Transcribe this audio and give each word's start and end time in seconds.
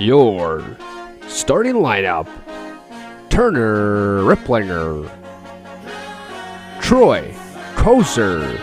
your 0.00 0.64
starting 1.28 1.74
lineup 1.74 2.26
Turner 3.28 4.22
Riplinger, 4.22 5.08
Troy 6.80 7.32
Koser, 7.76 8.58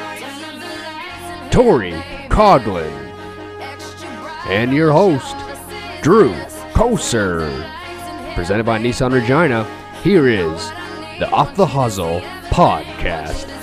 Tori 1.52 1.94
Coglin, 2.29 2.92
and 4.47 4.73
your 4.73 4.92
host, 4.92 5.36
Drew 6.02 6.34
Koser. 6.73 7.47
Presented 8.36 8.65
by 8.65 8.79
Nissan 8.79 9.14
Regina, 9.14 9.64
here 10.04 10.28
is 10.28 10.69
the 11.19 11.29
Off 11.32 11.56
the 11.56 11.65
Hosel 11.65 12.21
podcast. 12.50 13.57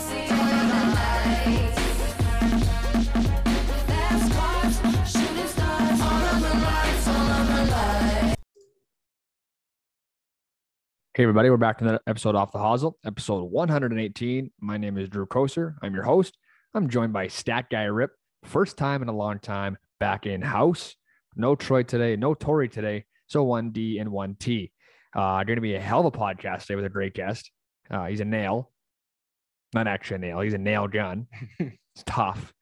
Hey 11.16 11.22
everybody, 11.22 11.48
we're 11.48 11.58
back 11.58 11.78
to 11.78 11.84
another 11.84 12.00
episode 12.08 12.34
off 12.34 12.50
the 12.50 12.58
Hosel, 12.58 12.94
episode 13.06 13.44
118. 13.44 14.50
My 14.60 14.76
name 14.76 14.98
is 14.98 15.08
Drew 15.08 15.26
Koser. 15.26 15.76
I'm 15.80 15.94
your 15.94 16.02
host. 16.02 16.36
I'm 16.74 16.88
joined 16.88 17.12
by 17.12 17.28
Stat 17.28 17.66
Guy 17.70 17.84
Rip. 17.84 18.10
First 18.42 18.76
time 18.76 19.00
in 19.00 19.06
a 19.06 19.12
long 19.12 19.38
time 19.38 19.78
back 20.00 20.26
in 20.26 20.42
house. 20.42 20.96
No 21.36 21.54
Troy 21.54 21.84
today, 21.84 22.16
no 22.16 22.34
Tory 22.34 22.68
today. 22.68 23.04
So 23.28 23.46
1D 23.46 24.00
and 24.00 24.10
1T. 24.10 24.72
Uh, 25.14 25.44
going 25.44 25.56
to 25.56 25.60
be 25.60 25.76
a 25.76 25.80
hell 25.80 26.00
of 26.00 26.06
a 26.06 26.10
podcast 26.10 26.62
today 26.62 26.74
with 26.74 26.84
a 26.84 26.88
great 26.88 27.14
guest. 27.14 27.48
Uh, 27.88 28.06
he's 28.06 28.18
a 28.18 28.24
nail, 28.24 28.72
not 29.72 29.86
actually 29.86 30.16
a 30.16 30.18
nail. 30.18 30.40
He's 30.40 30.54
a 30.54 30.58
nail 30.58 30.88
gun. 30.88 31.28
it's 31.60 32.02
tough. 32.04 32.52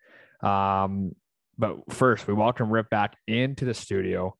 Um, 0.42 1.12
but 1.56 1.91
first, 1.91 2.28
we 2.28 2.34
welcome 2.34 2.70
Rip 2.70 2.91
back 2.91 3.16
into 3.27 3.64
the 3.64 3.73
studio, 3.73 4.37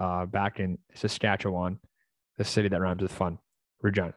uh, 0.00 0.24
back 0.24 0.60
in 0.60 0.78
Saskatchewan, 0.94 1.80
the 2.38 2.44
city 2.44 2.68
that 2.68 2.80
rhymes 2.80 3.02
with 3.02 3.10
fun. 3.10 3.40
Regina. 3.86 4.14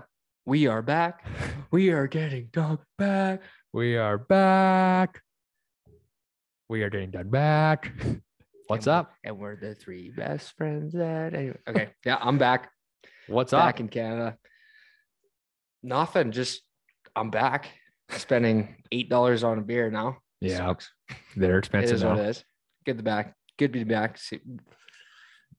We 0.48 0.66
are 0.68 0.82
back. 0.82 1.26
We 1.72 1.92
are 1.92 2.08
getting 2.08 2.50
dog 2.52 2.80
back. 2.98 3.44
We 3.72 3.96
are 3.96 4.18
back. 4.18 5.22
We 6.68 6.82
are 6.82 6.90
getting 6.90 7.12
done 7.12 7.30
back. 7.30 7.92
What's 8.68 8.88
And- 8.88 8.96
up? 8.96 9.14
And 9.24 9.38
we're 9.38 9.56
the 9.56 9.76
three 9.76 10.10
best 10.10 10.58
friends 10.58 10.94
that 10.94 11.36
anyway. 11.36 11.58
Okay. 11.68 11.90
Yeah, 12.04 12.18
I'm 12.20 12.40
back. 12.40 12.72
What's 13.28 13.52
back 13.52 13.60
up? 13.60 13.66
Back 13.68 13.80
in 13.82 13.88
Canada. 13.90 14.38
Nothing. 15.84 16.32
Just 16.32 16.62
I'm 17.16 17.30
back. 17.30 17.70
Spending 18.10 18.76
eight 18.92 19.08
dollars 19.12 19.44
on 19.44 19.60
a 19.60 19.62
beer 19.62 19.92
now. 19.92 20.18
Yeah, 20.42 20.58
Sucks. 20.58 20.90
they're 21.38 21.58
It 21.58 21.60
expensive 21.60 21.98
is 21.98 22.04
what 22.04 22.18
it 22.18 22.26
is. 22.30 22.44
Good 22.88 22.98
to 22.98 23.04
back. 23.04 23.36
Good 23.60 23.74
to 23.74 23.80
be 23.80 23.84
back. 23.86 24.18
See- 24.18 24.42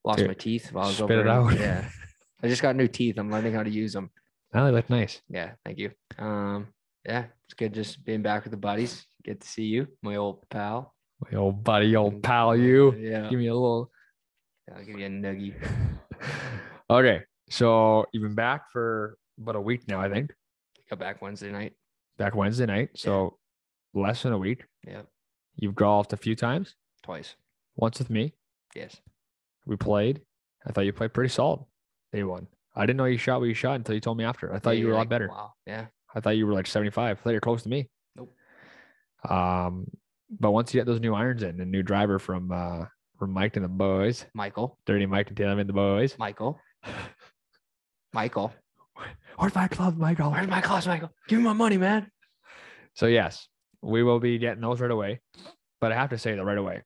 Lost 0.04 0.18
Dude, 0.18 0.26
my 0.28 0.34
teeth 0.34 0.72
while 0.72 0.86
I 0.86 0.88
was 0.88 0.96
spit 0.96 1.10
over. 1.12 1.20
it 1.20 1.28
out. 1.28 1.52
Yeah. 1.60 1.88
I 2.42 2.48
just 2.48 2.62
got 2.62 2.76
new 2.76 2.88
teeth. 2.88 3.18
I'm 3.18 3.30
learning 3.30 3.54
how 3.54 3.62
to 3.62 3.70
use 3.70 3.92
them. 3.92 4.10
Oh, 4.54 4.64
they 4.64 4.70
look 4.72 4.90
nice. 4.90 5.20
Yeah, 5.28 5.52
thank 5.64 5.78
you. 5.78 5.90
Um, 6.18 6.68
yeah, 7.04 7.26
it's 7.44 7.54
good 7.54 7.72
just 7.74 8.04
being 8.04 8.22
back 8.22 8.44
with 8.44 8.50
the 8.50 8.56
buddies. 8.56 9.06
Good 9.24 9.40
to 9.40 9.46
see 9.46 9.64
you, 9.64 9.86
my 10.02 10.16
old 10.16 10.48
pal. 10.48 10.94
My 11.30 11.38
old 11.38 11.62
buddy, 11.62 11.94
old 11.96 12.22
pal, 12.22 12.56
you. 12.56 12.94
Yeah. 12.94 13.28
Give 13.28 13.38
me 13.38 13.48
a 13.48 13.54
little. 13.54 13.90
I'll 14.74 14.84
give 14.84 14.98
you 14.98 15.06
a 15.06 15.10
nuggie. 15.10 15.54
okay, 16.90 17.20
so 17.50 18.06
you've 18.12 18.22
been 18.22 18.34
back 18.34 18.70
for 18.72 19.18
about 19.40 19.56
a 19.56 19.60
week 19.60 19.86
now, 19.88 20.00
I 20.00 20.08
think. 20.08 20.32
Got 20.88 20.98
back 20.98 21.22
Wednesday 21.22 21.50
night. 21.52 21.74
Back 22.18 22.34
Wednesday 22.34 22.66
night, 22.66 22.90
so 22.94 23.38
less 23.94 24.22
than 24.22 24.32
a 24.32 24.38
week. 24.38 24.64
Yeah, 24.86 25.02
You've 25.56 25.74
golfed 25.74 26.12
a 26.12 26.16
few 26.16 26.34
times. 26.34 26.74
twice. 27.02 27.34
Once 27.76 27.98
with 27.98 28.10
me. 28.10 28.34
Yes. 28.74 28.96
We 29.66 29.76
played. 29.76 30.20
I 30.66 30.72
thought 30.72 30.84
you 30.84 30.92
played 30.92 31.14
pretty 31.14 31.30
solid. 31.30 31.60
Day 32.12 32.22
one. 32.24 32.46
I 32.74 32.82
didn't 32.86 32.96
know 32.96 33.04
you 33.04 33.18
shot 33.18 33.40
what 33.40 33.46
you 33.48 33.54
shot 33.54 33.76
until 33.76 33.94
you 33.94 34.00
told 34.00 34.16
me 34.18 34.24
after. 34.24 34.52
I 34.54 34.58
thought 34.58 34.76
Yeah, 34.76 34.80
you 34.80 34.86
were 34.86 34.92
a 34.92 34.96
lot 34.96 35.00
like, 35.02 35.08
better. 35.08 35.28
Wow. 35.28 35.52
Yeah. 35.66 35.86
I 36.14 36.20
thought 36.20 36.36
you 36.36 36.46
were 36.46 36.52
like 36.52 36.66
75. 36.66 37.18
I 37.18 37.20
thought 37.20 37.30
you're 37.30 37.40
close 37.40 37.62
to 37.64 37.68
me. 37.68 37.88
Nope. 38.16 38.32
Um, 39.28 39.86
but 40.30 40.52
once 40.52 40.72
you 40.72 40.80
get 40.80 40.86
those 40.86 41.00
new 41.00 41.14
irons 41.14 41.42
in, 41.42 41.60
a 41.60 41.64
new 41.64 41.82
driver 41.82 42.18
from 42.18 42.52
uh 42.52 42.84
from 43.18 43.32
Mike 43.32 43.56
and 43.56 43.64
the 43.64 43.68
boys, 43.68 44.24
Michael. 44.34 44.78
Dirty 44.86 45.06
Mike 45.06 45.28
and 45.28 45.36
Taylor 45.36 45.58
and 45.58 45.68
the 45.68 45.72
boys. 45.74 46.16
Michael. 46.18 46.58
Michael. 48.12 48.52
Where's 49.36 49.54
my 49.54 49.68
club, 49.68 49.96
Michael? 49.96 50.30
Where's 50.30 50.48
my 50.48 50.60
class, 50.60 50.86
Michael? 50.86 51.10
Give 51.28 51.38
me 51.38 51.44
my 51.44 51.52
money, 51.52 51.76
man. 51.76 52.10
So 52.94 53.06
yes, 53.06 53.48
we 53.82 54.02
will 54.02 54.20
be 54.20 54.38
getting 54.38 54.60
those 54.60 54.80
right 54.80 54.90
away. 54.90 55.20
But 55.80 55.92
I 55.92 55.94
have 55.94 56.10
to 56.10 56.18
say 56.18 56.34
that 56.34 56.44
right 56.44 56.58
away, 56.58 56.82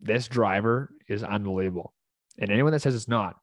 this 0.00 0.28
driver 0.28 0.90
is 1.08 1.22
unbelievable. 1.22 1.94
And 2.38 2.50
anyone 2.50 2.72
that 2.72 2.80
says 2.82 2.94
it's 2.94 3.08
not 3.08 3.36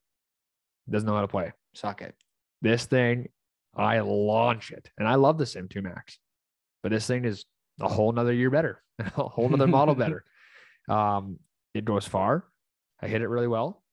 doesn't 0.91 1.07
know 1.07 1.15
how 1.15 1.21
to 1.21 1.27
play. 1.27 1.51
Suck 1.73 2.01
it. 2.01 2.15
This 2.61 2.85
thing, 2.85 3.29
I 3.75 3.99
launch 3.99 4.71
it. 4.71 4.89
And 4.97 5.07
I 5.07 5.15
love 5.15 5.37
the 5.37 5.45
Sim 5.45 5.67
2 5.67 5.81
Max. 5.81 6.17
But 6.83 6.91
this 6.91 7.07
thing 7.07 7.25
is 7.25 7.45
a 7.79 7.87
whole 7.87 8.11
nother 8.11 8.33
year 8.33 8.49
better, 8.49 8.81
a 8.99 9.23
whole 9.23 9.49
nother 9.49 9.67
model 9.67 9.95
better. 10.03 10.23
Um, 10.87 11.39
it 11.73 11.85
goes 11.85 12.05
far. 12.05 12.45
I 13.01 13.07
hit 13.07 13.21
it 13.21 13.27
really 13.27 13.47
well. 13.47 13.83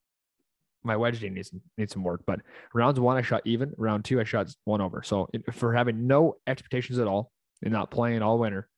My 0.83 0.95
wedge 0.95 1.19
game 1.19 1.33
needs, 1.33 1.51
needs 1.77 1.93
some 1.93 2.03
work, 2.03 2.23
but 2.25 2.39
rounds 2.73 2.99
one, 2.99 3.17
I 3.17 3.21
shot 3.21 3.41
even. 3.45 3.73
Round 3.77 4.05
two, 4.05 4.19
I 4.19 4.23
shot 4.23 4.53
one 4.63 4.81
over. 4.81 5.03
So 5.03 5.27
it, 5.33 5.53
for 5.53 5.73
having 5.73 6.07
no 6.07 6.35
expectations 6.47 6.99
at 6.99 7.07
all 7.07 7.31
and 7.61 7.73
not 7.73 7.91
playing 7.91 8.21
all 8.21 8.39
winter, 8.39 8.69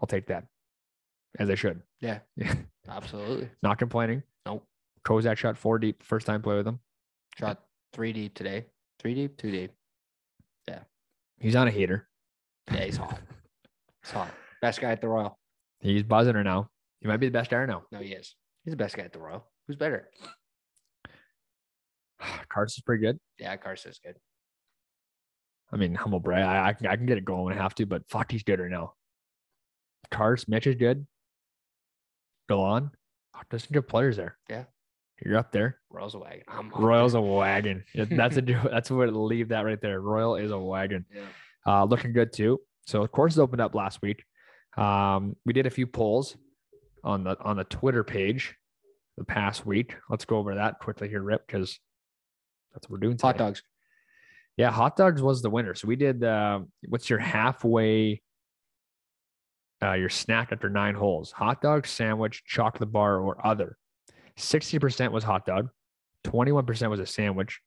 I'll 0.00 0.06
take 0.06 0.26
that 0.28 0.44
as 1.38 1.50
I 1.50 1.54
should. 1.54 1.82
Yeah. 2.00 2.20
Yeah. 2.36 2.54
Absolutely. 2.88 3.48
Not 3.62 3.78
complaining. 3.78 4.22
Nope. 4.44 4.64
Kozak 5.04 5.36
shot 5.36 5.56
four 5.56 5.78
deep 5.78 6.02
first 6.02 6.26
time 6.26 6.42
play 6.42 6.56
with 6.56 6.66
him. 6.66 6.78
Shot 7.38 7.60
three 7.92 8.12
deep 8.12 8.34
today. 8.34 8.66
Three 8.98 9.14
deep, 9.14 9.36
two 9.36 9.50
deep. 9.50 9.72
Yeah. 10.68 10.80
He's 11.38 11.54
on 11.54 11.68
a 11.68 11.70
heater. 11.70 12.08
Yeah, 12.72 12.84
he's 12.84 12.96
hot. 12.96 13.20
He's 14.02 14.12
hot. 14.12 14.30
Best 14.62 14.80
guy 14.80 14.90
at 14.92 15.00
the 15.00 15.08
Royal. 15.08 15.38
He's 15.80 16.02
buzzing 16.02 16.34
her 16.34 16.42
now. 16.42 16.70
He 17.00 17.08
might 17.08 17.18
be 17.18 17.26
the 17.26 17.32
best 17.32 17.52
iron 17.52 17.68
now. 17.68 17.82
No, 17.92 17.98
he 17.98 18.12
is. 18.12 18.34
He's 18.64 18.72
the 18.72 18.76
best 18.76 18.96
guy 18.96 19.04
at 19.04 19.12
the 19.12 19.18
Royal. 19.18 19.44
Who's 19.66 19.76
better? 19.76 20.08
Carts 22.48 22.76
is 22.76 22.82
pretty 22.82 23.02
good. 23.04 23.18
Yeah, 23.38 23.56
Carson's 23.56 24.00
good. 24.02 24.16
I 25.70 25.76
mean, 25.76 25.94
humble 25.94 26.20
brag. 26.20 26.44
I, 26.44 26.68
I, 26.68 26.72
can, 26.72 26.86
I 26.86 26.96
can 26.96 27.06
get 27.06 27.18
it 27.18 27.24
going 27.24 27.44
when 27.44 27.58
I 27.58 27.62
have 27.62 27.74
to, 27.76 27.86
but 27.86 28.08
fuck, 28.08 28.30
he's 28.32 28.42
good 28.42 28.60
right 28.60 28.70
now. 28.70 28.94
Cars, 30.10 30.48
Mitch 30.48 30.66
is 30.66 30.76
good. 30.76 31.06
Galan, 32.48 32.92
oh, 33.34 33.40
there's 33.50 33.64
some 33.64 33.72
good 33.72 33.88
players 33.88 34.16
there. 34.16 34.38
Yeah. 34.48 34.64
You're 35.24 35.38
up 35.38 35.50
there. 35.50 35.78
Royal's 35.90 36.14
a 36.14 36.18
wagon. 36.18 36.42
I'm 36.48 36.70
Royal's 36.70 37.12
there. 37.12 37.22
a 37.22 37.24
wagon. 37.24 37.84
That's 37.94 38.36
a 38.36 38.42
that's 38.70 38.90
where 38.90 39.06
to 39.06 39.18
leave 39.18 39.48
that 39.48 39.64
right 39.64 39.80
there. 39.80 40.00
Royal 40.00 40.36
is 40.36 40.50
a 40.50 40.58
wagon. 40.58 41.06
Yeah. 41.14 41.22
Uh, 41.66 41.84
looking 41.84 42.12
good 42.12 42.32
too. 42.32 42.60
So 42.86 43.02
of 43.02 43.10
course, 43.12 43.38
opened 43.38 43.60
up 43.62 43.74
last 43.74 44.02
week. 44.02 44.24
Um, 44.76 45.36
we 45.46 45.52
did 45.52 45.66
a 45.66 45.70
few 45.70 45.86
polls 45.86 46.36
on 47.02 47.24
the 47.24 47.36
on 47.40 47.56
the 47.56 47.64
Twitter 47.64 48.04
page 48.04 48.56
the 49.16 49.24
past 49.24 49.64
week. 49.64 49.96
Let's 50.10 50.24
go 50.26 50.36
over 50.36 50.56
that 50.56 50.80
quickly 50.80 51.08
here, 51.08 51.22
Rip, 51.22 51.46
because 51.46 51.78
that's 52.74 52.88
what 52.88 53.00
we're 53.00 53.06
doing. 53.06 53.18
Hot 53.22 53.38
dogs. 53.38 53.62
Yeah, 54.56 54.70
hot 54.70 54.96
dogs 54.96 55.22
was 55.22 55.42
the 55.42 55.50
winner. 55.50 55.74
So 55.74 55.88
we 55.88 55.96
did. 55.96 56.22
Uh, 56.22 56.60
what's 56.88 57.08
your 57.08 57.18
halfway? 57.18 58.22
Uh, 59.82 59.92
your 59.92 60.08
snack 60.08 60.52
after 60.52 60.68
nine 60.68 60.94
holes: 60.94 61.32
hot 61.32 61.62
dog, 61.62 61.86
sandwich, 61.86 62.42
chocolate 62.46 62.92
bar, 62.92 63.18
or 63.18 63.44
other. 63.46 63.78
Sixty 64.36 64.78
percent 64.78 65.12
was 65.12 65.24
hot 65.24 65.46
dog. 65.46 65.70
Twenty-one 66.24 66.66
percent 66.66 66.90
was 66.90 67.00
a 67.00 67.06
sandwich. 67.06 67.60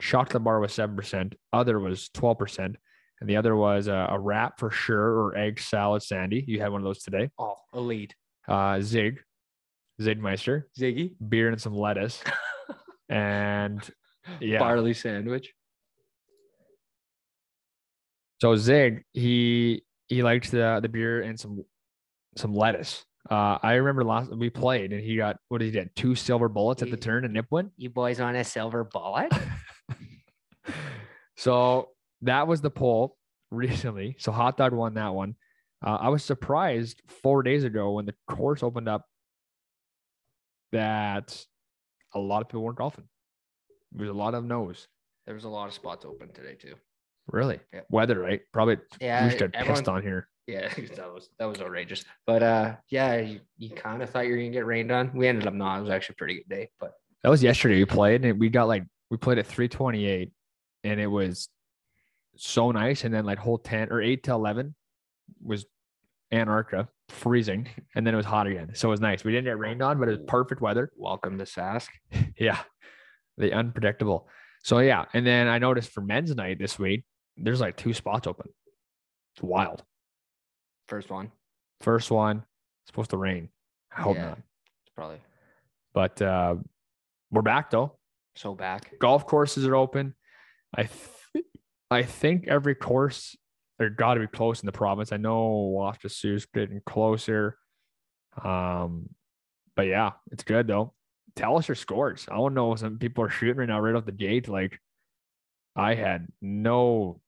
Chocolate 0.00 0.44
bar 0.44 0.60
was 0.60 0.72
seven 0.72 0.94
percent. 0.96 1.34
Other 1.52 1.78
was 1.80 2.08
twelve 2.10 2.38
percent, 2.38 2.76
and 3.20 3.28
the 3.28 3.36
other 3.36 3.56
was 3.56 3.88
a, 3.88 4.08
a 4.10 4.18
wrap 4.18 4.58
for 4.58 4.70
sure 4.70 5.20
or 5.20 5.36
egg 5.36 5.58
salad. 5.58 6.02
Sandy, 6.02 6.44
you 6.46 6.60
had 6.60 6.70
one 6.70 6.80
of 6.80 6.84
those 6.84 7.02
today. 7.02 7.30
Oh, 7.38 7.56
a 7.72 7.80
lead. 7.80 8.14
Uh, 8.46 8.80
Zig, 8.80 9.20
Zigmeister, 10.00 10.64
Ziggy. 10.78 11.14
beer 11.28 11.48
and 11.48 11.60
some 11.60 11.74
lettuce, 11.74 12.22
and 13.08 13.82
yeah. 14.40 14.58
Barley 14.58 14.94
sandwich. 14.94 15.52
So 18.40 18.54
Zig, 18.56 19.02
he 19.12 19.82
he 20.08 20.22
liked 20.22 20.50
the 20.50 20.78
the 20.82 20.88
beer 20.88 21.22
and 21.22 21.40
some 21.40 21.64
some 22.36 22.54
lettuce. 22.54 23.04
Uh, 23.30 23.58
I 23.62 23.74
remember 23.74 24.04
last 24.04 24.30
we 24.30 24.50
played 24.50 24.92
and 24.92 25.02
he 25.02 25.16
got 25.16 25.38
what 25.48 25.58
did 25.58 25.66
he 25.66 25.70
get 25.72 25.94
two 25.96 26.14
silver 26.14 26.48
bullets 26.48 26.82
at 26.82 26.90
the 26.90 26.96
He- 26.96 27.00
turn 27.00 27.24
and 27.24 27.34
Nipawin. 27.36 27.70
You 27.76 27.90
boys 27.90 28.20
on 28.20 28.36
a 28.36 28.44
silver 28.44 28.84
bullet? 28.84 29.32
So 31.36 31.90
that 32.22 32.48
was 32.48 32.60
the 32.62 32.70
poll 32.70 33.16
recently. 33.50 34.16
So 34.18 34.32
hot 34.32 34.56
dog 34.56 34.72
won 34.72 34.94
that 34.94 35.14
one. 35.14 35.34
Uh, 35.84 35.98
I 36.00 36.08
was 36.08 36.24
surprised 36.24 37.02
four 37.22 37.42
days 37.42 37.62
ago 37.62 37.92
when 37.92 38.06
the 38.06 38.14
course 38.26 38.62
opened 38.62 38.88
up 38.88 39.04
that 40.72 41.44
a 42.14 42.18
lot 42.18 42.42
of 42.42 42.48
people 42.48 42.62
weren't 42.62 42.78
golfing. 42.78 43.04
There's 43.92 44.10
a 44.10 44.14
lot 44.14 44.34
of 44.34 44.44
no's. 44.44 44.88
There 45.26 45.34
was 45.34 45.44
a 45.44 45.48
lot 45.48 45.66
of 45.68 45.74
spots 45.74 46.04
open 46.04 46.32
today 46.32 46.54
too. 46.54 46.74
Really? 47.30 47.60
Yeah. 47.72 47.80
Weather, 47.90 48.18
right? 48.18 48.40
Probably 48.52 48.78
Yeah, 49.00 49.26
we 49.30 49.36
should 49.36 49.52
pissed 49.52 49.88
on 49.88 50.02
here. 50.02 50.28
Yeah, 50.46 50.68
that 50.96 51.12
was 51.12 51.28
that 51.38 51.46
was 51.46 51.60
outrageous. 51.60 52.04
But 52.26 52.42
uh, 52.42 52.76
yeah, 52.88 53.16
you, 53.18 53.40
you 53.58 53.70
kind 53.70 54.02
of 54.02 54.10
thought 54.10 54.26
you 54.26 54.32
were 54.32 54.38
gonna 54.38 54.50
get 54.50 54.66
rained 54.66 54.92
on. 54.92 55.10
We 55.14 55.28
ended 55.28 55.46
up 55.46 55.54
not. 55.54 55.78
It 55.78 55.82
was 55.82 55.90
actually 55.90 56.14
a 56.14 56.16
pretty 56.16 56.34
good 56.36 56.48
day, 56.48 56.70
but 56.78 56.92
That 57.22 57.30
was 57.30 57.42
yesterday. 57.42 57.76
We 57.76 57.84
played 57.84 58.24
and 58.24 58.38
we 58.38 58.48
got 58.48 58.68
like 58.68 58.84
we 59.10 59.16
played 59.16 59.38
at 59.38 59.46
328 59.46 60.30
and 60.84 61.00
it 61.00 61.06
was 61.06 61.48
so 62.36 62.70
nice. 62.70 63.04
And 63.04 63.14
then 63.14 63.24
like 63.24 63.38
whole 63.38 63.58
10 63.58 63.90
or 63.90 64.00
8 64.00 64.22
to 64.24 64.32
11 64.32 64.74
was 65.42 65.66
Antarctica, 66.32 66.88
freezing, 67.08 67.68
and 67.94 68.06
then 68.06 68.14
it 68.14 68.16
was 68.16 68.26
hot 68.26 68.46
again. 68.46 68.70
So 68.74 68.88
it 68.88 68.90
was 68.90 69.00
nice. 69.00 69.24
We 69.24 69.32
didn't 69.32 69.44
get 69.44 69.58
rained 69.58 69.82
on, 69.82 69.98
but 69.98 70.08
it 70.08 70.18
was 70.18 70.26
perfect 70.26 70.60
weather. 70.60 70.90
Welcome 70.96 71.38
to 71.38 71.44
Sask. 71.44 71.88
Yeah. 72.38 72.58
The 73.38 73.52
unpredictable. 73.52 74.28
So 74.62 74.78
yeah. 74.78 75.04
And 75.12 75.26
then 75.26 75.46
I 75.46 75.58
noticed 75.58 75.90
for 75.90 76.00
men's 76.00 76.34
night 76.34 76.58
this 76.58 76.78
week, 76.78 77.04
there's 77.36 77.60
like 77.60 77.76
two 77.76 77.92
spots 77.92 78.26
open. 78.26 78.48
It's 79.34 79.42
wild. 79.42 79.82
First 80.88 81.10
one. 81.10 81.30
First 81.80 82.10
one, 82.10 82.44
supposed 82.86 83.10
to 83.10 83.16
rain. 83.16 83.48
I 83.96 84.00
hope 84.02 84.16
Yeah. 84.16 84.28
not. 84.28 84.38
It's 84.38 84.94
probably 84.94 85.20
But 85.92 86.20
uh 86.22 86.56
we're 87.30 87.42
back 87.42 87.70
though. 87.70 87.98
so 88.34 88.54
back. 88.54 88.98
golf 88.98 89.26
courses 89.26 89.66
are 89.66 89.74
open. 89.76 90.14
I 90.74 90.84
th- 90.84 91.44
I 91.90 92.02
think 92.02 92.48
every 92.48 92.74
course 92.74 93.36
they're 93.78 93.90
got 93.90 94.14
to 94.14 94.20
be 94.20 94.26
close 94.26 94.60
in 94.62 94.66
the 94.66 94.72
province. 94.72 95.12
I 95.12 95.18
know 95.18 95.72
Waskesiu's 95.76 96.46
getting 96.46 96.80
closer. 96.86 97.58
Um, 98.42 99.10
but 99.74 99.86
yeah, 99.86 100.12
it's 100.32 100.44
good 100.44 100.66
though. 100.66 100.94
Tell 101.36 101.58
us 101.58 101.68
your 101.68 101.74
scores. 101.74 102.26
I 102.30 102.34
don't 102.36 102.54
know 102.54 102.74
some 102.76 102.98
people 102.98 103.22
are 103.24 103.28
shooting 103.30 103.56
right 103.56 103.68
now 103.68 103.80
right 103.80 103.94
off 103.94 104.06
the 104.06 104.12
gate. 104.12 104.48
Like 104.48 104.80
I 105.74 105.94
had 105.94 106.26
no, 106.40 107.20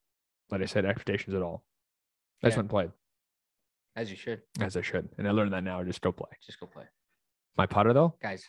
like 0.50 0.62
I 0.62 0.66
said, 0.66 0.84
expectations 0.86 1.34
at 1.34 1.42
all. 1.42 1.64
I 2.42 2.46
just 2.48 2.56
went 2.56 2.64
and 2.64 2.70
played 2.70 2.90
As 3.98 4.10
you 4.10 4.16
should. 4.16 4.40
as 4.60 4.76
I 4.76 4.80
should, 4.82 5.08
and 5.18 5.26
I 5.26 5.32
learned 5.32 5.52
that 5.52 5.64
now. 5.64 5.82
Just 5.82 6.00
go 6.00 6.12
play. 6.12 6.30
Just 6.46 6.60
go 6.60 6.66
play. 6.66 6.84
My 7.56 7.66
putter 7.66 7.92
though 7.92 8.14
Guys, 8.22 8.44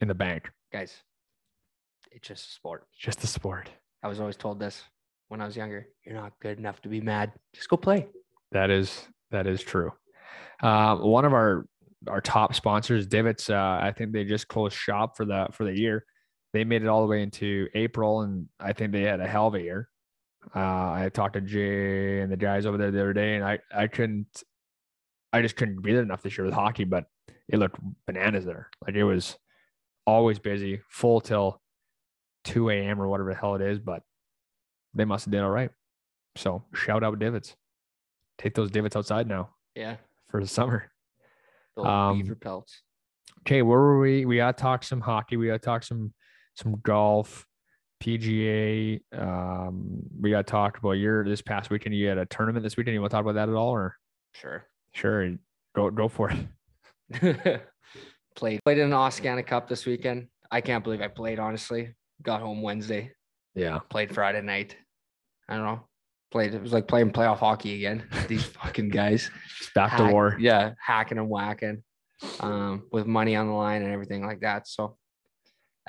in 0.00 0.06
the 0.08 0.14
bank. 0.14 0.48
guys. 0.72 0.94
It's 2.12 2.28
just 2.28 2.46
a 2.48 2.52
sport. 2.52 2.86
Just 2.96 3.24
a 3.24 3.26
sport. 3.26 3.68
I 4.04 4.08
was 4.08 4.20
always 4.20 4.36
told 4.36 4.60
this 4.60 4.82
when 5.28 5.40
I 5.40 5.46
was 5.46 5.56
younger. 5.56 5.88
You're 6.04 6.14
not 6.14 6.32
good 6.40 6.58
enough 6.58 6.80
to 6.82 6.88
be 6.88 7.00
mad. 7.00 7.32
Just 7.54 7.68
go 7.68 7.76
play. 7.76 8.06
That 8.52 8.70
is 8.70 9.08
that 9.32 9.46
is 9.46 9.60
true. 9.62 9.92
Uh, 10.62 10.96
one 10.98 11.24
of 11.24 11.32
our 11.32 11.66
our 12.08 12.20
top 12.20 12.54
sponsors, 12.54 13.06
Divots, 13.06 13.48
uh, 13.50 13.78
I 13.82 13.92
think 13.96 14.12
they 14.12 14.24
just 14.24 14.46
closed 14.48 14.76
shop 14.76 15.16
for 15.16 15.24
the 15.24 15.48
for 15.52 15.64
the 15.64 15.76
year. 15.76 16.04
They 16.52 16.64
made 16.64 16.82
it 16.82 16.88
all 16.88 17.00
the 17.00 17.08
way 17.08 17.22
into 17.22 17.66
April, 17.74 18.20
and 18.22 18.46
I 18.60 18.72
think 18.74 18.92
they 18.92 19.02
had 19.02 19.20
a 19.20 19.26
hell 19.26 19.48
of 19.48 19.54
a 19.54 19.60
year. 19.62 19.88
Uh, 20.54 20.58
I 20.60 21.10
talked 21.14 21.34
to 21.34 21.40
Jay 21.40 22.20
and 22.20 22.30
the 22.30 22.36
guys 22.36 22.66
over 22.66 22.76
there 22.76 22.90
the 22.90 23.00
other 23.00 23.12
day, 23.14 23.36
and 23.36 23.44
I 23.44 23.58
I 23.74 23.86
couldn't, 23.86 24.26
I 25.32 25.42
just 25.42 25.56
couldn't 25.56 25.82
be 25.82 25.92
there 25.92 26.02
enough 26.02 26.22
this 26.22 26.36
year 26.36 26.44
with 26.44 26.54
hockey, 26.54 26.84
but 26.84 27.06
it 27.48 27.58
looked 27.58 27.78
bananas 28.06 28.44
there. 28.44 28.68
Like 28.86 28.94
it 28.94 29.04
was 29.04 29.36
always 30.06 30.38
busy, 30.38 30.80
full 30.88 31.20
till 31.20 31.60
two 32.44 32.70
a.m. 32.70 33.00
or 33.00 33.08
whatever 33.08 33.30
the 33.32 33.38
hell 33.38 33.54
it 33.54 33.62
is, 33.62 33.78
but 33.78 34.02
they 34.94 35.04
must 35.04 35.24
have 35.24 35.32
did 35.32 35.40
all 35.42 35.50
right. 35.50 35.70
So 36.36 36.64
shout 36.74 37.02
out 37.02 37.18
Divots. 37.18 37.56
Take 38.38 38.54
those 38.54 38.70
divots 38.70 38.96
outside 38.96 39.26
now 39.28 39.50
Yeah. 39.74 39.96
for 40.28 40.40
the 40.40 40.46
summer. 40.48 40.90
The 41.76 41.82
Um, 41.82 42.18
beaver 42.22 42.34
pelts. 42.34 42.82
Okay, 43.40 43.62
where 43.62 43.78
were 43.78 43.98
we? 44.00 44.24
We 44.24 44.36
gotta 44.36 44.56
talk 44.60 44.82
some 44.84 45.00
hockey. 45.00 45.36
We 45.36 45.46
gotta 45.46 45.58
talk 45.58 45.82
some 45.82 46.12
some 46.54 46.78
golf, 46.82 47.46
PGA. 48.02 49.00
Um, 49.16 50.02
we 50.20 50.30
gotta 50.30 50.42
talk 50.42 50.76
about 50.78 50.92
your 50.92 51.24
this 51.24 51.40
past 51.40 51.70
weekend. 51.70 51.94
You 51.94 52.08
had 52.08 52.18
a 52.18 52.26
tournament 52.26 52.62
this 52.62 52.76
weekend. 52.76 52.94
You 52.94 53.00
want 53.00 53.10
to 53.10 53.14
talk 53.16 53.22
about 53.24 53.34
that 53.36 53.48
at 53.48 53.54
all, 53.54 53.70
or 53.70 53.96
Sure. 54.34 54.66
Sure, 54.92 55.30
go 55.74 55.90
go 55.90 56.08
for 56.08 56.30
it. 56.30 56.46
played 58.36 58.60
played 58.64 58.78
in 58.78 58.84
an 58.86 58.90
Oscana 58.92 59.46
Cup 59.46 59.68
this 59.68 59.86
weekend. 59.86 60.28
I 60.50 60.60
can't 60.60 60.84
believe 60.84 61.00
I 61.00 61.08
played, 61.08 61.38
honestly. 61.38 61.94
Got 62.22 62.40
home 62.40 62.62
Wednesday. 62.62 63.12
Yeah, 63.54 63.80
Played 63.90 64.14
Friday 64.14 64.40
night. 64.40 64.76
I 65.48 65.56
don't 65.56 65.64
know. 65.64 65.80
Played 66.30 66.54
it 66.54 66.62
was 66.62 66.72
like 66.72 66.88
playing 66.88 67.10
playoff 67.10 67.38
hockey 67.38 67.74
again. 67.76 68.04
These 68.28 68.44
fucking 68.44 68.88
guys. 68.90 69.30
just 69.58 69.74
back 69.74 69.96
to 69.98 70.06
war. 70.10 70.36
Yeah, 70.40 70.72
hacking 70.80 71.18
and 71.18 71.28
whacking. 71.28 71.82
Um, 72.40 72.84
with 72.92 73.06
money 73.06 73.34
on 73.36 73.48
the 73.48 73.52
line 73.52 73.82
and 73.82 73.92
everything 73.92 74.24
like 74.24 74.40
that. 74.40 74.68
So 74.68 74.96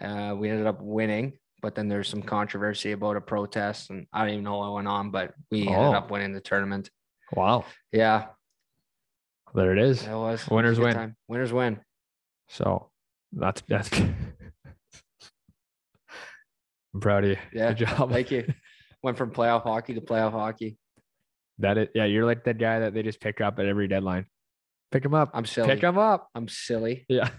uh 0.01 0.35
we 0.37 0.49
ended 0.49 0.65
up 0.65 0.81
winning, 0.81 1.37
but 1.61 1.75
then 1.75 1.87
there's 1.87 2.09
some 2.09 2.23
controversy 2.23 2.91
about 2.93 3.15
a 3.15 3.21
protest, 3.21 3.91
and 3.91 4.07
I 4.11 4.21
don't 4.21 4.29
even 4.33 4.43
know 4.43 4.57
what 4.57 4.73
went 4.73 4.87
on, 4.87 5.11
but 5.11 5.33
we 5.51 5.67
Oh. 5.67 5.71
ended 5.73 5.93
up 5.95 6.09
winning 6.11 6.33
the 6.33 6.41
tournament. 6.41 6.89
Wow, 7.33 7.65
Yeah, 7.91 8.25
there 9.53 9.71
it 9.71 9.79
is. 9.79 10.03
it 10.03 10.09
was 10.11 10.41
it 10.41 10.47
was 10.47 10.47
a 10.51 10.53
Winners 10.55 10.79
win. 10.79 10.93
time. 10.93 11.15
Winners 11.27 11.53
win. 11.53 11.79
So 12.49 12.89
that's 13.31 13.61
that's. 13.67 13.89
I'm 16.93 16.99
proud 17.01 17.23
of 17.23 17.31
you. 17.31 17.37
Yeah, 17.53 17.73
Good 17.73 17.87
job. 17.87 18.11
Thank 18.11 18.29
you. 18.31 18.45
Went 19.03 19.17
from 19.17 19.31
playoff 19.31 19.63
hockey 19.63 19.95
to 19.95 20.01
playoff 20.01 20.31
hockey. 20.31 20.77
That 21.59 21.77
it. 21.77 21.91
Yeah, 21.95 22.05
you're 22.05 22.25
like 22.25 22.43
that 22.45 22.57
guy 22.57 22.79
that 22.79 22.93
they 22.93 23.03
just 23.03 23.19
pick 23.19 23.41
up 23.41 23.59
at 23.59 23.65
every 23.65 23.87
deadline. 23.87 24.25
Pick 24.91 25.03
him 25.03 25.13
up. 25.13 25.31
I'm 25.33 25.45
silly. 25.45 25.67
Pick 25.73 25.83
him 25.83 25.97
up. 25.97 26.29
I'm 26.35 26.47
silly. 26.47 27.05
Yeah. 27.09 27.29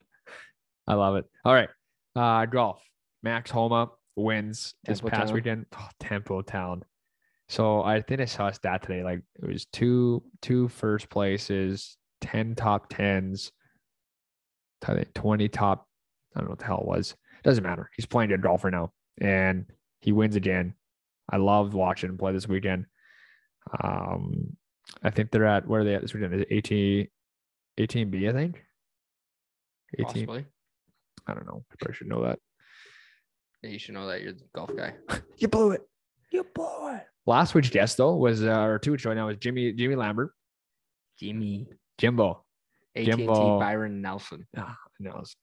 I 0.86 0.94
love 0.94 1.16
it. 1.16 1.24
All 1.44 1.52
right. 1.52 1.68
Uh 2.16 2.46
golf. 2.46 2.82
Max 3.22 3.50
Homa 3.50 3.90
wins 4.16 4.74
this 4.84 5.00
past 5.00 5.26
Town. 5.28 5.34
weekend. 5.34 5.66
Oh, 5.76 5.88
Temple 6.00 6.42
Town. 6.42 6.84
So 7.48 7.82
I 7.82 8.02
think 8.02 8.20
I 8.20 8.26
saw 8.26 8.48
a 8.48 8.54
stat 8.54 8.82
today. 8.82 9.02
Like 9.02 9.22
it 9.42 9.46
was 9.46 9.66
two 9.66 10.22
two 10.42 10.68
first 10.68 11.08
places, 11.08 11.96
10 12.20 12.54
top 12.54 12.88
tens, 12.90 13.52
20 14.82 15.48
top. 15.48 15.88
I 16.34 16.40
don't 16.40 16.46
know 16.46 16.50
what 16.50 16.58
the 16.58 16.66
hell 16.66 16.80
it 16.80 16.86
was. 16.86 17.16
Doesn't 17.42 17.64
matter. 17.64 17.90
He's 17.96 18.06
playing 18.06 18.30
good 18.30 18.42
golf 18.42 18.64
right 18.64 18.72
now. 18.72 18.92
And 19.20 19.66
he 20.00 20.12
wins 20.12 20.36
again. 20.36 20.74
I 21.30 21.38
loved 21.38 21.72
watching 21.72 22.10
him 22.10 22.18
play 22.18 22.32
this 22.32 22.48
weekend. 22.48 22.86
Um 23.82 24.56
I 25.02 25.10
think 25.10 25.30
they're 25.30 25.46
at 25.46 25.66
where 25.66 25.80
are 25.80 25.84
they 25.84 25.94
at 25.94 26.02
this 26.02 26.14
weekend? 26.14 26.34
Is 26.34 26.42
it 26.42 26.48
18 26.50 27.08
18B, 27.78 28.28
I 28.28 28.32
think. 28.32 28.64
18. 29.94 30.04
Possibly. 30.06 30.46
I 31.26 31.34
don't 31.34 31.46
know. 31.46 31.64
I 31.70 31.74
probably 31.78 31.94
should 31.94 32.08
know 32.08 32.24
that. 32.24 32.38
Yeah, 33.62 33.70
you 33.70 33.78
should 33.78 33.94
know 33.94 34.06
that 34.08 34.22
you're 34.22 34.32
the 34.32 34.44
golf 34.54 34.70
guy. 34.76 34.94
You 35.36 35.46
blew 35.46 35.70
it. 35.70 35.82
You 36.32 36.44
blew 36.52 36.94
it. 36.94 37.06
Last 37.28 37.54
week's 37.54 37.68
guest 37.68 37.98
though 37.98 38.16
was 38.16 38.42
uh, 38.42 38.62
or 38.62 38.78
two 38.78 38.90
weeks 38.92 39.04
ago 39.04 39.12
now 39.12 39.26
was 39.26 39.36
Jimmy 39.36 39.74
Jimmy 39.74 39.96
Lambert, 39.96 40.30
Jimmy. 41.20 41.68
Jimbo. 41.98 42.42
AT&T 42.96 43.04
Jimbo. 43.04 43.60
Byron 43.60 44.00
Nelson. 44.00 44.46
Ah, 44.56 44.78
no, 44.98 45.18
it's 45.20 45.36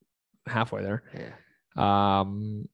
halfway 0.47 0.81
there. 0.81 1.03
Yeah. 1.13 2.21
Um, 2.21 2.67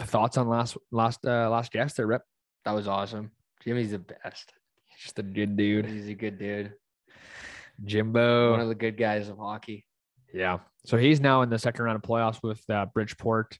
thoughts 0.00 0.38
on 0.38 0.48
last 0.48 0.78
last 0.90 1.26
uh, 1.26 1.50
last 1.50 1.72
guest 1.72 1.98
there, 1.98 2.06
Rip? 2.06 2.22
That 2.64 2.72
was 2.72 2.88
awesome. 2.88 3.32
Jimmy's 3.62 3.90
the 3.90 3.98
best. 3.98 4.50
He's 4.86 5.02
just 5.02 5.18
a 5.18 5.22
good 5.22 5.54
dude, 5.54 5.84
He's 5.84 6.08
a 6.08 6.14
good 6.14 6.38
dude. 6.38 6.72
Jimbo. 7.84 8.52
One 8.52 8.60
of 8.60 8.68
the 8.68 8.74
good 8.74 8.96
guys 8.96 9.28
of 9.28 9.36
hockey. 9.36 9.84
yeah. 10.32 10.60
So 10.86 10.96
he's 10.96 11.20
now 11.20 11.42
in 11.42 11.50
the 11.50 11.58
second 11.58 11.84
round 11.84 11.96
of 11.96 12.02
playoffs 12.02 12.42
with 12.42 12.62
uh, 12.70 12.86
Bridgeport. 12.94 13.58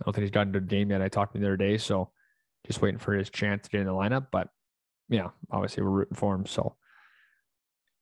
I 0.00 0.04
don't 0.04 0.12
think 0.12 0.22
he's 0.22 0.32
gotten 0.32 0.52
to 0.54 0.58
the 0.58 0.66
game 0.66 0.90
yet. 0.90 1.02
I 1.02 1.08
talked 1.08 1.34
to 1.34 1.38
him 1.38 1.42
the 1.42 1.48
other 1.50 1.56
day, 1.56 1.78
so 1.78 2.10
just 2.66 2.82
waiting 2.82 2.98
for 2.98 3.14
his 3.14 3.30
chance 3.30 3.64
to 3.64 3.70
get 3.70 3.80
in 3.80 3.86
the 3.86 3.92
lineup. 3.92 4.26
But 4.30 4.48
yeah, 5.08 5.28
obviously 5.50 5.82
we're 5.82 5.90
rooting 5.90 6.16
for 6.16 6.34
him. 6.34 6.46
So 6.46 6.76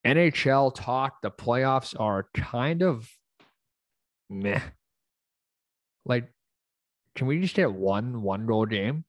NHL 0.05 0.75
talk, 0.75 1.23
the 1.23 1.31
playoffs 1.31 1.99
are 1.99 2.29
kind 2.35 2.83
of 2.83 3.09
meh. 4.31 4.61
Like, 6.05 6.33
can 7.15 7.27
we 7.27 7.41
just 7.41 7.57
get 7.57 7.73
one 7.73 8.23
one 8.23 8.47
goal 8.47 8.67
game 8.67 9.05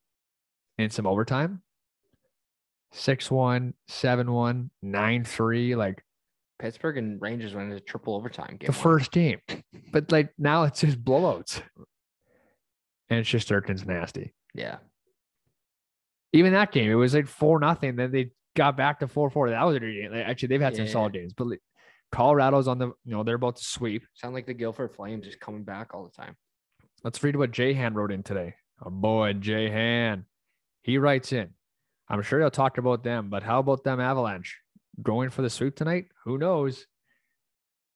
and 0.78 0.92
some 0.92 1.06
overtime? 1.06 1.62
6 2.94 3.30
1, 3.30 3.74
7 3.88 4.32
1, 4.32 4.72
9 4.82 5.24
3. 5.24 5.76
Like 5.76 6.04
Pittsburgh 6.58 6.98
and 6.98 7.22
Rangers 7.22 7.54
went 7.54 7.70
into 7.72 7.84
triple 7.84 8.16
overtime 8.16 8.58
game. 8.58 8.68
the 8.68 8.74
first 8.74 9.12
game. 9.12 9.40
But 9.92 10.12
like 10.12 10.34
now 10.38 10.64
it's 10.64 10.82
just 10.82 11.04
blowouts. 11.04 11.62
And 13.10 13.20
it's 13.20 13.30
just 13.30 13.48
Durkin's 13.48 13.86
nasty. 13.86 14.34
Yeah. 14.54 14.78
Even 16.34 16.54
that 16.54 16.72
game, 16.72 16.92
it 16.92 16.96
was 16.96 17.14
like 17.14 17.28
4 17.28 17.60
nothing. 17.60 17.96
Then 17.96 18.12
they 18.12 18.32
got 18.56 18.78
back 18.78 19.00
to 19.00 19.08
4 19.08 19.30
4. 19.30 19.50
That 19.52 19.64
was 19.64 19.76
a 19.76 19.80
game. 19.80 20.14
Actually, 20.14 20.50
they've 20.50 20.62
had 20.62 20.76
some 20.76 20.88
solid 20.88 21.14
games, 21.14 21.34
but 21.34 21.48
Colorado's 22.12 22.68
on 22.68 22.78
the, 22.78 22.88
you 22.88 23.12
know, 23.12 23.24
they're 23.24 23.36
about 23.36 23.58
to 23.58 23.64
sweep. 23.64 24.04
Sound 24.14 24.34
like 24.34 24.46
the 24.46 24.54
Guilford 24.54 24.96
Flames 24.96 25.26
just 25.26 25.40
coming 25.40 25.64
back 25.64 25.94
all 25.94 26.04
the 26.04 26.12
time. 26.12 26.36
Let's 27.04 27.22
read 27.24 27.36
what 27.36 27.52
Jay 27.52 27.74
Han 27.74 27.94
wrote 27.94 28.12
in 28.12 28.24
today. 28.24 28.56
Our 28.82 28.92
boy, 28.92 29.34
Jay 29.34 29.70
Han. 29.70 30.26
He 30.82 30.98
writes 30.98 31.34
in, 31.34 31.50
I'm 32.10 32.22
sure 32.22 32.40
he'll 32.40 32.50
talk 32.50 32.78
about 32.78 33.04
them, 33.04 33.30
but 33.30 33.44
how 33.44 33.60
about 33.60 33.84
them 33.84 34.00
Avalanche? 34.00 34.58
Going 35.02 35.30
for 35.30 35.42
the 35.42 35.50
sweep 35.50 35.76
tonight? 35.76 36.06
Who 36.24 36.38
knows? 36.38 36.88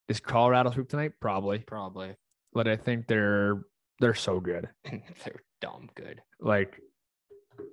Is 0.07 0.19
Colorado 0.19 0.71
sweep 0.71 0.89
tonight? 0.89 1.13
Probably. 1.19 1.59
Probably. 1.59 2.15
But 2.53 2.67
I 2.67 2.75
think 2.75 3.07
they're 3.07 3.61
they're 3.99 4.13
so 4.13 4.39
good. 4.39 4.67
They're 4.83 5.43
dumb 5.61 5.89
good. 5.95 6.21
Like 6.39 6.79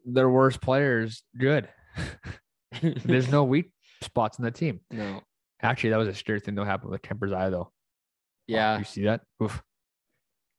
their 0.05 0.29
worst 0.29 0.61
players, 0.61 1.23
good. 1.39 1.69
There's 3.05 3.29
no 3.31 3.45
weak 3.45 3.73
spots 4.03 4.39
in 4.39 4.45
the 4.45 4.51
team. 4.51 4.81
no. 4.91 5.23
Actually, 5.61 5.91
that 5.91 5.97
was 5.97 6.07
a 6.07 6.15
scary 6.15 6.39
thing 6.39 6.55
that 6.55 6.67
happened 6.67 6.93
with 6.93 7.03
Kuemper's 7.03 7.33
eye, 7.33 7.51
though. 7.51 7.73
Yeah. 8.47 8.79
You 8.79 8.85
see 8.85 9.03
that? 9.05 9.23
Oof. 9.43 9.61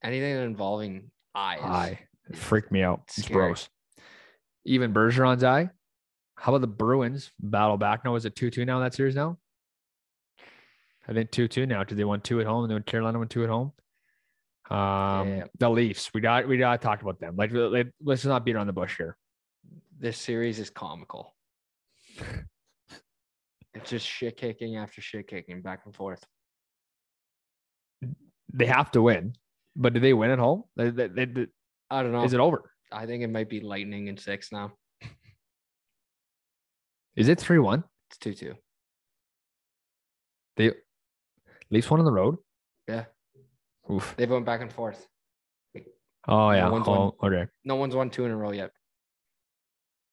Anything 0.04 0.36
involving 0.44 1.10
eyes. 1.34 1.60
Eye. 1.64 2.00
It 2.30 2.36
freaked 2.36 2.70
me 2.70 2.84
out. 2.84 3.04
It's 3.08 3.24
Scary. 3.24 3.48
gross. 3.48 3.70
Even 4.66 4.94
Bergeron's 4.94 5.44
eye. 5.44 5.70
How 6.36 6.52
about 6.54 6.62
the 6.62 6.68
Bruins 6.68 7.32
battle 7.40 7.78
back 7.78 8.04
now? 8.04 8.16
Is 8.16 8.26
it 8.26 8.36
2 8.36 8.50
2 8.50 8.66
now 8.66 8.78
in 8.78 8.84
that 8.84 8.94
series 8.94 9.16
now? 9.16 9.38
I 11.08 11.14
think 11.14 11.32
2 11.32 11.48
2 11.48 11.66
now 11.66 11.80
because 11.80 11.96
they 11.98 12.04
won 12.04 12.20
two 12.22 12.40
at 12.42 12.46
home 12.46 12.66
and 12.66 12.72
then 12.74 12.84
Carolina 12.84 13.18
won 13.20 13.28
two 13.30 13.44
at 13.44 13.50
home. 13.50 13.72
Um, 14.70 15.28
Yeah. 15.30 15.44
The 15.58 15.70
Leafs. 15.70 16.12
We 16.14 16.22
got 16.22 16.48
we 16.48 16.58
got 16.58 16.80
to 16.80 16.86
talk 16.86 17.02
about 17.02 17.20
them. 17.20 17.36
Like, 17.36 17.52
like, 17.52 17.88
let's 18.04 18.26
not 18.26 18.46
beat 18.46 18.56
around 18.56 18.68
the 18.68 18.74
bush 18.74 18.98
here. 18.98 19.18
This 20.00 20.18
series 20.18 20.60
is 20.60 20.70
comical. 20.70 21.36
it's 23.74 23.90
just 23.90 24.06
shit 24.06 24.38
kicking 24.38 24.78
after 24.78 25.02
shit 25.02 25.28
kicking 25.28 25.62
back 25.62 25.82
and 25.86 25.96
forth. 25.96 26.24
They 28.54 28.66
have 28.66 28.92
to 28.92 29.02
win, 29.02 29.34
but 29.76 29.94
do 29.94 30.00
they 30.00 30.14
win 30.14 30.32
at 30.32 30.40
home? 30.40 30.64
They- 30.76 30.90
they- 30.90 31.08
they- 31.08 31.48
I 31.92 32.02
don't 32.04 32.12
know. 32.12 32.24
is 32.24 32.34
it 32.34 32.40
over? 32.40 32.72
I 32.92 33.06
think 33.06 33.24
it 33.24 33.30
might 33.30 33.50
be 33.50 33.62
lightning 33.62 34.08
in 34.08 34.18
six 34.18 34.52
now. 34.52 34.74
Is 37.16 37.28
it 37.28 37.40
3 37.40 37.60
1? 37.60 37.84
It's 38.10 38.18
two 38.18 38.34
two. 38.34 38.56
They 40.56 40.72
Leafs 41.70 41.90
one 41.92 42.00
on 42.00 42.06
the 42.06 42.12
road. 42.12 42.38
Yeah. 42.88 43.06
Oof. 43.92 44.14
They've 44.18 44.30
went 44.30 44.46
back 44.46 44.62
and 44.62 44.72
forth. 44.72 45.06
Oh 46.28 46.52
yeah. 46.52 46.70
one's 46.70 46.88
Oh, 46.88 47.16
okay. 47.24 47.48
No 47.66 47.76
one's 47.76 47.96
won 47.96 48.10
two 48.10 48.26
in 48.26 48.32
a 48.32 48.38
row 48.38 48.52
yet. 48.52 48.72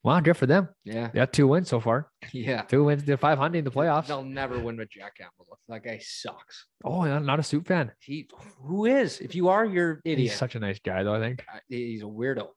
Wow, 0.04 0.20
good 0.20 0.36
for 0.36 0.46
them. 0.46 0.68
Yeah. 0.84 1.08
Got 1.12 1.32
two 1.32 1.48
wins 1.48 1.68
so 1.68 1.80
far. 1.80 2.10
Yeah. 2.32 2.62
Two 2.62 2.84
wins 2.84 3.02
to 3.04 3.16
500 3.16 3.58
in 3.58 3.64
the 3.64 3.72
playoffs. 3.72 4.06
They'll 4.06 4.22
never 4.22 4.56
win 4.58 4.76
with 4.76 4.88
Jack 4.88 5.16
Campbell. 5.16 5.58
That 5.68 5.82
guy 5.82 5.98
sucks. 6.00 6.66
Oh, 6.84 7.04
yeah, 7.04 7.18
not 7.18 7.40
a 7.40 7.42
suit 7.42 7.66
fan. 7.66 7.90
He 7.98 8.28
who 8.62 8.84
is? 8.86 9.18
If 9.18 9.34
you 9.34 9.48
are, 9.48 9.64
you're 9.64 10.00
idiot. 10.04 10.30
He's 10.30 10.36
such 10.36 10.54
a 10.54 10.60
nice 10.60 10.78
guy, 10.78 11.02
though. 11.02 11.14
I 11.14 11.18
think. 11.18 11.44
Uh, 11.52 11.58
He's 11.68 12.02
a 12.02 12.06
weirdo. 12.06 12.48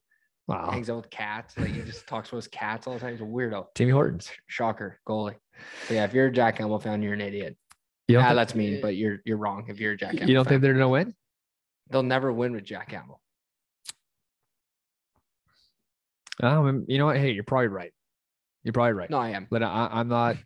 Wow. 0.48 0.70
Hangs 0.70 0.92
out 0.92 0.98
with 0.98 1.10
cats. 1.10 1.58
Like 1.58 1.70
he 1.72 1.82
just 1.82 2.08
talks 2.08 2.30
about 2.30 2.38
his 2.38 2.48
cats 2.50 2.86
all 2.86 2.94
the 2.94 3.00
time. 3.00 3.12
He's 3.14 3.22
a 3.22 3.24
weirdo. 3.24 3.66
Timmy 3.74 3.92
Hortons. 3.92 4.30
Shocker. 4.48 5.00
Goalie. 5.08 5.36
But 5.88 5.94
yeah, 5.96 6.04
if 6.06 6.14
you're 6.14 6.28
a 6.28 6.32
Jack 6.32 6.58
Campbell 6.58 6.80
fan, 6.80 7.02
you're 7.02 7.14
an 7.14 7.22
idiot. 7.22 7.58
You 8.10 8.18
Yeah, 8.18 8.34
that's 8.34 8.56
mean, 8.56 8.82
but 8.82 8.96
you're 8.96 9.20
you're 9.24 9.38
wrong 9.38 9.66
if 9.70 9.80
you're 9.80 9.92
a 9.94 9.98
Jack 9.98 10.12
Campbell. 10.12 10.28
you 10.30 10.34
don't 10.34 10.44
fan. 10.46 10.50
think 10.54 10.62
they're 10.64 10.74
gonna 10.74 10.90
win? 10.90 11.14
they'll 11.92 12.04
never 12.04 12.34
win 12.34 12.54
with 12.54 12.64
Jack 12.66 12.90
Campbell? 12.90 13.22
Um, 16.42 16.86
you 16.88 16.98
know 16.98 17.06
what? 17.08 17.18
Hey, 17.18 17.32
you're 17.32 17.44
probably 17.44 17.68
right. 17.68 17.92
You're 18.64 18.74
probably 18.74 18.94
right. 18.94 19.10
No, 19.10 19.18
I 19.20 19.30
am. 19.30 19.48
But 19.50 19.64
I, 19.64 19.90
I'm 19.92 20.08
not. 20.08 20.38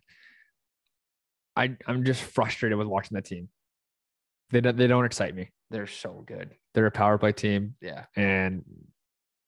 I 1.56 1.76
I'm 1.86 2.04
just 2.04 2.22
frustrated 2.22 2.76
with 2.78 2.86
watching 2.86 3.14
that 3.14 3.24
team. 3.24 3.48
They 4.50 4.60
don't, 4.60 4.76
they 4.76 4.86
don't 4.86 5.04
excite 5.04 5.34
me. 5.34 5.50
They're 5.70 5.86
so 5.86 6.22
good. 6.26 6.50
They're 6.74 6.86
a 6.86 6.90
power 6.90 7.16
play 7.18 7.32
team, 7.32 7.76
Yeah. 7.80 8.04
and 8.16 8.64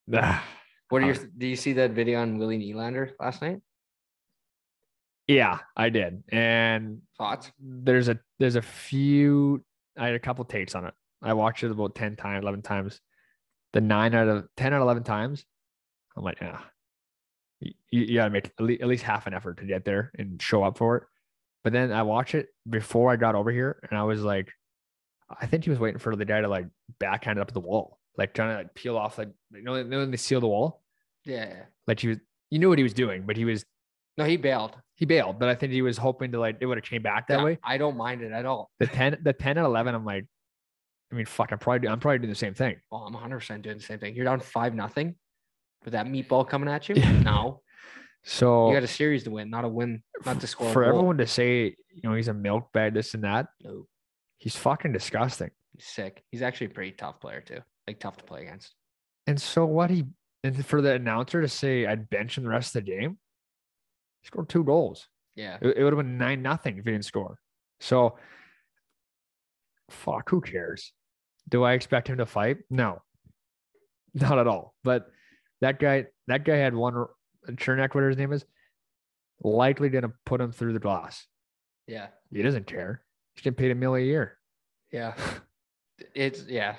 ah, 0.14 0.42
What 0.88 1.02
are 1.02 1.06
your? 1.06 1.14
Uh, 1.16 1.26
Do 1.37 1.46
you 1.46 1.56
see 1.56 1.75
that 1.75 1.90
video 1.92 2.20
on 2.23 2.38
Willie 2.38 2.58
Nylander 2.58 3.11
last 3.20 3.42
night? 3.42 3.61
Yeah, 5.28 5.59
I 5.76 5.88
did. 5.88 6.23
And 6.30 7.02
Thoughts? 7.18 7.50
there's 7.61 8.09
a 8.09 8.18
there's 8.38 8.56
a 8.56 8.62
few. 8.62 9.64
I 9.99 10.06
had 10.06 10.14
a 10.14 10.18
couple 10.21 10.45
takes 10.45 10.75
on 10.75 10.85
it. 10.87 10.95
I 11.23 11.33
watched 11.33 11.64
it 11.64 11.71
about 11.71 11.95
ten 11.95 12.16
times, 12.16 12.42
eleven 12.42 12.62
times. 12.62 13.00
The 13.73 13.80
nine 13.80 14.14
out 14.14 14.28
of 14.28 14.47
ten 14.56 14.73
out 14.73 14.76
of 14.76 14.83
eleven 14.83 15.02
times, 15.02 15.45
I'm 16.16 16.23
like, 16.25 16.38
yeah, 16.40 16.61
you, 17.61 17.73
you 17.90 18.14
gotta 18.14 18.30
make 18.30 18.47
at 18.59 18.64
least, 18.64 18.83
at 18.83 18.88
least 18.88 19.02
half 19.04 19.26
an 19.26 19.35
effort 19.35 19.59
to 19.59 19.64
get 19.64 19.85
there 19.85 20.12
and 20.18 20.40
show 20.40 20.62
up 20.62 20.78
for 20.78 20.97
it. 20.99 21.02
But 21.64 21.73
then 21.73 21.90
I 21.92 22.02
watched 22.02 22.35
it 22.35 22.49
before 22.68 23.11
I 23.11 23.16
got 23.16 23.35
over 23.35 23.50
here, 23.50 23.80
and 23.90 23.99
I 23.99 24.04
was 24.04 24.23
like, 24.23 24.50
I 25.40 25.47
think 25.47 25.64
he 25.64 25.71
was 25.71 25.78
waiting 25.80 25.99
for 25.99 26.14
the 26.14 26.25
guy 26.25 26.40
to 26.40 26.49
like 26.49 26.66
backhand 27.00 27.38
it 27.38 27.42
up 27.42 27.52
the 27.52 27.61
wall, 27.61 27.99
like 28.16 28.35
trying 28.35 28.50
to 28.50 28.56
like 28.59 28.75
peel 28.75 28.97
off, 28.97 29.18
like 29.18 29.30
you 29.52 29.62
know 29.62 29.73
when 29.73 30.11
they 30.11 30.16
seal 30.16 30.40
the 30.40 30.47
wall, 30.47 30.83
Yeah. 31.25 31.54
like 31.87 31.99
he 32.00 32.09
was, 32.09 32.18
you 32.50 32.59
knew 32.61 32.68
what 32.68 32.78
he 32.78 32.85
was 32.85 32.95
doing, 32.95 33.25
but 33.26 33.37
he 33.37 33.45
was 33.45 33.64
No, 34.18 34.25
he 34.25 34.37
bailed. 34.37 34.76
he 34.94 35.04
bailed. 35.04 35.38
But 35.38 35.49
I 35.49 35.54
think 35.54 35.73
he 35.73 35.82
was 35.82 35.99
hoping 35.99 36.32
to 36.32 36.40
like 36.40 36.56
it 36.61 36.66
would 36.66 36.78
have 36.78 36.85
came 36.85 37.02
back 37.02 37.28
that 37.28 37.38
Yeah, 37.38 37.44
way. 37.44 37.58
I 37.62 37.76
don't 37.78 37.96
mind 37.96 38.23
it 38.23 38.32
at 38.32 38.46
all. 38.46 38.70
The 38.80 38.87
ten, 38.87 39.18
the 39.23 39.32
ten 39.32 39.58
and 39.58 39.66
eleven, 39.66 39.94
I'm 39.94 40.04
like, 40.04 40.25
I 41.12 41.14
mean, 41.14 41.26
fuck, 41.26 41.52
I'm 41.52 41.58
probably 41.58 41.88
I'm 41.88 42.00
probably 42.00 42.18
doing 42.18 42.30
the 42.30 42.35
same 42.35 42.54
thing. 42.54 42.76
Well, 42.90 43.02
I'm 43.02 43.12
100 43.12 43.38
percent 43.38 43.62
doing 43.62 43.76
the 43.78 43.82
same 43.82 43.99
thing. 43.99 44.14
You're 44.16 44.25
down 44.25 44.40
five 44.40 44.75
nothing 44.75 45.16
with 45.85 45.92
that 45.92 46.06
meatball 46.06 46.49
coming 46.49 46.68
at 46.68 46.88
you. 46.88 46.94
No, 47.23 47.61
So 48.25 48.68
you 48.68 48.75
got 48.75 48.82
a 48.82 48.88
series 48.88 49.23
to 49.25 49.30
win, 49.30 49.50
not 49.50 49.64
a 49.64 49.68
win, 49.68 50.02
not 50.25 50.40
to 50.40 50.46
score. 50.46 50.73
for 50.73 50.82
everyone 50.85 51.18
to 51.18 51.26
say, 51.26 51.76
you 51.94 52.00
know, 52.02 52.14
he's 52.14 52.28
a 52.28 52.35
milk 52.35 52.73
bag, 52.73 52.94
this 52.94 53.14
and 53.14 53.23
that, 53.25 53.46
no, 53.62 53.87
he's 54.38 54.56
fucking 54.56 54.92
disgusting. 54.92 55.50
he's 55.75 55.87
sick. 55.87 56.25
He's 56.30 56.42
actually 56.42 56.68
a 56.68 56.70
pretty 56.70 56.92
tough 56.92 57.20
player 57.20 57.40
too. 57.40 57.61
Like 57.87 58.00
tough 58.00 58.16
to 58.16 58.25
play 58.25 58.42
against. 58.42 58.75
And 59.28 59.40
so 59.40 59.64
what 59.66 59.90
he 59.90 60.04
and 60.42 60.64
for 60.66 60.80
the 60.82 60.94
announcer 60.94 61.40
to 61.42 61.49
say 61.49 61.87
I'd 61.87 62.08
bench 62.11 62.37
him 62.38 62.44
the 62.44 62.50
rest 62.50 62.75
of 62.75 62.85
the 62.85 62.90
game, 62.90 63.18
scored 64.26 64.49
two 64.49 64.64
goals. 64.64 65.09
Yeah. 65.35 65.59
It, 65.61 65.76
it 65.78 65.85
would 65.85 65.92
have 65.92 65.99
been 65.99 66.18
nine 66.18 66.42
nothing 66.42 66.78
if 66.78 66.85
he 66.85 66.90
didn't 66.90 67.04
score. 67.04 67.38
So 67.80 68.18
fuck, 69.90 70.28
who 70.30 70.40
cares? 70.40 70.92
Do 71.49 71.62
I 71.62 71.73
expect 71.75 72.09
him 72.09 72.18
to 72.18 72.26
fight? 72.26 72.59
No, 72.71 73.02
not 74.14 74.38
at 74.38 74.47
all. 74.47 74.75
But 74.83 75.06
that 75.61 75.78
guy, 75.78 76.06
that 76.26 76.45
guy 76.45 76.56
had 76.56 76.75
one 76.75 77.06
Cernak, 77.49 77.95
whatever 77.95 78.09
his 78.09 78.18
name 78.18 78.33
is, 78.33 78.45
likely 79.42 79.88
gonna 79.88 80.12
put 80.25 80.40
him 80.40 80.50
through 80.52 80.73
the 80.73 80.80
glass. 80.80 81.26
Yeah. 81.87 82.09
He 82.33 82.42
doesn't 82.42 82.66
care. 82.66 83.02
He's 83.35 83.42
getting 83.42 83.56
paid 83.56 83.71
a 83.71 83.75
million 83.75 84.09
a 84.09 84.11
year. 84.11 84.38
Yeah. 84.90 85.14
It's 86.14 86.45
yeah. 86.49 86.76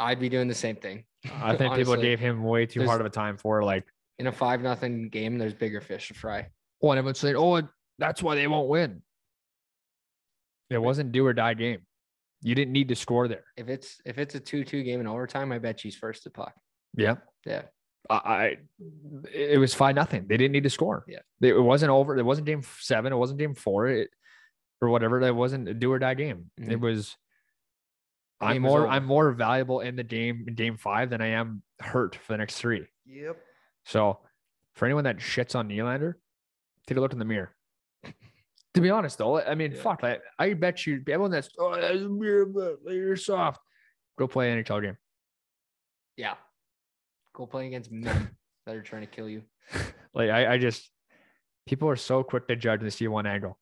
I'd 0.00 0.20
be 0.20 0.28
doing 0.28 0.48
the 0.48 0.54
same 0.54 0.76
thing. 0.76 1.04
I 1.34 1.56
think 1.56 1.74
people 1.74 1.96
gave 1.96 2.20
him 2.20 2.44
way 2.44 2.66
too 2.66 2.86
hard 2.86 3.00
of 3.00 3.06
a 3.06 3.10
time 3.10 3.36
for 3.36 3.62
like, 3.64 3.84
in 4.18 4.28
a 4.28 4.32
five 4.32 4.62
nothing 4.62 5.08
game. 5.08 5.38
There's 5.38 5.54
bigger 5.54 5.80
fish 5.80 6.08
to 6.08 6.14
fry. 6.14 6.48
Oh, 6.82 6.90
and 6.90 6.98
everyone's 6.98 7.18
saying, 7.18 7.36
oh, 7.36 7.62
that's 7.98 8.22
why 8.22 8.34
they 8.34 8.46
won't 8.46 8.68
win. 8.68 9.02
It 10.70 10.78
wasn't 10.78 11.12
do 11.12 11.24
or 11.26 11.32
die 11.32 11.54
game. 11.54 11.80
You 12.42 12.54
didn't 12.54 12.72
need 12.72 12.88
to 12.88 12.94
score 12.96 13.26
there. 13.26 13.44
If 13.56 13.68
it's 13.68 14.00
if 14.04 14.18
it's 14.18 14.34
a 14.34 14.40
two 14.40 14.64
two 14.64 14.82
game 14.82 15.00
in 15.00 15.06
overtime, 15.06 15.50
I 15.50 15.58
bet 15.58 15.80
she's 15.80 15.96
first 15.96 16.22
to 16.24 16.30
puck. 16.30 16.54
Yeah. 16.94 17.16
Yeah. 17.44 17.62
I, 18.08 18.14
I 18.16 18.56
it 19.32 19.58
was 19.58 19.74
five 19.74 19.94
nothing. 19.94 20.26
They 20.28 20.36
didn't 20.36 20.52
need 20.52 20.62
to 20.62 20.70
score. 20.70 21.04
Yeah. 21.08 21.18
It 21.40 21.60
wasn't 21.60 21.90
over. 21.90 22.16
It 22.16 22.22
wasn't 22.24 22.46
game 22.46 22.62
seven. 22.78 23.12
It 23.12 23.16
wasn't 23.16 23.38
game 23.40 23.54
four. 23.54 23.88
It, 23.88 24.10
or 24.80 24.90
whatever. 24.90 25.20
That 25.20 25.34
wasn't 25.34 25.68
a 25.68 25.74
do 25.74 25.90
or 25.90 25.98
die 25.98 26.14
game. 26.14 26.50
It 26.56 26.68
Mhm. 26.68 26.80
was. 26.80 27.16
The 28.40 28.46
I'm 28.46 28.52
game 28.54 28.62
was 28.62 28.70
more. 28.70 28.86
I'm 28.86 29.04
more 29.04 29.32
valuable 29.32 29.80
in 29.80 29.96
the 29.96 30.04
game 30.04 30.44
in 30.46 30.54
game 30.54 30.76
five 30.76 31.10
than 31.10 31.20
I 31.20 31.28
am 31.28 31.62
hurt 31.80 32.14
for 32.14 32.34
the 32.34 32.36
next 32.38 32.58
three. 32.58 32.86
Yep. 33.06 33.36
So, 33.84 34.20
for 34.76 34.84
anyone 34.84 35.04
that 35.04 35.16
shits 35.16 35.56
on 35.56 35.68
Nylander, 35.68 36.14
take 36.88 36.98
a 36.98 37.00
look 37.00 37.12
in 37.12 37.18
the 37.18 37.24
mirror. 37.24 37.54
To 38.74 38.80
be 38.80 38.90
honest, 38.90 39.18
though, 39.18 39.40
I 39.40 39.54
mean, 39.54 39.72
Yeah. 39.72 39.82
fuck, 39.82 40.04
I, 40.04 40.18
I 40.38 40.54
bet 40.54 40.86
you 40.86 41.02
everyone 41.08 41.30
that's 41.30 41.48
oh, 41.58 41.74
that's 41.74 41.96
a 42.00 42.08
mirror, 42.08 42.46
but 42.46 42.78
you're 42.92 43.16
soft. 43.16 43.60
Go 44.18 44.26
play 44.28 44.50
an 44.52 44.62
NHL 44.62 44.82
game. 44.82 44.96
Yeah. 46.16 46.34
Go 47.34 47.46
play 47.46 47.66
against 47.66 47.90
men 47.90 48.30
that 48.66 48.74
are 48.76 48.82
trying 48.82 49.02
to 49.02 49.06
kill 49.08 49.28
you. 49.28 49.42
Like 50.14 50.30
I, 50.30 50.54
I 50.54 50.58
just 50.58 50.90
people 51.66 51.88
are 51.88 51.96
so 51.96 52.22
quick 52.22 52.48
to 52.48 52.56
judge 52.56 52.82
and 52.82 52.92
see 52.92 53.08
one 53.08 53.26
angle. 53.26 53.58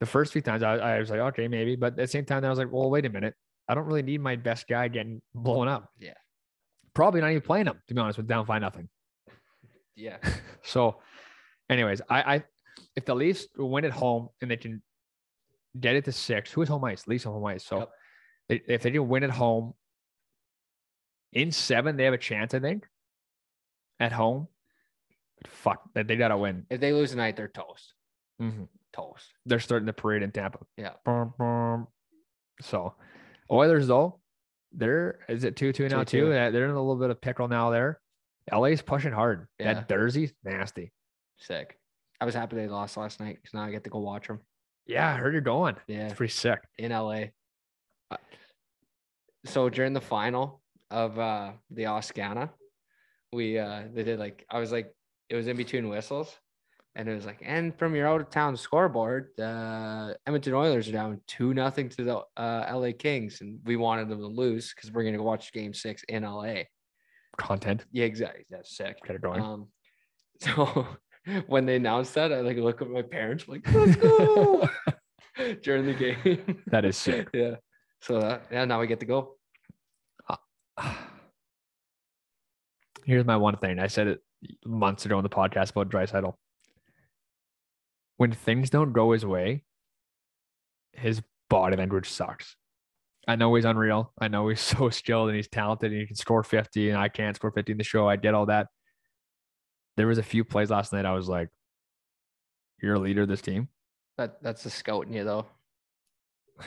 The 0.00 0.06
first 0.06 0.32
few 0.32 0.42
times 0.42 0.62
I, 0.62 0.74
I 0.76 0.98
was 0.98 1.10
like, 1.10 1.20
okay, 1.20 1.46
maybe, 1.48 1.76
but 1.76 1.92
at 1.92 1.96
the 1.96 2.06
same 2.08 2.24
time, 2.24 2.44
I 2.44 2.50
was 2.50 2.58
like, 2.58 2.70
well, 2.72 2.90
wait 2.90 3.06
a 3.06 3.10
minute. 3.10 3.34
I 3.68 3.74
don't 3.74 3.86
really 3.86 4.02
need 4.02 4.20
my 4.20 4.34
best 4.36 4.66
guy 4.68 4.88
getting 4.88 5.22
blown 5.34 5.68
up. 5.68 5.88
Yeah. 6.00 6.14
Probably 6.94 7.20
not 7.20 7.30
even 7.30 7.42
playing 7.42 7.66
him, 7.66 7.80
to 7.86 7.94
be 7.94 8.00
honest, 8.00 8.18
with 8.18 8.26
down 8.26 8.44
five 8.44 8.60
nothing. 8.60 8.88
Yeah. 9.94 10.16
So, 10.64 11.00
anyways, 11.70 12.00
I, 12.08 12.34
I 12.36 12.44
if 12.96 13.04
the 13.04 13.14
Leafs 13.14 13.46
win 13.56 13.84
at 13.84 13.92
home 13.92 14.28
and 14.40 14.50
they 14.50 14.56
can 14.56 14.82
get 15.78 15.96
it 15.96 16.04
to 16.06 16.12
six, 16.12 16.52
who 16.52 16.62
is 16.62 16.68
home 16.68 16.84
ice? 16.84 17.06
Leafs 17.06 17.24
home 17.24 17.44
ice. 17.44 17.64
So 17.64 17.78
Yep. 17.78 17.90
they- 18.48 18.74
if 18.74 18.82
they 18.82 18.90
can 18.90 19.08
win 19.08 19.22
at 19.24 19.30
home 19.30 19.74
in 21.32 21.50
seven, 21.50 21.96
they 21.96 22.04
have 22.04 22.14
a 22.14 22.18
chance, 22.18 22.54
I 22.54 22.60
think. 22.60 22.86
At 24.00 24.12
home. 24.12 24.48
But 25.40 25.50
fuck, 25.50 25.82
they, 25.94 26.02
they 26.02 26.16
gotta 26.16 26.36
win. 26.36 26.66
If 26.70 26.80
they 26.80 26.92
lose 26.92 27.10
tonight, 27.10 27.36
they're 27.36 27.48
toast. 27.48 27.94
Mhm. 28.40 28.68
Toast. 28.92 29.32
They're 29.46 29.60
starting 29.60 29.86
the 29.86 29.92
parade 29.92 30.22
in 30.22 30.32
Tampa. 30.32 30.58
Yeah. 30.76 30.94
Bum, 31.04 31.32
bum. 31.38 31.88
So 32.60 32.94
Oilers 33.50 33.86
though, 33.86 34.20
they're 34.72 35.20
is 35.28 35.44
it 35.44 35.56
two 35.56 35.72
two 35.72 35.88
now 35.88 36.02
2-2. 36.02 36.06
too? 36.06 36.30
Yeah, 36.30 36.50
They're 36.50 36.64
in 36.64 36.70
a 36.70 36.74
little 36.80 36.96
bit 36.96 37.10
of 37.10 37.20
pickle 37.20 37.48
now 37.48 37.70
there. 37.70 38.00
LA's 38.52 38.82
pushing 38.82 39.12
hard. 39.12 39.46
Yeah. 39.58 39.74
That 39.74 39.88
Jersey's 39.88 40.32
nasty. 40.44 40.92
Sick. 41.42 41.78
I 42.20 42.24
was 42.24 42.34
happy 42.34 42.56
they 42.56 42.68
lost 42.68 42.96
last 42.96 43.20
night 43.20 43.36
because 43.36 43.54
now 43.54 43.62
I 43.62 43.70
get 43.70 43.84
to 43.84 43.90
go 43.90 43.98
watch 43.98 44.28
them. 44.28 44.40
Yeah, 44.86 45.08
I 45.08 45.16
heard 45.16 45.32
you're 45.32 45.40
going. 45.42 45.76
Yeah. 45.86 46.06
It's 46.06 46.14
pretty 46.14 46.32
sick. 46.32 46.60
in 46.78 46.92
LA. 46.92 47.24
Uh, 48.10 48.16
So 49.44 49.68
during 49.68 49.92
the 49.92 50.00
final 50.00 50.62
of 50.90 51.18
uh 51.18 51.52
the 51.70 51.84
Oscana, 51.84 52.50
we 53.32 53.58
uh 53.58 53.82
they 53.92 54.04
did 54.04 54.18
like 54.18 54.44
I 54.50 54.58
was 54.60 54.70
like 54.72 54.94
it 55.28 55.36
was 55.36 55.46
in 55.48 55.56
between 55.56 55.88
whistles 55.88 56.36
and 56.94 57.08
it 57.08 57.14
was 57.14 57.24
like, 57.24 57.38
and 57.42 57.74
from 57.78 57.94
your 57.94 58.06
out 58.06 58.20
of 58.20 58.28
town 58.28 58.54
scoreboard, 58.56 59.28
the 59.38 60.14
Edmonton 60.26 60.52
Oilers 60.52 60.88
are 60.88 60.92
down 60.92 61.20
two 61.26 61.54
nothing 61.54 61.88
to 61.88 62.04
the 62.04 62.18
uh, 62.36 62.70
LA 62.70 62.90
Kings, 62.96 63.40
and 63.40 63.58
we 63.64 63.76
wanted 63.76 64.10
them 64.10 64.18
to 64.18 64.26
lose 64.26 64.74
because 64.74 64.92
we're 64.92 65.02
gonna 65.04 65.16
go 65.16 65.22
watch 65.22 65.52
Game 65.52 65.72
Six 65.72 66.02
in 66.08 66.22
LA. 66.24 66.64
Content. 67.38 67.86
Yeah, 67.92 68.04
exactly. 68.04 68.44
That's 68.50 68.76
sick. 68.76 68.98
Get 69.06 69.16
it 69.16 69.22
going. 69.22 69.40
Um, 69.40 69.68
so 70.40 70.86
when 71.46 71.66
they 71.66 71.76
announced 71.76 72.14
that, 72.14 72.32
I 72.32 72.40
like 72.40 72.56
look 72.56 72.82
at 72.82 72.88
my 72.88 73.02
parents 73.02 73.46
like, 73.48 73.70
let's 73.72 73.96
go 73.96 74.68
during 75.62 75.86
the 75.86 75.94
game. 75.94 76.62
that 76.66 76.84
is 76.84 76.96
sick. 76.96 77.28
yeah. 77.32 77.56
So 78.00 78.18
uh, 78.18 78.40
yeah, 78.50 78.64
now 78.64 78.80
we 78.80 78.86
get 78.86 79.00
to 79.00 79.06
go. 79.06 79.36
Here's 83.04 83.24
my 83.24 83.36
one 83.36 83.56
thing. 83.56 83.78
I 83.78 83.88
said 83.88 84.06
it 84.06 84.20
months 84.64 85.04
ago 85.06 85.16
on 85.16 85.22
the 85.22 85.28
podcast 85.28 85.70
about 85.70 85.88
Draisaitl. 85.90 86.34
When 88.16 88.32
things 88.32 88.70
don't 88.70 88.92
go 88.92 89.12
his 89.12 89.26
way, 89.26 89.64
his 90.92 91.22
body 91.50 91.76
language 91.76 92.08
sucks. 92.08 92.56
I 93.26 93.36
know 93.36 93.54
he's 93.54 93.64
unreal. 93.64 94.12
I 94.20 94.28
know 94.28 94.48
he's 94.48 94.60
so 94.60 94.90
skilled 94.90 95.28
and 95.28 95.36
he's 95.36 95.48
talented 95.48 95.92
and 95.92 96.00
he 96.00 96.06
can 96.06 96.16
score 96.16 96.42
50 96.42 96.90
and 96.90 96.98
I 96.98 97.08
can't 97.08 97.36
score 97.36 97.50
50 97.50 97.72
in 97.72 97.78
the 97.78 97.84
show. 97.84 98.08
I 98.08 98.16
get 98.16 98.34
all 98.34 98.46
that. 98.46 98.68
There 99.96 100.06
was 100.06 100.18
a 100.18 100.22
few 100.22 100.44
plays 100.44 100.70
last 100.70 100.92
night 100.92 101.04
I 101.04 101.14
was 101.14 101.28
like, 101.28 101.48
You're 102.80 102.94
a 102.94 102.98
leader 102.98 103.22
of 103.22 103.28
this 103.28 103.42
team. 103.42 103.68
That 104.18 104.42
that's 104.42 104.62
the 104.62 104.70
scout 104.70 105.06
in 105.06 105.12
you 105.12 105.24
though. 105.24 105.46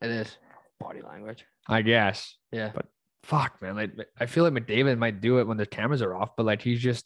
It 0.00 0.10
is 0.10 0.38
body 0.78 1.00
language. 1.02 1.44
I 1.68 1.82
guess. 1.82 2.36
Yeah. 2.52 2.70
But 2.72 2.86
fuck, 3.24 3.60
man. 3.60 3.74
Like 3.74 3.90
I 4.20 4.26
feel 4.26 4.44
like 4.44 4.52
McDavid 4.52 4.96
might 4.96 5.20
do 5.20 5.40
it 5.40 5.46
when 5.48 5.56
the 5.56 5.66
cameras 5.66 6.02
are 6.02 6.14
off, 6.14 6.36
but 6.36 6.46
like 6.46 6.62
he's 6.62 6.78
just 6.78 7.04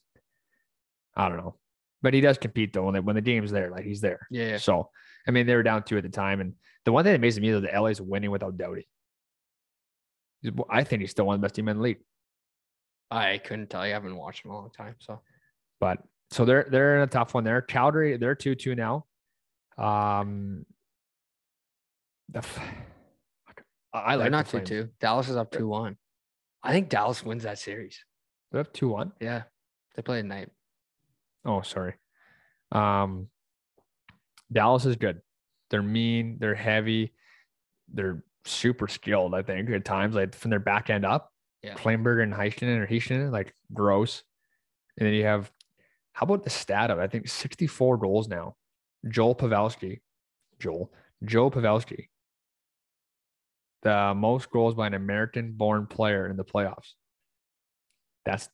I 1.16 1.30
don't 1.30 1.38
know. 1.38 1.56
But 2.02 2.12
he 2.12 2.21
does 2.21 2.37
compete 2.37 2.75
though 2.75 2.85
when, 2.85 2.94
they, 2.94 3.00
when 3.00 3.16
the 3.16 3.23
game's 3.23 3.50
there, 3.50 3.71
like 3.71 3.85
he's 3.85 4.02
there. 4.02 4.26
Yeah. 4.30 4.49
yeah. 4.49 4.56
So 4.59 4.90
I 5.26 5.30
mean 5.30 5.47
they 5.47 5.54
were 5.54 5.62
down 5.62 5.85
two 5.85 5.97
at 5.97 6.02
the 6.02 6.11
time. 6.11 6.42
And 6.42 6.52
the 6.85 6.92
one 6.92 7.04
thing 7.04 7.12
that 7.12 7.18
amazes 7.18 7.40
me 7.40 7.49
is 7.49 7.62
that 7.62 7.80
LA's 7.80 8.00
winning 8.00 8.30
without 8.30 8.59
Doughty. 8.59 8.87
I 10.68 10.85
think 10.85 11.00
he's 11.00 11.12
still 11.12 11.26
one 11.26 11.37
of 11.37 11.40
the 11.40 11.47
best 11.47 11.54
team 11.54 11.68
in 11.68 11.76
the 11.78 11.82
league. 11.82 12.00
I 13.11 13.38
couldn't 13.38 13.71
tell 13.71 13.87
you. 13.87 13.92
I 13.92 13.94
haven't 13.94 14.16
watched 14.16 14.44
him 14.44 14.50
in 14.50 14.56
a 14.56 14.59
long 14.59 14.71
time. 14.71 14.97
So 14.99 15.21
But 15.83 15.99
so 16.31 16.45
they're 16.45 16.65
they're 16.71 16.95
in 16.95 17.03
a 17.03 17.09
tough 17.09 17.35
one 17.35 17.43
there. 17.43 17.61
Calgary, 17.61 18.17
they're 18.17 18.37
two 18.37 18.55
two 18.55 18.77
now. 18.77 19.05
Um, 19.77 20.65
the 22.29 22.39
f- 22.39 22.61
I 23.93 24.15
I 24.15 24.17
they're 24.17 24.31
not 24.31 24.47
the 24.47 24.61
two 24.61 24.65
two. 24.65 24.89
Dallas 25.01 25.29
is 25.29 25.35
up 25.35 25.51
two 25.51 25.67
one. 25.67 25.97
I 26.62 26.71
think 26.71 26.89
Dallas 26.89 27.25
wins 27.25 27.43
that 27.43 27.59
series. 27.59 28.05
They 28.53 28.59
have 28.59 28.73
two 28.73 28.91
one. 28.91 29.11
Yeah. 29.21 29.43
They 29.97 30.03
play 30.03 30.21
at 30.21 30.25
night. 30.25 30.51
Oh, 31.45 31.62
sorry. 31.62 31.95
Um, 32.71 33.27
Dallas 34.53 34.87
is 34.87 34.95
good. 34.95 35.21
They're 35.71 35.83
mean. 35.83 36.37
They're 36.39 36.55
heavy. 36.55 37.12
They're 37.93 38.23
super 38.45 38.87
skilled. 38.87 39.35
I 39.35 39.43
think 39.43 39.69
at 39.71 39.85
times, 39.85 40.15
like 40.15 40.37
from 40.37 40.51
their 40.51 40.61
back 40.61 40.91
end 40.91 41.05
up. 41.05 41.33
Yeah. 41.61 41.75
Klingberg 41.75 42.23
and 42.23 42.33
Heiskanen 42.33 42.79
or 42.79 42.87
Heiskanen, 42.87 43.33
like 43.33 43.53
gross. 43.75 44.23
And 44.97 45.09
then 45.09 45.15
you 45.15 45.25
have, 45.25 45.51
how 46.12 46.25
about 46.25 46.45
the 46.45 46.50
stat 46.50 46.90
of 46.90 46.99
I 46.99 47.07
think 47.07 47.28
64 47.28 47.99
goals 47.99 48.28
now. 48.28 48.54
Joel 49.09 49.35
Pavelski, 49.35 50.00
Joel, 50.61 50.92
Joe 51.25 51.50
Pavelski, 51.50 52.07
the 53.83 54.14
most 54.14 54.50
goals 54.50 54.75
by 54.75 54.87
an 54.87 54.95
American-born 54.95 55.87
player 55.87 56.28
in 56.28 56.37
the 56.37 56.45
playoffs. 56.45 56.92
That's 58.25 58.49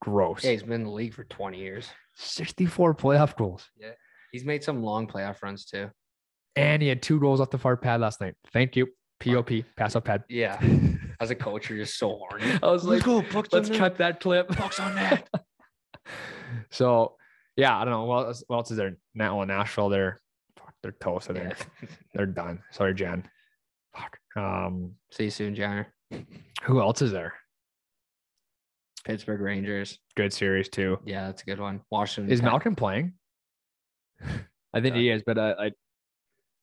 gross. 0.00 0.42
Yeah, 0.42 0.52
he's 0.52 0.64
been 0.64 0.72
in 0.72 0.84
the 0.84 0.90
league 0.90 1.14
for 1.14 1.24
20 1.24 1.58
years. 1.58 1.88
64 2.16 2.94
playoff 2.94 3.36
goals. 3.36 3.68
Yeah, 3.78 3.92
he's 4.32 4.44
made 4.44 4.64
some 4.64 4.82
long 4.82 5.06
playoff 5.06 5.42
runs 5.42 5.66
too. 5.66 5.90
And 6.56 6.82
he 6.82 6.88
had 6.88 7.02
two 7.02 7.20
goals 7.20 7.40
off 7.40 7.50
the 7.50 7.58
far 7.58 7.76
pad 7.76 8.00
last 8.00 8.20
night. 8.20 8.34
Thank 8.52 8.76
you. 8.76 8.88
POP, 9.20 9.50
pass 9.76 9.94
off 9.96 10.04
pad. 10.04 10.24
Yeah. 10.28 10.58
As 11.20 11.30
a 11.30 11.34
coach, 11.34 11.70
you're 11.70 11.78
just 11.78 11.98
so 11.98 12.16
horny. 12.16 12.44
I 12.62 12.70
was 12.70 12.84
like, 12.84 13.04
go, 13.04 13.22
pucks 13.22 13.50
let's 13.52 13.70
cut 13.70 13.98
that 13.98 14.20
clip. 14.20 14.50
On 14.80 14.94
net. 14.94 15.28
so, 16.70 17.16
yeah, 17.56 17.76
I 17.78 17.84
don't 17.84 17.92
know. 17.92 18.04
What 18.04 18.26
else, 18.26 18.44
what 18.46 18.56
else 18.56 18.70
is 18.70 18.76
there? 18.76 18.96
Now 19.14 19.40
in 19.42 19.48
Nashville, 19.48 19.88
they're 19.88 20.20
they're 20.82 20.92
toast. 21.00 21.30
I 21.30 21.34
think 21.34 21.54
Yeah. 21.82 21.88
they're 22.14 22.26
done. 22.26 22.60
Sorry, 22.70 22.94
Jen. 22.94 23.24
Fuck. 23.96 24.18
Um, 24.36 24.92
See 25.10 25.24
you 25.24 25.30
soon, 25.30 25.54
Janner. 25.54 25.92
who 26.64 26.80
else 26.80 27.00
is 27.02 27.12
there? 27.12 27.34
Pittsburgh 29.04 29.40
Rangers. 29.40 29.98
Good 30.16 30.32
series 30.32 30.68
too. 30.68 30.98
Yeah, 31.04 31.26
that's 31.26 31.42
a 31.42 31.44
good 31.44 31.60
one. 31.60 31.80
Washington. 31.90 32.32
Is 32.32 32.40
Pen- 32.40 32.50
Malkin 32.50 32.74
playing? 32.74 33.12
I 34.74 34.80
think 34.80 34.96
he 34.96 35.08
is, 35.10 35.22
but 35.24 35.38
uh, 35.38 35.54
I 35.58 35.70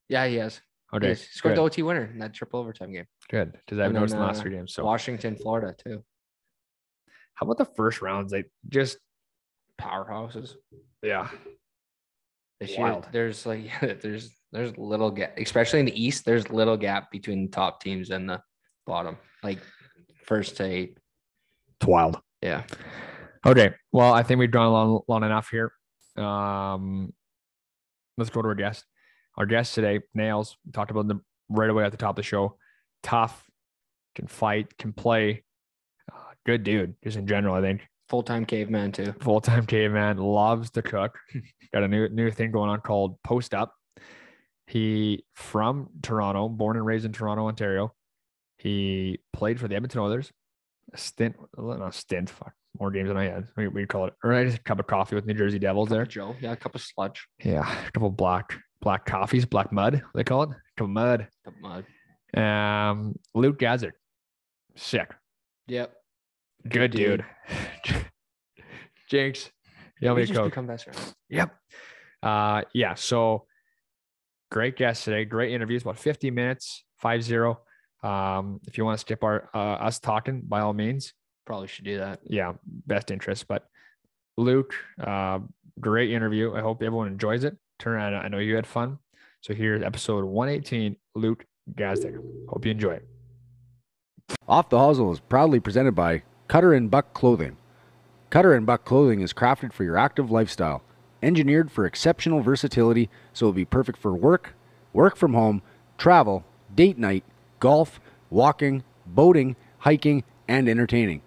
Yeah, 0.10 0.28
he 0.28 0.38
is. 0.38 0.62
okay. 0.93 1.10
He 1.10 1.15
scored 1.15 1.54
good. 1.56 1.58
the 1.58 1.63
OT 1.63 1.82
winner 1.84 2.06
in 2.06 2.19
that 2.19 2.34
triple 2.34 2.60
overtime 2.60 2.91
game. 2.91 3.06
good 3.30 3.54
because 3.54 3.80
I've 3.80 3.86
And 3.88 3.96
noticed 3.96 4.13
in 4.13 4.19
the 4.19 4.26
last 4.26 4.39
uh, 4.39 4.41
three 4.43 4.52
games. 4.52 4.74
So, 4.74 4.84
Washington, 4.84 5.36
Florida, 5.38 5.74
too. 5.84 6.04
how 7.36 7.46
about 7.46 7.58
the 7.58 7.74
first 7.76 8.02
rounds? 8.02 8.34
Like, 8.34 8.52
just 8.69 8.98
Powerhouses. 9.84 10.54
yeah, 11.02 11.28
This 12.60 12.72
year, 12.72 12.82
Wild. 12.82 13.08
there's 13.12 13.46
like 13.46 13.69
there's 14.02 14.32
there's 14.52 14.78
little 14.78 15.12
gap, 15.12 15.38
especially 15.38 15.80
in 15.80 15.86
the 15.86 16.04
East. 16.04 16.26
There's 16.26 16.50
little 16.50 16.78
gap 16.78 17.12
between 17.12 17.46
the 17.46 17.52
top 17.52 17.82
teams 17.82 18.10
and 18.12 18.30
the 18.30 18.41
bottom, 18.86 19.17
like 19.43 19.60
first 20.26 20.58
to 20.58 20.63
eight. 20.63 20.98
it's 21.80 21.88
wild. 21.88 22.19
Yeah, 22.41 22.63
Okay. 23.46 23.72
Well, 23.91 24.13
I 24.13 24.24
think 24.24 24.39
we've 24.39 24.52
drawn 24.52 24.72
long, 24.72 25.02
long 25.08 25.24
enough 25.24 25.50
here. 25.50 25.72
Um, 26.17 27.13
let's 28.17 28.30
go 28.30 28.41
to 28.41 28.48
our 28.50 28.56
guest. 28.56 28.86
Our 29.38 29.46
guest 29.46 29.74
today, 29.76 30.02
Nails, 30.13 30.58
talked 30.74 30.91
about 30.91 31.08
them 31.08 31.24
right 31.50 31.69
away 31.69 31.84
at 31.86 31.91
the 31.91 31.98
top 31.98 32.12
of 32.12 32.15
the 32.17 32.24
show. 32.24 32.58
Tough, 33.02 33.43
can 34.15 34.28
fight, 34.28 34.78
can 34.78 34.93
play. 34.93 35.43
Uh, 36.12 36.17
good 36.46 36.63
dude, 36.63 36.96
just 37.04 37.17
in 37.17 37.26
general. 37.28 37.56
I 37.56 37.62
think 37.62 37.82
full 38.13 38.21
time 38.21 38.45
caveman 38.45 38.91
too. 38.91 39.12
full 39.21 39.41
time 39.41 39.65
caveman, 39.65 40.17
loves 40.17 40.69
to 40.69 40.84
cook. 40.84 41.17
Got 41.73 41.82
a 41.82 41.88
new 41.88 42.08
new 42.10 42.30
thing 42.30 42.52
going 42.52 42.69
on 42.69 42.80
called 42.82 43.17
Post 43.23 43.56
Up. 43.56 43.73
He 44.67 45.26
from 45.34 45.89
Toronto, 46.04 46.47
born 46.47 46.78
and 46.78 46.86
raised 46.86 47.06
in 47.06 47.12
Toronto, 47.12 47.47
Ontario. 47.47 47.91
He 48.60 49.19
played 49.34 49.60
for 49.60 49.67
the 49.67 49.73
Edmonton 49.76 49.99
Oilers. 50.02 50.32
A 50.93 50.97
stint, 50.97 51.36
not 51.58 51.95
stint, 51.95 52.30
fuck, 52.30 52.54
more 52.80 52.91
games 52.91 53.08
than 53.08 53.17
I 53.17 53.23
had. 53.23 53.47
We, 53.58 53.67
we 53.67 53.88
call 53.88 54.06
it, 54.06 54.13
or 54.23 54.32
I 54.32 54.43
just 54.45 54.60
a 54.60 54.62
cup 54.62 54.80
of 54.80 54.86
coffee 54.86 55.15
with 55.15 55.26
New 55.26 55.34
Jersey 55.34 55.58
Devils 55.58 55.89
there. 55.89 56.06
Joe, 56.06 56.36
yeah, 56.39 56.52
a 56.52 56.56
cup 56.56 56.76
of 56.76 56.82
sludge, 56.82 57.26
Yeah, 57.43 57.67
a 57.88 57.91
couple 57.91 58.12
black 58.12 58.54
black 58.80 59.06
coffees, 59.08 59.45
black 59.45 59.71
mud, 59.71 60.04
they 60.13 60.23
call 60.23 60.43
it. 60.43 60.49
Cup 60.78 60.86
of 60.86 60.89
mud. 60.91 61.28
cup 61.43 61.56
of 61.56 61.62
mud. 61.62 61.86
Um, 62.39 63.15
Luke 63.34 63.58
Gazdic, 63.58 63.93
sick, 64.76 65.10
Yep. 65.67 65.93
good 66.69 66.91
dude. 66.91 67.23
dude. 67.49 67.58
Jinx, 69.13 69.52
yeah, 70.02 70.12
we 70.13 70.21
me 70.21 70.26
just 70.28 70.39
coke. 70.39 70.49
become 70.52 70.65
best 70.67 70.86
friends. 70.86 71.13
Yep. 71.30 71.56
Uh, 72.23 72.63
yeah. 72.73 72.95
So 72.95 73.45
great 74.52 74.76
guest 74.76 75.06
today. 75.06 75.23
Great 75.23 75.52
interviews. 75.54 75.84
About 75.84 75.99
50 75.99 76.32
minutes, 76.32 76.84
five 76.97 77.21
zero. 77.23 77.62
Um, 78.04 78.60
if 78.67 78.78
you 78.78 78.86
want 78.86 78.97
to 78.97 79.02
skip 79.02 79.23
our 79.23 79.49
uh, 79.54 79.58
us 79.58 79.99
talking, 79.99 80.41
by 80.41 80.62
all 80.62 80.73
means, 80.73 81.13
Probably 81.45 81.67
should 81.67 81.86
do 81.86 81.97
that. 81.99 82.21
yeah, 82.26 82.54
best 82.65 83.12
interest. 83.12 83.47
But 83.47 83.65
Luke, 84.38 84.73
uh, 84.99 85.39
great 85.80 86.12
interview. 86.12 86.54
I 86.56 86.62
hope 86.62 86.82
everyone 86.82 87.08
enjoys 87.08 87.43
it. 87.43 87.56
Turn 87.80 87.93
around. 87.93 88.15
I 88.15 88.28
know 88.30 88.39
you 88.39 88.56
had 88.56 88.65
fun. 88.65 88.97
So 89.41 89.54
here's 89.54 89.84
episode 89.84 90.26
118. 90.26 90.95
Luke 91.15 91.45
Gazdic. 91.76 92.15
Hope 92.49 92.65
you 92.65 92.71
enjoy 92.71 92.93
it. 92.93 93.08
Off 94.47 94.69
the 94.69 94.78
Hosel 94.78 95.12
is 95.13 95.19
proudly 95.19 95.60
presented 95.60 95.93
by 95.93 96.23
Cutter 96.47 96.73
and 96.73 96.89
Buck 96.89 97.13
Clothing. 97.13 97.58
Cutter 98.34 98.56
and 98.56 98.65
Buck 98.65 98.84
Clothing 98.84 99.22
is 99.22 99.32
crafted 99.32 99.74
for 99.74 99.84
your 99.84 99.96
active 99.96 100.32
lifestyle, 100.32 100.82
engineered 101.22 101.72
for 101.72 101.86
exceptional 101.86 102.41
versatility, 102.41 103.08
so 103.32 103.46
it'll 103.46 103.54
be 103.54 103.63
perfect 103.63 104.00
for 104.00 104.12
work, 104.12 104.56
work 104.91 105.15
from 105.15 105.36
home, 105.36 105.62
travel, 106.00 106.43
date 106.74 106.98
night, 106.98 107.24
golf, 107.60 108.02
walking, 108.32 108.84
boating, 109.06 109.56
hiking, 109.78 110.24
and 110.48 110.67
entertaining. 110.67 111.22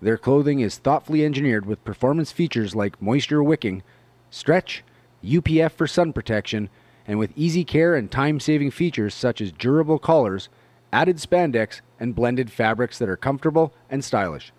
Their 0.00 0.16
clothing 0.16 0.60
is 0.60 0.78
thoughtfully 0.78 1.24
engineered 1.24 1.66
with 1.66 1.82
performance 1.82 2.30
features 2.30 2.76
like 2.76 3.02
moisture 3.02 3.42
wicking, 3.42 3.82
stretch, 4.30 4.84
UPF 5.24 5.72
for 5.72 5.88
sun 5.88 6.12
protection, 6.12 6.70
and 7.04 7.18
with 7.18 7.32
easy 7.34 7.64
care 7.64 7.96
and 7.96 8.12
time 8.12 8.38
saving 8.38 8.70
features 8.70 9.12
such 9.12 9.40
as 9.40 9.50
durable 9.50 9.98
collars, 9.98 10.48
added 10.92 11.16
spandex, 11.16 11.80
and 11.98 12.14
blended 12.14 12.52
fabrics 12.52 12.96
that 13.00 13.08
are 13.08 13.16
comfortable 13.16 13.74
and 13.90 14.04
stylish. 14.04 14.52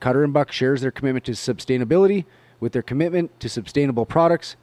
Cutter 0.00 0.24
and 0.24 0.32
Buck 0.32 0.50
shares 0.50 0.80
their 0.80 0.90
commitment 0.90 1.24
to 1.26 1.32
sustainability 1.32 2.24
with 2.58 2.72
their 2.72 2.82
commitment 2.82 3.38
to 3.40 3.48
sustainable 3.48 4.06
products, 4.06 4.56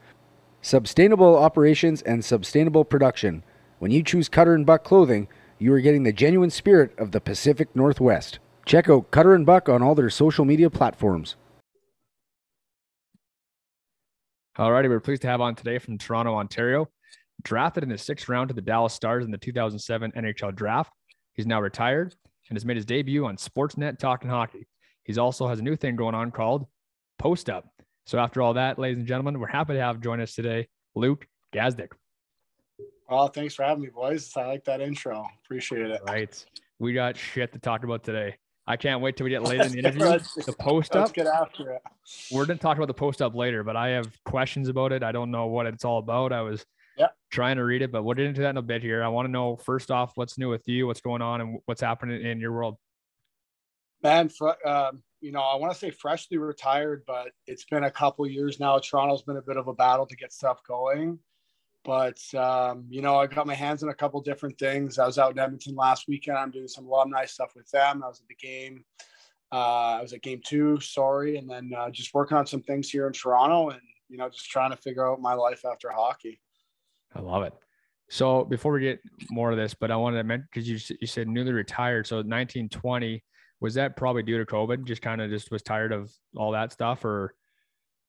sustainable 0.62 1.36
operations, 1.36 2.02
and 2.02 2.24
sustainable 2.24 2.84
production. 2.84 3.42
When 3.78 3.90
you 3.90 4.02
choose 4.02 4.28
Cutter 4.28 4.54
and 4.54 4.66
Buck 4.66 4.84
clothing, 4.84 5.28
you 5.58 5.72
are 5.72 5.80
getting 5.80 6.02
the 6.02 6.12
genuine 6.12 6.50
spirit 6.50 6.96
of 6.98 7.12
the 7.12 7.20
Pacific 7.20 7.68
Northwest. 7.74 8.38
Check 8.66 8.88
out 8.88 9.10
Cutter 9.10 9.34
and 9.34 9.46
Buck 9.46 9.68
on 9.68 9.82
all 9.82 9.94
their 9.94 10.10
social 10.10 10.44
media 10.44 10.70
platforms. 10.70 11.36
All 14.56 14.72
righty, 14.72 14.88
we're 14.88 15.00
pleased 15.00 15.22
to 15.22 15.28
have 15.28 15.40
on 15.40 15.54
today 15.54 15.78
from 15.78 15.98
Toronto, 15.98 16.34
Ontario. 16.34 16.88
Drafted 17.44 17.84
in 17.84 17.88
the 17.88 17.96
sixth 17.96 18.28
round 18.28 18.48
to 18.48 18.54
the 18.54 18.60
Dallas 18.60 18.92
Stars 18.92 19.24
in 19.24 19.30
the 19.30 19.38
2007 19.38 20.10
NHL 20.16 20.54
draft. 20.54 20.92
He's 21.34 21.46
now 21.46 21.60
retired 21.60 22.16
and 22.48 22.56
has 22.56 22.64
made 22.64 22.76
his 22.76 22.84
debut 22.84 23.24
on 23.24 23.36
Sportsnet 23.36 24.00
Talking 24.00 24.28
Hockey. 24.28 24.66
He's 25.08 25.16
also 25.18 25.48
has 25.48 25.58
a 25.58 25.62
new 25.62 25.74
thing 25.74 25.96
going 25.96 26.14
on 26.14 26.30
called 26.30 26.66
Post 27.18 27.48
Up. 27.48 27.66
So 28.04 28.18
after 28.18 28.42
all 28.42 28.52
that, 28.54 28.78
ladies 28.78 28.98
and 28.98 29.06
gentlemen, 29.06 29.40
we're 29.40 29.46
happy 29.46 29.72
to 29.72 29.80
have 29.80 30.00
join 30.02 30.20
us 30.20 30.34
today, 30.34 30.68
Luke 30.94 31.26
Gazdic. 31.54 31.92
Well, 33.08 33.28
thanks 33.28 33.54
for 33.54 33.62
having 33.64 33.84
me, 33.84 33.88
boys. 33.88 34.30
I 34.36 34.44
like 34.44 34.64
that 34.66 34.82
intro. 34.82 35.26
Appreciate 35.42 35.90
it. 35.90 36.02
Right. 36.06 36.44
We 36.78 36.92
got 36.92 37.16
shit 37.16 37.54
to 37.54 37.58
talk 37.58 37.84
about 37.84 38.04
today. 38.04 38.36
I 38.66 38.76
can't 38.76 39.00
wait 39.00 39.16
till 39.16 39.24
we 39.24 39.30
get 39.30 39.42
later 39.44 39.64
in 39.64 39.72
the 39.72 39.78
interview. 39.78 40.02
the 40.44 40.52
post 40.60 40.94
Let's 40.94 41.08
up. 41.08 41.14
get 41.14 41.26
after 41.26 41.72
it. 41.72 41.82
We're 42.30 42.44
gonna 42.44 42.58
talk 42.58 42.76
about 42.76 42.88
the 42.88 42.94
post 42.94 43.22
up 43.22 43.34
later, 43.34 43.64
but 43.64 43.76
I 43.76 43.88
have 43.88 44.12
questions 44.26 44.68
about 44.68 44.92
it. 44.92 45.02
I 45.02 45.10
don't 45.10 45.30
know 45.30 45.46
what 45.46 45.64
it's 45.64 45.86
all 45.86 45.98
about. 46.00 46.32
I 46.34 46.42
was 46.42 46.66
Yep. 46.98 47.14
trying 47.30 47.56
to 47.56 47.64
read 47.64 47.80
it, 47.80 47.90
but 47.92 48.02
we'll 48.02 48.14
get 48.14 48.26
into 48.26 48.42
that 48.42 48.50
in 48.50 48.56
a 48.58 48.62
bit 48.62 48.82
here. 48.82 49.02
I 49.02 49.08
want 49.08 49.24
to 49.26 49.30
know 49.32 49.56
first 49.56 49.90
off 49.90 50.12
what's 50.16 50.36
new 50.36 50.50
with 50.50 50.66
you, 50.68 50.86
what's 50.86 51.00
going 51.00 51.22
on, 51.22 51.40
and 51.40 51.58
what's 51.64 51.80
happening 51.80 52.20
in 52.26 52.40
your 52.40 52.52
world. 52.52 52.76
Man, 54.02 54.30
um, 54.64 55.02
you 55.20 55.32
know, 55.32 55.40
I 55.40 55.56
want 55.56 55.72
to 55.72 55.78
say 55.78 55.90
freshly 55.90 56.38
retired, 56.38 57.02
but 57.06 57.32
it's 57.46 57.64
been 57.64 57.84
a 57.84 57.90
couple 57.90 58.26
years 58.26 58.60
now. 58.60 58.78
Toronto's 58.78 59.22
been 59.22 59.36
a 59.36 59.42
bit 59.42 59.56
of 59.56 59.66
a 59.68 59.74
battle 59.74 60.06
to 60.06 60.16
get 60.16 60.32
stuff 60.32 60.60
going. 60.66 61.18
But, 61.84 62.22
um, 62.34 62.86
you 62.88 63.02
know, 63.02 63.16
I 63.16 63.26
got 63.26 63.46
my 63.46 63.54
hands 63.54 63.82
on 63.82 63.88
a 63.88 63.94
couple 63.94 64.20
different 64.20 64.58
things. 64.58 64.98
I 64.98 65.06
was 65.06 65.18
out 65.18 65.32
in 65.32 65.38
Edmonton 65.38 65.74
last 65.74 66.06
weekend. 66.06 66.36
I'm 66.36 66.50
doing 66.50 66.68
some 66.68 66.86
alumni 66.86 67.24
stuff 67.24 67.52
with 67.56 67.70
them. 67.70 68.02
I 68.04 68.08
was 68.08 68.20
at 68.20 68.28
the 68.28 68.34
game. 68.34 68.84
Uh, 69.50 69.96
I 69.96 70.02
was 70.02 70.12
at 70.12 70.22
game 70.22 70.40
two, 70.44 70.78
sorry. 70.80 71.38
And 71.38 71.48
then 71.48 71.70
uh, 71.76 71.90
just 71.90 72.12
working 72.12 72.36
on 72.36 72.46
some 72.46 72.62
things 72.62 72.90
here 72.90 73.06
in 73.06 73.12
Toronto 73.12 73.70
and, 73.70 73.80
you 74.08 74.18
know, 74.18 74.28
just 74.28 74.50
trying 74.50 74.70
to 74.70 74.76
figure 74.76 75.10
out 75.10 75.20
my 75.20 75.34
life 75.34 75.64
after 75.64 75.90
hockey. 75.90 76.40
I 77.14 77.20
love 77.20 77.42
it. 77.42 77.54
So 78.10 78.44
before 78.44 78.72
we 78.72 78.80
get 78.80 79.00
more 79.30 79.50
of 79.50 79.56
this, 79.56 79.74
but 79.74 79.90
I 79.90 79.96
wanted 79.96 80.18
to 80.18 80.24
mention 80.24 80.48
because 80.52 80.68
you 80.68 80.78
you 81.00 81.06
said 81.06 81.28
newly 81.28 81.52
retired. 81.52 82.06
So 82.06 82.16
1920 82.16 83.22
was 83.60 83.74
that 83.74 83.96
probably 83.96 84.22
due 84.22 84.38
to 84.38 84.46
COVID? 84.46 84.84
Just 84.84 85.02
kind 85.02 85.20
of 85.20 85.30
just 85.30 85.50
was 85.50 85.62
tired 85.62 85.92
of 85.92 86.12
all 86.36 86.52
that 86.52 86.72
stuff, 86.72 87.04
or 87.04 87.34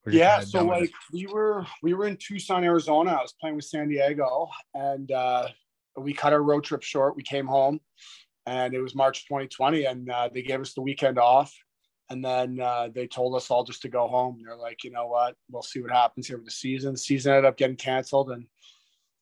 yeah 0.08 0.40
so 0.40 0.64
like 0.64 0.92
we 1.12 1.28
were 1.28 1.66
we 1.84 1.94
were 1.94 2.08
in 2.08 2.18
tucson 2.18 2.64
arizona. 2.64 3.12
I 3.12 3.22
was 3.22 3.34
playing 3.40 3.56
with 3.56 3.66
san 3.66 3.90
diego 3.90 4.50
and 4.74 5.12
uh 5.12 5.50
we 5.98 6.14
cut 6.14 6.34
our 6.34 6.42
road 6.42 6.64
trip 6.64 6.84
short. 6.84 7.16
We 7.16 7.24
came 7.24 7.46
home 7.46 7.80
and 8.46 8.74
it 8.74 8.82
was 8.82 8.96
march 8.96 9.28
2020 9.28 9.86
and 9.86 10.10
uh, 10.10 10.30
they 10.34 10.42
gave 10.42 10.62
us 10.62 10.74
the 10.74 10.82
weekend 10.82 11.20
off 11.20 11.54
and 12.10 12.24
then 12.24 12.60
uh, 12.60 12.90
they 12.94 13.06
told 13.06 13.36
us 13.36 13.52
all 13.52 13.64
just 13.64 13.84
to 13.84 13.90
go 13.90 14.08
home. 14.08 14.42
They're 14.44 14.56
like 14.56 14.84
you 14.84 14.92
know 14.92 15.08
what? 15.08 15.36
We'll 15.52 15.62
see 15.62 15.82
what 15.82 15.92
happens 15.92 16.28
here 16.28 16.38
with 16.38 16.46
the 16.46 16.52
season. 16.52 16.94
The 16.94 16.98
season 16.98 17.34
ended 17.34 17.46
up 17.46 17.58
getting 17.58 17.76
canceled 17.76 18.32
and 18.32 18.46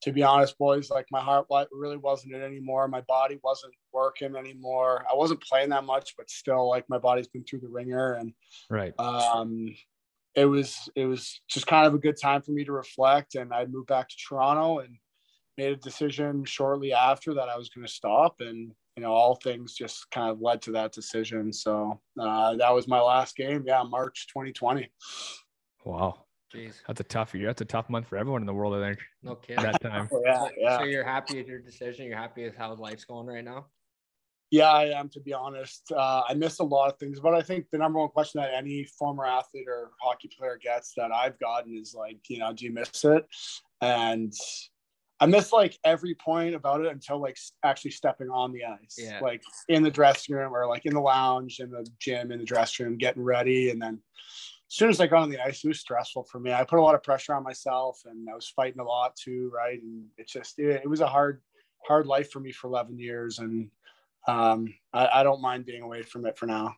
to 0.01 0.11
be 0.11 0.23
honest 0.23 0.57
boys 0.57 0.89
like 0.89 1.07
my 1.11 1.21
heart 1.21 1.47
really 1.71 1.97
wasn't 1.97 2.33
it 2.33 2.41
anymore. 2.41 2.87
My 2.87 3.01
body 3.01 3.39
wasn't 3.43 3.73
working 3.93 4.35
anymore. 4.35 5.05
I 5.11 5.15
wasn't 5.15 5.43
playing 5.43 5.69
that 5.69 5.85
much 5.85 6.15
but 6.17 6.29
still 6.29 6.69
like 6.69 6.85
my 6.89 6.97
body's 6.97 7.27
been 7.27 7.43
through 7.43 7.61
the 7.61 7.69
ringer. 7.69 8.13
And 8.13 8.33
right? 8.69 8.93
um, 8.99 9.75
it 10.35 10.45
was 10.45 10.89
it 10.95 11.05
was 11.05 11.41
just 11.49 11.67
kind 11.67 11.87
of 11.87 11.93
a 11.93 11.99
good 11.99 12.17
time 12.21 12.41
for 12.41 12.51
me 12.51 12.63
to 12.65 12.71
reflect. 12.71 13.35
And 13.35 13.53
i 13.53 13.65
moved 13.65 13.87
back 13.87 14.09
to 14.09 14.15
toronto 14.17 14.79
and 14.79 14.97
made 15.57 15.71
a 15.71 15.77
decision 15.77 16.45
shortly 16.45 16.93
after 16.93 17.33
that 17.33 17.49
i 17.49 17.57
was 17.57 17.69
going 17.69 17.85
to 17.85 17.91
stop. 17.91 18.41
And 18.41 18.71
you 18.95 19.03
know 19.03 19.11
all 19.11 19.35
things 19.35 19.73
just 19.73 20.09
kind 20.11 20.29
of 20.29 20.41
led 20.41 20.61
to 20.63 20.71
that 20.71 20.91
decision. 20.91 21.51
So 21.53 21.99
uh, 22.19 22.55
that 22.55 22.73
was 22.73 22.87
my 22.87 23.01
last 23.01 23.35
game. 23.35 23.63
Yeah 23.65 23.83
march 23.83 24.27
2020 24.27 24.91
Wow, 25.87 26.25
Jeez, 26.53 26.75
that's 26.87 27.01
a 27.01 27.03
tough 27.03 27.33
year. 27.35 27.47
That's 27.47 27.61
a 27.61 27.65
tough 27.65 27.89
month 27.89 28.07
for 28.07 28.17
everyone 28.17 28.41
in 28.41 28.45
the 28.47 28.53
world. 28.53 28.73
I 28.75 28.87
think 28.87 28.99
no 29.21 29.35
kidding. 29.35 29.63
that 29.63 29.81
time. 29.81 30.07
yeah 30.25 30.39
So- 30.39 30.51
yeah 30.57 30.77
So 30.79 30.83
you're 30.85 31.03
happy 31.03 31.37
with 31.37 31.47
your 31.47 31.59
decision? 31.59 32.05
You're 32.07 32.17
happy 32.17 32.43
with 32.43 32.55
how 32.55 32.73
life's 32.75 33.05
going 33.05 33.27
right 33.27 33.43
now? 33.43 33.67
Yeah, 34.49 34.69
I 34.71 34.97
am 34.97 35.09
to 35.09 35.19
be 35.19 35.33
honest. 35.33 35.91
Uh, 35.91 36.21
I 36.27 36.33
missed 36.33 36.61
a 36.61 36.63
lot 36.63 36.89
of 36.91 36.97
things, 36.99 37.19
but 37.19 37.33
I 37.33 37.41
think 37.41 37.65
the 37.69 37.77
number 37.77 37.99
one 37.99 38.07
question 38.07 38.39
that 38.41 38.53
any 38.53 38.85
former 38.97 39.25
athlete 39.25 39.67
or 39.67 39.91
hockey 40.01 40.29
player 40.37 40.57
gets 40.61 40.93
that 40.95 41.11
I've 41.11 41.37
gotten 41.37 41.77
is 41.77 41.93
like, 41.93 42.19
you 42.29 42.39
know, 42.39 42.53
do 42.53 42.63
you 42.63 42.71
miss 42.71 43.03
it? 43.03 43.25
And 43.81 44.31
I 45.19 45.25
miss 45.25 45.51
like 45.51 45.77
every 45.83 46.15
point 46.15 46.55
about 46.55 46.79
it 46.79 46.91
until 46.93 47.19
like 47.21 47.37
actually 47.63 47.91
stepping 47.91 48.29
on 48.29 48.53
the 48.53 48.63
ice, 48.63 48.95
Yeah. 48.97 49.19
like 49.19 49.41
in 49.67 49.83
the 49.83 49.91
dressing 49.91 50.33
room 50.35 50.53
or 50.55 50.65
like 50.65 50.85
in 50.85 50.93
the 50.93 51.01
lounge, 51.01 51.59
in 51.59 51.69
the 51.69 51.85
gym, 51.99 52.31
in 52.31 52.39
the 52.39 52.45
dressing 52.45 52.85
room, 52.85 52.97
getting 52.97 53.23
ready. 53.23 53.69
And 53.71 53.81
then 53.81 53.95
as 53.95 54.46
soon 54.67 54.89
as 54.89 54.99
I 54.99 55.07
got 55.07 55.23
on 55.23 55.29
the 55.29 55.39
ice, 55.39 55.63
it 55.63 55.67
was 55.67 55.79
stressful 55.79 56.23
for 56.23 56.39
me. 56.39 56.51
I 56.51 56.63
put 56.63 56.79
a 56.79 56.81
lot 56.81 56.95
of 56.95 57.03
pressure 57.03 57.33
on 57.33 57.43
myself 57.43 58.01
and 58.05 58.29
I 58.29 58.35
was 58.35 58.49
fighting 58.49 58.81
a 58.81 58.83
lot 58.83 59.15
too, 59.15 59.51
right? 59.53 59.81
And 59.81 60.05
it's 60.17 60.31
just, 60.31 60.59
it, 60.59 60.81
it 60.83 60.89
was 60.89 61.01
a 61.01 61.07
hard, 61.07 61.41
hard 61.85 62.05
life 62.05 62.31
for 62.31 62.39
me 62.39 62.51
for 62.51 62.67
11 62.67 62.99
years. 62.99 63.39
And 63.39 63.69
um, 64.27 64.73
I, 64.93 65.07
I 65.15 65.23
don't 65.23 65.41
mind 65.41 65.65
being 65.65 65.83
away 65.83 66.03
from 66.03 66.25
it 66.25 66.37
for 66.37 66.47
now. 66.47 66.75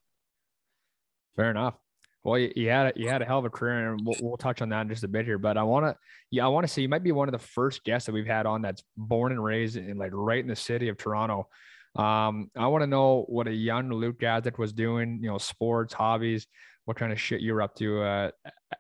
Fair 1.36 1.50
enough. 1.50 1.76
Well, 2.24 2.38
you, 2.38 2.52
you 2.56 2.70
had 2.70 2.88
a, 2.88 3.00
you 3.00 3.08
had 3.08 3.22
a 3.22 3.26
hell 3.26 3.40
of 3.40 3.46
a 3.46 3.50
career, 3.50 3.94
and 3.94 4.02
we'll, 4.04 4.18
we'll 4.22 4.38
touch 4.38 4.62
on 4.62 4.70
that 4.70 4.82
in 4.82 4.90
just 4.90 5.04
a 5.04 5.08
bit 5.08 5.26
here. 5.26 5.38
But 5.38 5.58
I 5.58 5.64
want 5.64 5.86
to, 5.86 5.96
yeah, 6.32 6.46
I 6.46 6.50
want 6.50 6.68
to 6.68 6.72
say 6.72 6.82
you 6.82 6.90
might 6.90 7.04
be 7.04 7.14
one 7.14 7.28
of 7.28 7.32
the 7.32 7.40
first 7.40 7.84
guests 7.86 8.06
that 8.08 8.12
we've 8.12 8.28
had 8.28 8.46
on 8.46 8.62
that's 8.62 8.84
born 8.98 9.32
and 9.32 9.44
raised 9.44 9.78
in 9.78 9.98
like 9.98 10.12
right 10.14 10.42
in 10.42 10.48
the 10.48 10.56
city 10.56 10.90
of 10.90 10.98
Toronto. 10.98 11.48
Um, 11.96 12.52
I 12.58 12.68
want 12.68 12.84
to 12.84 12.88
know 12.88 13.24
what 13.28 13.48
a 13.48 13.54
young 13.54 13.90
Luke 13.90 14.20
Gazdic 14.20 14.60
was 14.60 14.74
doing. 14.74 15.20
You 15.22 15.30
know, 15.30 15.38
sports, 15.38 15.94
hobbies, 15.94 16.46
what 16.90 16.98
kind 16.98 17.12
of 17.12 17.22
shit 17.22 17.42
you're 17.42 17.62
up 17.62 17.76
to 17.76 18.02
uh, 18.02 18.32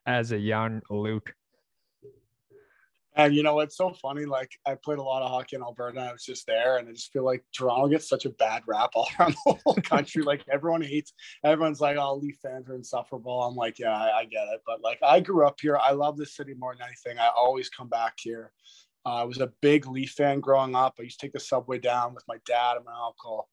as 0.08 0.32
a 0.32 0.38
young 0.38 0.82
Luke. 0.89 1.32
And 3.15 3.36
you 3.36 3.43
know, 3.43 3.60
it's 3.60 3.78
so 3.78 3.93
funny. 3.93 4.26
Like 4.26 4.50
I 4.65 4.74
played 4.84 4.98
a 4.98 5.04
lot 5.04 5.22
of 5.22 5.30
hockey 5.30 5.58
in 5.58 5.62
Alberta. 5.62 6.00
I 6.00 6.12
was 6.12 6.24
just 6.24 6.48
there, 6.48 6.78
and 6.78 6.89
I 6.89 6.91
just 6.91 7.12
feel 7.12 7.24
like 7.24 7.43
Toronto 7.56 7.88
gets 7.88 8.10
such 8.10 8.26
a 8.26 8.32
bad 8.32 8.63
rap 8.65 8.89
all 8.95 9.08
around 9.19 9.36
the 9.45 9.54
whole 9.63 9.76
country. 9.76 10.24
like 10.24 10.43
everyone 10.52 10.82
hates. 10.82 11.13
Everyone's 11.43 11.82
like, 11.82 11.98
"Oh, 11.98 12.15
Leaf 12.15 12.39
fans 12.41 12.67
are 12.67 12.74
insufferable." 12.74 13.43
I'm 13.43 13.56
like, 13.56 13.78
yeah, 13.78 13.95
I, 13.95 14.22
I 14.22 14.26
get 14.26 14.48
it. 14.54 14.62
But 14.65 14.82
like, 14.82 14.98
I 15.04 15.19
grew 15.19 15.45
up 15.45 15.60
here. 15.62 15.78
I 15.78 15.91
love 15.91 16.17
this 16.17 16.36
city 16.36 16.56
more 16.58 16.74
than 16.74 16.88
anything. 16.88 17.19
I 17.19 17.30
always 17.38 17.69
come 17.69 17.89
back 17.89 18.15
here. 18.17 18.52
Uh, 19.06 19.17
I 19.17 19.24
was 19.24 19.39
a 19.39 19.54
big 19.62 19.86
Leaf 19.86 20.13
fan 20.13 20.39
growing 20.39 20.74
up. 20.74 20.95
I 21.00 21.04
used 21.04 21.19
to 21.19 21.28
take 21.28 21.34
the 21.34 21.39
subway 21.39 21.78
down 21.78 22.15
with 22.15 22.24
my 22.28 22.38
dad 22.48 22.78
and 22.78 22.86
my 22.86 23.06
uncle. 23.06 23.50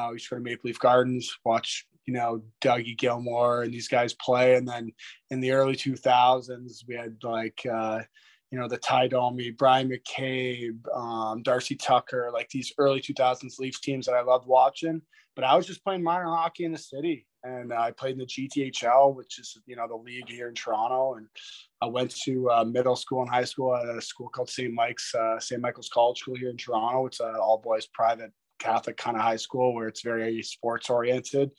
Uh, 0.00 0.10
we 0.12 0.18
to 0.18 0.30
go 0.30 0.36
to 0.36 0.42
Maple 0.42 0.68
Leaf 0.68 0.78
Gardens, 0.78 1.36
watch 1.44 1.86
you 2.06 2.14
know 2.14 2.42
Dougie 2.60 2.98
Gilmour 2.98 3.64
and 3.64 3.72
these 3.72 3.88
guys 3.88 4.14
play. 4.14 4.56
And 4.56 4.66
then 4.66 4.92
in 5.30 5.40
the 5.40 5.52
early 5.52 5.74
2000s, 5.74 6.84
we 6.86 6.94
had 6.94 7.16
like. 7.22 7.64
Uh, 7.70 8.02
you 8.52 8.58
know, 8.58 8.66
the 8.66 8.78
Ty 8.78 9.06
Domi, 9.06 9.52
Bryan 9.52 9.88
McCabe, 9.88 10.80
um, 10.92 11.40
Darcy 11.42 11.76
Tucker, 11.76 12.30
like 12.32 12.48
these 12.48 12.72
early 12.78 13.00
2000s 13.00 13.60
Leafs 13.60 13.78
teams 13.78 14.06
that 14.06 14.16
I 14.16 14.22
loved 14.22 14.46
watching. 14.46 15.00
But 15.36 15.44
I 15.44 15.54
was 15.54 15.66
just 15.66 15.84
playing 15.84 16.02
minor 16.02 16.26
hockey 16.26 16.64
in 16.64 16.72
the 16.72 16.78
city. 16.78 17.26
And 17.44 17.72
I 17.72 17.92
played 17.92 18.14
in 18.14 18.18
the 18.18 18.26
GTHL, 18.26 19.14
which 19.14 19.38
is, 19.38 19.56
you 19.66 19.76
know, 19.76 19.86
the 19.86 19.94
league 19.94 20.28
here 20.28 20.48
in 20.48 20.54
Toronto. 20.54 21.14
And 21.14 21.28
I 21.80 21.86
went 21.86 22.10
to 22.24 22.50
uh, 22.50 22.64
middle 22.64 22.96
school 22.96 23.22
and 23.22 23.30
high 23.30 23.44
school 23.44 23.74
at 23.74 23.88
a 23.88 24.02
school 24.02 24.28
called 24.28 24.50
St. 24.50 24.74
Mike's, 24.74 25.14
uh, 25.14 25.38
St. 25.38 25.60
Michael's 25.60 25.88
College 25.88 26.18
School 26.18 26.34
here 26.34 26.50
in 26.50 26.56
Toronto. 26.56 27.06
It's 27.06 27.20
an 27.20 27.36
all 27.36 27.58
boys 27.58 27.86
private 27.86 28.32
Catholic 28.60 28.96
kind 28.96 29.16
of 29.16 29.22
high 29.22 29.36
school 29.36 29.74
where 29.74 29.88
it's 29.88 30.02
very 30.02 30.42
sports 30.42 30.88
oriented. 30.88 31.50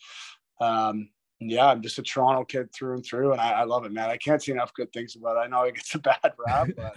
Um, 0.62 1.10
yeah, 1.40 1.68
I'm 1.68 1.82
just 1.82 1.98
a 1.98 2.04
Toronto 2.04 2.46
kid 2.46 2.72
through 2.74 2.96
and 2.96 3.06
through, 3.06 3.32
and 3.32 3.42
I, 3.42 3.52
I 3.52 3.64
love 3.64 3.84
it, 3.86 3.92
man. 3.92 4.10
I 4.10 4.18
can't 4.18 4.42
see 4.42 4.52
enough 4.52 4.74
good 4.74 4.94
things 4.94 5.16
about 5.16 5.38
it. 5.38 5.40
I 5.40 5.48
know 5.48 5.64
it 5.64 5.76
gets 5.76 5.96
a 5.96 6.00
bad 6.00 6.32
rap, 6.48 6.70
but 6.78 6.96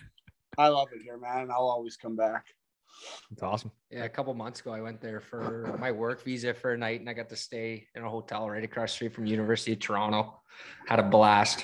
I 0.59 0.69
love 0.69 0.89
it 0.95 1.03
here, 1.03 1.19
man. 1.19 1.43
And 1.43 1.51
I'll 1.51 1.69
always 1.69 1.97
come 1.97 2.15
back. 2.15 2.45
It's 3.33 3.43
awesome. 3.43 3.71
Yeah, 3.91 4.05
a 4.05 4.09
couple 4.09 4.33
months 4.35 4.61
ago, 4.61 4.73
I 4.73 4.81
went 4.81 5.01
there 5.01 5.21
for 5.21 5.77
my 5.81 5.91
work 5.91 6.23
visa 6.23 6.55
for 6.55 6.75
a 6.75 6.79
night, 6.79 7.01
and 7.01 7.09
I 7.09 7.13
got 7.13 7.29
to 7.31 7.37
stay 7.37 7.87
in 7.95 8.05
a 8.05 8.09
hotel 8.09 8.49
right 8.49 8.63
across 8.63 8.93
the 8.93 8.97
street 8.97 9.15
from 9.15 9.27
University 9.27 9.73
of 9.73 9.81
Toronto. 9.81 10.41
Had 10.87 11.01
a 11.01 11.03
blast 11.03 11.63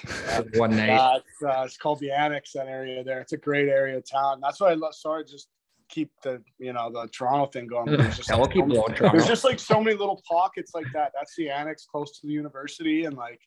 one 0.55 0.71
night. 0.77 0.91
Uh, 0.91 1.19
it's, 1.19 1.43
uh, 1.43 1.63
it's 1.65 1.77
called 1.77 2.01
the 2.01 2.11
Annex, 2.11 2.53
that 2.53 2.67
area 2.67 3.05
there. 3.05 3.21
It's 3.21 3.33
a 3.33 3.37
great 3.37 3.69
area 3.69 3.99
of 3.99 4.11
town. 4.11 4.41
That's 4.43 4.61
why 4.61 4.71
I 4.71 4.75
love. 4.75 4.95
Sorry, 4.95 5.25
just 5.25 5.49
keep 5.91 6.11
the 6.23 6.43
you 6.59 6.73
know 6.73 6.91
the 6.91 7.09
Toronto 7.09 7.47
thing 7.47 7.67
going. 7.67 7.87
but 7.87 7.99
There's 7.99 8.17
just, 8.17 8.31
Yeah, 8.31 8.37
we'll 8.37 8.47
keep 8.47 8.67
going, 8.67 8.75
there's 8.89 8.99
Toronto. 8.99 9.27
just 9.27 9.45
like 9.45 9.59
so 9.59 9.83
many 9.83 9.97
little 9.97 10.23
pockets 10.29 10.73
like 10.75 10.87
that. 10.95 11.13
That's 11.15 11.35
the 11.37 11.51
Annex 11.51 11.87
close 11.87 12.19
to 12.21 12.27
the 12.27 12.33
university, 12.33 13.05
and 13.05 13.17
like 13.17 13.41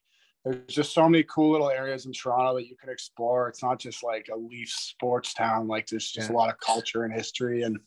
there's 0.46 0.66
just 0.68 0.94
so 0.94 1.08
many 1.08 1.24
cool 1.24 1.52
little 1.52 1.70
areas 1.70 2.06
in 2.06 2.12
Toronto 2.12 2.56
that 2.56 2.68
you 2.68 2.76
can 2.76 2.90
explore. 2.90 3.48
It's 3.48 3.64
not 3.64 3.80
just 3.80 4.04
like 4.04 4.28
a 4.32 4.36
Leaf 4.36 4.70
sports 4.70 5.34
town. 5.34 5.68
Like 5.68 5.88
there's 5.88 6.12
just 6.12 6.30
Yeah. 6.30 6.36
a 6.36 6.38
lot 6.38 6.50
of 6.50 6.60
culture 6.60 7.04
and 7.06 7.14
history, 7.14 7.64
and 7.64 7.80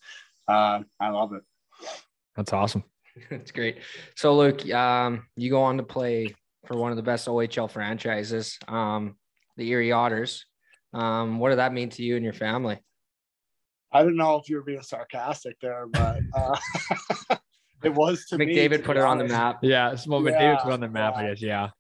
uh, 0.49 0.81
I 0.99 1.09
love 1.11 1.33
it. 1.35 1.43
That's 2.35 2.53
awesome. 2.53 2.85
That's 3.31 3.51
great. 3.51 3.79
So, 4.15 4.37
Luke, 4.37 4.69
um, 4.73 5.27
you 5.37 5.51
go 5.51 5.63
on 5.63 5.77
to 5.79 5.83
play 5.83 6.35
for 6.67 6.77
one 6.77 6.91
of 6.91 6.97
the 6.97 7.03
best 7.03 7.29
OHL 7.29 7.71
franchises, 7.71 8.59
um, 8.69 9.17
the 9.57 9.69
Erie 9.71 9.93
Otters. 9.93 10.45
Um, 10.93 11.39
what 11.39 11.51
did 11.51 11.59
that 11.59 11.73
mean 11.73 11.91
to 11.91 12.03
you 12.03 12.17
and 12.17 12.25
your 12.25 12.33
family? 12.33 12.79
I 13.97 14.03
don't 14.03 14.17
know 14.17 14.37
if 14.37 14.51
you 14.51 14.57
were 14.57 14.63
being 14.63 14.83
sarcastic 14.83 15.59
there, 15.61 15.87
but 15.87 16.21
uh, 16.35 16.59
it 17.83 17.95
was 17.95 18.27
to 18.27 18.37
me. 18.37 18.55
McDavid 18.55 18.85
put 18.85 18.97
be 18.97 19.01
it 19.01 19.05
on 19.07 19.17
the 19.17 19.25
map. 19.25 19.61
Yeah, 19.63 19.93
it's 19.93 20.07
well, 20.07 20.21
McDavid 20.21 20.33
Yeah, 20.39 20.57
put 20.57 20.73
on 20.73 20.81
the 20.81 20.89
map, 20.89 21.17
I 21.17 21.29
guess. 21.29 21.41
Yeah. 21.41 21.71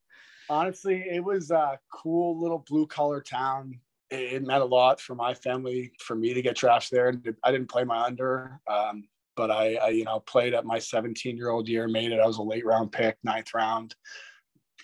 Honestly, 0.49 1.05
it 1.11 1.23
was 1.23 1.51
a 1.51 1.79
cool 1.93 2.41
little 2.41 2.65
blue 2.67 2.87
collar 2.87 3.21
town. 3.21 3.79
it, 4.11 4.33
it 4.33 4.47
meant 4.47 4.63
a 4.63 4.67
lot 4.67 4.99
for 4.99 5.15
my 5.15 5.35
family 5.35 5.93
for 6.01 6.15
me 6.17 6.33
to 6.33 6.41
get 6.41 6.57
drafted 6.57 6.97
there. 6.97 7.09
And 7.09 7.37
I 7.45 7.53
didn't 7.53 7.69
play 7.69 7.85
my 7.85 7.99
under, 8.05 8.63
um, 8.67 9.05
but 9.37 9.51
I, 9.51 9.75
I, 9.75 9.89
you 9.89 10.05
know, 10.05 10.21
played 10.21 10.55
at 10.55 10.65
my 10.65 10.79
17 10.79 11.37
year 11.37 11.51
old 11.51 11.69
year, 11.69 11.87
made 11.87 12.13
it. 12.13 12.21
I 12.21 12.27
was 12.27 12.39
a 12.39 12.43
late 12.43 12.65
round 12.65 12.93
pick, 12.93 13.19
ninth 13.25 13.53
round. 13.53 13.95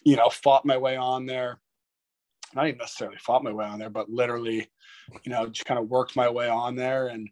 You 0.05 0.17
know, 0.17 0.29
fought 0.29 0.67
my 0.67 0.77
way 0.77 0.97
on 0.97 1.25
there. 1.25 1.61
Not 2.55 2.67
even 2.67 2.77
necessarily 2.77 3.17
fought 3.17 3.43
my 3.43 3.53
way 3.53 3.65
on 3.65 3.79
there, 3.79 3.89
but 3.89 4.11
literally, 4.11 4.69
you 5.25 5.33
know, 5.33 5.47
just 5.47 5.67
kind 5.67 5.81
of 5.81 5.89
worked 5.89 6.17
my 6.17 6.29
way 6.29 6.49
on 6.49 6.77
there. 6.77 7.09
And 7.09 7.29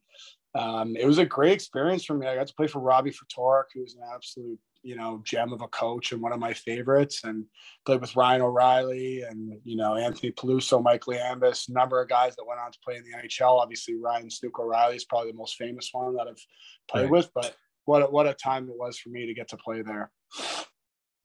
um, 0.54 0.96
it 0.96 1.06
was 1.06 1.18
a 1.18 1.26
great 1.26 1.52
experience 1.52 2.04
for 2.04 2.14
me. 2.14 2.26
I 2.26 2.34
got 2.34 2.46
to 2.46 2.54
play 2.54 2.66
for 2.66 2.80
Robbie 2.80 3.12
Ftorek, 3.12 3.64
who 3.74 3.82
was 3.82 3.94
an 3.94 4.02
absolute 4.12 4.58
you 4.82 4.96
know, 4.96 5.20
gem 5.24 5.52
of 5.52 5.60
a 5.60 5.68
coach 5.68 6.12
and 6.12 6.22
one 6.22 6.32
of 6.32 6.40
my 6.40 6.54
favorites. 6.54 7.24
And 7.24 7.44
played 7.84 8.00
with 8.00 8.16
Ryan 8.16 8.42
O'Reilly 8.42 9.22
and 9.22 9.58
you 9.64 9.76
know 9.76 9.96
Anthony 9.96 10.32
Peluso, 10.32 10.82
Mike 10.82 11.04
Liambis, 11.04 11.68
a 11.68 11.72
number 11.72 12.00
of 12.00 12.08
guys 12.08 12.36
that 12.36 12.46
went 12.46 12.60
on 12.60 12.72
to 12.72 12.78
play 12.84 12.96
in 12.96 13.04
the 13.04 13.16
NHL. 13.16 13.60
Obviously, 13.60 13.96
Ryan 13.96 14.30
Snook 14.30 14.58
O'Reilly 14.58 14.96
is 14.96 15.04
probably 15.04 15.32
the 15.32 15.38
most 15.38 15.56
famous 15.56 15.90
one 15.92 16.16
that 16.16 16.28
I've 16.28 16.44
played 16.90 17.02
right. 17.02 17.10
with. 17.10 17.30
But 17.34 17.54
what 17.84 18.02
a, 18.02 18.06
what 18.06 18.26
a 18.26 18.34
time 18.34 18.68
it 18.68 18.76
was 18.76 18.98
for 18.98 19.10
me 19.10 19.26
to 19.26 19.34
get 19.34 19.48
to 19.48 19.56
play 19.56 19.82
there. 19.82 20.10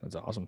That's 0.01 0.15
awesome. 0.15 0.47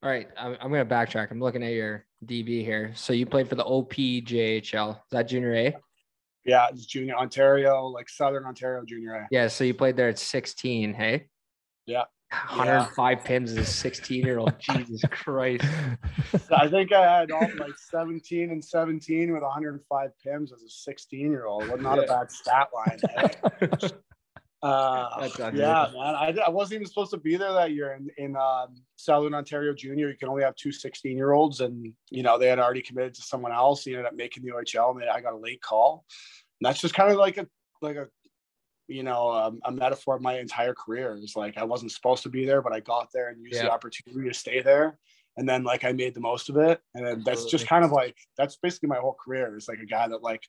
All 0.00 0.08
right, 0.08 0.28
I'm, 0.38 0.56
I'm 0.60 0.70
going 0.70 0.86
to 0.86 0.94
backtrack. 0.94 1.32
I'm 1.32 1.40
looking 1.40 1.64
at 1.64 1.72
your 1.72 2.04
DB 2.24 2.64
here. 2.64 2.92
So 2.94 3.12
you 3.12 3.26
played 3.26 3.48
for 3.48 3.54
the 3.54 3.64
OPJHL. 3.64 4.90
Is 4.90 4.96
that 5.10 5.28
junior 5.28 5.54
A? 5.54 5.76
Yeah, 6.44 6.68
it's 6.70 6.86
junior 6.86 7.14
Ontario, 7.14 7.86
like 7.86 8.08
Southern 8.08 8.44
Ontario 8.44 8.84
junior 8.84 9.14
A. 9.14 9.28
Yeah, 9.30 9.48
so 9.48 9.64
you 9.64 9.74
played 9.74 9.96
there 9.96 10.08
at 10.08 10.18
16, 10.18 10.94
hey? 10.94 11.26
Yeah. 11.86 12.04
105 12.30 13.18
yeah. 13.18 13.24
pins 13.24 13.52
as 13.52 13.58
a 13.58 13.64
16 13.64 14.24
year 14.24 14.38
old. 14.38 14.52
Jesus 14.58 15.02
Christ. 15.10 15.64
I 16.50 16.68
think 16.68 16.92
I 16.92 17.20
had 17.20 17.30
all 17.30 17.48
like 17.58 17.78
17 17.90 18.50
and 18.50 18.62
17 18.62 19.32
with 19.32 19.42
105 19.42 20.10
pims 20.24 20.52
as 20.52 20.62
a 20.62 20.68
16 20.68 21.30
year 21.30 21.46
old. 21.46 21.66
Not 21.80 21.96
yeah. 21.96 22.02
a 22.02 22.06
bad 22.06 22.30
stat 22.30 22.68
line. 22.74 23.90
Uh, 24.60 25.28
yeah, 25.54 25.88
man. 25.92 26.14
I, 26.16 26.34
I 26.46 26.48
wasn't 26.48 26.76
even 26.76 26.86
supposed 26.88 27.12
to 27.12 27.16
be 27.16 27.36
there 27.36 27.52
that 27.52 27.72
year 27.72 27.92
in, 27.92 28.08
in 28.16 28.36
um, 28.36 28.74
Southern 28.96 29.34
Ontario 29.34 29.72
Junior. 29.72 30.08
You 30.08 30.16
can 30.16 30.28
only 30.28 30.42
have 30.42 30.56
two 30.56 30.72
16 30.72 31.16
year 31.16 31.32
olds, 31.32 31.60
and 31.60 31.92
you 32.10 32.22
know 32.24 32.38
they 32.38 32.48
had 32.48 32.58
already 32.58 32.82
committed 32.82 33.14
to 33.14 33.22
someone 33.22 33.52
else. 33.52 33.84
He 33.84 33.92
ended 33.92 34.06
up 34.06 34.14
making 34.14 34.44
the 34.44 34.52
OHL. 34.52 35.00
And 35.00 35.08
I 35.08 35.20
got 35.20 35.34
a 35.34 35.38
late 35.38 35.62
call. 35.62 36.04
And 36.60 36.68
that's 36.68 36.80
just 36.80 36.94
kind 36.94 37.10
of 37.10 37.18
like 37.18 37.38
a 37.38 37.46
like 37.82 37.96
a 37.96 38.08
you 38.88 39.02
know, 39.02 39.30
um, 39.30 39.60
a 39.64 39.70
metaphor 39.70 40.16
of 40.16 40.22
my 40.22 40.38
entire 40.38 40.74
career. 40.74 41.16
It's 41.22 41.36
like 41.36 41.58
I 41.58 41.64
wasn't 41.64 41.92
supposed 41.92 42.22
to 42.22 42.30
be 42.30 42.46
there, 42.46 42.62
but 42.62 42.72
I 42.72 42.80
got 42.80 43.10
there 43.12 43.28
and 43.28 43.40
used 43.42 43.56
yeah. 43.56 43.64
the 43.64 43.72
opportunity 43.72 44.28
to 44.28 44.34
stay 44.34 44.62
there. 44.62 44.98
And 45.36 45.48
then 45.48 45.62
like 45.62 45.84
I 45.84 45.92
made 45.92 46.14
the 46.14 46.20
most 46.20 46.48
of 46.48 46.56
it. 46.56 46.80
And 46.94 47.06
then 47.06 47.22
that's 47.24 47.44
just 47.44 47.68
kind 47.68 47.84
of 47.84 47.92
like 47.92 48.16
that's 48.36 48.56
basically 48.56 48.88
my 48.88 48.96
whole 48.96 49.14
career. 49.22 49.56
Is 49.56 49.68
like 49.68 49.78
a 49.78 49.86
guy 49.86 50.08
that 50.08 50.22
like 50.22 50.42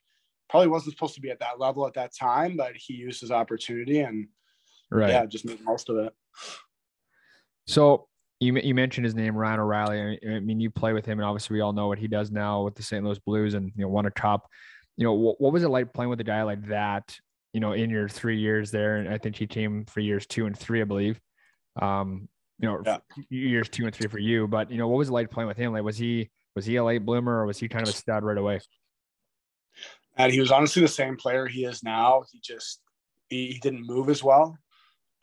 probably 0.49 0.67
wasn't 0.67 0.93
supposed 0.93 1.15
to 1.15 1.21
be 1.21 1.29
at 1.29 1.39
that 1.39 1.59
level 1.59 1.85
at 1.87 1.93
that 1.93 2.15
time, 2.15 2.57
but 2.57 2.73
he 2.75 2.93
used 2.93 3.21
his 3.21 3.31
opportunity 3.31 3.99
and 3.99 4.27
right. 4.91 5.09
yeah, 5.09 5.25
just 5.25 5.45
made 5.45 5.63
most 5.63 5.89
of 5.89 5.97
it. 5.97 6.13
So 7.67 8.07
you, 8.39 8.55
you 8.57 8.73
mentioned 8.73 9.05
his 9.05 9.15
name, 9.15 9.35
Ryan 9.35 9.59
O'Reilly. 9.59 10.19
I 10.27 10.39
mean, 10.39 10.59
you 10.59 10.69
play 10.71 10.93
with 10.93 11.05
him, 11.05 11.19
and 11.19 11.25
obviously 11.25 11.55
we 11.55 11.61
all 11.61 11.73
know 11.73 11.87
what 11.87 11.99
he 11.99 12.07
does 12.07 12.31
now 12.31 12.63
with 12.63 12.75
the 12.75 12.83
St. 12.83 13.03
Louis 13.03 13.19
Blues, 13.19 13.53
and 13.53 13.71
you 13.75 13.83
know, 13.83 13.89
won 13.89 14.05
a 14.05 14.11
cup. 14.11 14.47
You 14.97 15.05
know, 15.05 15.13
what, 15.13 15.39
what 15.39 15.53
was 15.53 15.63
it 15.63 15.69
like 15.69 15.93
playing 15.93 16.09
with 16.09 16.19
a 16.19 16.25
guy 16.25 16.43
like 16.43 16.67
that 16.67 17.17
you 17.53 17.59
know, 17.59 17.73
in 17.73 17.89
your 17.89 18.07
three 18.07 18.37
years 18.37 18.71
there, 18.71 18.97
and 18.97 19.09
I 19.09 19.17
think 19.17 19.35
he 19.35 19.47
came 19.47 19.85
for 19.85 20.01
years 20.01 20.25
two 20.27 20.45
and 20.45 20.57
three, 20.57 20.81
I 20.81 20.85
believe. 20.85 21.19
Um, 21.81 22.29
you 22.59 22.67
know, 22.67 22.81
yeah. 22.85 22.97
years 23.29 23.69
two 23.69 23.85
and 23.85 23.95
three 23.95 24.07
for 24.07 24.19
you. 24.19 24.47
But 24.47 24.69
you 24.69 24.77
know, 24.77 24.87
what 24.87 24.97
was 24.97 25.09
it 25.09 25.13
like 25.13 25.31
playing 25.31 25.47
with 25.47 25.57
him? 25.57 25.73
Like, 25.73 25.83
was 25.83 25.97
he 25.97 26.29
was 26.55 26.65
he 26.65 26.75
a 26.75 26.83
late 26.83 27.05
bloomer, 27.05 27.39
or 27.39 27.45
was 27.45 27.57
he 27.57 27.67
kind 27.67 27.83
of 27.83 27.93
a 27.93 27.97
stud 27.97 28.23
right 28.23 28.37
away? 28.37 28.59
And 30.19 30.33
he 30.33 30.41
was 30.41 30.51
honestly 30.51 30.81
the 30.81 30.87
same 30.89 31.15
player 31.15 31.47
he 31.47 31.63
is 31.63 31.81
now. 31.81 32.23
He 32.31 32.41
just 32.43 32.81
he, 33.29 33.53
he 33.53 33.59
didn't 33.59 33.87
move 33.87 34.09
as 34.09 34.21
well, 34.21 34.57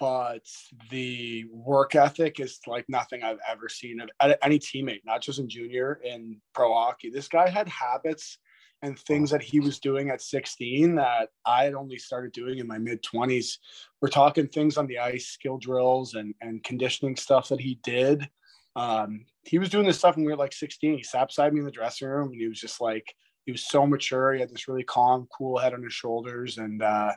but 0.00 0.42
the 0.90 1.44
work 1.52 1.94
ethic 1.94 2.40
is 2.40 2.58
like 2.66 2.86
nothing 2.88 3.22
I've 3.22 3.38
ever 3.46 3.68
seen 3.68 4.00
of 4.00 4.08
any 4.42 4.58
teammate, 4.58 5.02
not 5.04 5.20
just 5.20 5.38
in 5.38 5.50
junior 5.50 6.00
in 6.02 6.40
pro 6.54 6.72
hockey. 6.72 7.10
This 7.10 7.28
guy 7.28 7.48
had 7.48 7.68
habits 7.68 8.38
and 8.80 8.98
things 8.98 9.30
that 9.30 9.42
he 9.42 9.60
was 9.60 9.80
doing 9.80 10.08
at 10.08 10.22
16 10.22 10.94
that 10.94 11.28
I 11.44 11.64
had 11.64 11.74
only 11.74 11.98
started 11.98 12.32
doing 12.32 12.58
in 12.58 12.66
my 12.66 12.78
mid 12.78 13.02
20s. 13.02 13.58
We're 14.00 14.08
talking 14.08 14.48
things 14.48 14.78
on 14.78 14.86
the 14.86 14.98
ice, 14.98 15.26
skill 15.26 15.58
drills, 15.58 16.14
and 16.14 16.34
and 16.40 16.64
conditioning 16.64 17.16
stuff 17.16 17.50
that 17.50 17.60
he 17.60 17.78
did. 17.82 18.26
Um, 18.76 19.26
he 19.44 19.58
was 19.58 19.68
doing 19.68 19.86
this 19.86 19.98
stuff 19.98 20.16
when 20.16 20.24
we 20.24 20.32
were 20.32 20.38
like 20.38 20.54
16. 20.54 20.96
He 20.96 21.02
sat 21.02 21.28
beside 21.28 21.52
me 21.52 21.60
in 21.60 21.66
the 21.66 21.70
dressing 21.70 22.08
room, 22.08 22.28
and 22.28 22.40
he 22.40 22.48
was 22.48 22.60
just 22.60 22.80
like 22.80 23.14
he 23.46 23.52
was 23.52 23.64
so 23.64 23.86
mature. 23.86 24.34
He 24.34 24.40
had 24.40 24.50
this 24.50 24.68
really 24.68 24.82
calm, 24.82 25.26
cool 25.36 25.56
head 25.56 25.72
on 25.72 25.82
his 25.82 25.92
shoulders, 25.92 26.58
and 26.58 26.82
uh, 26.82 27.12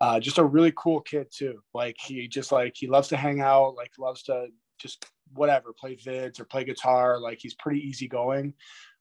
uh, 0.00 0.20
just 0.20 0.38
a 0.38 0.44
really 0.44 0.72
cool 0.76 1.00
kid 1.00 1.26
too. 1.30 1.60
Like 1.74 1.96
he 2.00 2.26
just 2.28 2.52
like 2.52 2.74
he 2.76 2.86
loves 2.86 3.08
to 3.08 3.16
hang 3.16 3.40
out, 3.40 3.74
like 3.74 3.92
loves 3.98 4.22
to 4.24 4.46
just 4.78 5.04
whatever 5.34 5.72
play 5.78 5.96
vids 5.96 6.40
or 6.40 6.44
play 6.44 6.64
guitar. 6.64 7.18
Like 7.18 7.38
he's 7.40 7.54
pretty 7.54 7.80
easygoing. 7.80 8.54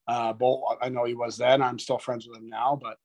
Uh, 0.08 0.34
I 0.82 0.90
know 0.90 1.06
he 1.06 1.14
was 1.14 1.38
then. 1.38 1.62
I'm 1.62 1.78
still 1.78 2.00
friends 2.00 2.28
with 2.28 2.40
him 2.40 2.50
now, 2.50 2.78
but 2.82 2.98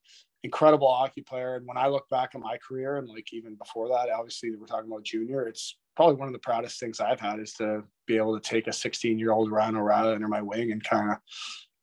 incredible 0.43 0.93
hockey 0.93 1.21
player. 1.21 1.57
And 1.57 1.67
when 1.67 1.77
I 1.77 1.89
look 1.89 2.09
back 2.09 2.31
at 2.35 2.41
my 2.41 2.57
career 2.67 2.97
and 2.97 3.09
like 3.09 3.33
even 3.35 3.57
before 3.57 3.89
that, 3.89 4.09
obviously 4.11 4.51
we're 4.57 4.67
talking 4.67 4.91
about 4.91 5.03
junior, 5.03 5.47
it's 5.47 5.77
probably 5.97 6.15
one 6.15 6.29
of 6.29 6.33
the 6.33 6.39
proudest 6.39 6.81
things 6.81 6.99
I've 6.99 7.21
had 7.21 7.41
is 7.41 7.53
to 7.55 7.83
be 8.07 8.17
able 8.17 8.39
to 8.39 8.49
take 8.49 8.69
a 8.69 8.73
16 8.73 9.19
year 9.19 9.33
old 9.33 9.51
Ryan 9.51 9.77
O'Reilly 9.77 10.15
under 10.15 10.29
my 10.29 10.41
wing 10.41 10.73
and 10.73 10.83
kind 10.83 11.13
of 11.13 11.19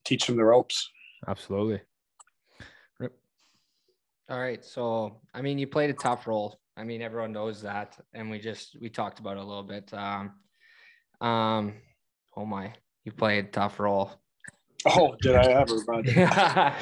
teach 0.05 0.27
him 0.27 0.37
the 0.37 0.43
ropes. 0.43 0.89
Absolutely. 1.27 1.81
Rip. 2.99 3.17
All 4.29 4.39
right. 4.39 4.63
So, 4.63 5.21
I 5.33 5.41
mean, 5.41 5.57
you 5.57 5.67
played 5.67 5.89
a 5.89 5.93
tough 5.93 6.27
role. 6.27 6.59
I 6.77 6.83
mean, 6.83 7.01
everyone 7.01 7.31
knows 7.31 7.61
that. 7.61 7.97
And 8.13 8.29
we 8.29 8.39
just, 8.39 8.77
we 8.79 8.89
talked 8.89 9.19
about 9.19 9.37
it 9.37 9.43
a 9.43 9.45
little 9.45 9.63
bit. 9.63 9.93
Um, 9.93 10.33
um, 11.19 11.73
oh 12.35 12.45
my, 12.45 12.73
you 13.03 13.11
played 13.11 13.45
a 13.45 13.49
tough 13.49 13.79
role. 13.79 14.11
Oh, 14.83 15.15
did 15.21 15.35
I 15.35 15.51
ever, 15.51 15.75
bud? 15.85 16.07
yeah. 16.07 16.75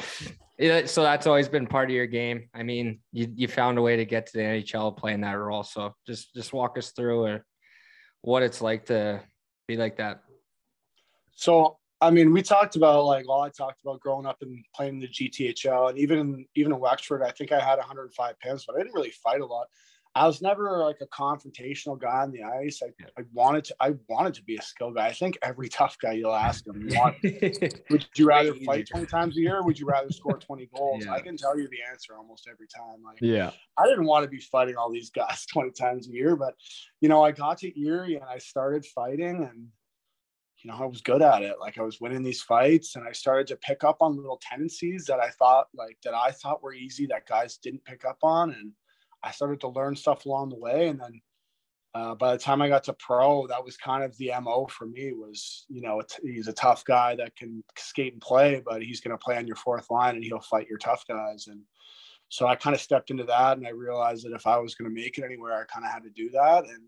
So 0.86 1.02
that's 1.02 1.26
always 1.26 1.50
been 1.50 1.66
part 1.66 1.90
of 1.90 1.94
your 1.94 2.06
game. 2.06 2.48
I 2.54 2.62
mean, 2.62 3.00
you, 3.12 3.30
you 3.34 3.46
found 3.46 3.76
a 3.76 3.82
way 3.82 3.96
to 3.96 4.06
get 4.06 4.24
to 4.28 4.38
the 4.38 4.42
NHL 4.42 4.96
playing 4.96 5.20
that 5.20 5.34
role. 5.34 5.64
So 5.64 5.94
just 6.06 6.32
just 6.32 6.54
walk 6.54 6.78
us 6.78 6.92
through 6.92 7.40
what 8.22 8.42
it's 8.42 8.62
like 8.62 8.86
to 8.86 9.20
be 9.68 9.76
like 9.76 9.98
that. 9.98 10.22
So 11.34 11.76
I 12.02 12.10
mean, 12.10 12.32
we 12.32 12.42
talked 12.42 12.76
about 12.76 13.04
like 13.04 13.28
all 13.28 13.42
I 13.42 13.50
talked 13.50 13.82
about 13.82 14.00
growing 14.00 14.26
up 14.26 14.38
and 14.40 14.64
playing 14.74 15.00
the 15.00 15.08
GTHL, 15.08 15.90
and 15.90 15.98
even 15.98 16.46
even 16.54 16.72
in 16.72 16.80
Wexford, 16.80 17.22
I 17.22 17.30
think 17.30 17.52
I 17.52 17.60
had 17.60 17.78
105 17.78 18.40
pounds, 18.40 18.64
but 18.66 18.76
I 18.76 18.78
didn't 18.78 18.94
really 18.94 19.10
fight 19.10 19.40
a 19.40 19.46
lot. 19.46 19.66
I 20.14 20.26
was 20.26 20.42
never 20.42 20.78
like 20.78 20.96
a 21.00 21.06
confrontational 21.06 22.00
guy 22.00 22.22
on 22.22 22.32
the 22.32 22.42
ice. 22.42 22.82
I, 22.82 22.88
I 23.16 23.24
wanted 23.32 23.64
to 23.64 23.76
I 23.80 23.94
wanted 24.08 24.34
to 24.34 24.42
be 24.42 24.56
a 24.56 24.62
skill 24.62 24.90
guy. 24.90 25.06
I 25.06 25.12
think 25.12 25.38
every 25.42 25.68
tough 25.80 25.96
guy 26.00 26.12
you'll 26.12 26.34
ask 26.34 26.66
him, 26.66 26.88
you 26.88 26.98
want, 26.98 27.16
would 27.90 28.06
you 28.16 28.26
rather 28.26 28.54
fight 28.54 28.88
20 28.88 29.06
times 29.06 29.36
a 29.36 29.40
year 29.40 29.58
or 29.58 29.64
would 29.64 29.78
you 29.78 29.86
rather 29.86 30.10
score 30.10 30.38
20 30.38 30.68
goals? 30.74 31.04
Yeah. 31.04 31.12
I 31.12 31.20
can 31.20 31.36
tell 31.36 31.56
you 31.56 31.68
the 31.68 31.78
answer 31.88 32.16
almost 32.16 32.48
every 32.50 32.66
time. 32.66 33.02
Like 33.04 33.18
yeah, 33.20 33.50
I 33.78 33.86
didn't 33.86 34.06
want 34.06 34.24
to 34.24 34.30
be 34.30 34.40
fighting 34.40 34.76
all 34.76 34.90
these 34.90 35.10
guys 35.10 35.46
20 35.46 35.70
times 35.72 36.08
a 36.08 36.12
year, 36.12 36.34
but 36.34 36.54
you 37.00 37.08
know, 37.08 37.22
I 37.22 37.30
got 37.30 37.58
to 37.58 37.80
Erie 37.80 38.16
and 38.16 38.24
I 38.24 38.38
started 38.38 38.84
fighting 38.86 39.48
and 39.48 39.68
you 40.62 40.70
know, 40.70 40.76
I 40.78 40.84
was 40.84 41.00
good 41.00 41.22
at 41.22 41.42
it. 41.42 41.56
Like 41.58 41.78
I 41.78 41.82
was 41.82 42.00
winning 42.00 42.22
these 42.22 42.42
fights 42.42 42.96
and 42.96 43.06
I 43.06 43.12
started 43.12 43.46
to 43.48 43.56
pick 43.56 43.82
up 43.82 43.98
on 44.00 44.16
little 44.16 44.40
tendencies 44.42 45.06
that 45.06 45.18
I 45.18 45.30
thought 45.30 45.68
like 45.74 45.96
that 46.04 46.14
I 46.14 46.32
thought 46.32 46.62
were 46.62 46.74
easy 46.74 47.06
that 47.06 47.26
guys 47.26 47.56
didn't 47.56 47.84
pick 47.84 48.04
up 48.04 48.18
on 48.22 48.50
and 48.52 48.72
I 49.22 49.30
started 49.30 49.60
to 49.60 49.68
learn 49.68 49.96
stuff 49.96 50.26
along 50.26 50.50
the 50.50 50.58
way. 50.58 50.88
And 50.88 51.00
then 51.00 51.20
uh, 51.94 52.14
by 52.14 52.32
the 52.32 52.38
time 52.38 52.62
I 52.62 52.68
got 52.68 52.84
to 52.84 52.92
pro, 52.92 53.46
that 53.46 53.64
was 53.64 53.76
kind 53.76 54.04
of 54.04 54.16
the 54.18 54.32
MO 54.40 54.66
for 54.66 54.86
me 54.86 55.12
was, 55.12 55.64
you 55.68 55.80
know, 55.80 56.02
he's 56.22 56.48
a 56.48 56.52
tough 56.52 56.84
guy 56.84 57.16
that 57.16 57.36
can 57.36 57.64
skate 57.76 58.12
and 58.12 58.22
play, 58.22 58.62
but 58.64 58.82
he's 58.82 59.00
going 59.00 59.16
to 59.16 59.22
play 59.22 59.36
on 59.36 59.46
your 59.46 59.56
fourth 59.56 59.90
line 59.90 60.14
and 60.14 60.24
he'll 60.24 60.40
fight 60.40 60.68
your 60.68 60.78
tough 60.78 61.04
guys. 61.08 61.46
And 61.48 61.62
so 62.28 62.46
I 62.46 62.54
kind 62.54 62.74
of 62.74 62.80
stepped 62.80 63.10
into 63.10 63.24
that 63.24 63.56
and 63.56 63.66
I 63.66 63.70
realized 63.70 64.24
that 64.24 64.34
if 64.34 64.46
I 64.46 64.58
was 64.58 64.74
going 64.74 64.94
to 64.94 65.00
make 65.00 65.18
it 65.18 65.24
anywhere, 65.24 65.54
I 65.54 65.64
kind 65.64 65.84
of 65.84 65.90
had 65.90 66.04
to 66.04 66.10
do 66.10 66.30
that. 66.30 66.64
And 66.64 66.84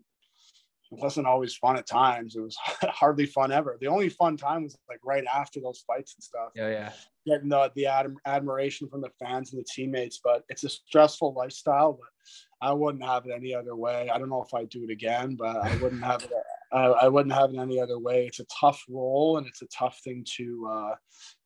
it 0.93 1.01
wasn't 1.01 1.27
always 1.27 1.55
fun 1.55 1.77
at 1.77 1.87
times. 1.87 2.35
It 2.35 2.41
was 2.41 2.55
hardly 2.83 3.25
fun 3.25 3.51
ever. 3.51 3.77
The 3.79 3.87
only 3.87 4.09
fun 4.09 4.37
time 4.37 4.63
was 4.63 4.77
like 4.87 4.99
right 5.03 5.23
after 5.33 5.59
those 5.59 5.83
fights 5.87 6.15
and 6.15 6.23
stuff. 6.23 6.49
Yeah, 6.55 6.69
yeah. 6.69 6.91
Getting 7.25 7.49
the 7.49 7.71
the 7.75 7.87
ad- 7.87 8.15
admiration 8.25 8.87
from 8.89 9.01
the 9.01 9.09
fans 9.19 9.53
and 9.53 9.61
the 9.61 9.67
teammates, 9.73 10.19
but 10.23 10.43
it's 10.49 10.63
a 10.63 10.69
stressful 10.69 11.33
lifestyle. 11.33 11.93
But 11.93 12.67
I 12.67 12.73
wouldn't 12.73 13.03
have 13.03 13.25
it 13.25 13.31
any 13.35 13.55
other 13.55 13.75
way. 13.75 14.09
I 14.13 14.17
don't 14.17 14.29
know 14.29 14.43
if 14.43 14.53
I'd 14.53 14.69
do 14.69 14.83
it 14.83 14.91
again, 14.91 15.35
but 15.35 15.57
I 15.57 15.75
wouldn't 15.77 16.03
have 16.03 16.23
it. 16.23 16.31
I, 16.71 16.85
I 16.85 17.07
wouldn't 17.07 17.35
have 17.35 17.53
it 17.53 17.59
any 17.59 17.79
other 17.79 17.99
way. 17.99 18.25
It's 18.25 18.39
a 18.39 18.45
tough 18.45 18.83
role 18.89 19.37
and 19.37 19.45
it's 19.45 19.61
a 19.61 19.67
tough 19.67 19.99
thing 20.03 20.25
to 20.37 20.69
uh, 20.71 20.95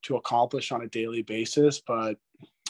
to 0.03 0.15
accomplish 0.15 0.71
on 0.71 0.83
a 0.83 0.87
daily 0.87 1.21
basis. 1.21 1.81
But 1.85 2.17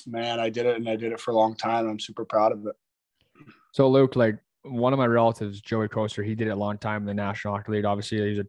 man, 0.06 0.40
I 0.40 0.50
did 0.50 0.66
it 0.66 0.76
and 0.76 0.90
I 0.90 0.96
did 0.96 1.12
it 1.12 1.20
for 1.20 1.32
a 1.32 1.36
long 1.36 1.56
time. 1.56 1.88
I'm 1.88 2.00
super 2.00 2.26
proud 2.26 2.52
of 2.52 2.66
it. 2.66 2.76
So 3.74 3.88
Luke, 3.88 4.16
like 4.16 4.40
one 4.70 4.94
of 4.94 5.00
my 5.00 5.06
relatives, 5.06 5.62
Joey 5.62 5.88
Kocur, 5.88 6.26
he 6.26 6.36
did 6.36 6.48
it 6.48 6.52
a 6.52 6.56
long 6.56 6.78
time 6.78 7.02
in 7.02 7.06
the 7.06 7.14
National 7.14 7.56
Hockey 7.56 7.74
League. 7.74 7.86
Obviously, 7.86 8.30
he's 8.30 8.40
a 8.40 8.46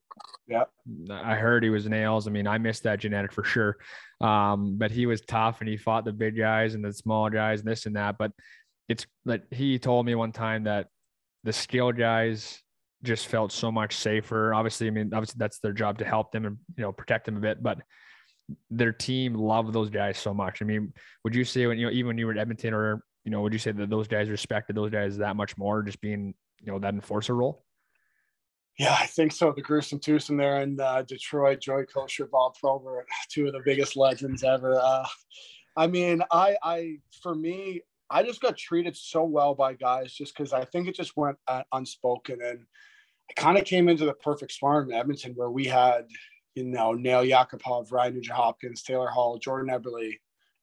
Yeah. 0.46 0.64
I 1.10 1.34
heard 1.34 1.62
he 1.62 1.70
was 1.70 1.86
nails. 1.86 2.26
I 2.26 2.30
mean, 2.30 2.46
I 2.46 2.58
missed 2.58 2.82
that 2.84 3.00
genetic 3.00 3.32
for 3.32 3.44
sure. 3.44 3.76
Um, 4.20 4.76
but 4.76 4.90
he 4.90 5.06
was 5.06 5.20
tough 5.20 5.60
and 5.60 5.68
he 5.68 5.76
fought 5.76 6.04
the 6.04 6.12
big 6.12 6.36
guys 6.36 6.74
and 6.74 6.84
the 6.84 6.92
small 6.92 7.28
guys 7.30 7.60
and 7.60 7.68
this 7.68 7.86
and 7.86 7.96
that. 7.96 8.16
But 8.18 8.32
it's 8.88 9.06
like 9.24 9.42
he 9.52 9.78
told 9.78 10.06
me 10.06 10.14
one 10.14 10.32
time 10.32 10.64
that 10.64 10.88
the 11.44 11.52
skilled 11.52 11.96
guys 11.96 12.62
just 13.02 13.26
felt 13.26 13.52
so 13.52 13.70
much 13.70 13.96
safer. 13.96 14.54
Obviously, 14.54 14.88
I 14.88 14.90
mean, 14.90 15.12
obviously 15.14 15.38
that's 15.38 15.58
their 15.60 15.72
job 15.72 15.98
to 15.98 16.04
help 16.04 16.32
them 16.32 16.46
and 16.46 16.58
you 16.76 16.82
know 16.82 16.92
protect 16.92 17.26
them 17.26 17.36
a 17.36 17.40
bit, 17.40 17.62
but 17.62 17.78
their 18.70 18.92
team 18.92 19.34
loved 19.34 19.72
those 19.72 19.90
guys 19.90 20.18
so 20.18 20.32
much. 20.32 20.62
I 20.62 20.64
mean, 20.64 20.92
would 21.24 21.34
you 21.34 21.44
say 21.44 21.66
when 21.66 21.78
you 21.78 21.86
know 21.86 21.92
even 21.92 22.08
when 22.08 22.18
you 22.18 22.26
were 22.26 22.32
at 22.32 22.38
Edmonton 22.38 22.74
or 22.74 23.02
you 23.28 23.30
know, 23.30 23.42
would 23.42 23.52
you 23.52 23.58
say 23.58 23.72
that 23.72 23.90
those 23.90 24.08
guys 24.08 24.30
respected 24.30 24.74
those 24.74 24.90
guys 24.90 25.18
that 25.18 25.36
much 25.36 25.58
more, 25.58 25.82
just 25.82 26.00
being 26.00 26.32
you 26.62 26.72
know 26.72 26.78
that 26.78 26.94
enforcer 26.94 27.34
role? 27.34 27.62
Yeah, 28.78 28.96
I 28.98 29.04
think 29.04 29.32
so. 29.32 29.52
The 29.52 29.60
gruesome 29.60 30.00
twosome 30.00 30.38
there 30.38 30.62
in 30.62 30.80
uh, 30.80 31.02
Detroit, 31.02 31.60
Joey 31.60 31.84
Kocur, 31.84 32.30
Bob 32.30 32.54
Probert, 32.58 33.06
two 33.28 33.46
of 33.46 33.52
the 33.52 33.60
biggest 33.66 33.98
legends 33.98 34.42
ever. 34.42 34.80
Uh, 34.80 35.06
I 35.76 35.88
mean, 35.88 36.22
I, 36.32 36.56
I, 36.62 36.96
for 37.22 37.34
me, 37.34 37.82
I 38.08 38.22
just 38.22 38.40
got 38.40 38.56
treated 38.56 38.96
so 38.96 39.24
well 39.24 39.54
by 39.54 39.74
guys 39.74 40.14
just 40.14 40.34
because 40.34 40.54
I 40.54 40.64
think 40.64 40.88
it 40.88 40.94
just 40.94 41.14
went 41.14 41.36
uh, 41.48 41.64
unspoken. 41.72 42.38
And 42.42 42.60
I 43.28 43.34
kind 43.38 43.58
of 43.58 43.66
came 43.66 43.90
into 43.90 44.06
the 44.06 44.14
perfect 44.14 44.52
storm 44.52 44.90
in 44.90 44.96
Edmonton 44.96 45.34
where 45.34 45.50
we 45.50 45.66
had, 45.66 46.06
you 46.54 46.64
know, 46.64 46.94
Nail 46.94 47.24
Yakupov, 47.24 47.92
Ryan 47.92 48.14
Nugent 48.14 48.36
Hopkins, 48.36 48.82
Taylor 48.82 49.08
Hall, 49.08 49.36
Jordan 49.36 49.76
Eberle, 49.76 50.14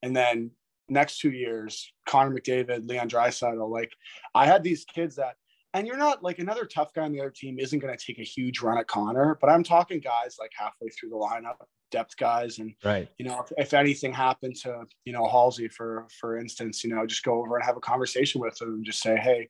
and 0.01 0.15
then 0.15 0.49
next 0.89 1.19
two 1.19 1.31
years, 1.31 1.91
Connor 2.05 2.35
McDavid, 2.35 2.87
Leon 2.87 3.09
Draisaitl. 3.09 3.69
Like 3.69 3.91
I 4.33 4.45
had 4.45 4.63
these 4.63 4.85
kids 4.85 5.15
that, 5.15 5.35
and 5.73 5.85
you're 5.85 5.97
not 5.97 6.23
like 6.23 6.39
another 6.39 6.65
tough 6.65 6.93
guy 6.93 7.03
on 7.03 7.11
the 7.11 7.19
other 7.19 7.33
team 7.35 7.59
isn't 7.59 7.79
going 7.79 7.95
to 7.95 8.05
take 8.05 8.19
a 8.19 8.23
huge 8.23 8.61
run 8.61 8.77
at 8.77 8.87
Connor, 8.87 9.37
but 9.41 9.49
I'm 9.49 9.63
talking 9.63 9.99
guys 9.99 10.37
like 10.39 10.51
halfway 10.57 10.89
through 10.89 11.09
the 11.09 11.15
lineup 11.15 11.55
depth 11.91 12.17
guys. 12.17 12.59
And 12.59 12.73
right, 12.83 13.07
you 13.17 13.25
know, 13.25 13.41
if, 13.41 13.51
if 13.57 13.73
anything 13.73 14.13
happened 14.13 14.55
to 14.57 14.85
you 15.05 15.13
know 15.13 15.27
Halsey, 15.27 15.67
for 15.67 16.07
for 16.19 16.37
instance, 16.37 16.83
you 16.83 16.93
know, 16.93 17.05
just 17.05 17.23
go 17.23 17.39
over 17.39 17.55
and 17.55 17.65
have 17.65 17.77
a 17.77 17.81
conversation 17.81 18.41
with 18.41 18.61
him 18.61 18.69
and 18.69 18.85
just 18.85 19.01
say, 19.01 19.15
hey, 19.17 19.49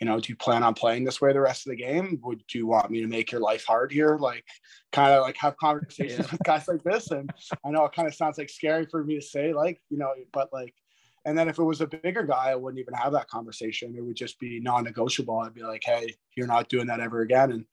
you 0.00 0.06
know, 0.06 0.20
do 0.20 0.30
you 0.30 0.36
plan 0.36 0.62
on 0.62 0.74
playing 0.74 1.04
this 1.04 1.20
way 1.20 1.32
the 1.32 1.40
rest 1.40 1.66
of 1.66 1.70
the 1.70 1.76
game? 1.76 2.20
Would 2.22 2.42
you 2.52 2.66
want 2.66 2.90
me 2.90 3.00
to 3.00 3.06
make 3.06 3.32
your 3.32 3.40
life 3.40 3.64
hard 3.64 3.90
here? 3.90 4.18
Like, 4.18 4.44
kind 4.92 5.12
of 5.12 5.22
like 5.22 5.36
have 5.38 5.56
conversations 5.56 6.26
yeah. 6.26 6.32
with 6.32 6.42
guys 6.44 6.68
like 6.68 6.82
this. 6.82 7.10
And 7.10 7.30
I 7.64 7.70
know 7.70 7.84
it 7.84 7.94
kind 7.94 8.06
of 8.06 8.14
sounds 8.14 8.36
like 8.38 8.50
scary 8.50 8.86
for 8.90 9.02
me 9.02 9.14
to 9.14 9.22
say, 9.22 9.54
like, 9.54 9.80
you 9.88 9.96
know, 9.96 10.12
but 10.32 10.52
like, 10.52 10.74
and 11.24 11.36
then 11.36 11.48
if 11.48 11.58
it 11.58 11.64
was 11.64 11.80
a 11.80 11.86
bigger 11.86 12.22
guy, 12.22 12.50
I 12.50 12.54
wouldn't 12.54 12.80
even 12.80 12.94
have 12.94 13.12
that 13.12 13.28
conversation. 13.28 13.94
It 13.96 14.04
would 14.04 14.16
just 14.16 14.38
be 14.38 14.60
non-negotiable. 14.60 15.38
I'd 15.38 15.54
be 15.54 15.62
like, 15.62 15.82
hey, 15.84 16.14
you're 16.36 16.46
not 16.46 16.68
doing 16.68 16.86
that 16.86 17.00
ever 17.00 17.22
again. 17.22 17.50
And 17.50 17.64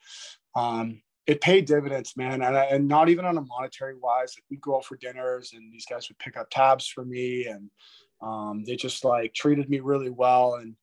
um, 0.56 1.02
it 1.28 1.40
paid 1.40 1.66
dividends, 1.66 2.18
man. 2.18 2.42
And, 2.42 2.56
and 2.56 2.88
not 2.88 3.10
even 3.10 3.26
on 3.26 3.38
a 3.38 3.42
monetary 3.42 3.96
wise. 3.96 4.34
Like 4.36 4.46
we'd 4.50 4.62
go 4.62 4.78
out 4.78 4.86
for 4.86 4.98
dinners 4.98 5.52
and 5.54 5.72
these 5.72 5.86
guys 5.86 6.10
would 6.10 6.18
pick 6.20 6.36
up 6.36 6.50
tabs 6.50 6.88
for 6.88 7.06
me 7.06 7.46
and 7.46 7.70
um, 8.22 8.64
they 8.66 8.76
just 8.76 9.04
like 9.06 9.34
treated 9.34 9.70
me 9.70 9.82
really 9.82 10.10
well. 10.10 10.56
And 10.56 10.76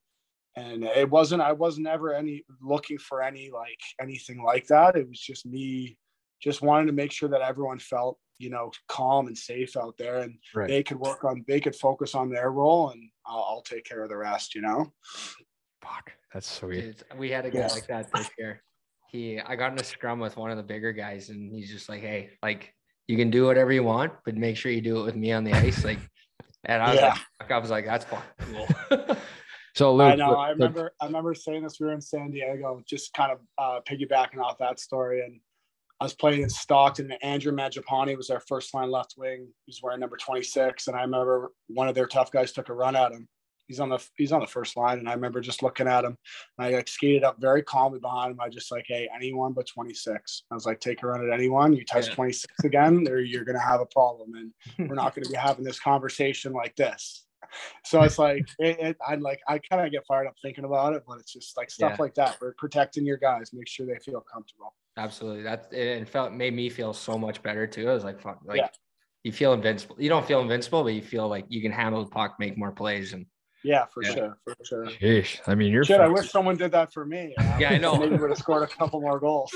and 0.57 0.85
it 0.85 1.09
wasn't 1.09 1.43
I 1.43 1.53
wasn't 1.53 1.87
ever 1.87 2.15
any 2.15 2.45
looking 2.61 2.99
for 2.99 3.23
any 3.23 3.51
like 3.51 3.81
anything 4.01 4.43
like 4.43 4.67
that. 4.69 4.97
It 4.97 5.09
was 5.09 5.21
just 5.21 5.47
me 5.47 5.97
just 6.43 6.63
wanting 6.63 6.87
to 6.87 6.93
make 6.93 7.13
sure 7.13 7.29
that 7.29 7.43
everyone 7.43 7.79
felt 7.79 8.19
you 8.39 8.51
know 8.51 8.71
calm 8.89 9.27
and 9.27 9.37
safe 9.37 9.77
out 9.77 9.97
there 9.99 10.21
and 10.21 10.35
right. 10.55 10.69
they 10.69 10.83
could 10.83 10.99
work 10.99 11.25
on 11.25 11.45
they 11.47 11.61
could 11.61 11.77
focus 11.77 12.15
on 12.15 12.31
their 12.31 12.51
role 12.51 12.91
and 12.91 13.03
I'll, 13.27 13.47
I'll 13.49 13.63
take 13.63 13.85
care 13.85 14.03
of 14.03 14.09
the 14.09 14.17
rest 14.17 14.55
you 14.55 14.63
know 14.63 14.91
fuck 15.83 16.11
that's 16.33 16.51
sweet 16.51 17.03
we 17.19 17.31
had 17.31 17.45
a 17.45 17.51
guy 17.51 17.67
like 17.67 17.87
that 17.89 18.11
this 18.15 18.31
year 18.39 18.63
he 19.11 19.41
I 19.41 19.57
got 19.57 19.73
in 19.73 19.81
a 19.81 19.85
scrum 19.85 20.21
with 20.21 20.37
one 20.37 20.51
of 20.51 20.57
the 20.57 20.63
bigger 20.63 20.93
guys 20.93 21.31
and 21.31 21.53
he's 21.53 21.71
just 21.71 21.89
like, 21.89 22.01
hey, 22.01 22.31
like 22.43 22.73
you 23.09 23.17
can 23.17 23.31
do 23.31 23.45
whatever 23.45 23.73
you 23.73 23.83
want, 23.83 24.13
but 24.25 24.37
make 24.37 24.57
sure 24.57 24.71
you 24.71 24.81
do 24.81 25.01
it 25.01 25.05
with 25.05 25.17
me 25.17 25.33
on 25.33 25.45
the 25.45 25.53
ice. 25.53 25.85
Like 25.85 25.99
and 26.65 26.83
I 26.83 26.91
was 26.91 27.01
yeah. 27.01 27.17
like 27.41 27.51
I 27.51 27.59
was 27.59 27.71
like, 27.71 27.87
that's 27.87 28.05
fine. 28.05 28.23
Cool. 28.39 28.67
so 29.75 29.95
Luke, 29.95 30.13
I 30.13 30.17
know 30.17 30.35
I 30.35 30.51
remember 30.51 30.93
I 31.01 31.07
remember 31.07 31.35
saying 31.35 31.63
this 31.63 31.79
we 31.81 31.87
were 31.87 31.93
in 31.93 32.01
San 32.01 32.31
Diego, 32.31 32.83
just 32.87 33.13
kind 33.15 33.33
of 33.33 33.39
uh, 33.59 33.81
piggybacking 33.89 34.39
off 34.43 34.59
that 34.59 34.81
story. 34.81 35.23
And 35.23 35.41
I 36.01 36.05
was 36.05 36.15
playing 36.15 36.43
in 36.43 36.49
Stockton 36.49 37.11
and 37.11 37.23
Andrew 37.23 37.53
Mangiapane 37.53 38.17
was 38.17 38.31
our 38.31 38.41
first 38.41 38.73
line 38.75 38.91
left 38.91 39.15
wing. 39.17 39.47
He 39.67 39.71
was 39.71 39.81
wearing 39.83 40.01
number 40.01 40.17
26. 40.17 40.87
And 40.87 40.97
I 40.97 41.03
remember 41.03 41.53
one 41.69 41.89
of 41.89 41.95
their 41.95 42.07
tough 42.07 42.31
guys 42.31 42.53
took 42.53 42.69
a 42.69 42.75
run 42.75 42.97
at 42.97 43.13
him 43.13 43.29
he's 43.71 43.79
on 43.79 43.89
the 43.89 44.05
he's 44.17 44.33
on 44.33 44.41
the 44.41 44.47
first 44.49 44.77
line, 44.77 44.99
and 44.99 45.09
I 45.09 45.15
remember 45.15 45.41
just 45.41 45.63
looking 45.63 45.87
at 45.87 46.05
him. 46.05 46.17
I 46.59 46.71
like 46.71 46.89
skated 46.89 47.23
up 47.23 47.37
very 47.41 47.63
calmly 47.63 48.01
behind 48.01 48.33
him. 48.33 48.41
I 48.41 48.49
just 48.49 48.73
like, 48.73 48.85
hey, 48.89 49.09
anyone 49.15 49.53
but 49.53 49.69
26. 49.69 50.43
I 50.51 50.55
was 50.55 50.67
like, 50.67 50.81
take 50.81 51.05
a 51.05 51.07
run 51.07 51.25
at 51.25 51.33
anyone. 51.33 51.73
You 51.73 51.85
touch 51.85 52.09
yeah. 52.09 52.15
26 52.15 52.65
again, 52.65 53.07
or 53.09 53.21
you're 53.21 53.45
gonna 53.45 53.61
have 53.61 53.81
a 53.81 53.87
problem, 53.87 54.35
and 54.35 54.53
we're 54.91 54.97
not 54.97 55.15
gonna 55.15 55.29
be 55.29 55.37
having 55.37 55.65
this 55.65 55.79
conversation 55.79 56.53
like 56.53 56.75
this. 56.75 57.27
So 57.85 58.03
it's 58.03 58.19
like 58.19 58.49
it, 58.59 58.79
it 58.79 58.97
I 59.07 59.17
like 59.17 59.41
I 59.49 59.59
kind 59.59 59.85
of 59.85 59.91
get 59.91 60.07
fired 60.07 60.27
up 60.27 60.35
thinking 60.43 60.65
about 60.65 60.95
it, 60.95 61.03
but 61.07 61.19
it's 61.19 61.33
just 61.33 61.57
like 61.57 61.71
stuff 61.71 61.93
yeah. 61.93 62.03
like 62.03 62.15
that. 62.15 62.37
We're 62.41 62.55
protecting 62.55 63.05
your 63.05 63.17
guys, 63.17 63.51
make 63.53 63.69
sure 63.69 63.87
they 63.87 63.99
feel 63.99 64.25
comfortable. 64.33 64.75
Absolutely, 64.97 65.43
that 65.43 65.73
it 65.73 66.09
felt 66.09 66.33
made 66.33 66.55
me 66.55 66.69
feel 66.69 66.93
so 66.93 67.19
much 67.19 67.43
better 67.43 67.67
too. 67.67 67.89
I 67.89 67.95
was 67.95 68.05
like, 68.05 68.21
fuck, 68.21 68.41
like. 68.45 68.59
Yeah 68.59 68.69
you 69.23 69.33
feel 69.33 69.53
invincible. 69.53 69.97
You 69.99 70.09
don't 70.09 70.27
feel 70.27 70.41
invincible, 70.41 70.83
but 70.83 70.95
you 70.95 71.03
feel 71.03 71.29
like 71.29 71.45
you 71.49 71.61
can 71.61 71.73
handle 71.73 72.03
the 72.05 72.11
puck, 72.11 72.37
make 72.39 72.57
more 72.57 72.73
plays, 72.73 73.13
and 73.13 73.27
yeah, 73.63 73.85
for 73.93 74.03
yeah. 74.03 74.15
sure, 74.15 74.39
for 74.45 74.57
sure. 74.65 74.87
Sheesh. 74.87 75.41
I 75.47 75.55
mean, 75.55 75.73
you're. 75.73 75.85
Shit, 75.85 76.01
I 76.01 76.09
wish 76.09 76.31
someone 76.31 76.57
did 76.57 76.73
that 76.73 76.93
for 76.93 77.05
me. 77.05 77.35
yeah, 77.59 77.71
I 77.73 77.79
know. 77.79 77.97
Maybe 77.97 78.17
would 78.17 78.31
have 78.31 78.39
scored 78.39 78.63
a 78.63 78.67
couple 78.67 79.01
more 79.01 79.21
goals. 79.21 79.55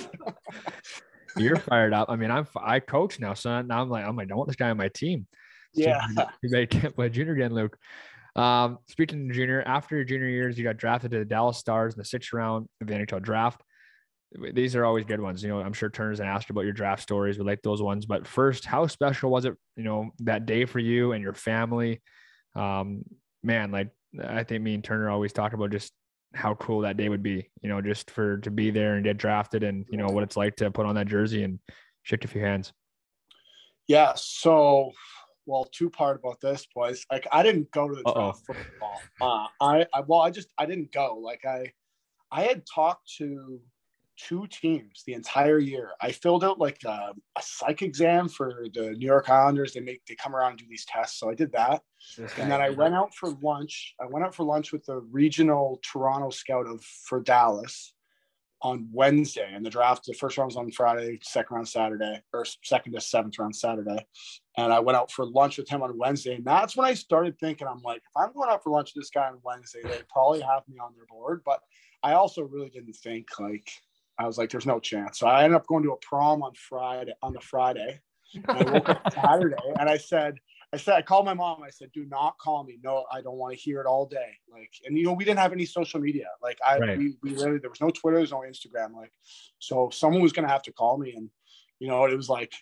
you're 1.36 1.56
fired 1.56 1.94
up. 1.94 2.10
I 2.10 2.16
mean, 2.16 2.30
I'm 2.30 2.46
I 2.56 2.80
coach 2.80 3.18
now, 3.18 3.34
son. 3.34 3.68
Now 3.68 3.80
I'm 3.80 3.88
like, 3.88 4.04
I'm 4.04 4.16
like, 4.16 4.30
I 4.30 4.34
want 4.34 4.48
this 4.48 4.56
guy 4.56 4.70
on 4.70 4.76
my 4.76 4.88
team. 4.88 5.26
Yeah. 5.74 6.06
You 6.42 6.66
can't 6.66 6.94
play 6.94 7.08
junior 7.08 7.32
again, 7.32 7.54
Luke. 7.54 7.76
Um, 8.36 8.78
speaking 8.88 9.28
of 9.28 9.34
junior, 9.34 9.62
after 9.62 9.96
your 9.96 10.04
junior 10.04 10.28
years, 10.28 10.58
you 10.58 10.64
got 10.64 10.76
drafted 10.76 11.12
to 11.12 11.18
the 11.18 11.24
Dallas 11.24 11.58
Stars 11.58 11.94
in 11.94 11.98
the 11.98 12.04
sixth 12.04 12.32
round 12.32 12.68
of 12.80 12.86
the 12.86 12.94
NHL 12.94 13.22
draft. 13.22 13.62
These 14.52 14.74
are 14.74 14.84
always 14.84 15.04
good 15.04 15.20
ones. 15.20 15.42
You 15.42 15.50
know, 15.50 15.60
I'm 15.60 15.72
sure 15.72 15.88
Turner's 15.88 16.18
and 16.18 16.28
asked 16.28 16.50
about 16.50 16.64
your 16.64 16.72
draft 16.72 17.02
stories. 17.02 17.38
We 17.38 17.44
like 17.44 17.62
those 17.62 17.80
ones. 17.80 18.04
But 18.04 18.26
first, 18.26 18.64
how 18.64 18.86
special 18.88 19.30
was 19.30 19.44
it, 19.44 19.54
you 19.76 19.84
know, 19.84 20.10
that 20.20 20.46
day 20.46 20.64
for 20.64 20.80
you 20.80 21.12
and 21.12 21.22
your 21.22 21.34
family? 21.34 22.02
Um, 22.56 23.04
man, 23.44 23.70
like 23.70 23.90
I 24.22 24.42
think 24.42 24.62
me 24.62 24.74
and 24.74 24.82
Turner 24.82 25.08
always 25.10 25.32
talk 25.32 25.52
about 25.52 25.70
just 25.70 25.92
how 26.34 26.54
cool 26.54 26.80
that 26.80 26.96
day 26.96 27.08
would 27.08 27.22
be, 27.22 27.48
you 27.62 27.68
know, 27.68 27.80
just 27.80 28.10
for 28.10 28.38
to 28.38 28.50
be 28.50 28.70
there 28.70 28.94
and 28.94 29.04
get 29.04 29.18
drafted 29.18 29.62
and, 29.62 29.86
you 29.88 29.98
know, 29.98 30.08
what 30.08 30.24
it's 30.24 30.36
like 30.36 30.56
to 30.56 30.70
put 30.70 30.86
on 30.86 30.96
that 30.96 31.06
jersey 31.06 31.44
and 31.44 31.60
shake 32.02 32.24
a 32.24 32.28
few 32.28 32.40
hands. 32.40 32.72
Yeah. 33.86 34.14
So, 34.16 34.90
well, 35.46 35.66
two 35.72 35.90
part 35.90 36.16
about 36.16 36.40
this 36.40 36.66
was 36.74 37.04
like, 37.10 37.26
I 37.32 37.42
didn't 37.42 37.70
go 37.70 37.88
to 37.88 37.94
the 37.94 38.12
draft 38.12 38.46
football. 38.46 39.00
Uh, 39.20 39.46
I, 39.60 39.86
I, 39.92 40.00
well, 40.06 40.20
I 40.20 40.30
just, 40.30 40.52
I 40.58 40.66
didn't 40.66 40.92
go. 40.92 41.18
Like 41.22 41.44
I, 41.44 41.72
I 42.30 42.42
had 42.42 42.64
talked 42.66 43.10
to 43.18 43.60
two 44.16 44.46
teams 44.48 45.02
the 45.06 45.14
entire 45.14 45.58
year. 45.58 45.90
I 46.00 46.12
filled 46.12 46.44
out 46.44 46.58
like 46.58 46.78
a, 46.84 47.12
a, 47.36 47.42
psych 47.42 47.82
exam 47.82 48.28
for 48.28 48.66
the 48.72 48.92
New 48.92 49.06
York 49.06 49.28
Islanders. 49.28 49.74
They 49.74 49.80
make 49.80 50.04
they 50.06 50.14
come 50.14 50.34
around 50.34 50.50
and 50.50 50.58
do 50.60 50.66
these 50.68 50.84
tests. 50.84 51.18
So 51.18 51.30
I 51.30 51.34
did 51.34 51.52
that. 51.52 51.82
And 52.38 52.50
then 52.50 52.60
I 52.60 52.70
went 52.70 52.94
out 52.94 53.14
for 53.14 53.30
lunch. 53.42 53.94
I 54.00 54.06
went 54.06 54.24
out 54.24 54.34
for 54.34 54.44
lunch 54.44 54.72
with 54.72 54.84
the 54.86 55.00
regional 55.10 55.80
Toronto 55.82 56.30
scout 56.30 56.66
of 56.66 56.82
for 56.82 57.20
Dallas 57.20 57.93
on 58.64 58.88
Wednesday. 58.90 59.48
And 59.52 59.64
the 59.64 59.70
draft, 59.70 60.06
the 60.06 60.14
first 60.14 60.38
round 60.38 60.48
was 60.48 60.56
on 60.56 60.70
Friday, 60.72 61.20
second 61.22 61.54
round 61.54 61.68
Saturday, 61.68 62.20
or 62.32 62.44
second 62.64 62.94
to 62.94 63.00
seventh 63.00 63.38
round 63.38 63.54
Saturday. 63.54 64.04
And 64.56 64.72
I 64.72 64.80
went 64.80 64.96
out 64.96 65.12
for 65.12 65.26
lunch 65.26 65.58
with 65.58 65.68
him 65.68 65.82
on 65.82 65.96
Wednesday. 65.98 66.36
And 66.36 66.44
that's 66.44 66.74
when 66.74 66.86
I 66.86 66.94
started 66.94 67.38
thinking, 67.38 67.68
I'm 67.68 67.82
like, 67.82 67.98
if 67.98 68.16
I'm 68.16 68.32
going 68.32 68.50
out 68.50 68.64
for 68.64 68.70
lunch 68.70 68.92
with 68.94 69.04
this 69.04 69.10
guy 69.10 69.28
on 69.28 69.38
Wednesday, 69.44 69.82
they 69.82 70.00
probably 70.10 70.40
have 70.40 70.62
me 70.66 70.78
on 70.82 70.94
their 70.96 71.04
board. 71.06 71.42
But 71.44 71.60
I 72.02 72.14
also 72.14 72.42
really 72.42 72.70
didn't 72.70 72.94
think 72.94 73.28
like 73.38 73.70
I 74.18 74.26
was 74.26 74.38
like, 74.38 74.50
there's 74.50 74.66
no 74.66 74.80
chance. 74.80 75.18
So 75.18 75.26
I 75.26 75.44
ended 75.44 75.56
up 75.56 75.66
going 75.66 75.84
to 75.84 75.92
a 75.92 75.96
prom 75.98 76.42
on 76.42 76.52
Friday, 76.54 77.12
on 77.22 77.34
the 77.34 77.40
Friday. 77.40 78.00
And 78.48 78.68
I 78.68 78.72
woke 78.72 78.88
up 78.88 79.12
Saturday 79.14 79.56
and 79.78 79.90
I 79.90 79.98
said, 79.98 80.38
I 80.74 80.76
said, 80.76 80.94
I 80.94 81.02
called 81.02 81.24
my 81.24 81.34
mom. 81.34 81.62
I 81.62 81.70
said, 81.70 81.92
do 81.92 82.04
not 82.06 82.36
call 82.38 82.64
me. 82.64 82.80
No, 82.82 83.04
I 83.12 83.20
don't 83.20 83.36
want 83.36 83.54
to 83.54 83.60
hear 83.60 83.80
it 83.80 83.86
all 83.86 84.06
day. 84.06 84.32
Like, 84.52 84.72
and 84.84 84.98
you 84.98 85.04
know, 85.04 85.12
we 85.12 85.24
didn't 85.24 85.38
have 85.38 85.52
any 85.52 85.66
social 85.66 86.00
media. 86.00 86.26
Like 86.42 86.58
I, 86.66 86.78
right. 86.78 86.98
we, 86.98 87.16
we 87.22 87.30
literally, 87.30 87.60
there 87.60 87.70
was 87.70 87.80
no 87.80 87.90
Twitter, 87.90 88.16
there's 88.16 88.32
no 88.32 88.40
Instagram. 88.40 88.92
Like, 88.92 89.12
so 89.60 89.88
someone 89.90 90.20
was 90.20 90.32
going 90.32 90.48
to 90.48 90.52
have 90.52 90.64
to 90.64 90.72
call 90.72 90.98
me 90.98 91.14
and, 91.14 91.30
you 91.78 91.86
know, 91.86 92.06
it 92.06 92.16
was 92.16 92.28
like 92.28 92.52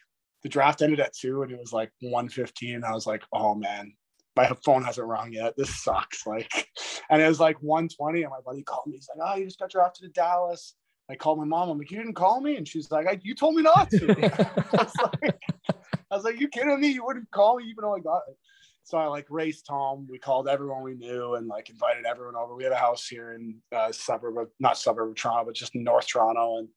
the 0.42 0.50
draft 0.50 0.82
ended 0.82 1.00
at 1.00 1.14
two 1.14 1.42
and 1.42 1.52
it 1.52 1.58
was 1.58 1.72
like 1.72 1.90
115. 2.00 2.84
I 2.84 2.92
was 2.92 3.06
like, 3.06 3.22
oh 3.32 3.54
man, 3.54 3.94
my 4.36 4.52
phone 4.62 4.84
hasn't 4.84 5.06
rung 5.06 5.32
yet. 5.32 5.54
This 5.56 5.82
sucks. 5.82 6.26
Like, 6.26 6.68
and 7.08 7.22
it 7.22 7.28
was 7.28 7.40
like 7.40 7.56
120 7.62 8.24
and 8.24 8.30
my 8.30 8.40
buddy 8.44 8.62
called 8.62 8.88
me. 8.88 8.96
He's 8.96 9.08
like, 9.08 9.26
oh, 9.26 9.38
you 9.38 9.46
just 9.46 9.58
got 9.58 9.70
drafted 9.70 10.04
to 10.04 10.20
Dallas. 10.20 10.74
I 11.10 11.14
called 11.14 11.38
my 11.38 11.44
mom. 11.44 11.70
I'm 11.70 11.78
like, 11.78 11.90
you 11.90 11.96
didn't 11.96 12.14
call 12.14 12.42
me? 12.42 12.56
And 12.56 12.68
she's 12.68 12.90
like, 12.90 13.20
you 13.22 13.34
told 13.34 13.54
me 13.54 13.62
not 13.62 13.90
to. 13.90 15.34
I, 16.12 16.16
was 16.16 16.24
like, 16.24 16.40
you 16.40 16.48
kidding 16.48 16.80
me? 16.80 16.88
You 16.88 17.04
wouldn't 17.04 17.30
call 17.30 17.56
me 17.56 17.64
even 17.64 17.82
though 17.82 17.96
I 17.96 18.00
got 18.00 18.22
it. 18.28 18.36
So 18.84 18.98
I 18.98 19.06
like 19.06 19.26
raced 19.30 19.66
home. 19.68 20.06
We 20.10 20.18
called 20.18 20.48
everyone 20.48 20.82
we 20.82 20.94
knew 20.94 21.34
and 21.34 21.46
like 21.46 21.70
invited 21.70 22.04
everyone 22.04 22.36
over. 22.36 22.54
We 22.54 22.64
had 22.64 22.72
a 22.72 22.76
house 22.76 23.06
here 23.06 23.32
in 23.32 23.56
uh, 23.74 23.92
suburb 23.92 24.38
of, 24.38 24.48
not 24.58 24.76
suburb 24.76 25.10
of 25.10 25.16
Toronto, 25.16 25.46
but 25.46 25.54
just 25.54 25.74
North 25.74 26.08
Toronto. 26.08 26.58
And 26.58 26.68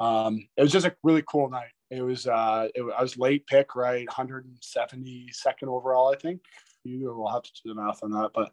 um, 0.00 0.48
it 0.56 0.62
was 0.62 0.72
just 0.72 0.86
a 0.86 0.96
really 1.02 1.22
cool 1.28 1.50
night. 1.50 1.70
It 1.90 2.02
was 2.02 2.26
uh, 2.26 2.68
it, 2.74 2.82
I 2.96 3.02
was 3.02 3.18
late 3.18 3.46
pick, 3.46 3.76
right, 3.76 4.06
172nd 4.08 5.68
overall, 5.68 6.12
I 6.12 6.16
think. 6.16 6.40
You 6.84 7.14
will 7.14 7.30
have 7.30 7.42
to 7.42 7.50
do 7.62 7.74
the 7.74 7.80
math 7.80 8.02
on 8.02 8.10
that, 8.12 8.30
but 8.34 8.50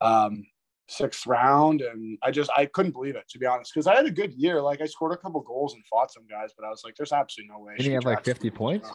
um, 0.00 0.44
sixth 0.88 1.26
round, 1.26 1.80
and 1.80 2.18
I 2.22 2.30
just 2.30 2.50
I 2.56 2.66
couldn't 2.66 2.92
believe 2.92 3.16
it 3.16 3.28
to 3.30 3.38
be 3.38 3.46
honest 3.46 3.72
because 3.72 3.86
I 3.86 3.94
had 3.94 4.04
a 4.04 4.10
good 4.10 4.34
year. 4.34 4.60
Like 4.60 4.82
I 4.82 4.86
scored 4.86 5.12
a 5.12 5.16
couple 5.16 5.40
goals 5.40 5.74
and 5.74 5.84
fought 5.86 6.12
some 6.12 6.26
guys, 6.26 6.50
but 6.58 6.66
I 6.66 6.70
was 6.70 6.82
like, 6.84 6.96
there's 6.96 7.12
absolutely 7.12 7.54
no 7.54 7.62
way. 7.62 7.76
Did 7.76 7.86
you 7.86 7.94
have 7.94 8.04
like 8.04 8.24
50 8.24 8.50
points? 8.50 8.90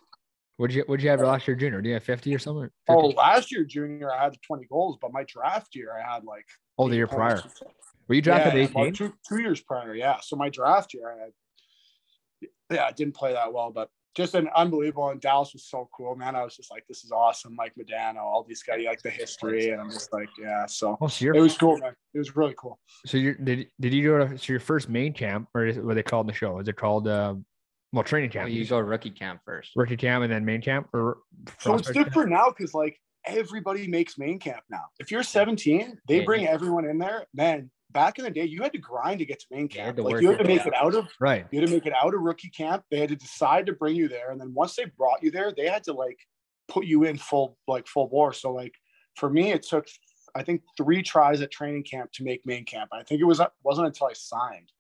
Would 0.60 0.74
you 0.74 0.84
What'd 0.88 1.04
you 1.04 1.10
have 1.10 1.22
last 1.22 1.48
year 1.48 1.56
junior? 1.56 1.82
Do 1.82 1.90
you 1.90 1.94
have 1.96 2.04
50 2.04 2.34
or 2.34 2.40
something? 2.40 2.64
50? 2.64 2.72
Oh, 2.90 3.08
last 3.10 3.52
year 3.52 3.64
junior, 3.64 4.12
I 4.12 4.24
had 4.24 4.36
20 4.42 4.66
goals, 4.66 4.98
but 5.02 5.14
my 5.14 5.24
draft 5.28 5.76
year, 5.76 5.92
I 5.94 6.14
had 6.14 6.24
like. 6.24 6.46
Oh, 6.78 6.90
the 6.90 6.96
year 6.96 7.08
prior. 7.08 7.42
Were 8.08 8.16
you 8.16 8.22
drafted 8.22 8.54
yeah, 8.54 8.82
18? 8.82 8.94
Two, 8.94 9.14
two 9.28 9.42
years 9.42 9.62
prior, 9.62 9.94
yeah. 9.94 10.18
So 10.22 10.36
my 10.36 10.50
draft 10.50 10.94
year, 10.94 11.12
I 11.12 11.22
had. 11.22 11.32
Yeah, 12.72 12.86
I 12.86 12.92
didn't 12.92 13.16
play 13.16 13.34
that 13.34 13.54
well, 13.54 13.72
but 13.72 13.90
just 14.16 14.34
an 14.34 14.50
unbelievable. 14.56 15.10
And 15.10 15.22
Dallas 15.22 15.54
was 15.54 15.66
so 15.66 15.88
cool, 15.96 16.16
man. 16.16 16.36
I 16.36 16.44
was 16.44 16.56
just 16.56 16.72
like, 16.72 16.86
this 16.88 17.04
is 17.04 17.12
awesome. 17.12 17.56
Mike 17.56 17.74
Modano, 17.80 18.18
all 18.18 18.44
these 18.44 18.64
guys, 18.64 18.84
like 18.86 19.02
the 19.04 19.10
history, 19.10 19.70
and 19.70 19.80
I'm 19.80 19.92
just 19.92 20.12
like, 20.12 20.28
yeah. 20.42 20.66
So, 20.66 20.98
oh, 21.00 21.08
so 21.08 21.26
it 21.28 21.40
was 21.40 21.58
cool, 21.58 21.78
man. 21.78 21.94
It 22.14 22.18
was 22.18 22.36
really 22.36 22.56
cool. 22.58 22.80
So 23.06 23.18
you 23.18 23.36
did 23.36 23.68
did 23.80 23.94
you 23.94 24.04
go 24.04 24.26
to 24.26 24.38
so 24.38 24.54
your 24.54 24.60
first 24.60 24.90
main 24.90 25.14
camp, 25.14 25.48
or 25.54 25.68
what 25.68 25.94
they 25.94 26.04
called 26.04 26.26
in 26.26 26.28
the 26.28 26.34
show? 26.34 26.60
Is 26.60 26.68
it 26.68 26.76
called 26.76 27.08
uh, 27.08 27.36
well 27.94 28.04
training 28.04 28.30
camp? 28.30 28.46
Well, 28.46 28.54
you 28.54 28.66
go 28.66 28.80
rookie 28.80 29.12
camp 29.12 29.42
first. 29.46 29.72
Rookie 29.76 29.98
camp 29.98 30.24
and 30.24 30.32
then 30.32 30.46
main 30.46 30.62
camp, 30.62 30.88
or 30.94 31.20
so 31.60 31.76
it's 31.76 31.92
different 31.92 32.30
now 32.32 32.54
because 32.56 32.74
like 32.74 33.00
everybody 33.26 33.88
makes 33.88 34.18
main 34.18 34.40
camp 34.40 34.64
now. 34.70 34.84
If 35.00 35.12
you're 35.12 35.24
17, 35.24 36.00
they 36.08 36.20
Yeah, 36.20 36.26
bring 36.26 36.44
yeah. 36.44 36.50
everyone 36.52 36.86
in 36.86 36.98
there. 36.98 37.26
Man, 37.34 37.70
back 37.92 38.18
in 38.20 38.24
the 38.26 38.32
day, 38.32 38.46
you 38.46 38.62
had 38.62 38.72
to 38.74 38.78
grind 38.80 39.20
to 39.20 39.26
get 39.26 39.40
to 39.40 39.46
main 39.52 39.68
Yeah, 39.72 39.78
you 39.78 39.84
camp. 39.86 39.98
to 39.98 40.04
like 40.04 40.22
you 40.22 40.30
had 40.30 40.38
to 40.40 40.44
make 40.46 40.62
up. 40.62 40.68
it 40.68 40.74
out 40.76 40.96
of 40.96 41.08
right? 41.20 41.46
you 41.52 41.60
had 41.60 41.68
to 41.70 41.74
make 41.74 41.86
it 41.86 41.94
out 42.02 42.14
of 42.14 42.22
rookie 42.22 42.50
camp. 42.50 42.84
They 42.92 43.00
had 43.00 43.10
to 43.10 43.16
decide 43.16 43.66
to 43.68 43.74
bring 43.74 43.96
you 43.96 44.08
there, 44.08 44.32
and 44.32 44.40
then 44.40 44.54
once 44.54 44.76
they 44.76 44.86
brought 44.86 45.22
you 45.24 45.32
there, 45.32 45.52
they 45.56 45.68
had 45.68 45.84
to 45.86 45.94
like 45.94 46.20
put 46.68 46.86
you 46.86 47.04
in 47.04 47.18
full 47.18 47.58
like 47.68 47.88
full 47.88 48.08
bore. 48.08 48.34
So 48.34 48.54
like 48.54 48.74
for 49.16 49.30
me, 49.30 49.52
it 49.52 49.64
took 49.64 49.88
I 50.36 50.44
think 50.44 50.62
three 50.78 51.02
tries 51.02 51.42
at 51.42 51.52
training 51.52 51.84
camp 51.84 52.12
to 52.14 52.24
make 52.24 52.46
main 52.46 52.64
camp. 52.66 52.90
I 52.94 53.04
think 53.04 53.22
it 53.22 53.26
was 53.26 53.42
wasn't 53.64 53.88
until 53.88 54.08
I 54.08 54.14
signed, 54.14 54.72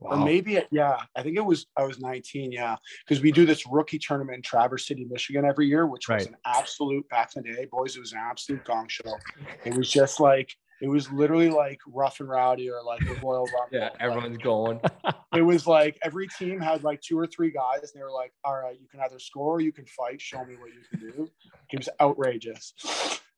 or 0.00 0.16
maybe 0.16 0.56
it, 0.56 0.68
yeah, 0.70 0.98
I 1.16 1.22
think 1.22 1.36
it 1.36 1.44
was 1.44 1.66
I 1.76 1.84
was 1.84 1.98
19, 2.00 2.52
yeah, 2.52 2.76
because 3.06 3.22
we 3.22 3.32
do 3.32 3.46
this 3.46 3.66
rookie 3.66 3.98
tournament 3.98 4.36
in 4.36 4.42
Traverse 4.42 4.86
City, 4.86 5.06
Michigan 5.08 5.44
every 5.44 5.66
year, 5.66 5.86
which 5.86 6.08
was 6.08 6.26
an 6.26 6.36
absolute 6.44 7.08
back 7.08 7.36
in 7.36 7.42
the 7.42 7.54
day, 7.54 7.66
boys. 7.70 7.96
It 7.96 8.00
was 8.00 8.12
an 8.12 8.20
absolute 8.22 8.64
gong 8.64 8.88
show. 8.88 9.16
It 9.64 9.74
was 9.76 9.90
just 9.90 10.20
like. 10.20 10.54
It 10.82 10.88
was 10.88 11.10
literally 11.12 11.48
like 11.48 11.78
rough 11.86 12.18
and 12.18 12.28
rowdy 12.28 12.68
or 12.68 12.82
like 12.82 12.98
the 12.98 13.14
Royal 13.22 13.46
Rumble. 13.46 13.68
Yeah, 13.70 13.84
Like, 13.84 13.92
everyone's 14.00 14.38
going. 14.38 14.80
it 15.34 15.40
was 15.40 15.66
like 15.68 15.96
every 16.02 16.26
team 16.26 16.60
had 16.60 16.82
like 16.82 17.00
two 17.00 17.18
or 17.18 17.26
three 17.28 17.52
guys, 17.52 17.78
and 17.80 17.90
they 17.94 18.02
were 18.02 18.10
like, 18.10 18.32
"All 18.44 18.54
right, 18.54 18.76
you 18.78 18.88
can 18.88 19.00
either 19.00 19.20
score 19.20 19.54
or 19.54 19.60
you 19.60 19.72
can 19.72 19.86
fight. 19.86 20.20
Show 20.20 20.44
me 20.44 20.56
what 20.56 20.70
you 20.74 20.80
can 20.90 20.98
do." 20.98 21.30
It 21.72 21.78
was 21.78 21.88
outrageous. 22.00 22.74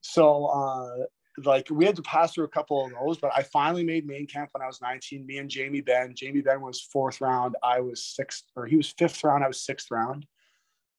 So, 0.01 0.47
uh, 0.47 1.05
like, 1.45 1.69
we 1.71 1.85
had 1.85 1.97
to 1.97 2.03
pass 2.03 2.33
through 2.35 2.45
a 2.45 2.49
couple 2.49 2.85
of 2.85 2.93
those, 2.93 3.19
but 3.19 3.31
I 3.35 3.43
finally 3.43 3.85
made 3.85 4.07
main 4.07 4.27
camp 4.27 4.51
when 4.53 4.63
I 4.63 4.67
was 4.67 4.81
19. 4.81 5.27
Me 5.27 5.39
and 5.39 5.51
Jamie 5.51 5.81
Benn. 5.81 6.15
Jamie 6.15 6.41
Benn 6.41 6.61
was 6.61 6.81
fourth 6.81 7.21
round. 7.21 7.57
I 7.63 7.81
was 7.81 8.05
sixth, 8.05 8.45
or 8.57 8.67
he 8.67 8.77
was 8.77 8.95
fifth 8.97 9.23
round. 9.23 9.45
I 9.45 9.49
was 9.49 9.61
sixth 9.65 9.91
round. 9.91 10.27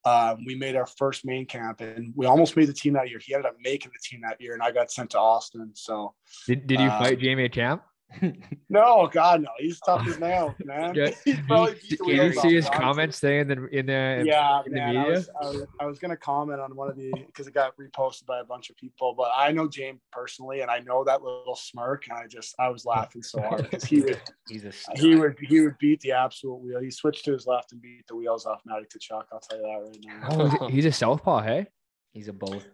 Um, 0.05 0.45
we 0.45 0.55
made 0.55 0.75
our 0.75 0.85
first 0.85 1.25
main 1.25 1.45
camp, 1.45 1.81
and 1.81 2.13
we 2.15 2.25
almost 2.27 2.55
made 2.55 2.67
the 2.67 2.73
team 2.73 2.93
that 2.93 3.09
year. 3.09 3.19
He 3.21 3.33
ended 3.33 3.47
up 3.47 3.57
making 3.61 3.91
the 3.93 3.99
team 4.01 4.21
that 4.21 4.39
year, 4.39 4.53
and 4.53 4.61
I 4.63 4.71
got 4.71 4.91
sent 4.91 5.09
to 5.11 5.19
Austin. 5.19 5.71
So, 5.73 6.13
Did, 6.45 6.67
did 6.67 6.79
you 6.79 6.87
Uh, 6.87 6.99
fight 6.99 7.19
Jamie 7.19 7.45
at 7.45 7.51
camp? 7.51 7.83
no, 8.69 9.09
God, 9.11 9.41
no, 9.41 9.49
he's 9.57 9.79
tough 9.81 10.07
as 10.07 10.19
nails, 10.19 10.53
man. 10.63 10.95
Yeah. 10.95 11.11
He's 11.25 11.39
probably 11.45 11.73
beat 11.73 11.99
the 11.99 12.05
Did 12.05 12.33
you 12.35 12.41
see 12.41 12.55
his 12.55 12.65
me, 12.65 12.69
honestly. 12.69 12.79
comments 12.79 13.19
there 13.19 13.41
in 13.41 13.47
the 13.47 13.67
in 13.67 13.85
the 13.85 14.23
yeah, 14.25 14.61
in 14.65 14.71
the 14.71 14.79
man. 14.79 14.97
I 14.97 15.07
was, 15.07 15.29
I 15.41 15.45
was 15.45 15.65
I 15.81 15.85
was 15.85 15.99
gonna 15.99 16.17
comment 16.17 16.61
on 16.61 16.75
one 16.75 16.89
of 16.89 16.95
the 16.95 17.11
because 17.25 17.47
it 17.47 17.53
got 17.53 17.75
reposted 17.77 18.25
by 18.25 18.39
a 18.39 18.43
bunch 18.45 18.69
of 18.69 18.77
people, 18.77 19.13
but 19.13 19.31
I 19.35 19.51
know 19.51 19.67
James 19.67 19.99
personally, 20.11 20.61
and 20.61 20.71
I 20.71 20.79
know 20.79 21.03
that 21.03 21.21
little 21.21 21.55
smirk, 21.55 22.05
and 22.09 22.17
I 22.17 22.27
just 22.27 22.55
I 22.59 22.69
was 22.69 22.85
laughing 22.85 23.23
so 23.23 23.41
hard 23.41 23.63
because 23.69 23.83
he 23.83 24.01
would 24.01 24.21
He's 24.47 24.63
a 24.63 24.71
he 24.95 25.15
would 25.15 25.35
he 25.41 25.61
would 25.61 25.77
beat 25.77 25.99
the 25.99 26.13
absolute 26.13 26.55
wheel. 26.55 26.79
He 26.79 26.91
switched 26.91 27.25
to 27.25 27.33
his 27.33 27.45
left 27.45 27.73
and 27.73 27.81
beat 27.81 28.07
the 28.07 28.15
wheels 28.15 28.45
off 28.45 28.61
Matty 28.65 28.85
Tkachuk. 28.85 29.25
I'll 29.33 29.39
tell 29.39 29.57
you 29.57 29.63
that 29.63 29.83
right 29.85 30.21
now. 30.29 30.57
Oh, 30.61 30.67
he's 30.69 30.85
a 30.85 30.91
southpaw, 30.91 31.41
hey? 31.41 31.67
He's 32.13 32.29
a 32.29 32.33
both. 32.33 32.65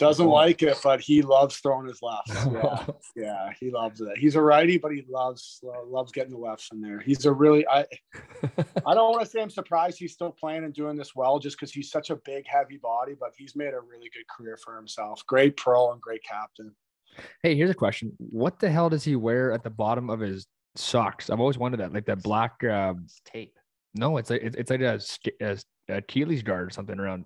Doesn't 0.00 0.26
like 0.26 0.62
it, 0.62 0.78
but 0.82 1.00
he 1.00 1.20
loves 1.20 1.58
throwing 1.58 1.86
his 1.86 2.00
left. 2.02 2.30
Yeah, 2.50 2.86
yeah, 3.14 3.52
he 3.60 3.70
loves 3.70 4.00
it. 4.00 4.16
He's 4.16 4.34
a 4.34 4.40
righty, 4.40 4.78
but 4.78 4.92
he 4.92 5.04
loves 5.08 5.60
loves 5.86 6.10
getting 6.10 6.32
the 6.32 6.38
lefts 6.38 6.70
in 6.72 6.80
there. 6.80 7.00
He's 7.00 7.26
a 7.26 7.32
really 7.32 7.66
I 7.68 7.86
I 8.86 8.94
don't 8.94 9.12
want 9.12 9.20
to 9.20 9.26
say 9.26 9.42
I'm 9.42 9.50
surprised 9.50 9.98
he's 9.98 10.12
still 10.12 10.32
playing 10.32 10.64
and 10.64 10.72
doing 10.72 10.96
this 10.96 11.14
well 11.14 11.38
just 11.38 11.58
because 11.58 11.72
he's 11.72 11.90
such 11.90 12.10
a 12.10 12.16
big, 12.16 12.46
heavy 12.46 12.78
body, 12.78 13.14
but 13.18 13.30
he's 13.36 13.54
made 13.54 13.74
a 13.74 13.80
really 13.80 14.10
good 14.12 14.26
career 14.34 14.56
for 14.56 14.74
himself. 14.74 15.24
Great 15.26 15.56
pro 15.56 15.92
and 15.92 16.00
great 16.00 16.22
captain. 16.24 16.74
Hey, 17.42 17.54
here's 17.54 17.70
a 17.70 17.74
question. 17.74 18.12
What 18.18 18.58
the 18.58 18.70
hell 18.70 18.88
does 18.88 19.04
he 19.04 19.16
wear 19.16 19.52
at 19.52 19.62
the 19.62 19.70
bottom 19.70 20.08
of 20.08 20.20
his 20.20 20.46
socks? 20.76 21.28
I've 21.28 21.40
always 21.40 21.58
wondered 21.58 21.80
that. 21.80 21.92
Like 21.92 22.06
that 22.06 22.22
black 22.22 22.62
uh, 22.64 22.94
tape. 23.24 23.56
no, 23.94 24.16
it's 24.16 24.30
like 24.30 24.42
it's, 24.42 24.56
it's 24.56 24.70
like 24.70 24.80
a, 24.80 24.98
sk- 24.98 25.40
a, 25.42 25.58
a 25.88 25.96
Achilles 25.98 26.42
guard 26.42 26.68
or 26.68 26.70
something 26.70 26.98
around. 26.98 27.24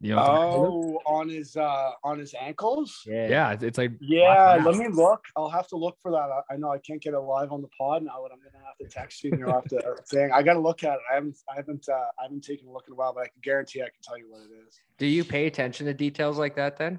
You 0.00 0.10
know, 0.10 0.16
what 0.16 0.28
I'm 0.30 0.36
talking 0.36 0.58
about? 0.60 0.72
Oh, 0.72 1.00
on 1.06 1.28
his 1.30 1.56
uh 1.56 1.90
on 2.04 2.18
his 2.18 2.34
ankles. 2.38 3.00
yeah, 3.06 3.52
it's, 3.52 3.64
it's 3.64 3.78
like 3.78 3.92
Yeah, 3.98 4.58
let 4.62 4.76
me 4.76 4.88
look. 4.88 5.24
I'll 5.36 5.48
have 5.48 5.68
to 5.68 5.76
look 5.76 5.96
for 6.02 6.10
that. 6.10 6.18
I- 6.30 6.54
I 6.54 6.56
know 6.58 6.70
I 6.70 6.78
can't 6.78 7.00
get 7.00 7.14
it 7.14 7.18
live 7.18 7.50
on 7.50 7.62
the 7.62 7.68
pod 7.68 8.02
now, 8.02 8.18
but 8.22 8.30
I'm 8.30 8.38
gonna 8.38 8.64
have 8.64 8.76
to 8.78 8.88
text 8.88 9.24
you 9.24 9.30
and 9.32 9.40
you'll 9.40 9.52
have 9.52 9.64
to 9.68 9.96
thing. 10.10 10.30
I 10.32 10.42
gotta 10.42 10.60
look 10.60 10.84
at 10.84 10.94
it. 10.94 11.00
I 11.10 11.14
haven't 11.14 11.38
I 11.50 11.56
haven't 11.56 11.88
uh, 11.88 11.94
I 12.18 12.24
haven't 12.24 12.44
taken 12.44 12.68
a 12.68 12.72
look 12.72 12.84
in 12.88 12.92
a 12.92 12.96
while, 12.96 13.14
but 13.14 13.20
I 13.20 13.28
can 13.28 13.40
guarantee 13.42 13.80
I 13.80 13.86
can 13.86 14.02
tell 14.02 14.18
you 14.18 14.30
what 14.30 14.42
it 14.42 14.50
is. 14.68 14.78
Do 14.98 15.06
you 15.06 15.24
pay 15.24 15.46
attention 15.46 15.86
to 15.86 15.94
details 15.94 16.36
like 16.38 16.56
that 16.56 16.76
then? 16.76 16.98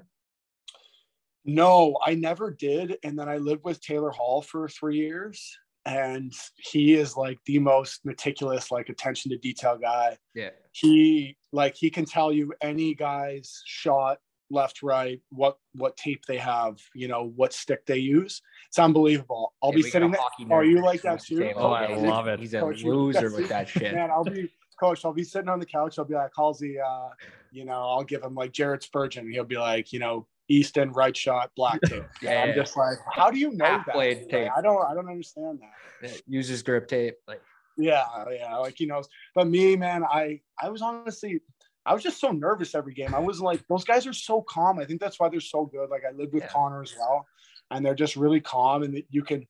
No, 1.44 1.96
I 2.04 2.14
never 2.14 2.50
did. 2.50 2.96
And 3.04 3.18
then 3.18 3.28
I 3.28 3.36
lived 3.38 3.64
with 3.64 3.80
Taylor 3.80 4.10
Hall 4.10 4.42
for 4.42 4.68
three 4.68 4.96
years. 4.96 5.56
And 5.88 6.34
he 6.56 6.94
is 6.94 7.16
like 7.16 7.38
the 7.46 7.58
most 7.58 8.04
meticulous, 8.04 8.70
like 8.70 8.90
attention 8.90 9.30
to 9.30 9.38
detail 9.38 9.78
guy. 9.78 10.18
Yeah. 10.34 10.50
He 10.72 11.38
like 11.50 11.74
he 11.74 11.88
can 11.88 12.04
tell 12.04 12.30
you 12.30 12.52
any 12.60 12.94
guy's 12.94 13.62
shot, 13.64 14.18
left, 14.50 14.82
right, 14.82 15.18
what 15.30 15.56
what 15.74 15.96
tape 15.96 16.26
they 16.26 16.36
have, 16.36 16.76
you 16.94 17.08
know, 17.08 17.32
what 17.36 17.54
stick 17.54 17.86
they 17.86 17.96
use. 17.96 18.42
It's 18.68 18.78
unbelievable. 18.78 19.54
I'll 19.62 19.72
be 19.72 19.82
sitting 19.82 20.10
there. 20.10 20.20
Are 20.50 20.64
you 20.64 20.82
like 20.82 21.00
that 21.02 21.24
too? 21.24 21.52
Oh, 21.56 21.70
I 21.70 21.94
love 21.94 22.28
it. 22.28 22.38
He's 22.38 22.52
a 22.52 22.60
Coach, 22.60 22.84
loser 22.84 23.30
with 23.34 23.48
that 23.48 23.66
shit. 23.66 23.94
Man, 23.94 24.10
I'll 24.10 24.24
be 24.24 24.50
coach. 24.78 25.06
I'll 25.06 25.14
be 25.14 25.24
sitting 25.24 25.48
on 25.48 25.58
the 25.58 25.66
couch. 25.66 25.98
I'll 25.98 26.04
be 26.04 26.14
like, 26.14 26.32
Halsey, 26.36 26.78
uh, 26.78 27.08
you 27.50 27.64
know, 27.64 27.80
I'll 27.80 28.04
give 28.04 28.22
him 28.22 28.34
like 28.34 28.52
Jared 28.52 28.82
Spurgeon. 28.82 29.30
He'll 29.30 29.44
be 29.44 29.56
like, 29.56 29.92
you 29.92 30.00
know, 30.00 30.26
Easton 30.48 30.92
right 30.92 31.16
shot, 31.16 31.50
black 31.56 31.80
tape. 31.82 32.04
Yeah, 32.22 32.42
I'm 32.42 32.54
just 32.54 32.76
like, 32.76 32.98
how 33.12 33.30
do 33.30 33.38
you 33.38 33.52
know 33.52 33.64
Half 33.64 33.86
that? 33.86 33.94
blade 33.94 34.18
Like, 34.22 34.28
tape. 34.30 34.50
I 34.56 34.60
don't, 34.62 34.84
I 34.84 34.94
don't 34.94 35.08
understand 35.08 35.60
that. 35.60 36.10
Yeah, 36.10 36.16
Uses 36.26 36.62
grip 36.62 36.88
tape. 36.88 37.16
Like 37.26 37.42
Yeah, 37.76 38.04
yeah, 38.30 38.56
like 38.56 38.74
he 38.76 38.86
knows. 38.86 39.08
But 39.34 39.46
me, 39.48 39.76
man, 39.76 40.04
I, 40.04 40.40
I 40.60 40.70
was 40.70 40.80
honestly, 40.82 41.40
I 41.86 41.94
was 41.94 42.02
just 42.02 42.20
so 42.20 42.30
nervous 42.32 42.74
every 42.74 42.94
game. 42.94 43.14
I 43.14 43.18
was 43.18 43.40
like, 43.40 43.62
those 43.68 43.84
guys 43.84 44.06
are 44.06 44.12
so 44.12 44.42
calm. 44.42 44.78
I 44.78 44.84
think 44.84 45.00
that's 45.00 45.18
why 45.20 45.28
they're 45.28 45.40
so 45.40 45.66
good. 45.66 45.90
Like 45.90 46.02
I 46.08 46.12
lived 46.12 46.32
with 46.34 46.42
Yeah. 46.44 46.48
Connor 46.50 46.82
as 46.82 46.94
well, 46.98 47.26
and 47.70 47.84
they're 47.84 47.94
just 47.94 48.16
really 48.16 48.40
calm, 48.40 48.82
and 48.82 49.02
you 49.10 49.22
can, 49.22 49.46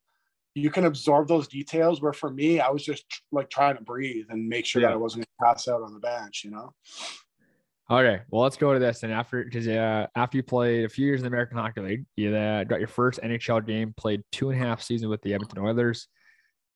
you 0.55 0.71
can 0.71 0.85
absorb 0.85 1.29
those 1.29 1.49
details. 1.49 2.01
Where 2.03 2.13
for 2.13 2.31
me, 2.31 2.61
I 2.61 2.71
was 2.71 2.85
just 2.85 3.05
like 3.33 3.51
trying 3.51 3.77
to 3.77 3.83
breathe 3.83 4.27
and 4.31 4.49
make 4.49 4.67
sure 4.67 4.83
Yeah. 4.83 4.89
that 4.89 4.95
I 4.95 4.97
wasn't 4.99 5.27
gonna 5.39 5.53
pass 5.55 5.69
out 5.69 5.83
on 5.83 5.93
the 5.95 6.01
bench. 6.01 6.43
You 6.45 6.51
know. 6.51 6.75
Okay, 7.91 8.21
well, 8.31 8.43
let's 8.43 8.59
go 8.59 8.75
to 8.75 8.79
this. 8.79 9.03
And 9.03 9.13
after, 9.13 9.43
because 9.43 9.67
uh, 9.67 10.07
after 10.15 10.37
you 10.37 10.43
played 10.43 10.85
a 10.85 10.89
few 10.91 11.07
years 11.07 11.21
in 11.21 11.25
the 11.25 11.29
American 11.29 11.57
Hockey 11.57 11.81
League, 11.81 12.05
you 12.17 12.37
uh, 12.37 12.65
got 12.65 12.81
your 12.81 12.89
first 12.89 13.19
NHL 13.23 13.67
game, 13.67 13.95
played 13.97 14.23
two 14.31 14.51
and 14.51 14.61
a 14.63 14.65
half 14.65 14.83
seasons 14.83 15.09
with 15.09 15.23
the 15.23 15.33
Edmonton 15.33 15.59
Oilers. 15.65 16.09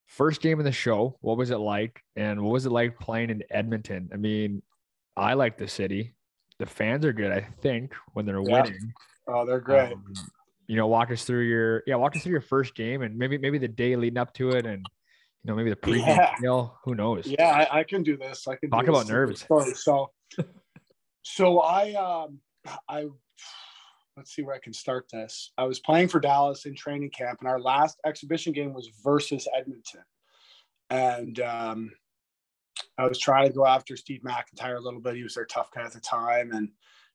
First 0.06 0.40
game 0.40 0.58
of 0.58 0.64
the 0.64 0.72
show, 0.72 1.18
what 1.20 1.36
was 1.36 1.50
it 1.50 1.58
like? 1.58 2.00
And 2.16 2.40
what 2.42 2.52
was 2.52 2.64
it 2.64 2.72
like 2.72 2.98
playing 2.98 3.28
in 3.28 3.42
Edmonton? 3.50 4.08
I 4.12 4.16
mean, 4.16 4.62
I 5.14 5.34
like 5.34 5.58
the 5.58 5.68
city. 5.68 6.14
The 6.58 6.66
fans 6.66 7.04
are 7.04 7.12
good, 7.12 7.30
I 7.30 7.40
think, 7.60 7.92
when 8.14 8.24
they're 8.24 8.40
Yeah. 8.42 8.62
winning. 8.62 8.94
Oh, 9.28 9.44
they're 9.44 9.60
great. 9.60 9.92
Um, 9.92 10.14
you 10.66 10.76
know, 10.76 10.86
walk 10.86 11.10
us 11.10 11.24
through 11.24 11.42
your 11.42 11.82
yeah, 11.86 11.96
walk 11.96 12.16
us 12.16 12.22
through 12.22 12.32
your 12.32 12.40
first 12.40 12.74
game 12.74 13.02
and 13.02 13.18
maybe 13.18 13.36
maybe 13.36 13.58
the 13.58 13.68
day 13.68 13.96
leading 13.96 14.16
up 14.18 14.32
to 14.34 14.50
it, 14.52 14.64
and 14.64 14.80
you 14.80 15.48
know 15.48 15.54
maybe 15.54 15.68
the 15.70 15.76
pregame 15.76 16.06
Yeah. 16.16 16.30
meal. 16.40 16.78
Who 16.84 16.94
knows? 16.94 17.26
Yeah, 17.26 17.50
I, 17.50 17.80
I 17.80 17.84
can 17.84 18.02
do 18.02 18.16
this. 18.16 18.46
I 18.48 18.56
can 18.56 18.70
Talk 18.70 18.86
about 18.86 19.08
nerves. 19.08 19.42
story. 19.42 19.74
So, 19.74 20.10
so 21.22 21.60
I, 21.60 21.94
um, 21.94 22.38
I, 22.88 23.06
let's 24.16 24.34
see 24.34 24.42
where 24.42 24.54
I 24.54 24.60
can 24.60 24.72
start 24.72 25.06
this. 25.12 25.52
I 25.56 25.64
was 25.64 25.80
playing 25.80 26.08
for 26.08 26.20
Dallas 26.20 26.66
in 26.66 26.74
training 26.74 27.10
camp, 27.10 27.40
and 27.40 27.48
our 27.48 27.60
last 27.60 27.98
exhibition 28.04 28.52
game 28.52 28.74
was 28.74 28.90
versus 29.02 29.48
Edmonton, 29.56 30.02
and 30.90 31.40
um, 31.40 31.92
I 32.98 33.06
was 33.06 33.18
trying 33.18 33.48
to 33.48 33.54
go 33.54 33.66
after 33.66 33.96
Steve 33.96 34.22
McIntyre 34.22 34.76
a 34.76 34.80
little 34.80 35.00
bit. 35.00 35.16
He 35.16 35.22
was 35.22 35.34
their 35.34 35.46
tough 35.46 35.70
guy 35.74 35.82
at 35.82 35.92
the 35.92 36.00
time, 36.00 36.52
and 36.52 36.68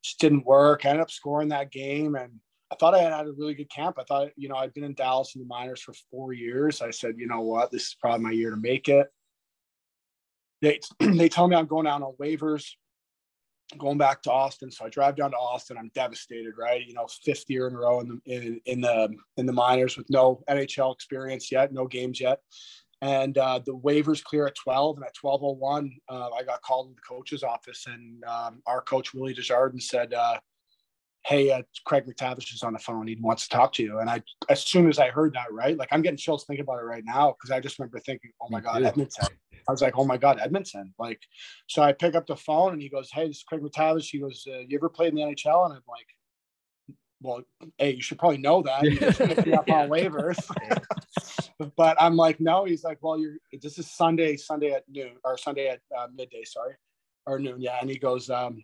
just 0.03 0.19
didn't 0.19 0.45
work. 0.45 0.85
I 0.85 0.89
ended 0.89 1.03
up 1.03 1.11
scoring 1.11 1.49
that 1.49 1.71
game, 1.71 2.15
and 2.15 2.31
I 2.71 2.75
thought 2.75 2.95
I 2.95 2.99
had 2.99 3.13
had 3.13 3.27
a 3.27 3.33
really 3.33 3.53
good 3.53 3.69
camp. 3.69 3.97
I 3.99 4.03
thought, 4.03 4.29
you 4.35 4.49
know, 4.49 4.55
I'd 4.55 4.73
been 4.73 4.83
in 4.83 4.93
Dallas 4.93 5.35
in 5.35 5.41
the 5.41 5.47
minors 5.47 5.81
for 5.81 5.93
four 6.11 6.33
years. 6.33 6.81
I 6.81 6.91
said, 6.91 7.15
you 7.17 7.27
know 7.27 7.41
what, 7.41 7.71
this 7.71 7.83
is 7.83 7.97
probably 7.99 8.23
my 8.23 8.31
year 8.31 8.51
to 8.51 8.57
make 8.57 8.89
it. 8.89 9.07
they 10.61 10.79
they 10.99 11.29
tell 11.29 11.47
me 11.47 11.55
I'm 11.55 11.67
going 11.67 11.85
down 11.85 12.03
on 12.03 12.15
waivers, 12.21 12.71
going 13.77 13.97
back 13.97 14.21
to 14.23 14.31
Austin. 14.31 14.71
So 14.71 14.85
I 14.85 14.89
drive 14.89 15.15
down 15.15 15.31
to 15.31 15.37
Austin. 15.37 15.77
I'm 15.77 15.91
devastated, 15.93 16.53
right? 16.57 16.85
You 16.85 16.93
know, 16.93 17.07
fifth 17.23 17.45
year 17.49 17.67
in 17.67 17.75
a 17.75 17.77
row 17.77 17.99
in 17.99 18.07
the 18.25 18.35
in, 18.35 18.61
in 18.65 18.81
the 18.81 19.09
in 19.37 19.45
the 19.45 19.53
minors 19.53 19.97
with 19.97 20.09
no 20.09 20.41
NHL 20.49 20.93
experience 20.93 21.51
yet, 21.51 21.73
no 21.73 21.87
games 21.87 22.21
yet. 22.21 22.39
And 23.01 23.37
uh, 23.37 23.59
the 23.63 23.75
waivers 23.75 24.23
clear 24.23 24.47
at 24.47 24.55
12, 24.55 24.97
and 24.97 25.05
at 25.05 25.15
12:01, 25.15 25.91
uh, 26.09 26.29
I 26.31 26.43
got 26.43 26.61
called 26.61 26.89
to 26.89 26.95
the 26.95 27.01
coach's 27.01 27.43
office, 27.43 27.85
and 27.87 28.23
um, 28.23 28.61
our 28.65 28.81
coach 28.81 29.13
Willie 29.13 29.35
Desjardins 29.35 29.87
said, 29.87 30.15
uh, 30.15 30.39
"Hey, 31.23 31.51
uh, 31.51 31.61
Craig 31.85 32.05
MacTavish 32.07 32.55
is 32.55 32.63
on 32.63 32.73
the 32.73 32.79
phone. 32.79 33.05
He 33.05 33.15
wants 33.21 33.47
to 33.47 33.55
talk 33.55 33.73
to 33.73 33.83
you." 33.83 33.99
And 33.99 34.09
I, 34.09 34.23
as 34.49 34.63
soon 34.63 34.89
as 34.89 34.97
I 34.97 35.09
heard 35.09 35.33
that, 35.33 35.53
right, 35.53 35.77
like 35.77 35.89
I'm 35.91 36.01
getting 36.01 36.17
chills 36.17 36.45
thinking 36.45 36.63
about 36.63 36.79
it 36.79 36.85
right 36.85 37.03
now 37.05 37.33
because 37.33 37.51
I 37.51 37.59
just 37.59 37.77
remember 37.77 37.99
thinking, 37.99 38.31
"Oh 38.41 38.47
my 38.49 38.61
God. 38.61 38.81
Edmonton." 38.81 39.27
I 39.67 39.71
was 39.71 39.81
like, 39.81 39.97
"Oh 39.97 40.05
my 40.05 40.17
God, 40.17 40.39
Edmonton!" 40.41 40.93
Like, 40.97 41.21
so 41.67 41.81
I 41.81 41.91
pick 41.93 42.15
up 42.15 42.27
the 42.27 42.35
phone, 42.35 42.73
and 42.73 42.81
he 42.81 42.89
goes, 42.89 43.09
"Hey, 43.11 43.27
this 43.27 43.37
is 43.37 43.43
Craig 43.43 43.61
MacTavish." 43.61 44.09
He 44.09 44.19
goes, 44.19 44.45
uh, 44.47 44.59
"You 44.59 44.77
ever 44.77 44.89
played 44.89 45.09
in 45.09 45.15
the 45.15 45.21
NHL?" 45.21 45.65
And 45.65 45.73
I'm 45.73 45.81
like. 45.87 46.07
Well, 47.19 47.41
hey, 47.79 47.95
you 47.95 48.01
should 48.03 48.19
probably 48.19 48.37
know 48.37 48.61
that. 48.61 48.83
You 48.83 48.99
just 48.99 49.19
up 49.19 49.67
on 49.71 49.89
waivers 49.89 50.37
but 51.75 51.97
I'm 51.99 52.15
like, 52.15 52.39
no. 52.39 52.65
He's 52.65 52.83
like, 52.83 52.99
well, 53.01 53.19
you're. 53.19 53.37
This 53.61 53.79
is 53.79 53.89
Sunday, 53.89 54.37
Sunday 54.37 54.71
at 54.71 54.83
noon 54.87 55.13
or 55.23 55.37
Sunday 55.37 55.67
at 55.67 55.79
uh, 55.97 56.07
midday, 56.13 56.43
sorry, 56.43 56.75
or 57.25 57.39
noon. 57.39 57.61
Yeah, 57.61 57.77
and 57.81 57.89
he 57.89 57.97
goes, 57.97 58.29
um, 58.29 58.63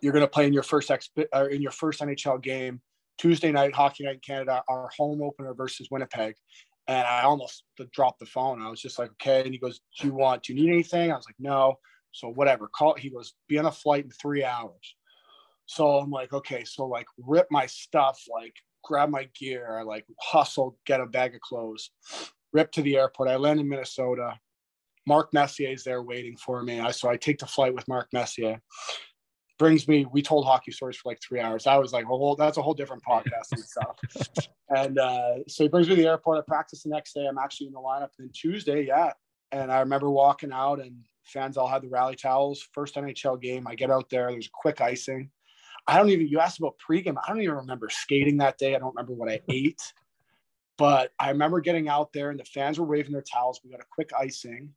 you're 0.00 0.12
going 0.12 0.24
to 0.24 0.28
play 0.28 0.46
in 0.46 0.52
your 0.52 0.62
first 0.62 0.90
exp- 0.90 1.26
or 1.32 1.48
in 1.48 1.62
your 1.62 1.70
first 1.70 2.00
NHL 2.00 2.42
game 2.42 2.80
Tuesday 3.18 3.52
night, 3.52 3.74
Hockey 3.74 4.04
Night 4.04 4.14
in 4.14 4.20
Canada, 4.20 4.62
our 4.68 4.90
home 4.96 5.22
opener 5.22 5.54
versus 5.54 5.88
Winnipeg. 5.90 6.34
And 6.88 7.06
I 7.06 7.22
almost 7.22 7.64
dropped 7.92 8.18
the 8.20 8.26
phone. 8.26 8.60
I 8.60 8.68
was 8.68 8.80
just 8.80 8.98
like, 8.98 9.10
okay. 9.12 9.42
And 9.42 9.52
he 9.52 9.58
goes, 9.58 9.80
do 10.00 10.08
you 10.08 10.14
want? 10.14 10.42
Do 10.42 10.52
you 10.52 10.60
need 10.60 10.72
anything? 10.72 11.12
I 11.12 11.16
was 11.16 11.26
like, 11.26 11.36
no. 11.38 11.78
So 12.10 12.28
whatever. 12.28 12.68
Call. 12.68 12.94
He 12.94 13.10
goes, 13.10 13.34
be 13.48 13.58
on 13.58 13.66
a 13.66 13.72
flight 13.72 14.04
in 14.04 14.10
three 14.10 14.44
hours. 14.44 14.96
So 15.66 15.98
I'm 15.98 16.10
like, 16.10 16.32
okay. 16.32 16.64
So 16.64 16.86
like, 16.86 17.06
rip 17.18 17.46
my 17.50 17.66
stuff, 17.66 18.20
like 18.30 18.54
grab 18.82 19.10
my 19.10 19.28
gear, 19.38 19.82
like 19.86 20.04
hustle, 20.20 20.76
get 20.86 21.00
a 21.00 21.06
bag 21.06 21.34
of 21.34 21.40
clothes, 21.40 21.90
rip 22.52 22.72
to 22.72 22.82
the 22.82 22.96
airport. 22.96 23.28
I 23.28 23.36
land 23.36 23.60
in 23.60 23.68
Minnesota. 23.68 24.38
Mark 25.06 25.32
Messier 25.32 25.70
is 25.70 25.84
there 25.84 26.02
waiting 26.02 26.36
for 26.36 26.62
me. 26.62 26.80
I 26.80 26.90
so 26.90 27.08
I 27.08 27.16
take 27.16 27.38
the 27.38 27.46
flight 27.46 27.74
with 27.74 27.88
Mark 27.88 28.08
Messier. 28.12 28.60
Brings 29.58 29.86
me, 29.86 30.06
we 30.10 30.22
told 30.22 30.44
hockey 30.44 30.72
stories 30.72 30.96
for 30.96 31.10
like 31.10 31.20
three 31.22 31.40
hours. 31.40 31.66
I 31.66 31.76
was 31.76 31.92
like, 31.92 32.06
oh, 32.10 32.34
that's 32.34 32.56
a 32.56 32.62
whole 32.62 32.74
different 32.74 33.02
podcast 33.04 33.52
and 33.52 33.64
stuff. 33.64 33.98
And 34.74 34.98
uh, 34.98 35.44
so 35.48 35.64
he 35.64 35.68
brings 35.68 35.88
me 35.88 35.96
to 35.96 36.02
the 36.02 36.08
airport. 36.08 36.38
I 36.38 36.42
practice 36.48 36.82
the 36.82 36.88
next 36.88 37.12
day. 37.12 37.26
I'm 37.26 37.36
actually 37.36 37.66
in 37.66 37.74
the 37.74 37.78
lineup. 37.78 38.08
Then 38.18 38.30
Tuesday, 38.32 38.86
yeah. 38.86 39.12
And 39.50 39.70
I 39.70 39.80
remember 39.80 40.08
walking 40.08 40.50
out 40.50 40.80
and 40.80 40.96
fans 41.24 41.58
all 41.58 41.68
had 41.68 41.82
the 41.82 41.88
rally 41.88 42.16
towels. 42.16 42.66
First 42.72 42.94
NHL 42.94 43.40
game. 43.40 43.66
I 43.66 43.74
get 43.74 43.90
out 43.90 44.08
there. 44.08 44.30
There's 44.30 44.46
a 44.46 44.50
quick 44.54 44.80
icing. 44.80 45.30
I 45.86 45.98
don't 45.98 46.08
even, 46.08 46.26
you 46.26 46.40
asked 46.40 46.58
about 46.58 46.76
pregame. 46.78 47.16
I 47.22 47.28
don't 47.28 47.42
even 47.42 47.56
remember 47.56 47.90
skating 47.90 48.38
that 48.38 48.56
day. 48.56 48.74
I 48.74 48.78
don't 48.78 48.94
remember 48.94 49.12
what 49.12 49.30
I 49.30 49.40
ate. 49.50 49.82
But 50.78 51.10
I 51.20 51.28
remember 51.28 51.60
getting 51.60 51.88
out 51.88 52.12
there 52.14 52.30
and 52.30 52.40
the 52.40 52.44
fans 52.44 52.80
were 52.80 52.86
waving 52.86 53.12
their 53.12 53.22
towels. 53.22 53.60
We 53.62 53.70
got 53.70 53.80
a 53.80 53.86
quick 53.90 54.10
icing. 54.18 54.70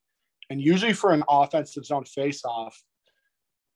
And 0.49 0.61
usually 0.61 0.93
for 0.93 1.11
an 1.11 1.23
offensive 1.29 1.85
zone 1.85 2.03
face-off, 2.03 2.83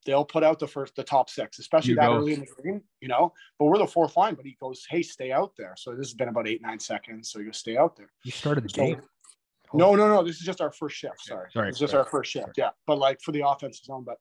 they'll 0.05 0.25
put 0.25 0.43
out 0.43 0.59
the 0.59 0.67
first, 0.67 0.95
the 0.95 1.03
top 1.03 1.29
six, 1.29 1.59
especially 1.59 1.89
You 1.91 1.95
that 1.97 2.07
go. 2.07 2.17
early 2.17 2.33
in 2.33 2.39
the 2.41 2.63
game, 2.63 2.81
you 3.01 3.07
know. 3.07 3.33
But 3.57 3.65
we're 3.65 3.77
the 3.77 3.87
fourth 3.87 4.15
line. 4.17 4.35
But 4.35 4.45
he 4.45 4.57
goes, 4.59 4.85
"Hey, 4.89 5.01
stay 5.01 5.31
out 5.31 5.51
there." 5.57 5.73
So 5.77 5.91
this 5.91 6.07
has 6.07 6.13
been 6.13 6.29
about 6.29 6.47
eight, 6.47 6.61
nine 6.61 6.79
seconds. 6.79 7.31
So 7.31 7.39
you 7.39 7.45
go 7.45 7.51
stay 7.51 7.77
out 7.77 7.95
there. 7.95 8.11
You 8.23 8.31
started 8.31 8.63
the 8.63 8.69
So- 8.69 8.81
game. 8.85 9.01
No, 9.73 9.93
no, 9.95 10.07
no. 10.07 10.23
This 10.23 10.37
is 10.37 10.41
just 10.45 10.61
our 10.61 10.71
first 10.71 10.95
shift. 10.97 11.21
Sorry. 11.21 11.47
Sorry. 11.51 11.69
It's 11.69 11.77
just 11.77 11.93
our 11.93 12.05
first 12.05 12.31
shift. 12.31 12.53
Yeah. 12.57 12.69
But 12.87 12.97
like 12.97 13.21
for 13.21 13.31
the 13.31 13.47
offensive 13.47 13.85
zone. 13.85 14.03
But 14.03 14.17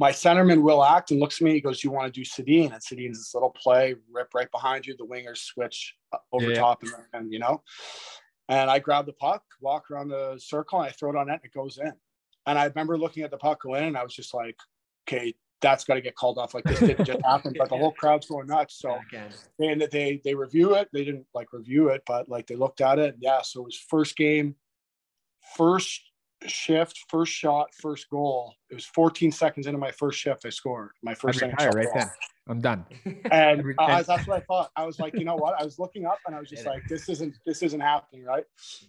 my 0.00 0.10
centerman 0.10 0.62
Will 0.62 0.82
Acton 0.84 1.20
looks 1.20 1.40
at 1.40 1.44
me. 1.44 1.52
He 1.52 1.60
goes, 1.60 1.84
You 1.84 1.90
want 1.92 2.12
to 2.12 2.20
do 2.20 2.24
Sedin? 2.24 2.72
And 2.72 2.82
Sedin's 2.82 3.18
this 3.18 3.34
little 3.34 3.50
play, 3.50 3.94
rip 4.10 4.34
right 4.34 4.50
behind 4.50 4.86
you. 4.86 4.96
The 4.96 5.06
wingers 5.06 5.38
switch 5.38 5.94
uh, 6.12 6.18
over 6.32 6.50
Yeah. 6.50 6.58
top 6.58 6.82
and, 6.82 6.92
and, 7.12 7.32
you 7.32 7.38
know. 7.38 7.62
And 8.48 8.68
I 8.70 8.78
grab 8.80 9.06
the 9.06 9.12
puck, 9.12 9.42
walk 9.60 9.90
around 9.90 10.08
the 10.08 10.36
circle, 10.38 10.80
and 10.80 10.88
I 10.88 10.92
throw 10.92 11.10
it 11.10 11.16
on 11.16 11.26
net 11.28 11.40
and 11.42 11.44
it 11.44 11.54
goes 11.54 11.78
in. 11.78 11.92
And 12.48 12.58
I 12.58 12.64
remember 12.64 12.98
looking 12.98 13.22
at 13.22 13.30
the 13.30 13.36
puck 13.36 13.62
go 13.62 13.74
in 13.74 13.84
and 13.84 13.96
I 13.96 14.02
was 14.02 14.14
just 14.14 14.34
like, 14.34 14.56
Okay, 15.06 15.34
that's 15.60 15.84
got 15.84 15.94
to 15.94 16.00
get 16.00 16.14
called 16.14 16.38
off. 16.38 16.54
Like 16.54 16.64
this 16.64 16.80
didn't 16.80 17.04
just 17.04 17.24
happen. 17.24 17.54
But 17.56 17.68
the 17.68 17.76
whole 17.76 17.92
crowd's 17.92 18.26
going 18.26 18.46
nuts. 18.46 18.78
So 18.78 18.98
Again. 19.08 19.30
and 19.58 19.80
they 19.90 20.20
they 20.24 20.34
review 20.34 20.74
it. 20.74 20.88
They 20.92 21.04
didn't 21.04 21.26
like 21.34 21.52
review 21.52 21.88
it, 21.88 22.02
but 22.06 22.28
like 22.28 22.46
they 22.46 22.56
looked 22.56 22.80
at 22.80 22.98
it. 22.98 23.16
Yeah, 23.20 23.42
so 23.42 23.60
it 23.60 23.64
was 23.64 23.76
first 23.76 24.16
game, 24.16 24.56
first 25.56 26.02
shift, 26.46 27.04
first 27.08 27.32
shot, 27.32 27.68
first 27.74 28.08
goal. 28.10 28.54
It 28.70 28.74
was 28.74 28.84
14 28.86 29.32
seconds 29.32 29.66
into 29.66 29.78
my 29.78 29.90
first 29.90 30.18
shift. 30.18 30.44
I 30.46 30.50
scored 30.50 30.90
my 31.02 31.12
I'd 31.12 31.18
first 31.18 31.40
retire 31.40 31.70
NHL 31.70 31.74
right 31.74 31.84
goal. 31.86 31.94
then. 31.96 32.10
I'm 32.48 32.60
done. 32.62 32.86
And 33.30 33.62
that's 33.78 34.08
what 34.08 34.30
I 34.30 34.40
thought. 34.40 34.70
I 34.74 34.86
was 34.86 34.98
like, 34.98 35.12
you 35.18 35.24
know 35.24 35.36
what? 35.36 35.60
I 35.60 35.64
was 35.64 35.78
looking 35.78 36.06
up 36.06 36.18
and 36.26 36.34
I 36.34 36.40
was 36.40 36.48
just 36.48 36.64
like, 36.64 36.82
this 36.88 37.08
isn't 37.10 37.34
this 37.44 37.62
isn't 37.62 37.80
happening, 37.80 38.24
right? 38.24 38.44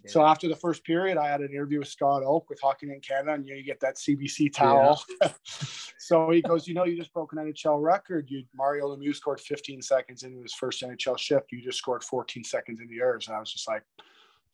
So 0.08 0.26
after 0.26 0.47
the 0.47 0.56
first 0.56 0.86
period, 0.86 1.18
I 1.18 1.28
had 1.28 1.41
an 1.41 1.50
interview 1.50 1.80
with 1.80 1.89
Scott 1.89 2.24
Oake 2.24 2.50
with 2.50 2.60
Hockey 2.62 2.89
in 2.89 3.02
Canada, 3.02 3.34
and 3.34 3.45
you, 3.45 3.54
know, 3.54 3.58
you 3.58 3.66
get 3.66 3.82
that 3.82 3.97
CBC 3.97 4.54
towel. 4.54 5.04
so 5.97 6.30
he 6.30 6.41
goes, 6.41 6.68
you 6.68 6.74
know, 6.74 6.86
you 6.86 6.95
just 6.95 7.14
broke 7.14 7.34
an 7.34 7.39
NHL 7.39 7.82
record. 7.82 8.28
You 8.30 8.43
Mario 8.56 8.95
Lemieux 8.95 9.16
scored 9.16 9.41
15 9.41 9.82
seconds 9.82 10.24
into 10.24 10.41
his 10.41 10.54
first 10.54 10.82
NHL 10.82 11.18
shift. 11.18 11.52
You 11.52 11.62
just 11.62 11.80
scored 11.80 12.04
14 12.04 12.45
seconds 12.45 12.80
into 12.80 12.93
yours, 12.93 13.28
and 13.28 13.36
I 13.36 13.39
was 13.39 13.52
just 13.52 13.68
like, 13.68 13.84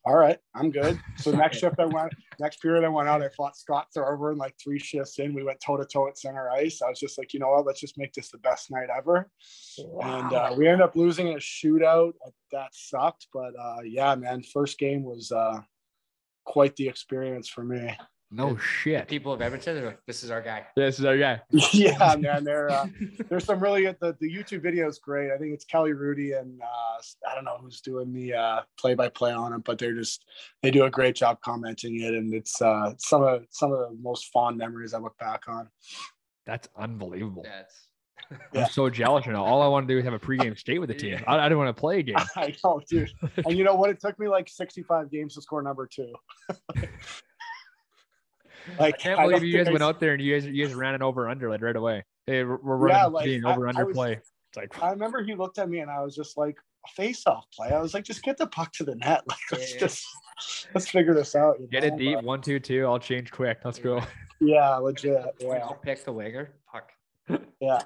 all 0.06 0.18
right, 0.18 0.38
I'm 0.54 0.72
good. 0.72 1.00
So 1.18 1.32
next 1.36 1.58
shift 1.58 1.80
I 1.80 1.86
went, 1.86 2.14
next 2.40 2.62
period 2.62 2.84
I 2.84 2.90
went 2.90 3.10
out. 3.10 3.24
I 3.24 3.30
fought 3.30 3.58
Scott 3.58 3.88
Thorburn 3.94 4.32
and 4.32 4.40
like 4.40 4.56
three 4.62 4.80
shifts 4.80 5.20
in. 5.20 5.34
We 5.34 5.44
went 5.44 5.60
toe 5.60 5.78
to 5.78 5.86
toe 5.86 6.08
at 6.08 6.18
center 6.18 6.50
ice. 6.50 6.82
I 6.82 6.90
was 6.90 7.00
just 7.00 7.18
like, 7.18 7.34
you 7.34 7.40
know 7.40 7.50
what? 7.50 7.66
Let's 7.66 7.80
just 7.80 7.98
make 7.98 8.14
this 8.14 8.30
the 8.30 8.38
best 8.38 8.70
night 8.72 8.90
ever 8.96 9.30
and 9.78 10.34
uh, 10.34 10.54
we 10.58 10.68
ended 10.68 10.82
up 10.82 10.96
losing 10.96 11.28
in 11.28 11.36
a 11.36 11.38
shootout. 11.38 12.14
That 12.52 12.74
sucked, 12.74 13.28
but 13.34 13.54
uh, 13.60 13.82
yeah, 13.84 14.16
man, 14.16 14.44
first 14.44 14.78
game 14.78 15.04
was 15.04 15.32
uh, 15.32 15.62
quite 16.46 16.76
the 16.76 16.88
experience 16.88 17.50
for 17.50 17.64
me. 17.64 17.96
No 18.32 18.56
The 18.56 18.60
shit. 18.60 19.08
people 19.08 19.32
of 19.32 19.42
Edmonton, 19.42 19.78
are 19.78 19.86
like, 19.86 20.00
this 20.08 20.24
is 20.24 20.32
our 20.32 20.42
guy. 20.42 20.66
This 20.76 21.00
is 21.00 21.06
our 21.06 21.18
guy. 21.18 21.42
yeah, 21.74 22.16
man, 22.20 22.44
there 22.44 22.70
uh, 22.70 22.88
there's 23.30 23.46
some 23.46 23.60
really. 23.62 23.86
The, 23.86 24.16
the 24.20 24.30
YouTube 24.30 24.62
video 24.62 24.88
is 24.88 25.00
great. 25.00 25.32
I 25.32 25.38
think 25.38 25.54
it's 25.54 25.66
Kelly 25.66 25.92
Hrudey 25.92 26.40
and 26.40 26.62
uh, 26.62 27.30
I 27.30 27.36
don't 27.36 27.46
know 27.46 27.58
who's 27.62 27.82
doing 27.82 28.12
the 28.12 28.34
uh, 28.34 28.62
play-by-play 28.80 29.32
on 29.32 29.54
it, 29.54 29.64
but 29.64 29.78
they're 29.78 29.94
just 29.94 30.26
they 30.64 30.72
do 30.72 30.86
a 30.86 30.90
great 30.90 31.16
job 31.16 31.40
commenting 31.42 32.02
it, 32.02 32.14
and 32.14 32.34
it's 32.34 32.62
uh, 32.62 32.94
some 32.98 33.22
of 33.22 33.46
some 33.52 33.72
of 33.72 33.80
the 33.80 33.98
most 34.02 34.32
fond 34.34 34.58
memories 34.58 34.94
I 34.94 35.00
look 35.00 35.18
back 35.18 35.44
on. 35.48 35.70
That's 36.46 36.68
unbelievable. 36.76 37.44
That's 37.44 37.88
Yeah. 38.54 38.64
I'm 38.66 38.70
so 38.72 38.90
jealous 38.90 39.26
now. 39.28 39.44
All 39.44 39.62
I 39.62 39.68
want 39.68 39.88
to 39.88 39.94
do 39.94 40.00
is 40.00 40.06
have 40.06 40.14
a 40.14 40.20
pregame 40.20 40.58
skate 40.58 40.80
with 40.80 40.90
the 40.90 40.96
team. 40.96 41.24
I, 41.28 41.38
I 41.38 41.44
didn't 41.44 41.60
want 41.60 41.76
to 41.76 41.80
play 41.80 42.00
a 42.00 42.04
game. 42.04 42.16
I 42.36 42.56
know, 42.64 42.82
dude. 42.90 43.12
And 43.46 43.58
you 43.58 43.64
know 43.64 43.76
what? 43.76 43.90
It 43.90 44.00
took 44.00 44.18
me 44.20 44.28
like 44.28 44.50
65 44.50 45.12
games 45.12 45.36
to 45.36 45.42
score 45.42 45.62
number 45.62 45.88
two. 45.88 46.14
Like 48.80 48.96
I 48.96 48.98
can't 48.98 49.20
believe 49.20 49.38
don't 49.40 49.48
you 49.48 49.58
guys 49.64 49.70
went 49.72 49.84
out 49.84 50.00
there 50.00 50.14
and 50.14 50.22
you 50.22 50.34
guys 50.36 50.46
you 50.48 50.66
guys 50.66 50.74
ran 50.76 50.96
it 50.96 51.02
over 51.02 51.30
under 51.30 51.50
like 51.50 51.62
right 51.62 51.76
away. 51.76 52.04
Hey, 52.26 52.44
we're, 52.44 52.58
we're 52.58 52.78
running 52.78 52.98
Yeah, 52.98 53.06
like, 53.06 53.26
being 53.26 53.46
over 53.46 53.68
I 53.68 53.70
under 53.70 53.86
was- 53.86 53.96
play. 53.96 54.14
It's 54.14 54.58
like 54.58 54.82
I 54.84 54.92
remember 54.92 55.24
he 55.24 55.36
looked 55.36 55.58
at 55.60 55.70
me 55.70 55.80
and 55.80 55.92
I 55.92 56.02
was 56.02 56.16
just 56.16 56.38
like, 56.38 56.56
face 56.96 57.26
off 57.28 57.46
play. 57.54 57.70
I 57.70 57.80
was 57.82 57.94
like, 57.94 58.04
just 58.04 58.24
get 58.24 58.38
the 58.38 58.48
puck 58.48 58.72
to 58.74 58.84
the 58.84 58.96
net. 58.96 59.22
Like, 59.28 59.38
let's 59.52 59.74
Yeah. 59.74 59.80
just 59.80 60.06
let's 60.74 60.88
figure 60.90 61.14
this 61.14 61.36
out. 61.36 61.58
get 61.72 61.84
know? 61.84 61.88
it 61.88 61.98
deep. 61.98 62.16
But, 62.16 62.24
One, 62.26 62.42
two, 62.42 62.60
two. 62.60 62.86
I'll 62.86 63.00
change 63.00 63.32
quick. 63.32 63.60
Let's 63.64 63.80
go. 63.80 64.02
yeah, 64.42 64.76
legit. 64.76 65.24
when 65.42 65.58
Yeah. 65.58 65.70
you 65.70 65.76
pick 65.82 66.04
the 66.06 66.12
winger. 66.14 66.54
Puck. 66.72 66.92
Yeah. 67.60 67.82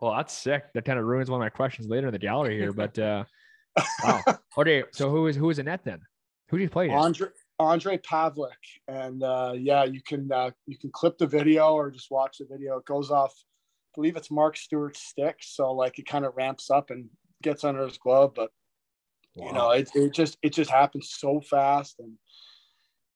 Well, 0.00 0.14
that's 0.16 0.34
sick. 0.34 0.64
That 0.74 0.84
kind 0.84 0.98
of 0.98 1.06
ruins 1.06 1.30
one 1.30 1.40
of 1.40 1.44
my 1.44 1.48
questions 1.48 1.86
later 1.88 2.08
in 2.08 2.12
the 2.12 2.18
gallery 2.18 2.56
here. 2.58 2.72
But 2.72 2.98
uh 2.98 3.24
wow. 4.04 4.22
Okay, 4.58 4.84
so 4.92 5.10
who 5.10 5.26
is 5.26 5.36
who 5.36 5.48
is 5.50 5.58
in 5.58 5.64
net 5.66 5.84
then? 5.84 6.00
Who 6.48 6.56
do 6.58 6.62
you 6.62 6.68
play? 6.70 6.86
against? 6.86 7.04
Andre 7.04 7.28
Andre 7.58 7.98
Pavelec. 7.98 8.50
And 8.88 9.22
uh, 9.22 9.54
yeah, 9.56 9.84
you 9.84 10.00
can 10.02 10.30
uh, 10.32 10.50
you 10.66 10.78
can 10.78 10.90
clip 10.92 11.18
the 11.18 11.26
video 11.26 11.72
or 11.72 11.90
just 11.90 12.10
watch 12.10 12.38
the 12.38 12.46
video. 12.50 12.78
It 12.78 12.84
goes 12.84 13.10
off, 13.10 13.34
I 13.34 13.92
believe 13.94 14.16
it's 14.16 14.30
Mark 14.30 14.56
Stuart's 14.56 15.00
stick. 15.00 15.36
So 15.40 15.72
like 15.72 15.98
it 15.98 16.06
kind 16.06 16.24
of 16.24 16.36
ramps 16.36 16.70
up 16.70 16.90
and 16.90 17.08
gets 17.42 17.64
under 17.64 17.84
his 17.84 17.98
glove, 17.98 18.32
but 18.34 18.50
you 19.34 19.52
know, 19.52 19.70
it, 19.70 19.90
it 19.94 20.14
just 20.14 20.38
it 20.42 20.54
just 20.54 20.70
happens 20.70 21.10
so 21.10 21.42
fast 21.42 21.96
and 21.98 22.14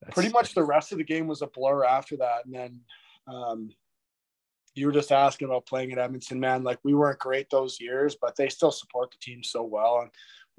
that's 0.03 0.15
pretty 0.15 0.31
much 0.31 0.55
the 0.55 0.65
rest 0.65 0.93
of 0.93 0.99
the 0.99 1.05
game 1.05 1.27
was 1.27 1.43
a 1.43 1.47
blur 1.47 1.85
after 1.85 2.17
that. 2.19 2.45
And 2.45 2.55
then 2.55 2.81
um, 3.27 3.71
you 4.75 4.87
were 4.87 4.93
just 4.93 5.13
asking 5.13 5.49
about 5.49 5.67
playing 5.67 5.93
at 5.93 5.99
Edmonton, 5.99 6.41
man. 6.41 6.63
Like 6.63 6.79
we 6.85 6.95
weren't 6.95 7.19
great 7.19 7.51
those 7.51 7.81
years, 7.81 8.17
but 8.21 8.37
they 8.37 8.49
still 8.49 8.71
support 8.71 9.11
the 9.11 9.19
team 9.21 9.43
so 9.43 9.63
well. 9.63 10.01
And 10.03 10.11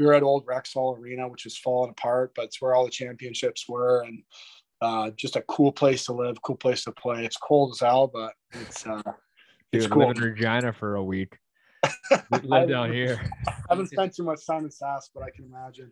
we 0.02 0.08
were 0.08 0.14
at 0.16 0.24
Old 0.24 0.48
Rexall 0.48 0.98
Arena, 0.98 1.28
which 1.28 1.44
was 1.46 1.56
falling 1.58 1.92
apart, 1.92 2.32
but 2.36 2.46
it's 2.46 2.60
where 2.60 2.74
all 2.74 2.86
the 2.86 2.92
championships 2.92 3.70
were, 3.70 4.02
and 4.02 4.24
uh, 4.82 5.12
just 5.12 5.36
a 5.36 5.44
cool 5.44 5.72
place 5.72 6.06
to 6.06 6.14
live, 6.14 6.42
cool 6.42 6.56
place 6.56 6.84
to 6.86 6.92
play. 6.92 7.24
It's 7.24 7.38
cold 7.38 7.74
as 7.76 7.82
hell, 7.82 8.08
but 8.08 8.34
it's 8.52 8.86
uh, 8.88 9.02
it's 9.72 9.86
Dude, 9.86 9.92
cool. 9.92 10.10
in 10.10 10.18
Regina 10.18 10.74
for 10.74 10.96
a 10.96 11.04
week. 11.04 11.38
We 12.32 12.38
I 12.52 12.60
live 12.62 12.70
down 12.70 12.92
here. 12.92 13.22
I 13.48 13.54
haven't 13.70 13.88
spent 13.90 14.16
too 14.16 14.24
much 14.24 14.46
time 14.46 14.64
in 14.66 14.70
Sask, 14.70 15.10
but 15.14 15.24
I 15.24 15.30
can 15.30 15.46
imagine. 15.46 15.92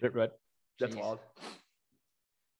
But 0.00 0.38
that's 0.78 0.94
Jeez. 0.94 1.00
wild. 1.00 1.18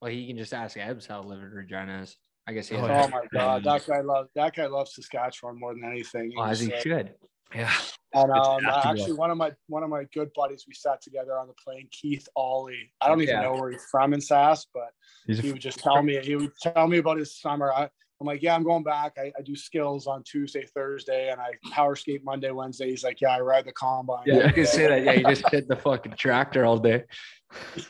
Well, 0.01 0.11
he 0.11 0.27
can 0.27 0.37
just 0.37 0.53
ask 0.53 0.77
Ebbs 0.77 1.07
how 1.07 1.23
livid 1.23 1.53
Regina 1.53 2.03
is. 2.03 2.17
I 2.47 2.53
guess 2.53 2.69
he 2.69 2.77
Oh, 2.77 2.87
has. 2.87 3.07
Oh 3.07 3.09
my 3.11 3.23
god, 3.33 3.65
that 3.65 3.87
guy 3.87 4.01
loves 4.01 4.31
that 4.35 4.55
guy 4.55 4.67
loves 4.67 4.95
Saskatchewan 4.95 5.59
more 5.59 5.75
than 5.75 5.85
anything. 5.85 6.33
Well, 6.37 6.47
as 6.47 6.61
he 6.61 6.67
was, 6.69 6.75
uh, 6.75 6.81
should. 6.81 7.15
Yeah. 7.55 7.73
And 8.17 8.33
um, 8.33 8.67
actually, 8.67 9.13
one 9.13 9.31
of 9.31 9.37
my 9.37 9.53
one 9.67 9.83
of 9.83 9.91
my 9.91 10.05
good 10.15 10.31
buddies, 10.35 10.65
we 10.67 10.75
sat 10.75 11.03
together 11.03 11.39
on 11.39 11.49
the 11.49 11.53
plane. 11.53 11.89
Keith 11.91 12.27
Aulie. 12.37 12.91
I 13.01 13.09
don't 13.09 13.21
even 13.21 13.35
Yeah. 13.35 13.43
know 13.43 13.55
where 13.55 13.71
he's 13.71 13.85
from 13.91 14.15
in 14.15 14.21
Sask, 14.21 14.67
but 14.73 14.91
He's 15.27 15.41
he 15.41 15.53
would 15.53 15.61
just 15.61 15.81
tell 15.81 16.03
me. 16.03 16.19
He 16.23 16.35
would 16.37 16.57
tell 16.63 16.87
me 16.87 16.99
about 16.99 17.19
his 17.19 17.37
summer. 17.39 17.73
I, 17.73 17.91
I'm 18.21 18.27
like, 18.27 18.41
yeah, 18.43 18.55
I'm 18.55 18.63
going 18.63 18.83
back. 18.83 19.13
I, 19.19 19.31
I 19.39 19.43
do 19.43 19.55
skills 19.55 20.07
on 20.07 20.23
Tuesday, 20.23 20.65
Thursday, 20.75 21.29
and 21.31 21.39
I 21.39 21.51
power 21.71 21.95
skate 21.95 22.25
Monday, 22.25 22.51
Wednesday. 22.51 22.89
He's 22.89 23.05
like, 23.05 23.21
yeah, 23.21 23.29
I 23.37 23.41
ride 23.41 23.67
the 23.67 23.73
combine. 23.73 24.23
Yeah, 24.25 24.35
you 24.37 24.41
can 24.45 24.55
day." 24.55 24.65
say 24.65 24.87
that. 24.89 25.05
Yeah, 25.05 25.13
you 25.13 25.25
just 25.25 25.47
hit 25.51 25.69
the 25.69 25.77
fucking 25.77 26.15
tractor 26.17 26.65
all 26.65 26.79
day. 26.79 27.05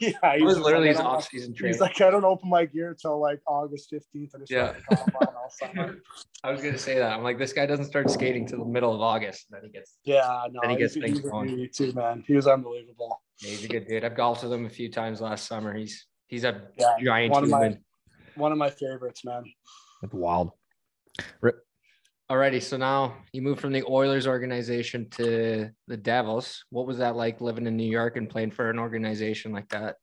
yeah. 0.00 0.10
It 0.34 0.42
was 0.42 0.58
literally 0.58 0.88
like, 0.88 0.96
his 0.96 1.00
off-season 1.04 1.54
training. 1.54 1.74
He's 1.74 1.80
like, 1.80 2.00
I 2.00 2.10
don't 2.10 2.24
open 2.24 2.50
my 2.50 2.64
gear 2.64 2.96
till 3.00 3.20
like 3.20 3.40
August 3.46 3.92
15th. 3.92 4.34
I 4.34 4.38
just 4.40 4.50
Yeah. 4.50 4.72
the 4.90 4.96
combine 4.96 5.34
all 5.36 5.48
summer. 5.50 5.98
I 6.44 6.50
was 6.50 6.60
gonna 6.60 6.76
say 6.76 6.98
that. 6.98 7.12
I'm 7.12 7.22
like, 7.22 7.38
this 7.38 7.52
guy 7.52 7.64
doesn't 7.66 7.84
start 7.86 8.10
skating 8.10 8.48
till 8.48 8.58
the 8.58 8.64
middle 8.70 8.92
of 8.92 9.00
August. 9.00 9.46
and 9.52 9.60
Then 9.62 9.70
he 9.70 9.78
gets. 9.78 9.96
Yeah, 10.04 10.42
no, 10.50 10.60
Then 10.60 10.70
he 10.70 10.76
he's, 10.76 10.94
gets 10.96 11.06
things 11.06 11.18
he's 11.20 11.30
going. 11.30 11.68
too, 11.72 11.92
man. 11.92 12.24
He 12.26 12.34
was 12.34 12.48
unbelievable. 12.48 13.22
Yeah, 13.42 13.50
he's 13.50 13.64
a 13.64 13.68
good 13.68 13.86
dude. 13.86 14.04
I've 14.04 14.16
golfed 14.16 14.42
with 14.42 14.52
him 14.52 14.66
a 14.66 14.70
few 14.70 14.90
times 14.90 15.20
last 15.20 15.46
summer. 15.46 15.72
He's 15.72 16.04
he's 16.26 16.42
a 16.42 16.62
Yeah, 16.76 16.94
giant 17.00 17.32
one 17.32 17.44
of 17.44 17.50
my- 17.50 17.58
human. 17.62 17.84
One 18.34 18.50
of 18.52 18.58
my 18.58 18.68
favorites, 18.70 19.24
man. 19.24 19.44
That's 20.00 20.14
wild. 20.14 20.52
Alrighty, 22.30 22.60
so 22.60 22.76
now 22.76 23.14
you 23.32 23.40
moved 23.40 23.60
from 23.60 23.72
the 23.72 23.84
Oilers 23.84 24.26
organization 24.26 25.08
to 25.10 25.70
the 25.86 25.96
Devils. 25.96 26.64
What 26.70 26.86
was 26.86 26.98
that 26.98 27.14
like 27.14 27.40
living 27.40 27.66
in 27.66 27.76
New 27.76 27.88
York 27.88 28.16
and 28.16 28.28
playing 28.28 28.50
for 28.50 28.68
an 28.68 28.80
organization 28.80 29.52
like 29.52 29.68
that? 29.68 29.96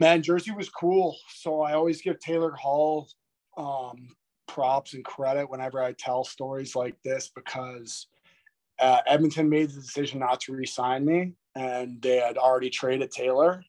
Man, 0.00 0.22
Jersey 0.22 0.50
was 0.50 0.68
cool. 0.68 1.16
So 1.34 1.60
I 1.62 1.74
always 1.74 2.02
give 2.02 2.18
Taylor 2.18 2.52
Hall 2.52 3.08
um, 3.56 4.08
props 4.48 4.94
and 4.94 5.04
credit 5.04 5.48
whenever 5.48 5.82
I 5.82 5.92
tell 5.92 6.24
stories 6.24 6.74
like 6.74 6.96
this 7.04 7.30
because 7.34 8.08
uh, 8.80 8.98
Edmonton 9.06 9.48
made 9.48 9.70
the 9.70 9.80
decision 9.80 10.20
not 10.20 10.40
to 10.40 10.52
re-sign 10.52 11.04
me, 11.04 11.32
and 11.54 12.02
they 12.02 12.16
had 12.16 12.36
already 12.36 12.70
traded 12.70 13.10
Taylor. 13.10 13.64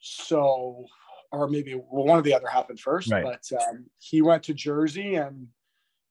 So, 0.00 0.86
or 1.32 1.48
maybe 1.48 1.74
well, 1.74 2.04
one 2.04 2.18
of 2.18 2.24
the 2.24 2.34
other 2.34 2.46
happened 2.46 2.78
first, 2.78 3.10
Right. 3.10 3.24
but 3.24 3.60
um, 3.60 3.86
he 3.98 4.22
went 4.22 4.42
to 4.44 4.54
Jersey 4.54 5.16
and 5.16 5.48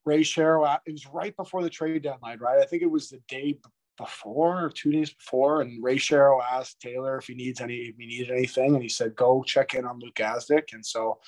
Ray 0.04 0.22
Shero. 0.22 0.80
It 0.86 0.92
was 0.92 1.08
right 1.08 1.36
before 1.36 1.64
the 1.64 1.70
trade 1.70 2.02
deadline, 2.02 2.40
right? 2.40 2.60
I 2.60 2.66
think 2.66 2.82
it 2.82 2.90
was 2.90 3.10
the 3.10 3.22
day 3.28 3.60
before 3.98 4.66
or 4.66 4.70
two 4.70 4.92
days 4.92 5.14
before, 5.14 5.62
and 5.62 5.84
Ray 5.84 5.98
Shero 5.98 6.42
asked 6.44 6.82
Taylor 6.82 7.18
if 7.18 7.28
he 7.28 7.36
needs 7.36 7.62
any, 7.62 7.76
if 7.76 7.98
he 7.98 8.08
needed 8.08 8.32
anything, 8.32 8.74
and 8.74 8.82
he 8.82 8.90
said, 8.90 9.16
"Go 9.16 9.44
check 9.44 9.76
in 9.76 9.86
on 9.86 10.00
Luke 10.00 10.16
Gazdic." 10.16 10.74
And 10.74 10.84
so, 10.84 11.20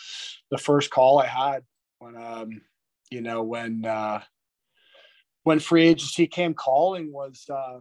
the 0.50 0.58
first 0.58 0.90
call 0.90 1.20
I 1.20 1.28
had 1.28 1.64
when, 2.00 2.16
um, 2.16 2.62
you 3.12 3.22
know, 3.22 3.44
when 3.44 3.86
uh, 3.86 4.22
when 5.44 5.60
free 5.60 5.88
agency 5.88 6.26
came 6.26 6.56
calling 6.56 7.12
was 7.14 7.46
uh, 7.50 7.80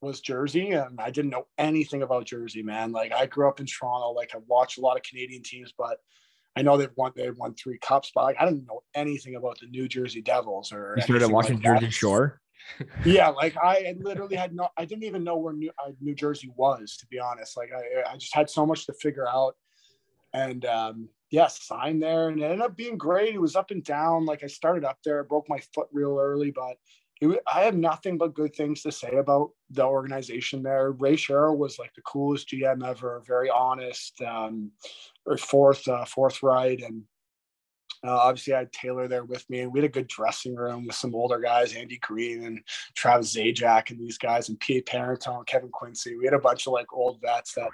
was 0.00 0.20
Jersey, 0.20 0.70
and 0.70 1.00
I 1.00 1.10
didn't 1.10 1.30
know 1.30 1.46
anything 1.56 2.02
about 2.02 2.26
Jersey, 2.26 2.62
man. 2.62 2.92
Like 2.92 3.12
I 3.12 3.26
grew 3.26 3.48
up 3.48 3.60
in 3.60 3.66
Toronto, 3.66 4.10
like 4.12 4.30
I 4.34 4.38
watched 4.46 4.78
a 4.78 4.80
lot 4.80 4.96
of 4.96 5.02
Canadian 5.02 5.42
teams, 5.42 5.72
but 5.76 5.98
I 6.56 6.62
know 6.62 6.76
they've 6.76 6.90
won 6.96 7.12
they've 7.16 7.36
won 7.36 7.54
three 7.54 7.78
cups, 7.78 8.12
but 8.14 8.24
like 8.24 8.36
I 8.38 8.44
didn't 8.44 8.66
know 8.66 8.82
anything 8.94 9.36
about 9.36 9.58
the 9.60 9.66
New 9.66 9.88
Jersey 9.88 10.20
Devils 10.20 10.72
or 10.72 10.94
You 10.96 11.02
started 11.02 11.30
watching 11.30 11.60
like. 11.60 11.80
Jersey 11.80 11.90
Shore. 11.90 12.40
Yeah, 13.04 13.28
like 13.28 13.56
I 13.56 13.94
literally 13.98 14.36
had 14.36 14.54
no, 14.54 14.68
I 14.76 14.84
didn't 14.84 15.04
even 15.04 15.24
know 15.24 15.38
where 15.38 15.54
New, 15.54 15.70
uh, 15.82 15.92
New 16.00 16.14
Jersey 16.14 16.52
was, 16.54 16.96
to 16.98 17.06
be 17.06 17.18
honest. 17.18 17.56
Like 17.56 17.70
I, 17.72 18.12
I 18.12 18.16
just 18.16 18.34
had 18.34 18.50
so 18.50 18.66
much 18.66 18.84
to 18.86 18.92
figure 18.94 19.26
out, 19.26 19.54
and 20.34 20.66
um, 20.66 21.08
yeah, 21.30 21.46
signed 21.46 22.02
there, 22.02 22.28
and 22.28 22.40
it 22.40 22.44
ended 22.44 22.60
up 22.60 22.76
being 22.76 22.98
great. 22.98 23.34
It 23.34 23.40
was 23.40 23.56
up 23.56 23.70
and 23.70 23.82
down. 23.84 24.26
Like 24.26 24.42
I 24.42 24.48
started 24.48 24.84
up 24.84 24.98
there, 25.04 25.20
I 25.20 25.26
broke 25.26 25.48
my 25.48 25.60
foot 25.72 25.88
real 25.92 26.18
early, 26.20 26.50
but 26.50 26.76
it, 27.20 27.40
I 27.52 27.62
have 27.62 27.76
nothing 27.76 28.18
but 28.18 28.34
good 28.34 28.54
things 28.54 28.82
to 28.82 28.92
say 28.92 29.16
about 29.16 29.50
the 29.70 29.84
organization 29.84 30.62
there. 30.62 30.92
Ray 30.92 31.16
Shero 31.16 31.56
was 31.56 31.78
like 31.78 31.94
the 31.94 32.02
coolest 32.02 32.48
GM 32.48 32.86
ever, 32.86 33.22
very 33.26 33.50
honest, 33.50 34.20
um, 34.22 34.70
or 35.26 35.36
fourth, 35.36 35.86
uh, 35.88 36.04
forthright, 36.04 36.82
and 36.82 37.02
uh, 38.04 38.16
obviously, 38.16 38.54
I 38.54 38.58
had 38.58 38.72
Taylor 38.72 39.08
there 39.08 39.24
with 39.24 39.48
me, 39.50 39.60
and 39.60 39.72
we 39.72 39.80
had 39.80 39.88
a 39.88 39.92
good 39.92 40.06
dressing 40.06 40.54
room 40.54 40.86
with 40.86 40.94
some 40.94 41.14
older 41.14 41.40
guys, 41.40 41.74
Andy 41.74 41.98
Greene 41.98 42.44
and 42.44 42.60
Travis 42.94 43.34
Zajac, 43.34 43.90
and 43.90 43.98
these 43.98 44.18
guys, 44.18 44.48
and 44.48 44.60
P.A. 44.60 44.82
Parenteau, 44.82 45.44
Kevin 45.46 45.70
Quincey. 45.70 46.16
We 46.16 46.24
had 46.24 46.34
a 46.34 46.38
bunch 46.38 46.66
of 46.66 46.72
like 46.72 46.92
old 46.92 47.20
vets 47.20 47.54
that 47.54 47.68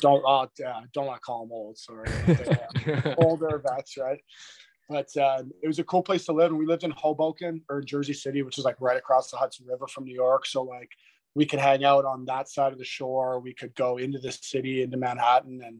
don't 0.00 0.24
uh, 0.26 0.46
don't 0.92 1.06
want 1.06 1.20
to 1.20 1.24
call 1.24 1.44
them 1.44 1.52
old, 1.52 1.78
sorry, 1.78 2.08
uh, 2.26 3.14
older 3.18 3.62
vets, 3.64 3.96
right? 3.96 4.20
But 4.90 5.16
uh, 5.16 5.44
it 5.62 5.68
was 5.68 5.78
a 5.78 5.84
cool 5.84 6.02
place 6.02 6.24
to 6.24 6.32
live, 6.32 6.50
and 6.50 6.58
we 6.58 6.66
lived 6.66 6.82
in 6.82 6.90
Hoboken 6.90 7.62
or 7.68 7.80
Jersey 7.80 8.12
City, 8.12 8.42
which 8.42 8.58
is 8.58 8.64
like 8.64 8.74
right 8.80 8.96
across 8.96 9.30
the 9.30 9.36
Hudson 9.36 9.64
River 9.66 9.86
from 9.86 10.04
New 10.04 10.14
York. 10.14 10.44
So 10.46 10.64
like 10.64 10.90
we 11.36 11.46
could 11.46 11.60
hang 11.60 11.84
out 11.84 12.04
on 12.04 12.24
that 12.24 12.48
side 12.48 12.72
of 12.72 12.78
the 12.78 12.84
shore. 12.84 13.38
We 13.38 13.54
could 13.54 13.72
go 13.76 13.98
into 13.98 14.18
the 14.18 14.32
city, 14.32 14.82
into 14.82 14.96
Manhattan, 14.96 15.62
and 15.64 15.78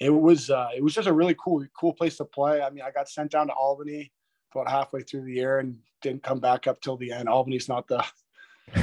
it 0.00 0.10
was 0.10 0.50
uh, 0.50 0.68
it 0.76 0.84
was 0.84 0.92
just 0.92 1.08
a 1.08 1.14
really 1.14 1.34
cool 1.42 1.66
cool 1.74 1.94
place 1.94 2.18
to 2.18 2.26
play. 2.26 2.60
I 2.60 2.68
mean, 2.68 2.84
I 2.86 2.90
got 2.90 3.08
sent 3.08 3.30
down 3.30 3.46
to 3.46 3.54
Albany 3.54 4.12
about 4.54 4.70
halfway 4.70 5.00
through 5.00 5.24
the 5.24 5.32
year 5.32 5.58
and 5.60 5.78
didn't 6.02 6.22
come 6.22 6.38
back 6.38 6.66
up 6.66 6.82
till 6.82 6.98
the 6.98 7.12
end. 7.12 7.30
Albany's 7.30 7.70
not 7.70 7.88
the 7.88 8.04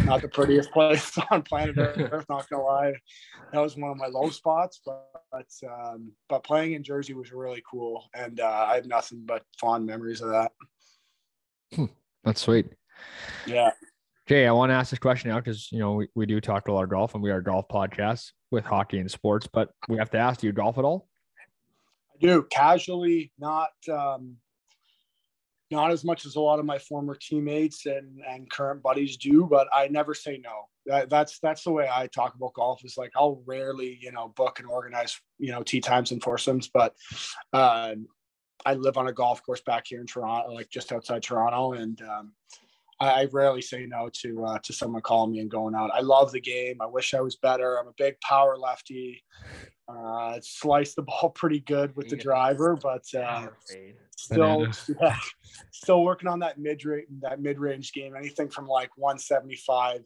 not 0.05 0.21
the 0.21 0.27
prettiest 0.27 0.71
place 0.71 1.17
on 1.31 1.41
planet 1.43 1.77
Earth. 1.77 2.25
Not 2.29 2.49
gonna 2.49 2.63
lie, 2.63 2.93
that 3.51 3.59
was 3.59 3.75
one 3.77 3.91
of 3.91 3.97
my 3.97 4.07
low 4.07 4.29
spots. 4.29 4.81
But 4.85 5.05
but, 5.31 5.47
um, 5.69 6.11
but 6.29 6.43
playing 6.43 6.73
in 6.73 6.83
Jersey 6.83 7.13
was 7.13 7.31
really 7.31 7.63
cool, 7.69 8.09
and 8.13 8.39
uh, 8.39 8.65
I 8.69 8.75
have 8.75 8.85
nothing 8.85 9.23
but 9.25 9.43
fond 9.59 9.85
memories 9.85 10.21
of 10.21 10.29
that. 10.29 10.51
That's 12.23 12.41
sweet. 12.41 12.67
Yeah, 13.45 13.71
Okay, 14.25 14.47
I 14.47 14.53
want 14.53 14.69
to 14.69 14.73
ask 14.73 14.89
this 14.89 14.99
question 14.99 15.31
now 15.31 15.39
because 15.39 15.69
you 15.69 15.79
know 15.79 15.95
we, 15.95 16.07
we 16.15 16.25
do 16.25 16.39
talk 16.39 16.69
a 16.69 16.71
lot 16.71 16.83
of 16.83 16.89
golf 16.89 17.13
and 17.13 17.21
we 17.21 17.29
are 17.29 17.37
a 17.37 17.43
golf 17.43 17.67
podcast 17.67 18.31
with 18.51 18.63
hockey 18.63 18.99
and 18.99 19.11
sports, 19.11 19.47
but 19.51 19.71
we 19.89 19.97
have 19.97 20.09
to 20.11 20.17
ask, 20.17 20.39
do 20.39 20.47
you 20.47 20.53
golf 20.53 20.77
at 20.77 20.85
all? 20.85 21.09
I 22.13 22.25
do 22.25 22.43
casually, 22.43 23.33
not 23.37 23.71
um, 23.91 24.37
not 25.73 25.91
as 25.91 26.05
much 26.05 26.25
as 26.25 26.35
a 26.35 26.39
lot 26.39 26.59
of 26.59 26.65
my 26.65 26.77
former 26.77 27.15
teammates 27.15 27.85
and 27.85 28.21
and 28.29 28.49
current 28.49 28.81
buddies 28.81 29.17
do, 29.17 29.45
but 29.49 29.67
I 29.73 29.87
never 29.89 30.13
say 30.13 30.39
no. 30.41 30.69
That, 30.85 31.09
that's 31.09 31.39
that's 31.39 31.63
the 31.63 31.71
way 31.71 31.89
I 31.91 32.07
talk 32.07 32.35
about 32.35 32.53
golf. 32.53 32.85
Is 32.85 32.97
like 32.97 33.11
I'll 33.15 33.41
rarely, 33.45 33.97
you 34.01 34.11
know, 34.11 34.33
book 34.35 34.59
and 34.59 34.67
organize, 34.67 35.19
you 35.39 35.51
know, 35.51 35.63
tee 35.63 35.81
times 35.81 36.11
and 36.11 36.23
foursomes, 36.23 36.69
but 36.73 36.95
uh, 37.51 37.95
I 38.65 38.73
live 38.75 38.97
on 38.97 39.07
a 39.07 39.13
golf 39.13 39.43
course 39.43 39.61
back 39.61 39.85
here 39.87 39.99
in 39.99 40.07
Toronto, 40.07 40.53
like 40.53 40.69
just 40.69 40.91
outside 40.91 41.23
Toronto, 41.23 41.73
and 41.73 42.01
um, 42.01 42.33
I, 42.99 43.09
I 43.21 43.27
rarely 43.31 43.61
say 43.61 43.85
no 43.85 44.09
to 44.21 44.45
uh, 44.45 44.59
to 44.63 44.73
someone 44.73 45.01
calling 45.01 45.31
me 45.31 45.39
and 45.39 45.49
going 45.49 45.75
out. 45.75 45.91
I 45.93 46.01
love 46.01 46.31
the 46.31 46.41
game. 46.41 46.77
I 46.81 46.85
wish 46.85 47.13
I 47.13 47.21
was 47.21 47.35
better. 47.37 47.77
I'm 47.79 47.87
a 47.87 47.93
big 47.97 48.19
power 48.21 48.57
lefty. 48.57 49.23
Uh, 49.87 50.39
slice 50.41 50.95
the 50.95 51.01
ball 51.01 51.29
pretty 51.35 51.59
good 51.61 51.95
with 51.95 52.07
the 52.09 52.15
driver, 52.15 52.77
but 52.81 53.03
uh, 53.15 53.47
still, 54.17 54.67
yeah, 55.01 55.17
still 55.71 56.03
working 56.03 56.29
on 56.29 56.39
that 56.39 56.57
mid 56.57 56.83
range 56.85 57.07
that 57.21 57.41
mid 57.41 57.59
range 57.59 57.91
game. 57.93 58.15
Anything 58.15 58.49
from 58.49 58.65
like 58.67 58.89
175 58.97 60.01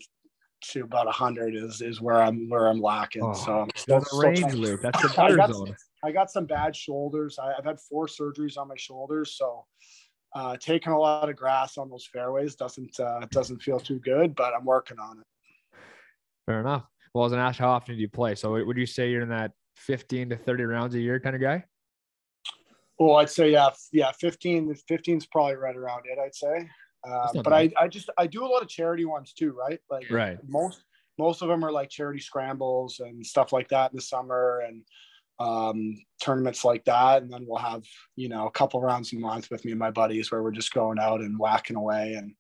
to 0.60 0.82
about 0.84 1.06
100 1.06 1.56
is 1.56 1.82
is 1.82 2.02
where 2.02 2.22
I'm 2.22 2.50
where 2.50 2.68
I'm 2.68 2.82
lacking. 2.82 3.24
Oh, 3.24 3.34
so 3.34 3.60
I'm 3.62 3.70
still, 3.76 4.00
That's 4.00 4.08
still 4.08 4.22
range, 4.22 4.40
trying- 4.40 4.56
Luke. 4.56 4.82
That's 4.82 5.02
the 5.16 5.22
I 5.22 5.36
got- 5.36 5.54
zone. 5.54 5.76
I 6.04 6.12
got 6.12 6.30
some 6.32 6.46
bad 6.46 6.76
shoulders. 6.76 7.38
I, 7.42 7.54
I've 7.58 7.66
had 7.66 7.80
four 7.80 8.06
surgeries 8.08 8.56
on 8.58 8.68
my 8.68 8.76
shoulders, 8.78 9.36
so 9.36 9.66
uh, 10.36 10.58
taking 10.58 10.94
a 10.94 11.00
lot 11.00 11.30
of 11.30 11.36
grass 11.36 11.78
on 11.78 11.90
those 11.90 12.08
fairways 12.12 12.56
doesn't 12.56 13.00
uh, 13.00 13.22
doesn't 13.32 13.62
feel 13.62 13.80
too 13.80 14.00
good. 14.00 14.36
But 14.36 14.54
I'm 14.54 14.66
working 14.66 15.00
on 15.00 15.20
it. 15.20 15.26
Fair 16.46 16.60
enough. 16.60 16.86
Well, 17.14 17.24
I 17.24 17.26
was 17.26 17.34
gonna 17.34 17.44
ask 17.44 17.60
how 17.60 17.70
often 17.70 17.96
do 17.96 18.02
you 18.02 18.10
play? 18.10 18.36
So 18.36 18.64
would 18.64 18.78
you 18.78 18.86
say 18.86 19.10
you're 19.10 19.22
in 19.22 19.30
that 19.30 19.52
15 19.78 20.30
to 20.30 20.38
30 20.38 20.64
rounds 20.64 20.96
a 20.96 21.00
year 21.00 21.20
kind 21.20 21.36
of 21.36 21.42
guy? 21.42 21.64
Well, 23.00 23.18
I'd 23.18 23.30
say 23.30 23.52
yeah, 23.52 23.70
yeah, 23.92 24.12
15. 24.12 24.74
15 24.88 25.18
is 25.18 25.26
probably 25.28 25.56
right 25.56 25.76
around 25.76 26.04
it. 26.06 26.18
I'd 26.20 26.36
say. 26.36 26.68
Uh, 27.08 27.42
but 27.44 27.54
I, 27.54 27.72
I 27.80 27.88
just 27.88 28.10
I 28.18 28.28
do 28.28 28.44
a 28.44 28.48
lot 28.48 28.62
of 28.62 28.68
charity 28.68 29.06
ones 29.06 29.34
too, 29.34 29.54
right? 29.54 29.80
Like 29.90 30.10
Right. 30.12 30.38
most 30.48 30.84
most 31.18 31.42
of 31.42 31.48
them 31.48 31.64
are 31.64 31.72
like 31.72 31.90
charity 31.90 32.20
scrambles 32.20 33.00
and 33.00 33.26
stuff 33.26 33.54
like 33.54 33.70
that 33.70 33.92
in 33.92 33.96
the 33.96 34.02
summer 34.02 34.64
and 34.68 34.84
um, 35.40 35.96
tournaments 36.22 36.66
like 36.66 36.86
that. 36.86 37.22
And 37.22 37.32
then 37.32 37.46
we'll 37.48 37.60
have 37.60 37.84
you 38.16 38.30
know 38.30 38.48
a 38.48 38.52
couple 38.52 38.82
rounds 38.82 39.14
a 39.14 39.18
month 39.18 39.50
with 39.52 39.66
me 39.66 39.72
and 39.72 39.80
my 39.80 39.92
buddies 39.92 40.32
where 40.32 40.44
we're 40.44 40.52
just 40.52 40.74
going 40.74 41.00
out 41.00 41.22
and 41.22 41.38
whacking 41.40 41.76
away. 41.76 42.14
And 42.14 42.34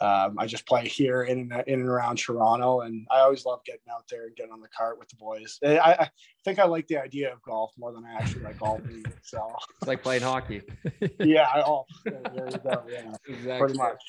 um, 0.00 0.36
I 0.38 0.46
just 0.46 0.66
play 0.66 0.88
here 0.88 1.22
in 1.22 1.52
and 1.52 1.64
in 1.68 1.80
and 1.80 1.88
around 1.88 2.16
Toronto, 2.18 2.80
and 2.80 3.06
I 3.12 3.20
always 3.20 3.46
love 3.46 3.60
getting 3.64 3.86
out 3.92 4.04
there 4.10 4.26
and 4.26 4.34
getting 4.34 4.52
on 4.52 4.60
the 4.60 4.68
cart 4.76 4.98
with 4.98 5.08
the 5.08 5.16
boys. 5.16 5.58
I, 5.64 5.78
I 5.78 6.10
think 6.44 6.58
I 6.58 6.64
like 6.64 6.88
the 6.88 6.98
idea 6.98 7.32
of 7.32 7.40
golf 7.42 7.72
more 7.78 7.92
than 7.92 8.04
I 8.04 8.14
actually 8.14 8.42
like 8.42 8.58
golfing. 8.58 9.04
So 9.22 9.40
It's 9.80 9.88
like 9.88 10.02
playing 10.02 10.22
hockey. 10.22 10.62
yeah, 11.20 11.46
I, 11.54 11.62
oh, 11.62 11.84
there 12.04 12.48
you 12.50 12.58
go. 12.58 12.82
Yeah, 12.90 13.14
Exactly. 13.28 13.58
pretty 13.58 13.78
much. 13.78 14.02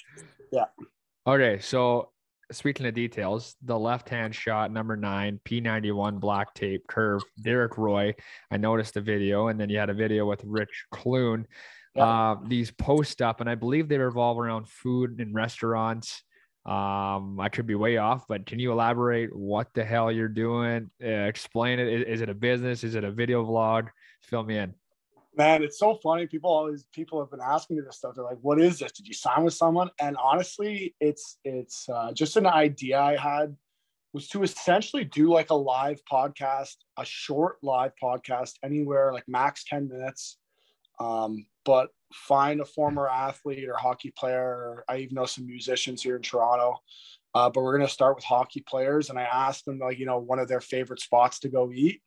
Yeah. 0.51 0.65
Okay, 1.27 1.59
so 1.59 2.09
speaking 2.51 2.85
of 2.85 2.93
details, 2.93 3.55
the 3.63 3.77
left 3.77 4.09
hand 4.09 4.35
shot, 4.35 4.71
number 4.71 4.95
nine, 4.95 5.39
P91 5.45 6.19
black 6.19 6.53
tape 6.53 6.85
curve, 6.87 7.23
Derek 7.41 7.77
Roy. 7.77 8.13
I 8.51 8.57
noticed 8.57 8.93
the 8.93 9.01
video, 9.01 9.47
and 9.47 9.59
then 9.59 9.69
you 9.69 9.77
had 9.77 9.89
a 9.89 9.93
video 9.93 10.25
with 10.25 10.41
Rich 10.43 10.85
Clune. 10.91 11.47
Yeah. 11.95 12.03
Uh, 12.03 12.39
these 12.45 12.71
post 12.71 13.21
up, 13.21 13.41
and 13.41 13.49
I 13.49 13.55
believe 13.55 13.87
they 13.87 13.97
revolve 13.97 14.37
around 14.37 14.67
food 14.67 15.19
and 15.19 15.33
restaurants. 15.33 16.23
Um, 16.65 17.39
I 17.39 17.49
could 17.49 17.67
be 17.67 17.75
way 17.75 17.97
off, 17.97 18.25
but 18.27 18.45
can 18.45 18.59
you 18.59 18.71
elaborate 18.71 19.35
what 19.35 19.67
the 19.73 19.85
hell 19.85 20.11
you're 20.11 20.27
doing? 20.27 20.89
Uh, 21.03 21.07
explain 21.07 21.79
it. 21.79 21.87
Is, 21.87 22.15
is 22.15 22.21
it 22.21 22.29
a 22.29 22.33
business? 22.33 22.83
Is 22.83 22.95
it 22.95 23.03
a 23.03 23.11
video 23.11 23.45
vlog? 23.45 23.89
Fill 24.23 24.43
me 24.43 24.57
in. 24.57 24.73
Man, 25.37 25.63
it's 25.63 25.79
so 25.79 25.95
funny. 26.01 26.27
People 26.27 26.49
always 26.49 26.85
people 26.93 27.19
have 27.19 27.29
been 27.29 27.41
asking 27.41 27.77
me 27.77 27.83
this 27.85 27.97
stuff. 27.97 28.15
They're 28.15 28.23
like, 28.23 28.39
"What 28.41 28.61
is 28.61 28.79
this? 28.79 28.93
Did 28.93 29.07
you 29.07 29.13
sign 29.13 29.43
with 29.43 29.53
someone?" 29.53 29.89
And 29.99 30.15
honestly, 30.17 30.95
it's 31.01 31.37
it's 31.43 31.89
uh, 31.89 32.13
just 32.13 32.37
an 32.37 32.47
idea 32.47 32.99
I 32.99 33.17
had 33.17 33.55
was 34.13 34.29
to 34.29 34.43
essentially 34.43 35.03
do 35.03 35.29
like 35.29 35.49
a 35.49 35.55
live 35.55 35.99
podcast, 36.09 36.75
a 36.97 37.03
short 37.03 37.57
live 37.61 37.91
podcast 38.01 38.53
anywhere, 38.63 39.11
like 39.11 39.25
max 39.27 39.65
ten 39.65 39.89
minutes, 39.89 40.37
um, 40.99 41.45
but 41.65 41.89
find 42.13 42.61
a 42.61 42.65
former 42.65 43.09
athlete 43.09 43.67
or 43.67 43.75
hockey 43.75 44.13
player. 44.17 44.85
I 44.87 44.97
even 44.97 45.15
know 45.15 45.25
some 45.25 45.45
musicians 45.45 46.01
here 46.01 46.15
in 46.15 46.21
Toronto. 46.21 46.79
Uh, 47.33 47.49
but 47.49 47.63
we're 47.63 47.75
going 47.75 47.85
to 47.85 47.93
start 47.93 48.15
with 48.15 48.23
hockey 48.23 48.63
players. 48.65 49.09
And 49.09 49.19
I 49.19 49.23
asked 49.23 49.65
them, 49.65 49.77
like, 49.79 49.99
you 49.99 50.05
know, 50.05 50.19
one 50.19 50.39
of 50.39 50.47
their 50.47 50.61
favorite 50.61 51.01
spots 51.01 51.39
to 51.39 51.49
go 51.49 51.69
eat. 51.73 52.01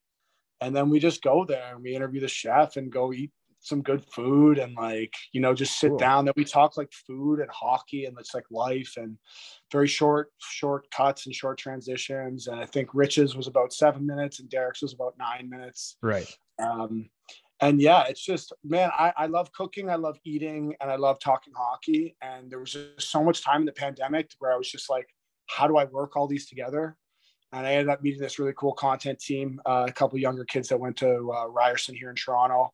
And 0.60 0.74
then 0.74 0.90
we 0.90 0.98
just 0.98 1.22
go 1.22 1.44
there 1.44 1.74
and 1.74 1.82
we 1.82 1.94
interview 1.94 2.20
the 2.20 2.28
chef 2.28 2.76
and 2.76 2.90
go 2.90 3.12
eat 3.12 3.30
some 3.60 3.82
good 3.82 4.04
food 4.12 4.58
and 4.58 4.74
like, 4.76 5.12
you 5.32 5.40
know, 5.40 5.52
just 5.54 5.78
sit 5.78 5.88
Cool. 5.90 5.98
down. 5.98 6.24
Then 6.24 6.34
we 6.36 6.44
talk 6.44 6.76
like 6.76 6.92
food 6.92 7.40
and 7.40 7.50
hockey 7.50 8.04
and 8.04 8.16
it's 8.18 8.34
like 8.34 8.44
life 8.50 8.94
and 8.96 9.18
very 9.72 9.88
short, 9.88 10.32
short 10.38 10.90
cuts 10.90 11.26
and 11.26 11.34
short 11.34 11.58
transitions. 11.58 12.46
And 12.46 12.60
I 12.60 12.66
think 12.66 12.90
Rich's 12.94 13.36
was 13.36 13.46
about 13.46 13.72
seven 13.72 14.06
minutes 14.06 14.40
and 14.40 14.48
Derek's 14.48 14.82
was 14.82 14.94
about 14.94 15.14
nine 15.18 15.50
minutes. 15.50 15.96
Right. 16.02 16.32
Um, 16.58 17.10
and 17.60 17.80
yeah, 17.80 18.04
it's 18.04 18.24
just, 18.24 18.52
man, 18.62 18.90
I, 18.96 19.12
I 19.16 19.26
love 19.26 19.52
cooking, 19.52 19.90
I 19.90 19.96
love 19.96 20.16
eating, 20.24 20.76
and 20.80 20.90
I 20.90 20.94
love 20.94 21.18
talking 21.18 21.52
hockey. 21.56 22.16
And 22.22 22.48
there 22.48 22.60
was 22.60 22.72
just 22.72 23.10
so 23.10 23.24
much 23.24 23.42
time 23.42 23.60
in 23.62 23.66
the 23.66 23.72
pandemic 23.72 24.30
where 24.38 24.52
I 24.52 24.56
was 24.56 24.70
just 24.70 24.88
like, 24.88 25.08
how 25.48 25.66
do 25.66 25.76
I 25.76 25.84
work 25.84 26.16
all 26.16 26.28
these 26.28 26.48
together? 26.48 26.96
And 27.52 27.66
I 27.66 27.72
ended 27.72 27.88
up 27.88 28.02
meeting 28.02 28.20
this 28.20 28.38
really 28.38 28.52
cool 28.56 28.72
content 28.74 29.18
team, 29.18 29.60
uh, 29.64 29.86
a 29.88 29.92
couple 29.92 30.18
younger 30.18 30.44
kids 30.44 30.68
that 30.68 30.78
went 30.78 30.96
to 30.98 31.32
uh, 31.32 31.46
Ryerson 31.46 31.94
here 31.94 32.10
in 32.10 32.16
Toronto. 32.16 32.72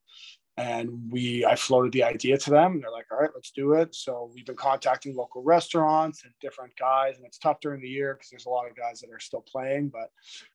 And 0.57 1.11
we, 1.11 1.45
I 1.45 1.55
floated 1.55 1.91
the 1.91 2.03
idea 2.03 2.37
to 2.37 2.49
them, 2.49 2.73
and 2.73 2.83
they're 2.83 2.91
like, 2.91 3.07
"All 3.11 3.17
right, 3.17 3.29
let's 3.35 3.51
do 3.51 3.73
it." 3.73 3.93
So 3.93 4.31
we've 4.33 4.45
been 4.45 4.55
contacting 4.55 5.13
local 5.13 5.43
restaurants 5.43 6.23
and 6.23 6.33
different 6.39 6.73
guys, 6.77 7.17
and 7.17 7.25
it's 7.25 7.37
tough 7.37 7.59
during 7.59 7.81
the 7.81 7.89
year 7.89 8.13
because 8.13 8.29
there's 8.29 8.45
a 8.45 8.49
lot 8.49 8.65
of 8.65 8.73
guys 8.73 9.01
that 9.01 9.09
are 9.11 9.19
still 9.19 9.41
playing. 9.41 9.89
But 9.89 10.11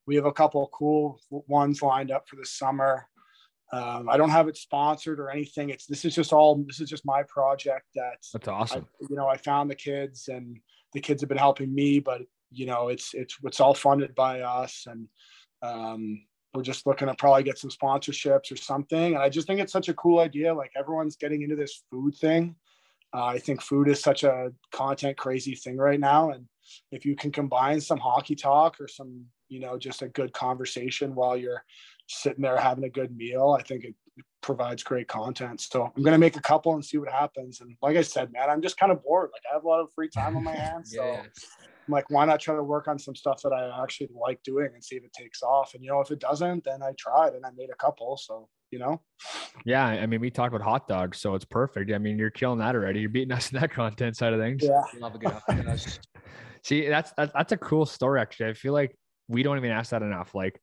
we 0.07 0.15
have 0.15 0.25
a 0.25 0.31
couple 0.31 0.63
of 0.63 0.71
cool 0.71 1.19
ones 1.29 1.83
lined 1.83 2.09
up 2.09 2.27
for 2.27 2.35
the 2.35 2.45
summer. 2.47 3.07
Um, 3.71 4.09
I 4.09 4.17
don't 4.17 4.31
have 4.31 4.47
it 4.47 4.57
sponsored 4.57 5.19
or 5.19 5.29
anything. 5.29 5.69
It's 5.69 5.85
this 5.85 6.03
is 6.03 6.15
just 6.15 6.33
all 6.33 6.55
this 6.55 6.79
is 6.81 6.89
just 6.89 7.05
my 7.05 7.21
project 7.23 7.85
that 7.93 8.17
That's 8.33 8.47
I, 8.47 8.51
awesome. 8.51 8.87
you 9.07 9.15
know 9.15 9.27
I 9.27 9.37
found 9.37 9.69
the 9.69 9.75
kids 9.75 10.29
and 10.29 10.57
the 10.93 10.99
kids 10.99 11.21
have 11.21 11.29
been 11.29 11.37
helping 11.37 11.73
me, 11.73 11.99
but 11.99 12.21
you 12.51 12.65
know 12.65 12.89
it's 12.89 13.13
it's 13.13 13.37
it's 13.43 13.59
all 13.59 13.73
funded 13.73 14.13
by 14.15 14.41
us 14.41 14.85
and 14.87 15.07
um, 15.61 16.21
we're 16.53 16.63
just 16.63 16.85
looking 16.85 17.07
to 17.07 17.15
probably 17.15 17.43
get 17.43 17.57
some 17.57 17.69
sponsorships 17.69 18.51
or 18.51 18.57
something. 18.57 19.13
And 19.13 19.23
I 19.23 19.29
just 19.29 19.47
think 19.47 19.59
it's 19.59 19.71
such 19.71 19.89
a 19.89 19.93
cool 19.93 20.19
idea. 20.19 20.53
Like 20.53 20.71
everyone's 20.77 21.15
getting 21.15 21.43
into 21.43 21.55
this 21.55 21.83
food 21.89 22.15
thing. 22.15 22.55
Uh, 23.13 23.25
I 23.25 23.39
think 23.39 23.61
food 23.61 23.87
is 23.89 24.01
such 24.01 24.23
a 24.23 24.51
content 24.71 25.17
crazy 25.17 25.55
thing 25.55 25.77
right 25.77 25.99
now, 25.99 26.31
and 26.31 26.45
if 26.93 27.05
you 27.05 27.13
can 27.15 27.29
combine 27.29 27.81
some 27.81 27.97
hockey 27.97 28.35
talk 28.35 28.79
or 28.79 28.87
some 28.87 29.25
you 29.49 29.59
know 29.59 29.77
just 29.77 30.01
a 30.01 30.07
good 30.07 30.31
conversation 30.31 31.13
while 31.13 31.35
you're 31.35 31.61
sitting 32.07 32.41
there 32.41 32.57
having 32.57 32.85
a 32.85 32.89
good 32.89 33.15
meal, 33.15 33.55
I 33.59 33.63
think 33.63 33.83
it 33.83 33.95
provides 34.41 34.81
great 34.81 35.09
content. 35.09 35.59
So 35.59 35.91
I'm 35.93 36.03
gonna 36.03 36.17
make 36.17 36.37
a 36.37 36.41
couple 36.41 36.73
and 36.73 36.85
see 36.85 36.99
what 36.99 37.11
happens. 37.11 37.59
And 37.59 37.75
like 37.81 37.97
I 37.97 38.01
said, 38.01 38.31
man, 38.31 38.49
I'm 38.49 38.61
just 38.61 38.77
kind 38.77 38.93
of 38.93 39.03
bored. 39.03 39.29
Like 39.33 39.43
I 39.51 39.55
have 39.55 39.65
a 39.65 39.67
lot 39.67 39.81
of 39.81 39.89
free 39.93 40.09
time 40.09 40.37
on 40.37 40.45
my 40.45 40.55
hands, 40.55 40.93
so 40.95 41.03
Yeah. 41.03 41.23
I'm 41.87 41.91
like, 41.91 42.09
why 42.09 42.25
not 42.25 42.39
try 42.39 42.55
to 42.55 42.63
work 42.63 42.87
on 42.87 42.99
some 42.99 43.15
stuff 43.15 43.41
that 43.41 43.51
I 43.53 43.83
actually 43.83 44.09
like 44.13 44.41
doing 44.43 44.69
and 44.73 44.83
see 44.83 44.95
if 44.95 45.03
it 45.03 45.13
takes 45.13 45.41
off? 45.41 45.73
And 45.73 45.83
you 45.83 45.89
know, 45.89 45.99
if 45.99 46.11
it 46.11 46.19
doesn't, 46.19 46.63
then 46.63 46.83
I 46.83 46.91
tried 46.97 47.33
and 47.33 47.45
I 47.45 47.49
made 47.57 47.69
a 47.71 47.75
couple. 47.75 48.17
So 48.17 48.47
you 48.71 48.79
know, 48.79 49.01
Yeah, 49.65 49.85
I 49.85 50.05
mean, 50.05 50.21
we 50.21 50.31
talked 50.31 50.55
about 50.55 50.63
hot 50.63 50.87
dogs, 50.87 51.19
so 51.19 51.35
it's 51.35 51.43
perfect. 51.43 51.91
I 51.91 51.97
mean, 51.97 52.17
you're 52.17 52.29
killing 52.29 52.59
that 52.59 52.73
already. 52.73 53.01
You're 53.01 53.09
beating 53.09 53.33
us 53.33 53.51
in 53.51 53.59
that 53.59 53.71
content 53.73 54.15
side 54.15 54.31
of 54.33 54.39
things. 54.39 54.63
yeah, 54.63 54.81
Love 54.99 55.15
a 55.15 55.17
good 55.17 55.31
hot 55.31 55.43
dog. 55.65 55.77
See, 56.63 56.87
that's 56.87 57.11
that's, 57.17 57.33
that's 57.33 57.51
a 57.51 57.57
cool 57.57 57.85
story. 57.85 58.21
Actually, 58.21 58.51
I 58.51 58.53
feel 58.53 58.71
like 58.73 58.95
we 59.27 59.43
don't 59.43 59.57
even 59.57 59.71
ask 59.71 59.89
that 59.91 60.03
enough. 60.03 60.33
Like, 60.35 60.61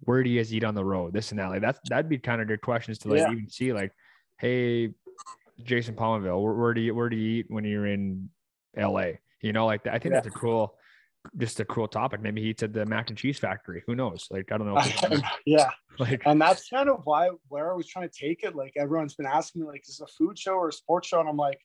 where 0.00 0.22
do 0.22 0.30
you 0.30 0.38
guys 0.38 0.54
eat 0.54 0.64
on 0.64 0.74
the 0.74 0.84
road? 0.84 1.12
This 1.12 1.32
and 1.32 1.40
that. 1.40 1.48
Like, 1.48 1.60
that's 1.60 1.78
that'd 1.88 2.08
be 2.08 2.18
kind 2.18 2.40
of 2.40 2.48
good 2.48 2.62
questions 2.62 2.98
to 3.00 3.08
like 3.08 3.18
Yeah. 3.18 3.30
even 3.32 3.48
see. 3.50 3.72
Like, 3.74 3.92
hey, 4.38 4.90
Jason 5.62 5.94
Palmerville, 5.96 6.42
where, 6.42 6.54
where 6.54 6.72
do 6.74 6.80
you 6.80 6.94
where 6.94 7.08
do 7.10 7.16
you 7.16 7.40
eat 7.40 7.46
when 7.48 7.64
you're 7.64 7.86
in 7.86 8.30
L.A.? 8.76 9.18
You 9.42 9.52
know, 9.52 9.66
like. 9.66 9.86
I 9.86 9.98
think 9.98 10.12
Yeah. 10.14 10.20
that's 10.20 10.26
a 10.28 10.38
cool, 10.38 10.76
just 11.36 11.60
a 11.60 11.64
cool 11.64 11.88
topic. 11.88 12.20
Maybe 12.20 12.42
he 12.42 12.54
said 12.58 12.72
the 12.72 12.86
mac 12.86 13.08
and 13.10 13.18
cheese 13.18 13.38
factory. 13.38 13.82
Who 13.86 13.94
knows? 13.94 14.26
Like, 14.30 14.52
I 14.52 14.58
don't 14.58 14.66
know. 14.66 14.78
if- 14.78 15.22
yeah. 15.46 15.70
like, 15.98 16.22
And 16.26 16.40
that's 16.40 16.68
kind 16.68 16.88
of 16.88 17.00
why 17.04 17.30
where 17.48 17.72
I 17.72 17.76
was 17.76 17.86
trying 17.88 18.08
to 18.08 18.14
take 18.14 18.42
it. 18.44 18.54
Like 18.54 18.72
everyone's 18.76 19.14
been 19.14 19.26
asking 19.26 19.62
me, 19.62 19.68
like, 19.68 19.82
is 19.88 19.98
this 19.98 20.00
a 20.00 20.12
food 20.12 20.38
show 20.38 20.52
or 20.54 20.68
a 20.68 20.72
sports 20.72 21.08
show? 21.08 21.20
And 21.20 21.28
I'm 21.28 21.36
like, 21.36 21.58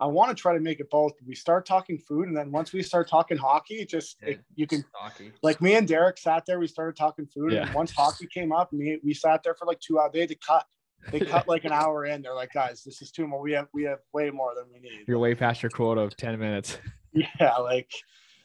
I 0.00 0.06
want 0.06 0.28
to 0.28 0.40
try 0.40 0.54
to 0.54 0.60
make 0.60 0.78
it 0.78 0.88
both. 0.90 1.12
We 1.26 1.34
start 1.34 1.66
talking 1.66 1.98
food, 1.98 2.28
and 2.28 2.36
then 2.36 2.52
once 2.52 2.72
we 2.72 2.84
start 2.84 3.08
talking 3.08 3.36
hockey, 3.36 3.84
just 3.84 4.16
Yeah. 4.22 4.28
it, 4.28 4.40
you 4.54 4.64
can 4.68 4.84
Hockey. 4.94 5.32
like 5.42 5.60
me 5.60 5.74
and 5.74 5.88
Derek 5.88 6.18
sat 6.18 6.44
there. 6.46 6.60
We 6.60 6.68
started 6.68 6.94
talking 6.96 7.26
food, 7.26 7.50
Yeah. 7.52 7.62
and 7.66 7.74
once 7.74 7.90
hockey 7.90 8.28
came 8.32 8.52
up, 8.52 8.72
me 8.72 8.98
we 9.02 9.12
sat 9.12 9.42
there 9.42 9.56
for 9.56 9.64
like 9.66 9.80
two 9.80 9.98
hours. 9.98 10.10
They 10.12 10.20
had 10.20 10.28
to 10.28 10.36
cut. 10.36 10.64
They 11.10 11.18
cut 11.20 11.48
like 11.48 11.64
an 11.64 11.72
hour 11.72 12.04
in. 12.04 12.22
They're 12.22 12.34
like, 12.34 12.52
guys, 12.52 12.84
this 12.84 13.02
is 13.02 13.10
too 13.10 13.26
much. 13.26 13.40
We 13.42 13.52
have 13.54 13.66
we 13.74 13.82
have 13.84 13.98
way 14.12 14.30
more 14.30 14.54
than 14.54 14.66
we 14.72 14.78
need. 14.78 15.04
you're 15.08 15.18
way 15.18 15.34
past 15.34 15.64
your 15.64 15.70
quota 15.70 16.02
of 16.02 16.16
ten 16.16 16.38
minutes. 16.38 16.78
Yeah, 17.40 17.56
like 17.56 17.90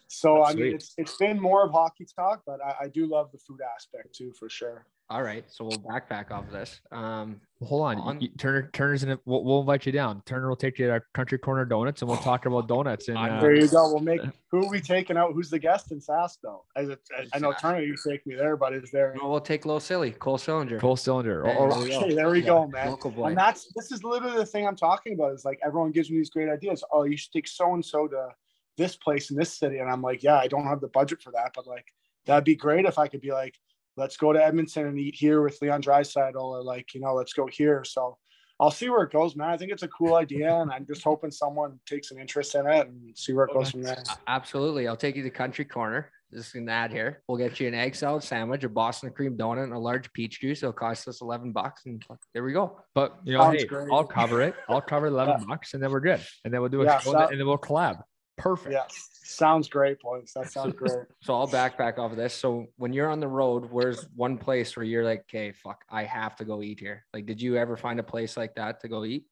so. 0.08 0.38
That's 0.40 0.52
I 0.52 0.54
mean, 0.54 0.64
sweet. 0.64 0.76
it's 0.76 0.94
it's 0.98 1.18
been 1.18 1.40
more 1.40 1.66
of 1.66 1.72
hockey 1.72 2.06
talk, 2.16 2.44
but 2.46 2.60
I, 2.64 2.86
I 2.86 2.88
do 2.88 3.06
love 3.08 3.32
the 3.32 3.38
food 3.40 3.60
aspect 3.76 4.14
too, 4.16 4.32
for 4.40 4.50
sure. 4.50 4.86
All 5.10 5.22
right, 5.22 5.44
so 5.48 5.66
we'll 5.66 5.78
backpack 5.80 6.32
off 6.32 6.46
of 6.48 6.52
this. 6.52 6.80
Um, 6.92 7.40
Well, 7.60 7.68
hold 7.70 7.82
on, 7.84 7.98
On- 8.00 8.22
You- 8.22 8.30
Turner. 8.38 8.70
Turner's 8.74 9.04
in. 9.04 9.12
A, 9.12 9.20
we'll, 9.26 9.44
we'll 9.44 9.60
invite 9.60 9.86
you 9.86 9.92
down. 9.92 10.24
Turner 10.26 10.48
will 10.48 10.56
take 10.56 10.80
you 10.80 10.88
to 10.88 10.94
our 10.94 11.06
Country 11.14 11.38
Corner 11.38 11.66
Donuts, 11.66 12.02
and 12.02 12.10
we'll 12.10 12.18
talk 12.20 12.46
about 12.46 12.68
donuts. 12.70 13.10
And 13.10 13.18
uh, 13.18 13.40
There 13.42 13.54
you 13.54 13.68
go. 13.68 13.90
We'll 13.94 14.00
make 14.00 14.22
who 14.52 14.66
are 14.66 14.70
we 14.72 14.80
taking 14.80 15.18
out? 15.18 15.34
Who's 15.34 15.50
the 15.50 15.60
guest 15.60 15.92
in 15.92 16.00
Sask 16.00 16.38
though? 16.42 16.64
As 16.78 16.88
it, 16.90 17.00
I, 17.16 17.28
I 17.36 17.40
know 17.40 17.54
Turner, 17.60 17.82
you 17.82 17.96
take 18.08 18.26
me 18.26 18.34
there, 18.36 18.56
but 18.56 18.74
is 18.74 18.90
there? 18.92 19.14
well, 19.22 19.30
we'll 19.30 19.42
take 19.42 19.66
low 19.66 19.78
silly, 19.78 20.12
Cole 20.12 20.38
Sillinger. 20.38 20.80
full 20.80 20.96
cylinder. 20.96 21.44
Hey, 21.46 21.56
Or- 21.58 21.72
or- 21.72 21.74
there 21.74 21.82
we 21.84 21.90
go. 21.90 22.00
Okay, 22.00 22.16
there 22.16 22.30
we 22.30 22.40
Yeah, 22.40 22.46
go, 22.48 22.68
man. 22.68 22.90
Local 22.92 23.12
boy. 23.12 23.26
And 23.28 23.38
that's 23.38 23.72
this 23.76 23.92
is 23.92 24.04
literally 24.06 24.38
the 24.38 24.46
thing 24.46 24.66
I'm 24.66 24.78
talking 24.78 25.14
about. 25.14 25.34
Is 25.34 25.44
like 25.44 25.60
everyone 25.64 25.92
gives 25.92 26.10
me 26.10 26.18
these 26.18 26.30
great 26.30 26.50
ideas. 26.50 26.82
Oh, 26.92 27.04
you 27.04 27.18
should 27.18 27.34
take 27.34 27.48
so 27.48 27.74
and 27.74 27.86
so 27.86 28.08
to 28.08 28.30
this 28.78 28.96
place 28.96 29.30
in 29.32 29.38
this 29.38 29.58
city, 29.58 29.78
and 29.80 29.90
I'm 29.90 30.02
like, 30.02 30.24
yeah, 30.24 30.38
I 30.38 30.48
don't 30.48 30.66
have 30.66 30.82
the 30.82 30.88
budget 30.88 31.22
for 31.22 31.32
that, 31.32 31.52
but 31.56 31.68
like 31.68 31.86
that'd 32.26 32.44
be 32.44 32.56
great 32.56 32.86
if 32.86 32.98
I 32.98 33.08
could 33.08 33.22
be 33.22 33.32
like, 33.32 33.56
let's 33.98 34.18
go 34.18 34.34
to 34.34 34.44
Edmonton 34.44 34.88
and 34.88 35.00
eat 35.00 35.16
here 35.16 35.42
with 35.42 35.58
Leon 35.62 35.82
Draisaitl, 35.82 36.36
or 36.36 36.64
like 36.64 36.94
you 36.94 37.02
know, 37.02 37.14
let's 37.14 37.34
go 37.34 37.48
here. 37.48 37.84
So 37.84 38.18
I'll 38.60 38.72
see 38.72 38.90
where 38.90 39.04
it 39.04 39.12
goes, 39.12 39.36
man. 39.36 39.50
I 39.50 39.58
think 39.58 39.72
it's 39.72 39.84
a 39.84 39.88
cool 39.90 40.16
idea, 40.16 40.56
and 40.56 40.72
I'm 40.72 40.86
just 40.86 41.04
hoping 41.04 41.32
someone 41.32 41.80
takes 41.86 42.12
an 42.12 42.20
interest 42.20 42.56
in 42.56 42.66
it 42.68 42.88
and 42.88 43.18
see 43.18 43.34
where 43.34 43.46
it 43.46 43.54
goes 43.54 43.72
from 43.72 43.82
there. 43.84 44.02
Absolutely. 44.28 44.88
I'll 44.88 44.96
take 44.98 45.16
you 45.16 45.24
to 45.24 45.30
Country 45.30 45.66
Corner. 45.66 46.12
Just 46.34 46.56
an 46.56 46.68
ad 46.68 46.92
here. 46.92 47.22
We'll 47.28 47.38
get 47.38 47.60
you 47.60 47.68
an 47.68 47.76
egg 47.76 47.94
salad 47.94 48.24
sandwich, 48.24 48.64
a 48.64 48.70
Boston 48.70 49.12
cream 49.12 49.38
donut, 49.38 49.66
and 49.66 49.74
a 49.74 49.78
large 49.78 50.12
peach 50.14 50.40
juice. 50.40 50.64
It'll 50.64 50.74
cost 50.74 51.08
us 51.08 51.22
11 51.22 51.52
bucks. 51.52 51.86
And 51.86 52.04
there 52.34 52.44
we 52.44 52.54
go. 52.54 52.80
but 52.96 53.18
you 53.24 53.38
know, 53.38 53.52
hey. 53.52 53.68
I'll 53.92 54.04
cover 54.04 54.42
it. 54.42 54.56
I'll 54.68 54.82
cover 54.82 55.08
eleven 55.08 55.46
bucks, 55.48 55.76
and 55.76 55.84
then 55.84 55.92
we're 55.92 56.00
good. 56.00 56.22
And 56.44 56.52
then 56.52 56.62
we'll 56.62 56.72
do 56.72 56.82
a 56.82 56.86
Yeah, 56.86 57.00
show, 57.00 57.12
so- 57.12 57.28
and 57.28 57.40
then 57.40 57.46
we'll 57.46 57.60
collab. 57.60 58.02
Perfect. 58.38 58.74
Yeah, 58.74 58.84
sounds 59.24 59.70
great, 59.70 60.00
boys. 60.00 60.32
That 60.36 60.52
sounds 60.52 60.74
great. 60.74 61.06
So 61.22 61.36
I'll 61.36 61.48
backpack 61.48 62.00
off 62.00 62.12
of 62.12 62.18
this. 62.18 62.34
So 62.34 62.68
when 62.78 62.92
you're 62.92 63.10
on 63.10 63.20
the 63.20 63.28
road, 63.28 63.70
where's 63.72 64.08
one 64.16 64.38
place 64.38 64.76
where 64.76 64.86
you're 64.86 65.06
like, 65.06 65.22
okay, 65.22 65.52
fuck, 65.52 65.84
I 65.90 66.04
have 66.04 66.36
to 66.38 66.46
go 66.46 66.62
eat 66.62 66.80
here? 66.80 67.06
Like, 67.14 67.26
did 67.26 67.42
you 67.42 67.58
ever 67.58 67.78
find 67.78 68.00
a 68.00 68.04
place 68.04 68.36
like 68.36 68.56
that 68.56 68.82
to 68.82 68.88
go 68.88 69.06
eat? 69.06 69.26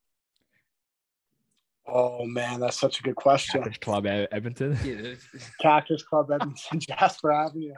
Oh 1.88 2.26
man, 2.26 2.60
that's 2.60 2.80
such 2.80 3.00
a 3.00 3.04
good 3.04 3.16
question. 3.16 3.64
Cactus 3.64 3.80
Club 3.80 4.06
Ed- 4.06 4.28
Edmonton. 4.32 4.78
Yeah, 4.84 5.16
Cactus 5.62 6.04
Club 6.04 6.32
Edmonton, 6.32 6.80
Jasper 7.00 7.32
Avenue. 7.32 7.74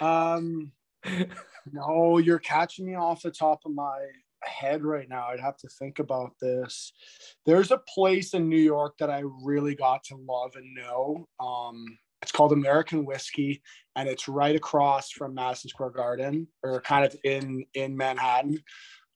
Um, 0.00 0.72
no, 1.72 2.18
you're 2.18 2.40
catching 2.40 2.84
me 2.84 2.96
off 2.96 3.22
the 3.22 3.30
top 3.30 3.60
of 3.64 3.72
my 3.72 4.00
head 4.42 4.84
right 4.84 5.08
now. 5.08 5.28
I'd 5.28 5.40
have 5.40 5.56
to 5.58 5.68
think 5.68 5.98
about 5.98 6.32
this. 6.40 6.92
There's 7.46 7.70
a 7.70 7.78
place 7.78 8.34
in 8.34 8.48
New 8.48 8.56
York 8.56 8.94
that 8.98 9.10
I 9.10 9.22
really 9.42 9.74
got 9.74 10.04
to 10.04 10.16
love 10.16 10.56
and 10.56 10.74
know. 10.74 11.28
Um, 11.40 11.84
it's 12.22 12.32
called 12.32 12.52
American 12.52 13.04
Whiskey, 13.04 13.62
and 13.96 14.08
it's 14.08 14.28
right 14.28 14.56
across 14.56 15.10
from 15.10 15.34
Madison 15.34 15.70
Square 15.70 15.90
Garden, 15.90 16.48
or 16.62 16.80
kind 16.80 17.04
of 17.04 17.16
in 17.24 17.64
in 17.74 17.96
Manhattan. 17.96 18.62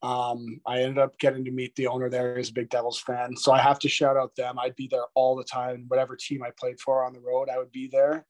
Um, 0.02 0.60
I 0.66 0.80
ended 0.80 0.98
up 0.98 1.18
getting 1.18 1.44
to 1.44 1.52
meet 1.52 1.74
the 1.76 1.86
owner 1.86 2.08
there. 2.08 2.36
He's 2.36 2.50
a 2.50 2.54
big 2.54 2.70
Devils 2.70 3.00
fan, 3.00 3.36
so 3.36 3.52
I 3.52 3.60
have 3.60 3.78
to 3.80 3.88
shout 3.88 4.16
out 4.16 4.34
them. 4.36 4.58
I'd 4.58 4.76
be 4.76 4.88
there 4.88 5.06
all 5.14 5.36
the 5.36 5.44
time. 5.44 5.84
Whatever 5.88 6.16
team 6.16 6.42
I 6.42 6.50
played 6.58 6.80
for 6.80 7.04
on 7.04 7.12
the 7.12 7.20
road, 7.20 7.48
I 7.48 7.58
would 7.58 7.72
be 7.72 7.88
there. 7.88 8.24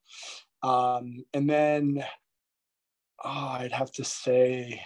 Um, 0.63 1.25
and 1.35 1.49
then 1.49 2.05
oh, 3.25 3.57
I'd 3.61 3.73
have 3.73 3.93
to 3.93 4.05
say, 4.05 4.83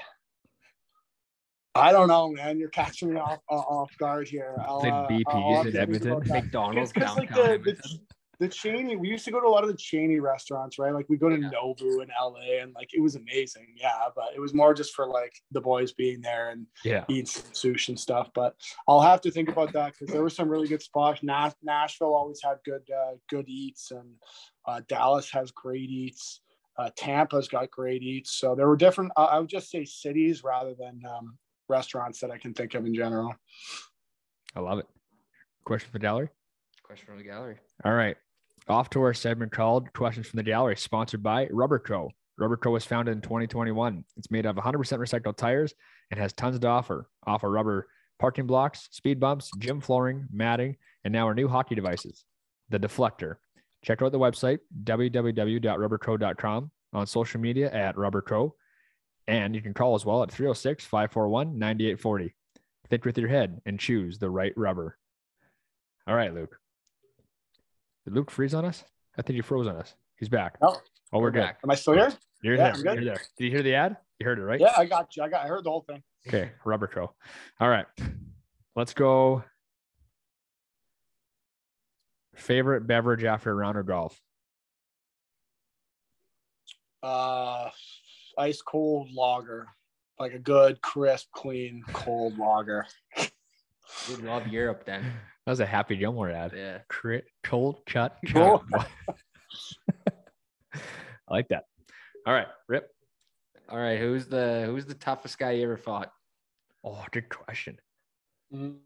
I 1.79 1.93
don't 1.93 2.09
know, 2.09 2.31
man. 2.33 2.59
You're 2.59 2.69
catching 2.71 3.13
me 3.15 3.21
off 3.21 3.41
off 3.49 3.91
guard 3.99 4.29
here. 4.29 4.57
I'll, 4.67 4.81
Say 4.83 4.91
uh, 4.91 5.07
BP's 5.09 5.25
I'll 5.29 5.67
in 5.67 5.77
Edmonton. 5.77 6.23
McDonald's 6.27 6.91
It's 6.91 6.93
'cause, 6.93 7.17
downtown. 7.17 7.17
like 7.17 7.35
the, 7.35 7.43
Edmonton. 7.53 7.83
the 7.93 8.01
the 8.39 8.49
Cheney, 8.49 8.97
we 8.97 9.09
used 9.09 9.25
to 9.25 9.31
go 9.31 9.41
to 9.41 9.47
a 9.47 9.49
lot 9.49 9.65
of 9.65 9.71
the 9.71 9.77
Cheney 9.79 10.21
restaurants, 10.21 10.79
right? 10.79 10.93
Like 10.93 11.07
we 11.09 11.17
go 11.17 11.31
to 11.31 11.41
Yeah. 11.41 11.49
Nobu 11.55 12.03
in 12.03 12.11
LA 12.21 12.61
and 12.61 12.75
like 12.75 12.91
it 12.93 13.01
was 13.01 13.17
amazing. 13.17 13.67
Yeah. 13.77 14.09
But 14.15 14.35
it 14.35 14.41
was 14.41 14.53
more 14.53 14.75
just 14.75 14.93
for 14.95 15.07
like 15.09 15.33
the 15.53 15.61
boys 15.63 15.93
being 15.95 16.21
there 16.21 16.51
and 16.51 16.67
Yeah. 16.85 17.07
eating 17.09 17.25
some 17.25 17.51
sushi 17.53 17.89
and 17.89 17.99
stuff. 17.99 18.29
But 18.35 18.55
I'll 18.87 19.01
have 19.01 19.23
to 19.23 19.31
think 19.31 19.49
about 19.49 19.73
that 19.73 19.93
because 19.95 20.13
there 20.13 20.21
were 20.23 20.29
some 20.29 20.51
really 20.51 20.69
good 20.69 20.83
spots. 20.83 21.23
Nash- 21.23 21.55
Nashville 21.63 22.13
always 22.15 22.41
had 22.45 22.59
good 22.67 22.83
uh, 22.95 23.13
good 23.31 23.49
eats 23.49 23.91
and 23.91 24.17
uh, 24.67 24.83
Dallas 24.87 25.31
has 25.31 25.51
great 25.51 25.89
eats. 25.89 26.43
Uh, 26.79 26.91
Tampa's 26.95 27.49
got 27.49 27.71
great 27.71 28.03
eats. 28.03 28.33
So 28.33 28.55
there 28.55 28.69
were 28.69 28.77
different, 28.77 29.13
uh, 29.17 29.25
I 29.25 29.39
would 29.39 29.49
just 29.49 29.71
say 29.71 29.87
cities 29.87 30.45
rather 30.45 30.75
than 30.75 31.01
um, 31.09 31.39
restaurants 31.69 32.21
that 32.21 32.31
I 32.31 32.39
can 32.39 32.55
think 32.55 32.75
of 32.75 32.87
in 32.87 32.95
general. 32.95 33.35
I 34.55 34.61
love 34.61 34.79
it. 34.79 34.87
Question 35.65 35.89
for 35.91 35.99
the 35.99 36.03
gallery. 36.03 36.29
Question 36.83 37.07
from 37.07 37.19
the 37.19 37.25
gallery. 37.25 37.57
All 37.85 37.93
right. 37.93 38.17
Off 38.69 38.91
to 38.91 39.03
our 39.03 39.15
segment 39.15 39.53
called 39.53 39.93
Questions 39.93 40.27
from 40.27 40.39
the 40.39 40.43
Gallery, 40.43 40.77
sponsored 40.77 41.23
by 41.23 41.47
Rubber 41.53 41.79
Co. 41.79 42.11
Rubber 42.39 42.57
Co 42.57 42.71
was 42.71 42.85
founded 42.85 43.15
in 43.15 43.21
2021. 43.21 44.05
It's 44.17 44.31
made 44.31 44.45
of 44.45 44.57
100% 44.57 44.75
recycled 44.75 45.37
tires 45.37 45.73
and 46.11 46.19
has 46.21 46.33
tons 46.33 46.59
to 46.59 46.67
offer. 46.67 47.09
Offer 47.27 47.51
rubber 47.51 47.87
parking 48.19 48.47
blocks, 48.47 48.89
speed 48.91 49.21
bumps, 49.21 49.51
gym 49.59 49.81
flooring, 49.81 50.27
matting, 50.33 50.77
and 51.05 51.13
now 51.13 51.27
our 51.27 51.35
new 51.35 51.49
hockey 51.49 51.75
devices, 51.75 52.25
the 52.69 52.79
Deflector. 52.79 53.37
Check 53.85 54.03
out 54.03 54.13
the 54.13 54.19
website, 54.19 54.59
www.rubberco.com, 54.85 56.71
on 56.93 57.07
social 57.07 57.41
media 57.41 57.71
at 57.71 57.95
Rubberco. 57.97 58.53
And 59.29 59.55
you 59.55 59.61
can 59.61 59.75
call 59.75 59.95
as 59.95 60.05
well 60.05 60.23
at 60.23 60.31
306 60.31 60.85
541 60.85 61.59
9840. 61.59 62.35
Think 62.89 63.05
with 63.05 63.19
your 63.19 63.29
head 63.29 63.61
and 63.67 63.81
choose 63.81 64.19
the 64.19 64.31
right 64.31 64.53
rubber. 64.57 64.97
All 66.07 66.15
right, 66.15 66.33
Luke. 66.33 66.57
Did 68.05 68.15
Luke 68.15 68.31
freeze 68.31 68.55
on 68.55 68.65
us? 68.65 68.85
I 69.19 69.23
think 69.23 69.35
he 69.35 69.41
froze 69.43 69.67
on 69.67 69.77
us. 69.77 69.95
He's 70.17 70.29
back. 70.29 70.57
No. 70.63 70.77
Oh, 71.13 71.19
we're, 71.19 71.23
We're 71.25 71.31
good. 71.33 71.41
back. 71.41 71.59
Am 71.65 71.71
I 71.71 71.75
still 71.75 71.95
here? 71.95 72.13
You're 72.43 72.55
Yeah, 72.57 72.73
there. 72.73 72.95
You're 72.95 73.05
there. 73.05 73.21
Did 73.37 73.45
you 73.45 73.51
hear 73.51 73.63
the 73.63 73.75
ad? 73.75 73.97
You 74.21 74.27
heard 74.27 74.39
it, 74.39 74.43
right? 74.43 74.61
Yeah, 74.61 74.73
I 74.77 74.85
got 74.87 75.17
you. 75.17 75.23
I 75.25 75.29
got, 75.29 75.45
I 75.45 75.49
heard 75.49 75.65
the 75.65 75.71
whole 75.71 75.85
thing. 75.89 76.03
Okay. 76.29 76.51
Rubber 76.65 76.87
Co. 76.87 77.13
All 77.61 77.69
right. 77.69 77.87
Let's 78.77 78.95
go. 78.95 79.43
Favorite 82.37 82.87
beverage 82.87 83.25
after 83.25 83.51
a 83.51 83.55
round 83.55 83.79
of 83.79 83.87
golf? 83.87 84.21
Uh, 87.03 87.71
ice 88.39 88.63
cold 88.63 89.09
lager, 89.13 89.67
like 90.19 90.33
a 90.33 90.39
good, 90.39 90.81
crisp, 90.81 91.29
clean, 91.33 91.83
cold 91.93 92.39
lager. 92.39 92.87
We 94.09 94.17
love 94.17 94.47
Europe 94.49 94.85
then. 94.85 95.03
That 95.47 95.53
was 95.53 95.61
a 95.61 95.67
Happy 95.67 95.97
Gilmore 95.97 96.31
ad. 96.31 96.53
Yeah. 96.55 96.79
Crit, 96.89 97.27
cold, 97.45 97.81
cut, 97.87 98.17
Cool. 98.27 98.65
cut. 98.73 98.89
I 101.29 101.35
like 101.35 101.49
that. 101.49 101.65
All 102.27 102.35
right. 102.35 102.49
Rip. 102.69 102.91
All 103.69 103.79
right. 103.79 103.99
Who's 103.99 104.27
the 104.27 104.65
who's 104.67 104.87
the 104.87 104.95
toughest 104.95 105.39
guy 105.39 105.53
you 105.53 105.65
ever 105.65 105.77
fought? 105.77 106.11
Oh, 106.85 107.05
good 107.11 107.29
question. 107.29 107.79
Mm. 108.53 108.77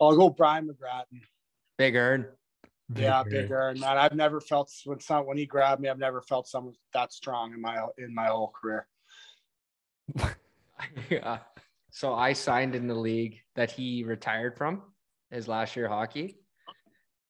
I'll 0.00 0.16
go 0.16 0.30
Brian 0.30 0.68
McGrattan. 0.68 1.20
Big 1.78 1.94
Earn. 1.96 2.26
Yeah, 2.96 3.22
bigger. 3.28 3.68
And 3.68 3.80
man, 3.80 3.98
I've 3.98 4.14
never 4.14 4.40
felt 4.40 4.70
when 4.84 5.00
some 5.00 5.26
when 5.26 5.36
he 5.36 5.46
grabbed 5.46 5.80
me, 5.80 5.88
I've 5.88 5.98
never 5.98 6.22
felt 6.22 6.46
someone 6.48 6.74
that 6.92 7.12
strong 7.12 7.52
in 7.52 7.60
my 7.60 7.86
in 7.98 8.14
my 8.14 8.26
whole 8.26 8.52
career. 8.60 8.86
yeah. 11.10 11.38
So 11.90 12.14
I 12.14 12.32
signed 12.32 12.74
in 12.74 12.86
the 12.86 12.94
league 12.94 13.40
that 13.54 13.70
he 13.70 14.02
retired 14.04 14.56
from 14.56 14.82
his 15.30 15.48
last 15.48 15.76
year 15.76 15.88
hockey. 15.88 16.38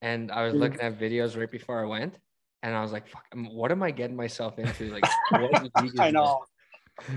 And 0.00 0.32
I 0.32 0.44
was 0.44 0.54
Mhm. 0.54 0.58
looking 0.60 0.80
at 0.80 0.98
videos 0.98 1.36
right 1.36 1.50
before 1.50 1.80
I 1.80 1.86
went. 1.86 2.18
And 2.62 2.74
I 2.74 2.82
was 2.82 2.92
like, 2.92 3.08
fuck, 3.08 3.24
what 3.34 3.72
am 3.72 3.82
I 3.82 3.90
getting 3.90 4.16
myself 4.16 4.58
into? 4.58 4.90
Like, 4.90 5.04
what 5.30 5.52
league 5.76 5.94
is 5.94 6.00
I 6.00 6.10
this? 6.10 6.12
know. 6.12 6.44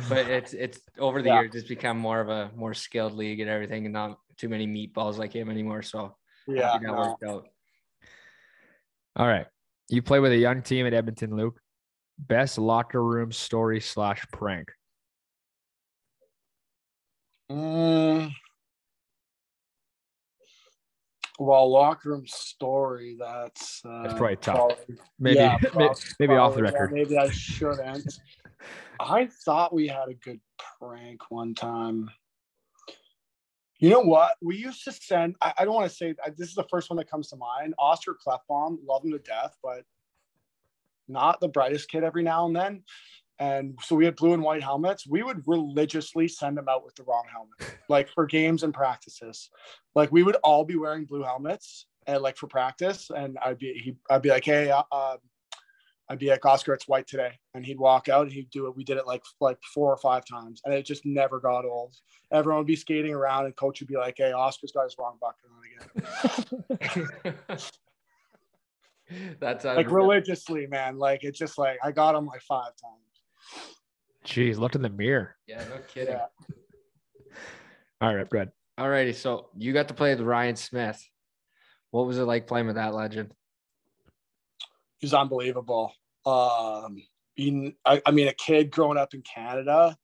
But 0.09 0.27
it's 0.27 0.53
it's 0.53 0.79
over 0.97 1.21
the 1.21 1.29
Yeah. 1.29 1.41
years, 1.41 1.55
it's 1.55 1.67
become 1.67 1.97
more 1.97 2.19
of 2.19 2.29
a 2.29 2.51
more 2.55 2.73
skilled 2.73 3.13
league 3.13 3.39
and 3.39 3.49
everything, 3.49 3.85
and 3.85 3.93
not 3.93 4.19
too 4.37 4.49
many 4.49 4.65
meatballs 4.65 5.17
like 5.17 5.33
him 5.33 5.49
anymore. 5.49 5.83
So 5.83 6.15
Yeah, 6.47 6.79
that 6.81 6.81
no. 6.81 6.93
worked 6.93 7.23
out. 7.23 7.47
All 9.15 9.27
right. 9.27 9.45
You 9.89 10.01
play 10.01 10.19
with 10.19 10.31
a 10.31 10.37
young 10.37 10.61
team 10.61 10.85
at 10.87 10.93
Edmonton, 10.93 11.35
Luke. 11.35 11.59
Best 12.17 12.57
locker 12.57 13.03
room 13.03 13.31
story 13.31 13.79
slash 13.81 14.23
prank. 14.31 14.71
Mm. 17.51 18.31
Well, 21.37 21.69
locker 21.71 22.09
room 22.11 22.25
story. 22.27 23.17
That's 23.19 23.81
uh, 23.85 24.03
That's 24.03 24.13
probably 24.15 24.37
tough. 24.37 24.71
Maybe 25.19 25.35
Yeah, 25.39 25.57
may- 25.61 25.69
prob- 25.69 25.97
maybe 26.19 26.33
off 26.35 26.55
the 26.55 26.61
probably, 26.61 26.73
yeah, 26.73 26.81
record. 26.81 26.91
maybe 26.93 27.17
I 27.17 27.29
shouldn't. 27.29 28.19
I 28.99 29.27
thought 29.43 29.73
we 29.73 29.87
had 29.87 30.07
a 30.09 30.13
good 30.13 30.39
prank 30.79 31.21
one 31.29 31.53
time. 31.53 32.09
You 33.85 33.91
know 33.91 33.99
what? 33.99 34.31
We 34.41 34.57
used 34.57 34.83
to 34.85 34.91
send. 34.91 35.35
I, 35.43 35.53
I 35.59 35.63
don't 35.63 35.75
want 35.75 35.87
to 35.87 35.95
say 35.95 36.15
I- 36.25 36.31
this 36.31 36.49
is 36.49 36.55
the 36.55 36.65
first 36.71 36.89
one 36.89 36.97
that 36.97 37.07
comes 37.07 37.29
to 37.29 37.35
mind. 37.35 37.75
Oscar 37.77 38.17
Klefbom, 38.17 38.79
love 38.83 39.05
him 39.05 39.11
to 39.11 39.19
death, 39.19 39.55
but 39.61 39.83
not 41.07 41.39
the 41.39 41.49
brightest 41.49 41.87
kid 41.87 42.03
every 42.03 42.23
now 42.23 42.47
and 42.47 42.55
then. 42.55 42.81
And 43.37 43.77
so 43.83 43.95
we 43.95 44.05
had 44.05 44.15
blue 44.15 44.33
and 44.33 44.41
white 44.41 44.63
helmets. 44.63 45.05
We 45.05 45.21
would 45.21 45.43
religiously 45.45 46.27
send 46.27 46.57
them 46.57 46.67
out 46.67 46.83
with 46.83 46.95
the 46.95 47.03
wrong 47.03 47.25
helmet, 47.31 47.77
like 47.87 48.09
for 48.09 48.25
games 48.25 48.63
and 48.63 48.73
practices. 48.73 49.51
Like 49.93 50.11
we 50.11 50.23
would 50.23 50.37
all 50.37 50.65
be 50.65 50.77
wearing 50.77 51.05
blue 51.05 51.21
helmets, 51.21 51.85
and 52.07 52.23
like 52.23 52.37
for 52.37 52.47
practice. 52.47 53.11
And 53.15 53.37
I'd 53.45 53.59
be 53.59 53.73
he, 53.73 53.97
I'd 54.09 54.23
be 54.23 54.29
like, 54.29 54.45
hey, 54.45 54.71
uh, 54.71 54.81
uh, 54.91 55.17
I'd 56.07 56.19
be 56.19 56.29
like, 56.29 56.45
Oscar, 56.45 56.73
it's 56.73 56.87
white 56.87 57.07
today, 57.07 57.31
and 57.55 57.65
he'd 57.65 57.79
walk 57.79 58.09
out 58.09 58.23
and 58.23 58.31
he'd 58.31 58.51
do 58.51 58.67
it. 58.67 58.75
We 58.75 58.83
did 58.83 58.97
it 58.97 59.07
like 59.07 59.23
like 59.41 59.57
four 59.73 59.91
or 59.91 59.97
five 59.97 60.23
times, 60.25 60.61
and 60.63 60.73
it 60.73 60.85
just 60.85 61.05
never 61.05 61.39
got 61.39 61.65
old. 61.65 61.95
Everyone 62.31 62.59
would 62.59 62.67
be 62.67 62.75
skating 62.75 63.13
around, 63.13 63.45
and 63.45 63.55
coach 63.55 63.79
would 63.79 63.87
be 63.87 63.97
like, 63.97 64.15
hey, 64.17 64.31
Oscar's 64.31 64.71
got 64.71 64.83
his 64.83 64.95
wrong 64.99 65.17
bucket 65.19 65.49
on 65.51 65.61
again. 67.49 67.57
That's 69.39 69.65
like 69.65 69.89
religiously, 69.89 70.67
man. 70.67 70.97
Like 70.97 71.23
it's 71.23 71.39
just 71.39 71.57
like 71.57 71.79
I 71.83 71.91
got 71.91 72.15
him 72.15 72.25
like 72.25 72.41
five 72.41 72.71
times. 72.81 73.65
Jeez, 74.25 74.57
looked 74.57 74.75
in 74.75 74.81
the 74.81 74.89
mirror. 74.89 75.35
Yeah, 75.47 75.63
no 75.69 75.77
kidding. 75.87 76.15
Yeah. 76.15 76.25
All 78.01 78.13
right, 78.13 78.29
go 78.29 78.45
All 78.77 78.89
righty. 78.89 79.13
so 79.13 79.49
you 79.57 79.71
got 79.73 79.87
to 79.87 79.93
play 79.93 80.13
with 80.13 80.25
Ryan 80.25 80.55
Smyth. 80.55 81.01
What 81.91 82.07
was 82.07 82.17
it 82.17 82.23
like 82.23 82.47
playing 82.47 82.67
with 82.67 82.75
that 82.75 82.93
legend? 82.93 83.31
He's 85.05 85.13
unbelievable. 85.13 85.93
Um, 86.25 86.97
he, 87.35 87.75
I, 87.85 88.01
I 88.07 88.09
mean, 88.09 88.27
a 88.27 88.33
kid 88.33 88.71
growing 88.71 88.97
up 88.97 89.13
in 89.13 89.21
Canada, 89.21 89.95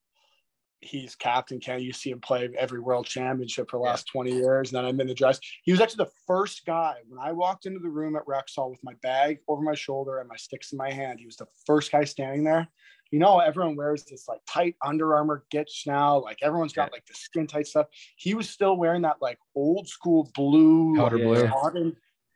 he's 0.80 1.16
captain 1.16 1.60
Canada. 1.60 1.84
You 1.84 1.92
see 1.92 2.12
him 2.12 2.22
play 2.22 2.48
every 2.56 2.80
world 2.80 3.08
championship 3.08 3.72
for 3.72 3.78
the 3.78 3.82
last 3.84 4.06
20 4.12 4.32
years. 4.32 4.70
And 4.70 4.78
then 4.78 4.86
I'm 4.86 5.02
in 5.02 5.08
the 5.08 5.16
dress. 5.16 5.40
He 5.64 5.72
was 5.72 5.82
actually 5.82 6.06
the 6.06 6.12
first 6.28 6.68
guy 6.68 6.98
when 7.08 7.20
I 7.20 7.32
walked 7.32 7.66
into 7.66 7.80
the 7.80 7.90
room 7.90 8.16
at 8.16 8.28
Rexall 8.28 8.70
with 8.70 8.84
my 8.84 8.94
bag 9.02 9.40
over 9.48 9.64
my 9.64 9.74
shoulder 9.74 10.20
and 10.20 10.30
my 10.30 10.36
sticks 10.36 10.72
in 10.72 10.78
my 10.78 10.92
hand. 10.92 11.20
He 11.20 11.26
was 11.26 11.38
the 11.38 11.48
first 11.66 11.92
guy 11.92 12.04
standing 12.04 12.44
there. 12.44 12.68
You 13.10 13.18
know, 13.18 13.40
everyone 13.40 13.76
wears 13.76 14.04
this 14.04 14.28
like 14.28 14.42
tight 14.48 14.76
Under 14.86 15.16
Armour 15.16 15.46
gitch 15.52 15.88
now. 15.88 16.20
Like 16.20 16.38
everyone's 16.44 16.74
got 16.74 16.92
like 16.92 17.08
the 17.08 17.16
skin 17.16 17.48
tight 17.48 17.66
stuff. 17.66 17.88
He 18.18 18.36
was 18.36 18.48
still 18.48 18.78
wearing 18.78 19.02
that 19.02 19.18
like 19.20 19.40
old 19.56 19.88
school 19.88 20.30
blue, 20.36 20.96
Powder 20.96 21.18
blue. 21.18 21.42
yeah. 21.42 21.52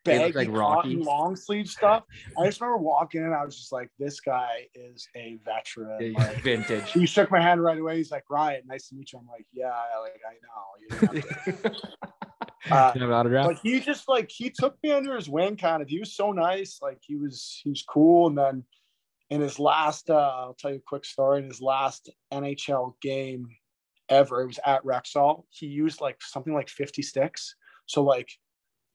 Baggy 0.05 0.33
like 0.33 0.53
cotton 0.53 1.01
long 1.01 1.35
sleeve 1.35 1.67
stuff. 1.67 2.03
I 2.37 2.45
just 2.45 2.61
remember 2.61 2.81
walking 2.81 3.21
in, 3.21 3.33
I 3.33 3.43
was 3.43 3.57
just 3.57 3.71
like, 3.71 3.89
this 3.99 4.19
guy 4.19 4.67
is 4.73 5.07
a 5.15 5.37
veteran. 5.43 6.13
Like, 6.13 6.41
Vintage. 6.41 6.91
he 6.91 7.05
shook 7.05 7.31
my 7.31 7.41
hand 7.41 7.61
right 7.61 7.77
away. 7.77 7.97
He's 7.97 8.11
like, 8.11 8.23
Ryan, 8.29 8.61
nice 8.67 8.89
to 8.89 8.95
meet 8.95 9.11
you. 9.11 9.19
I'm 9.19 9.27
like, 9.27 9.45
yeah, 9.51 9.73
like 10.01 10.21
I 10.25 10.33
know. 10.41 11.63
You. 11.63 11.71
Uh, 12.71 12.91
an 12.95 13.11
autograph? 13.11 13.45
but 13.45 13.57
he 13.61 13.79
just 13.79 14.07
like 14.07 14.27
he 14.31 14.49
took 14.49 14.75
me 14.81 14.91
under 14.91 15.15
his 15.15 15.29
wing, 15.29 15.55
kind 15.55 15.83
of. 15.83 15.87
He 15.87 15.99
was 15.99 16.15
so 16.15 16.31
nice. 16.31 16.79
Like 16.81 16.97
he 17.01 17.15
was 17.15 17.59
he 17.63 17.69
was 17.69 17.83
cool. 17.83 18.27
And 18.27 18.37
then 18.37 18.63
in 19.29 19.41
his 19.41 19.59
last, 19.59 20.09
uh, 20.09 20.31
I'll 20.35 20.55
tell 20.57 20.71
you 20.71 20.77
a 20.77 20.87
quick 20.87 21.05
story. 21.05 21.39
In 21.39 21.47
his 21.47 21.61
last 21.61 22.09
NHL 22.33 22.93
game 23.01 23.47
ever, 24.09 24.41
it 24.41 24.47
was 24.47 24.59
at 24.65 24.83
Rexall. 24.83 25.43
He 25.49 25.67
used 25.67 26.01
like 26.01 26.17
something 26.21 26.53
like 26.53 26.69
50 26.69 27.01
sticks. 27.03 27.55
So 27.85 28.03
like 28.03 28.29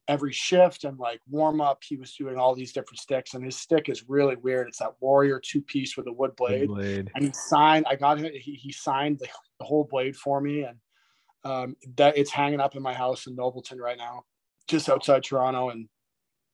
every 0.07 0.31
shift 0.31 0.83
and 0.83 0.97
like 0.97 1.21
warm 1.29 1.61
up, 1.61 1.79
he 1.83 1.95
was 1.95 2.13
doing 2.13 2.37
all 2.37 2.55
these 2.55 2.73
different 2.73 2.99
sticks, 2.99 3.33
and 3.33 3.43
his 3.43 3.57
stick 3.57 3.89
is 3.89 4.09
really 4.09 4.35
weird. 4.35 4.67
It's 4.67 4.79
that 4.79 4.93
Warrior 4.99 5.39
two 5.39 5.61
piece 5.61 5.95
with 5.97 6.07
a 6.07 6.13
wood 6.13 6.35
blade, 6.35 6.67
Blade. 6.67 7.11
and 7.15 7.25
he 7.25 7.31
signed. 7.33 7.85
I 7.89 7.95
got 7.95 8.19
him. 8.19 8.31
He, 8.33 8.53
he 8.55 8.71
signed 8.71 9.19
the, 9.19 9.27
the 9.59 9.65
whole 9.65 9.87
blade 9.89 10.15
for 10.15 10.41
me, 10.41 10.63
and 10.63 10.77
um, 11.43 11.75
that 11.97 12.17
it's 12.17 12.31
hanging 12.31 12.59
up 12.59 12.75
in 12.75 12.81
my 12.81 12.93
house 12.93 13.27
in 13.27 13.35
Nobleton 13.35 13.79
right 13.79 13.97
now, 13.97 14.23
just 14.67 14.89
outside 14.89 15.23
Toronto, 15.23 15.69
and 15.69 15.87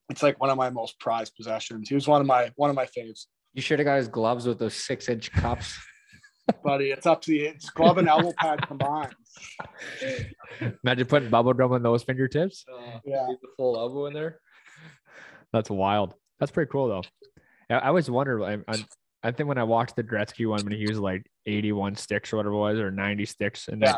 it's 0.10 0.24
like 0.24 0.40
one 0.40 0.50
of 0.50 0.58
my 0.58 0.70
most 0.70 1.00
prized 1.00 1.36
possessions. 1.36 1.90
He 1.90 1.96
was 1.96 2.08
one 2.08 2.22
of 2.22 2.28
my 2.28 2.52
one 2.56 2.70
of 2.70 2.76
my 2.76 2.86
faves, 2.86 3.26
You 3.54 3.62
should 3.62 3.80
have 3.80 3.86
got 3.86 3.98
his 3.98 4.08
gloves 4.08 4.48
with 4.48 4.60
those 4.60 4.76
six 4.76 5.10
inch 5.10 5.32
cups. 5.32 5.78
Buddy. 6.64 6.92
It's 6.92 7.06
up 7.06 7.22
to 7.24 7.32
the 7.32 7.46
it's 7.48 7.70
glove 7.70 7.98
and 7.98 8.08
elbow 8.08 8.34
pad 8.38 8.66
combined. 8.68 9.16
Imagine 10.84 11.06
putting 11.08 11.30
bubble 11.30 11.54
gum 11.54 11.72
on 11.74 11.84
those 11.84 12.04
fingertips. 12.04 12.66
Uh, 12.72 13.00
yeah. 13.06 13.28
the 13.42 13.48
full 13.58 13.78
elbow 13.78 14.06
in 14.08 14.14
there. 14.14 14.40
That's 15.54 15.70
wild. 15.70 16.14
That's 16.40 16.52
pretty 16.52 16.70
cool 16.72 16.88
though. 16.88 17.04
I, 17.70 17.76
I 17.80 17.88
always 17.88 18.10
wonder. 18.10 18.44
I, 18.44 18.58
I, 18.68 18.86
I 19.24 19.32
think 19.32 19.48
when 19.50 19.58
I 19.58 19.64
watched 19.64 19.96
the 19.96 20.04
Gretzky 20.04 20.48
one 20.48 20.64
when 20.64 20.74
he 20.74 20.80
used 20.80 21.00
like 21.00 21.26
81 21.46 21.96
sticks 21.96 22.32
or 22.32 22.38
whatever 22.38 22.56
it 22.56 22.60
was, 22.60 22.80
or 22.80 22.92
90 22.92 23.26
sticks, 23.26 23.68
and 23.68 23.82
then, 23.82 23.96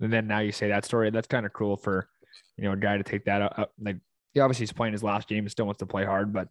and 0.00 0.12
then 0.12 0.26
now 0.26 0.38
you 0.38 0.52
say 0.52 0.68
that 0.68 0.84
story. 0.84 1.10
That's 1.10 1.26
kind 1.26 1.44
of 1.46 1.52
cool 1.52 1.76
for 1.76 2.08
you 2.56 2.64
know 2.64 2.72
a 2.72 2.76
guy 2.76 2.96
to 2.96 3.02
take 3.02 3.24
that 3.24 3.42
up. 3.42 3.72
Like, 3.80 3.96
he 4.34 4.40
obviously 4.40 4.62
he's 4.64 4.72
playing 4.72 4.92
his 4.92 5.02
last 5.02 5.28
game 5.28 5.40
and 5.44 5.50
still 5.50 5.66
wants 5.66 5.80
to 5.80 5.86
play 5.86 6.04
hard, 6.04 6.32
but 6.32 6.48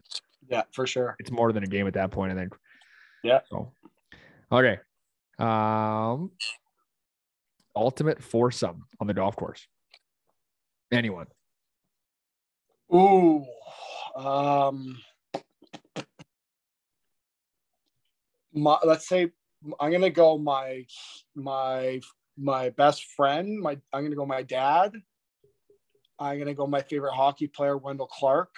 Yeah, 0.50 0.64
for 0.74 0.86
sure. 0.86 1.16
it's 1.20 1.32
more 1.32 1.52
than 1.52 1.64
a 1.64 1.68
game 1.68 1.88
at 1.88 1.94
that 1.94 2.12
point. 2.12 2.32
I 2.32 2.36
think. 2.36 2.54
Yeah. 3.24 3.39
So, 3.50 3.74
okay. 4.52 4.80
Um, 5.42 6.32
ultimate 7.76 8.22
foursome 8.22 8.86
on 9.00 9.08
the 9.08 9.14
golf 9.14 9.36
course. 9.36 9.68
Anyone? 10.92 11.28
Ooh. 12.94 13.46
Um 14.16 14.98
my 18.54 18.78
let's 18.84 19.08
say 19.08 19.32
I'm 19.80 19.92
gonna 19.92 20.10
go 20.10 20.38
my 20.38 20.86
my 21.36 22.02
my 22.38 22.70
best 22.72 23.06
friend, 23.16 23.60
my 23.60 23.78
I'm 23.94 24.04
gonna 24.04 24.16
go 24.16 24.26
my 24.26 24.44
dad. 24.44 24.94
I'm 26.20 26.38
gonna 26.38 26.54
go 26.54 26.68
my 26.68 26.82
favorite 26.82 27.14
hockey 27.14 27.48
player, 27.48 27.78
Wendel 27.78 28.08
Clark, 28.08 28.54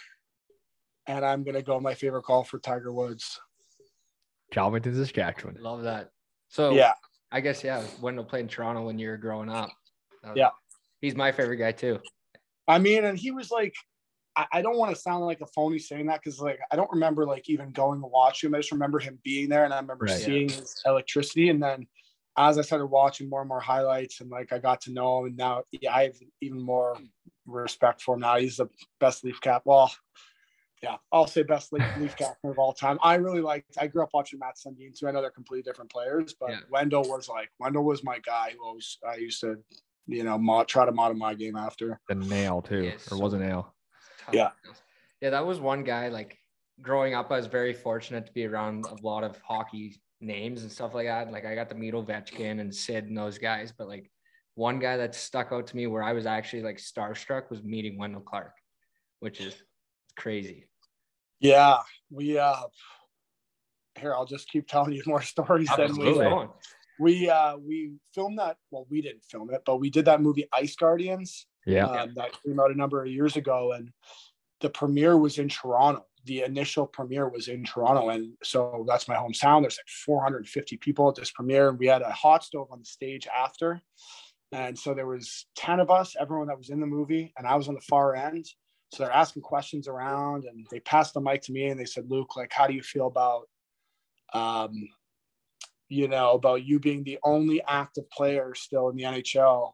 and 1.07 1.23
I'm 1.23 1.43
gonna 1.43 1.61
go 1.61 1.79
my 1.79 1.93
favorite 1.93 2.25
golfer, 2.25 2.59
Tiger 2.59 2.91
Woods. 2.91 3.39
Kelvington, 4.51 4.95
Saskatchewan. 4.95 5.57
Love 5.59 5.83
that. 5.83 6.12
So 6.53 6.71
Yeah, 6.71 6.93
I 7.31 7.41
guess 7.41 7.63
yeah, 7.63 7.83
Wendel 7.99 8.23
played 8.23 8.41
in 8.41 8.47
Toronto 8.47 8.83
when 8.83 8.99
you 8.99 9.09
were 9.09 9.17
growing 9.17 9.49
up. 9.49 9.71
That 10.21 10.29
was- 10.29 10.37
Yeah. 10.37 10.51
He's 11.01 11.15
my 11.15 11.31
favorite 11.31 11.57
guy 11.57 11.71
too. 11.71 11.99
I 12.67 12.77
mean, 12.77 13.03
and 13.05 13.17
he 13.17 13.31
was 13.31 13.49
like, 13.49 13.73
I, 14.35 14.45
I 14.53 14.61
don't 14.61 14.77
want 14.77 14.95
to 14.95 15.01
sound 15.01 15.25
like 15.25 15.41
a 15.41 15.47
phony 15.47 15.79
saying 15.79 16.05
that 16.05 16.21
because 16.23 16.39
like 16.39 16.59
I 16.71 16.75
don't 16.75 16.91
remember 16.91 17.25
like 17.25 17.49
even 17.49 17.71
going 17.71 17.99
to 18.01 18.07
watch 18.07 18.43
him. 18.43 18.53
I 18.53 18.59
just 18.59 18.71
remember 18.71 18.99
him 18.99 19.17
being 19.23 19.49
there, 19.49 19.65
and 19.65 19.73
I 19.73 19.79
remember 19.79 20.05
Right. 20.05 20.19
seeing 20.21 20.47
his 20.49 20.79
electricity. 20.85 21.49
And 21.49 21.61
then 21.61 21.87
as 22.37 22.57
I 22.59 22.61
started 22.61 22.85
watching 22.85 23.29
more 23.29 23.41
and 23.41 23.49
more 23.49 23.59
highlights, 23.59 24.21
and 24.21 24.29
like 24.29 24.53
I 24.53 24.59
got 24.59 24.81
to 24.81 24.93
know 24.93 25.19
him, 25.21 25.25
and 25.29 25.37
now 25.37 25.63
yeah, 25.71 25.93
I 25.93 26.03
have 26.03 26.17
even 26.39 26.61
more 26.61 26.97
respect 27.47 28.01
for 28.03 28.13
him 28.13 28.21
now. 28.21 28.37
He's 28.37 28.57
the 28.57 28.67
best 28.99 29.23
leaf 29.23 29.41
cap. 29.41 29.63
Well, 29.65 29.91
yeah, 30.83 30.97
I'll 31.13 31.27
say 31.27 31.43
best 31.43 31.71
leaf, 31.71 31.83
leaf 31.97 32.15
captain 32.17 32.49
of 32.49 32.59
all 32.59 32.73
time. 32.73 32.99
I 33.01 33.15
really 33.15 33.39
liked. 33.39 33.77
I 33.79 33.87
grew 33.87 34.03
up 34.03 34.09
watching 34.13 34.39
Mats 34.39 34.65
Sundin 34.65 34.93
too. 34.93 35.07
I 35.07 35.11
know 35.11 35.21
they're 35.21 35.31
completely 35.31 35.63
different 35.63 35.89
players, 35.89 36.35
but 36.37 36.49
Yeah. 36.49 36.59
Wendel 36.69 37.03
was 37.03 37.29
like 37.29 37.49
Wendel 37.57 37.85
was 37.85 38.03
my 38.03 38.19
guy 38.19 38.51
who 38.57 38.65
always 38.65 38.97
I 39.07 39.15
used 39.15 39.39
to, 39.41 39.55
you 40.07 40.23
know, 40.23 40.37
mod, 40.37 40.67
try 40.67 40.85
to 40.85 40.91
model 40.91 41.15
my 41.15 41.35
game 41.35 41.55
after. 41.55 42.01
The 42.09 42.15
nail 42.15 42.61
too, 42.61 42.81
He 42.81 42.89
or 42.89 42.95
is 42.95 43.11
was 43.13 43.33
a 43.33 43.39
nail. 43.39 43.73
Tough. 44.25 44.35
Yeah. 44.35 44.49
Yeah, 45.21 45.29
that 45.29 45.45
was 45.45 45.61
one 45.61 45.85
guy 45.85 46.09
like 46.09 46.37
growing 46.81 47.13
up, 47.13 47.31
I 47.31 47.37
was 47.37 47.47
very 47.47 47.73
fortunate 47.73 48.25
to 48.25 48.33
be 48.33 48.45
around 48.45 48.85
a 48.85 48.95
lot 49.01 49.23
of 49.23 49.37
hockey 49.41 50.01
names 50.19 50.63
and 50.63 50.71
stuff 50.71 50.93
like 50.93 51.07
that. 51.07 51.31
Like 51.31 51.45
I 51.45 51.55
got 51.55 51.69
to 51.69 51.75
meet 51.75 51.93
Ovechkin 51.93 52.59
and 52.59 52.75
Sid 52.75 53.05
and 53.05 53.17
those 53.17 53.37
guys, 53.37 53.71
but 53.71 53.87
like 53.87 54.11
one 54.55 54.79
guy 54.79 54.97
that 54.97 55.15
stuck 55.15 55.53
out 55.53 55.65
to 55.67 55.75
me 55.77 55.87
where 55.87 56.03
I 56.03 56.11
was 56.11 56.25
actually 56.25 56.63
like 56.63 56.77
starstruck 56.77 57.49
was 57.49 57.63
meeting 57.63 57.97
Wendel 57.97 58.21
Clark, 58.21 58.51
which 59.21 59.39
is 59.39 59.55
crazy. 60.17 60.67
Yeah, 61.43 61.79
we 62.09 62.37
uh 62.39 62.55
here 63.99 64.13
I'll 64.15 64.25
just 64.25 64.49
keep 64.49 64.67
telling 64.67 64.93
you 64.93 65.03
more 65.07 65.21
stories 65.21 65.69
than 65.77 65.95
we 65.97 66.07
Absolutely. 66.07 66.47
We 66.99 67.29
uh 67.29 67.57
we 67.57 67.93
filmed 68.15 68.39
that 68.39 68.57
well 68.71 68.87
we 68.89 69.01
didn't 69.01 69.25
film 69.25 69.53
it 69.53 69.61
but 69.65 69.77
we 69.77 69.89
did 69.89 70.05
that 70.05 70.21
movie 70.21 70.47
Ice 70.53 70.75
Guardians 70.75 71.45
Yeah. 71.65 71.87
um, 71.87 72.13
that 72.15 72.31
came 72.43 72.59
out 72.59 72.71
a 72.71 72.77
number 72.77 73.03
of 73.03 73.09
years 73.11 73.35
ago 73.35 73.73
and 73.73 73.91
the 74.61 74.69
premiere 74.69 75.17
was 75.17 75.37
in 75.37 75.49
Toronto. 75.49 76.05
The 76.25 76.43
initial 76.43 76.87
premiere 76.87 77.27
was 77.27 77.49
in 77.49 77.65
Toronto 77.65 78.09
and 78.09 78.33
so 78.41 78.85
that's 78.87 79.09
my 79.09 79.15
hometown. 79.15 79.61
There's 79.61 79.77
like 79.77 79.89
450 80.05 80.77
people 80.77 81.09
at 81.09 81.15
this 81.15 81.31
premiere 81.31 81.69
and 81.69 81.77
we 81.77 81.87
had 81.87 82.01
a 82.01 82.11
hot 82.11 82.45
stove 82.45 82.69
on 82.71 82.79
the 82.79 82.85
stage 82.85 83.27
after. 83.27 83.81
And 84.53 84.79
so 84.79 84.93
there 84.93 85.07
was 85.07 85.45
10 85.57 85.81
of 85.81 85.91
us 85.91 86.15
everyone 86.17 86.47
that 86.47 86.57
was 86.57 86.69
in 86.69 86.79
the 86.79 86.85
movie 86.87 87.33
and 87.37 87.45
I 87.45 87.55
was 87.55 87.67
on 87.67 87.73
the 87.75 87.81
far 87.81 88.15
end 88.15 88.45
so 88.93 89.03
they're 89.03 89.11
asking 89.11 89.41
questions 89.41 89.87
around 89.87 90.45
and 90.45 90.67
they 90.69 90.79
passed 90.81 91.15
the 91.15 91.21
mic 91.21 91.41
to 91.41 91.51
me 91.51 91.65
and 91.65 91.79
they 91.79 91.85
said 91.85 92.09
Luke 92.09 92.35
like 92.37 92.51
how 92.53 92.67
do 92.67 92.73
you 92.73 92.83
feel 92.83 93.07
about 93.07 93.49
um 94.33 94.87
you 95.89 96.07
know 96.07 96.31
about 96.31 96.63
you 96.63 96.79
being 96.79 97.03
the 97.03 97.17
only 97.23 97.61
active 97.67 98.09
player 98.11 98.53
still 98.55 98.89
in 98.89 98.95
the 98.95 99.03
NHL 99.03 99.73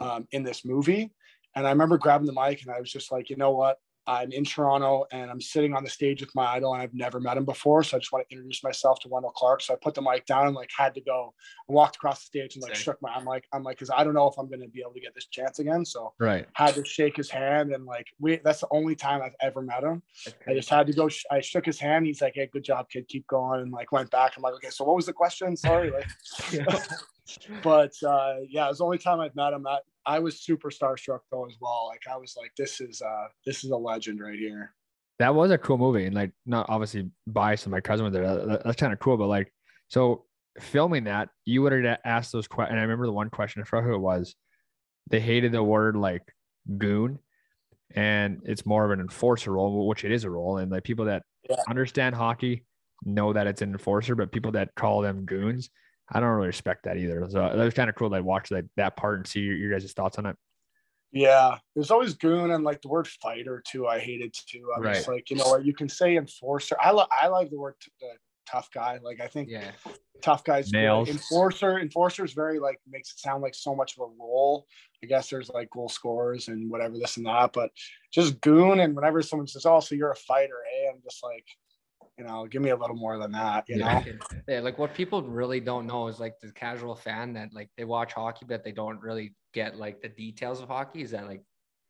um, 0.00 0.26
in 0.32 0.42
this 0.42 0.64
movie? 0.64 1.10
And 1.54 1.66
I 1.66 1.70
remember 1.70 1.98
grabbing 1.98 2.26
the 2.26 2.32
mic 2.32 2.62
and 2.62 2.70
I 2.70 2.80
was 2.80 2.90
just 2.90 3.10
like 3.10 3.30
you 3.30 3.36
know 3.36 3.52
what 3.52 3.78
I'm 4.06 4.32
in 4.32 4.44
Toronto 4.44 5.04
and 5.12 5.30
I'm 5.30 5.40
sitting 5.40 5.74
on 5.74 5.84
the 5.84 5.90
stage 5.90 6.20
with 6.20 6.34
my 6.34 6.46
idol 6.54 6.72
and 6.74 6.82
I've 6.82 6.94
never 6.94 7.20
met 7.20 7.36
him 7.36 7.44
before 7.44 7.82
so 7.84 7.96
I 7.96 8.00
just 8.00 8.10
want 8.12 8.26
to 8.28 8.34
introduce 8.34 8.64
myself 8.64 8.98
to 9.00 9.08
Wendel 9.08 9.30
Clark 9.30 9.60
so 9.62 9.74
I 9.74 9.76
put 9.80 9.94
the 9.94 10.02
mic 10.02 10.26
down 10.26 10.46
and 10.46 10.54
like 10.56 10.70
had 10.76 10.94
to 10.94 11.00
go 11.00 11.34
I 11.68 11.72
walked 11.72 11.96
across 11.96 12.20
the 12.20 12.26
stage 12.26 12.56
and 12.56 12.62
like 12.62 12.74
Sick. 12.74 12.84
shook 12.84 13.02
my 13.02 13.10
I'm 13.10 13.24
like 13.24 13.44
I'm 13.52 13.62
like 13.62 13.76
because 13.76 13.90
I 13.90 14.02
don't 14.02 14.14
know 14.14 14.26
if 14.28 14.34
I'm 14.38 14.48
going 14.48 14.60
to 14.62 14.68
be 14.68 14.80
able 14.80 14.94
to 14.94 15.00
get 15.00 15.14
this 15.14 15.26
chance 15.26 15.58
again 15.58 15.84
so 15.84 16.12
Right. 16.18 16.46
had 16.54 16.74
to 16.74 16.84
shake 16.84 17.16
his 17.16 17.30
hand 17.30 17.72
and 17.72 17.84
like 17.84 18.06
we 18.18 18.36
that's 18.42 18.60
the 18.60 18.68
only 18.70 18.96
time 18.96 19.20
I've 19.22 19.36
ever 19.40 19.62
met 19.62 19.82
him. 19.84 20.02
I 20.48 20.54
just 20.54 20.68
had 20.70 20.86
to 20.86 20.92
go. 20.92 21.08
sh- 21.08 21.24
I 21.30 21.40
shook 21.40 21.64
his 21.66 21.78
hand. 21.78 22.06
He's 22.06 22.20
like, 22.20 22.32
"Hey, 22.34 22.48
good 22.52 22.64
job, 22.64 22.88
kid. 22.90 23.06
Keep 23.08 23.26
going." 23.26 23.60
And 23.62 23.72
like 23.72 23.92
went 23.92 24.10
back. 24.10 24.32
I'm 24.36 24.42
like, 24.42 24.54
"Okay, 24.54 24.70
so 24.70 24.84
what 24.84 24.96
was 24.96 25.06
the 25.06 25.12
question? 25.12 25.56
Sorry." 25.56 25.90
Like, 25.90 26.06
but 27.62 27.92
uh, 28.06 28.36
yeah, 28.48 28.66
it 28.66 28.68
was 28.70 28.78
the 28.78 28.84
only 28.84 28.98
time 28.98 29.20
I've 29.20 29.34
met 29.36 29.52
him. 29.52 29.66
I, 29.66 29.78
I 30.06 30.18
was 30.18 30.40
super 30.40 30.70
starstruck 30.70 31.20
though 31.30 31.46
as 31.46 31.56
well. 31.60 31.86
Like 31.88 32.02
I 32.12 32.16
was 32.16 32.34
like, 32.36 32.52
"This 32.56 32.80
is 32.80 33.02
uh, 33.02 33.26
this 33.46 33.64
is 33.64 33.70
a 33.70 33.76
legend 33.76 34.20
right 34.20 34.38
here." 34.38 34.74
That 35.18 35.34
was 35.34 35.50
a 35.50 35.58
cool 35.58 35.76
movie, 35.78 36.06
and 36.06 36.14
like 36.14 36.32
not 36.46 36.66
obviously 36.68 37.10
biased. 37.26 37.64
And 37.66 37.72
my 37.72 37.80
cousin 37.80 38.04
was 38.04 38.12
there. 38.14 38.26
That- 38.26 38.46
that- 38.48 38.64
that's 38.64 38.80
kind 38.80 38.92
of 38.92 38.98
cool, 38.98 39.16
but 39.16 39.26
like 39.26 39.52
so 39.88 40.24
filming 40.58 41.04
that, 41.04 41.28
you 41.44 41.62
would 41.62 41.72
have 41.72 41.98
asked 42.04 42.32
those 42.32 42.48
questions. 42.48 42.72
And 42.72 42.78
I 42.80 42.82
remember 42.82 43.06
the 43.06 43.12
one 43.12 43.30
question 43.30 43.62
I 43.62 43.64
forgot 43.64 43.86
who 43.86 43.94
it 43.94 43.98
was. 44.00 44.34
They 45.08 45.20
hated 45.20 45.52
the 45.52 45.62
word 45.62 45.96
like 45.96 46.22
goon, 46.78 47.18
and 47.94 48.40
it's 48.44 48.64
more 48.64 48.84
of 48.84 48.90
an 48.92 49.00
enforcer 49.00 49.52
role, 49.52 49.86
which 49.88 50.04
it 50.04 50.12
is 50.12 50.24
a 50.24 50.30
role. 50.30 50.58
And 50.58 50.70
like 50.70 50.84
people 50.84 51.04
that 51.06 51.22
Yeah. 51.48 51.56
understand 51.68 52.14
hockey 52.14 52.64
know 53.04 53.32
that 53.32 53.46
it's 53.46 53.62
an 53.62 53.72
enforcer, 53.72 54.14
but 54.14 54.30
people 54.32 54.52
that 54.52 54.74
call 54.74 55.00
them 55.02 55.24
goons, 55.24 55.70
I 56.12 56.20
don't 56.20 56.30
really 56.30 56.48
respect 56.48 56.84
that 56.84 56.96
either. 56.96 57.26
So 57.30 57.40
that 57.40 57.56
was 57.56 57.74
kind 57.74 57.88
of 57.88 57.96
cool. 57.96 58.10
to 58.10 58.20
watch 58.20 58.48
that 58.48 58.64
that 58.76 58.96
part 58.96 59.18
and 59.18 59.26
see 59.26 59.40
your, 59.40 59.56
your 59.56 59.78
guys' 59.78 59.92
thoughts 59.92 60.18
on 60.18 60.26
it. 60.26 60.36
Yeah, 61.12 61.58
there's 61.74 61.90
always 61.90 62.14
goon 62.14 62.52
and 62.52 62.64
like 62.64 62.82
the 62.82 62.88
word 62.88 63.08
fighter 63.08 63.62
too. 63.66 63.86
I 63.86 63.98
hated 63.98 64.32
too. 64.32 64.70
I'm 64.76 64.82
just 64.82 65.08
like, 65.08 65.30
you 65.30 65.36
know 65.36 65.48
what? 65.48 65.64
You 65.64 65.74
can 65.74 65.88
say 65.88 66.16
enforcer. 66.16 66.76
I 66.80 66.92
like 66.92 67.08
I 67.10 67.26
like 67.28 67.50
the 67.50 67.58
word 67.58 67.74
t- 67.80 67.90
the 68.00 68.10
tough 68.50 68.70
guy. 68.72 68.98
Like 69.02 69.20
I 69.20 69.26
think 69.26 69.48
yeah. 69.50 69.70
tough 70.22 70.44
guys. 70.44 70.72
Nails. 70.72 71.08
enforcer 71.08 71.78
enforcer 71.78 72.24
is 72.24 72.32
very 72.32 72.58
like 72.58 72.78
makes 72.88 73.12
it 73.12 73.18
sound 73.18 73.42
like 73.42 73.54
so 73.54 73.74
much 73.74 73.96
of 73.96 74.02
a 74.02 74.22
role 74.22 74.66
i 75.02 75.06
guess 75.06 75.30
there's 75.30 75.50
like 75.50 75.70
goal 75.70 75.88
scorers 75.88 76.48
and 76.48 76.70
whatever 76.70 76.98
this 76.98 77.16
and 77.16 77.26
that 77.26 77.52
but 77.52 77.70
just 78.12 78.40
goon 78.40 78.80
and 78.80 78.94
whenever 78.94 79.22
someone 79.22 79.46
says 79.46 79.64
oh 79.64 79.80
so 79.80 79.94
you're 79.94 80.10
a 80.10 80.16
fighter 80.16 80.58
hey 80.70 80.88
i'm 80.92 81.00
just 81.02 81.22
like 81.22 81.46
you 82.20 82.26
know 82.26 82.46
give 82.46 82.60
me 82.60 82.68
a 82.70 82.76
little 82.76 82.96
more 82.96 83.16
than 83.16 83.32
that 83.32 83.64
you 83.66 83.76
know 83.78 84.02
yeah, 84.46 84.60
like 84.60 84.78
what 84.78 84.92
people 84.92 85.22
really 85.22 85.58
don't 85.58 85.86
know 85.86 86.06
is 86.06 86.20
like 86.20 86.38
the 86.40 86.52
casual 86.52 86.94
fan 86.94 87.32
that 87.32 87.48
like 87.54 87.70
they 87.78 87.84
watch 87.84 88.12
hockey, 88.12 88.44
but 88.46 88.62
they 88.62 88.72
don't 88.72 89.00
really 89.00 89.32
get 89.54 89.76
like 89.78 90.02
the 90.02 90.08
details 90.10 90.60
of 90.60 90.68
hockey. 90.68 91.00
Is 91.02 91.12
that 91.12 91.26
like 91.26 91.42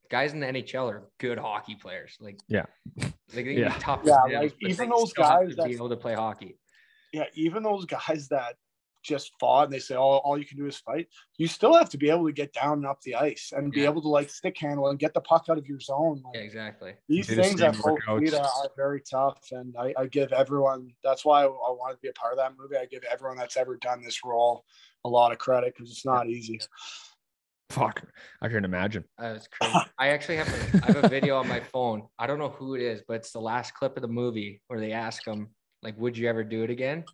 guys 0.08 0.32
in 0.32 0.38
the 0.40 0.46
NHL 0.46 0.88
are 0.92 1.02
good 1.18 1.36
hockey 1.38 1.74
players? 1.74 2.16
Like 2.20 2.38
Yeah. 2.48 2.66
like 3.02 3.12
they 3.46 3.58
Yeah. 3.64 3.74
tough. 3.80 4.02
Yeah, 4.04 4.18
as 4.24 4.30
nails, 4.30 4.42
like, 4.62 4.70
even 4.70 4.88
those 4.90 5.12
guys 5.12 5.48
to 5.50 5.56
be 5.56 5.62
that- 5.62 5.70
able 5.70 5.88
to 5.88 5.96
play 5.96 6.14
hockey. 6.14 6.56
yeah 7.12 7.24
even 7.34 7.64
those 7.64 7.84
guys 7.86 8.28
that 8.28 8.54
just 9.02 9.32
fought 9.40 9.64
and 9.64 9.72
they 9.72 9.78
say 9.78 9.94
oh 9.94 10.18
all 10.24 10.38
you 10.38 10.44
can 10.44 10.58
do 10.58 10.66
is 10.66 10.76
fight 10.76 11.08
you 11.38 11.46
still 11.46 11.74
have 11.74 11.88
to 11.88 11.98
be 11.98 12.10
able 12.10 12.26
to 12.26 12.32
get 12.32 12.52
down 12.52 12.74
and 12.74 12.86
up 12.86 13.00
the 13.02 13.14
ice 13.14 13.52
and 13.56 13.72
be 13.72 13.84
able 13.84 14.02
to 14.02 14.08
like 14.08 14.28
stick 14.28 14.56
handle 14.58 14.88
and 14.88 14.98
get 14.98 15.14
the 15.14 15.20
puck 15.20 15.46
out 15.50 15.56
of 15.58 15.66
your 15.66 15.80
zone 15.80 16.20
like, 16.24 16.34
Yeah, 16.34 16.40
exactly. 16.40 16.92
these 17.08 17.26
things 17.26 17.60
same 17.60 17.68
at 17.68 17.74
both 17.76 17.98
workouts. 18.06 18.38
are, 18.38 18.44
are 18.44 18.70
very 18.76 19.00
tough 19.00 19.40
and 19.52 19.74
I, 19.78 19.94
I 19.96 20.06
give 20.06 20.32
everyone 20.32 20.92
that's 21.02 21.24
why 21.24 21.42
I, 21.42 21.46
I 21.46 21.70
wanted 21.70 21.94
to 21.94 22.00
be 22.00 22.08
a 22.08 22.12
part 22.12 22.32
of 22.32 22.38
that 22.38 22.52
movie 22.58 22.76
i 22.76 22.84
give 22.86 23.04
everyone 23.04 23.38
that's 23.38 23.56
ever 23.56 23.76
done 23.76 24.02
this 24.02 24.20
role 24.24 24.64
a 25.04 25.08
lot 25.08 25.32
of 25.32 25.38
credit 25.38 25.74
because 25.74 25.90
it's 25.90 26.04
not 26.04 26.28
easy 26.28 26.60
Fuck, 27.70 28.02
I 28.42 28.48
can 28.48 28.64
imagine. 28.64 29.04
Uh, 29.16 29.34
it's 29.36 29.46
crazy. 29.46 29.78
I 29.96 30.08
actually 30.08 30.38
have 30.38 30.48
a, 30.48 30.82
I 30.82 30.86
have 30.92 31.04
a 31.04 31.08
video 31.08 31.36
on 31.36 31.46
my 31.46 31.60
phone. 31.60 32.02
I 32.18 32.26
don't 32.26 32.40
know 32.40 32.48
who 32.48 32.74
it 32.74 32.82
is, 32.82 33.00
but 33.06 33.14
it's 33.14 33.30
the 33.30 33.40
last 33.40 33.74
clip 33.74 33.96
of 33.96 34.02
the 34.02 34.08
movie 34.08 34.60
where 34.66 34.80
they 34.80 34.90
ask 34.90 35.24
him, 35.24 35.50
like, 35.80 35.96
would 35.96 36.18
you 36.18 36.28
ever 36.28 36.42
do 36.42 36.64
it 36.64 36.70
again? 36.70 37.04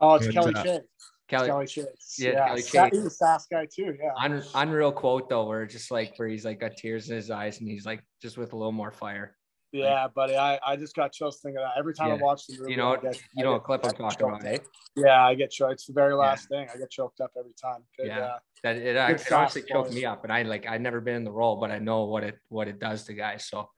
Oh, 0.00 0.14
it's 0.14 0.26
Good 0.26 0.34
Kelly 0.34 0.52
job. 0.54 0.64
Chase. 0.64 0.80
Kelly, 1.28 1.48
Kelly 1.48 1.66
Chase. 1.66 2.16
Yeah, 2.18 2.30
Yeah, 2.32 2.46
Kelly 2.48 2.62
Chase. 2.62 2.90
He's 2.92 3.06
a 3.06 3.24
Sask 3.24 3.44
guy 3.50 3.66
too. 3.72 3.96
Yeah. 3.98 4.10
un, 4.22 4.42
unreal 4.54 4.92
quote 4.92 5.28
though, 5.28 5.44
where 5.46 5.62
it's 5.62 5.72
just 5.72 5.90
like 5.90 6.14
where 6.18 6.28
he's 6.28 6.44
like 6.44 6.60
got 6.60 6.76
tears 6.76 7.08
in 7.08 7.16
his 7.16 7.30
eyes 7.30 7.60
and 7.60 7.68
he's 7.68 7.86
like 7.86 8.02
just 8.20 8.36
with 8.36 8.52
a 8.52 8.56
little 8.56 8.72
more 8.72 8.92
fire. 8.92 9.36
Yeah, 9.72 10.06
buddy. 10.14 10.36
I, 10.36 10.60
I 10.64 10.76
just 10.76 10.94
got 10.94 11.10
chills 11.12 11.40
thinking 11.40 11.60
that. 11.60 11.72
Every 11.76 11.94
time 11.94 12.12
I 12.12 12.14
watch 12.14 12.46
the 12.46 12.58
movie, 12.60 12.70
You 12.70 12.76
know, 12.76 12.92
I 12.92 12.96
get, 12.98 13.16
you 13.16 13.22
I 13.38 13.42
know 13.42 13.48
get- 13.48 13.52
what 13.54 13.64
clip 13.64 13.84
I 13.84 13.88
I'm 13.88 13.94
talking 13.94 14.18
choked 14.28 14.42
about, 14.42 14.44
eh? 14.44 14.58
Yeah, 14.94 15.24
I 15.26 15.34
get 15.34 15.50
choked. 15.50 15.72
It's 15.72 15.86
the 15.86 15.92
very 15.92 16.14
last 16.14 16.48
thing. 16.48 16.68
I 16.72 16.78
get 16.78 16.90
choked 16.90 17.20
up 17.20 17.32
every 17.36 17.54
time. 17.60 17.80
Good, 17.98 18.06
Yeah. 18.06 18.20
uh, 18.20 18.38
That 18.62 18.76
it, 18.76 18.94
it 18.94 19.18
Good 19.18 19.32
honestly 19.32 19.62
choked 19.62 19.92
me 19.92 20.04
up, 20.04 20.22
and 20.22 20.32
I 20.32 20.42
like 20.42 20.64
I'd 20.68 20.80
never 20.80 21.00
been 21.00 21.16
in 21.16 21.24
the 21.24 21.32
role, 21.32 21.56
but 21.56 21.72
I 21.72 21.80
know 21.80 22.04
what 22.04 22.22
it 22.22 22.38
what 22.50 22.68
it 22.68 22.78
does 22.78 23.02
to 23.04 23.14
guys. 23.14 23.46
So 23.48 23.68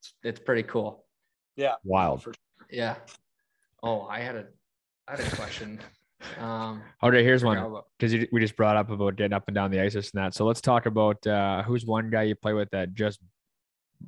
it's 0.00 0.14
it's 0.24 0.40
pretty 0.40 0.64
cool. 0.64 1.04
yeah. 1.54 1.74
Wild. 1.84 2.24
Yeah. 2.68 2.96
Oh, 3.80 4.06
I 4.08 4.20
had 4.20 4.34
a 4.34 4.46
I 5.06 5.12
had 5.16 5.20
a 5.32 5.36
question. 5.36 5.78
Um, 6.38 6.82
Okay, 7.02 7.22
here's 7.24 7.44
one 7.44 7.80
because 7.98 8.26
we 8.32 8.40
just 8.40 8.56
brought 8.56 8.76
up 8.76 8.90
about 8.90 9.16
getting 9.16 9.32
up 9.32 9.44
and 9.48 9.54
down 9.54 9.70
the 9.70 9.80
ice 9.80 9.94
and 9.94 10.04
that. 10.14 10.34
So 10.34 10.44
let's 10.46 10.60
talk 10.60 10.86
about 10.86 11.24
uh, 11.26 11.62
who's 11.62 11.84
one 11.84 12.10
guy 12.10 12.22
you 12.24 12.34
play 12.34 12.52
with 12.52 12.70
that 12.70 12.94
just 12.94 13.20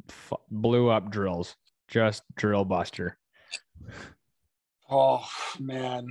f- 0.09 0.39
blew 0.51 0.89
up 0.89 1.11
drills, 1.11 1.57
just 1.89 2.23
drill 2.37 2.65
buster. 2.65 3.17
Oh 4.91 5.27
man. 5.61 6.09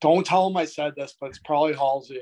Don't 0.00 0.26
tell 0.26 0.48
him 0.48 0.56
I 0.56 0.64
said 0.64 0.94
this, 0.96 1.14
but 1.20 1.30
it's 1.30 1.38
probably 1.38 1.74
Halsey. 1.74 2.20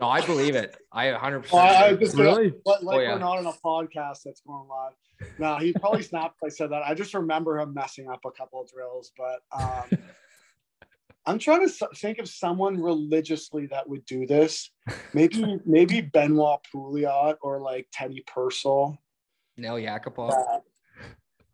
No, 0.00 0.08
I 0.08 0.20
believe 0.24 0.56
it. 0.56 0.76
I 0.92 1.12
100. 1.12 1.50
Well, 1.52 1.62
I, 1.62 1.86
I 1.88 1.94
just 1.94 2.16
Really? 2.16 2.52
Like, 2.64 2.82
like 2.82 2.96
Oh, 2.96 3.00
yeah. 3.00 3.12
we're 3.12 3.18
not 3.20 3.38
on 3.38 3.46
a 3.46 3.52
podcast 3.64 4.22
that's 4.24 4.40
going 4.46 4.68
live. 4.68 4.92
No, 5.38 5.56
he 5.56 5.72
probably 5.72 6.02
snapped 6.02 6.38
I 6.44 6.48
said 6.48 6.70
that. 6.70 6.82
I 6.82 6.94
just 6.94 7.14
remember 7.14 7.58
him 7.58 7.74
messing 7.74 8.08
up 8.08 8.20
a 8.24 8.30
couple 8.30 8.60
of 8.60 8.68
drills, 8.70 9.12
but 9.16 9.40
um, 9.52 9.98
I'm 11.26 11.38
trying 11.38 11.66
to 11.66 11.88
think 11.96 12.18
of 12.18 12.28
someone 12.28 12.80
religiously 12.80 13.66
that 13.66 13.88
would 13.88 14.04
do 14.04 14.26
this. 14.26 14.70
Maybe 15.14 15.58
maybe 15.64 16.00
Benoit 16.02 16.60
Pouliot 16.72 17.36
or 17.42 17.60
like 17.60 17.88
Teddy 17.92 18.22
Purcell. 18.26 18.98
Nail 19.56 19.74
Yakupov. 19.76 20.32
Uh, 20.32 20.58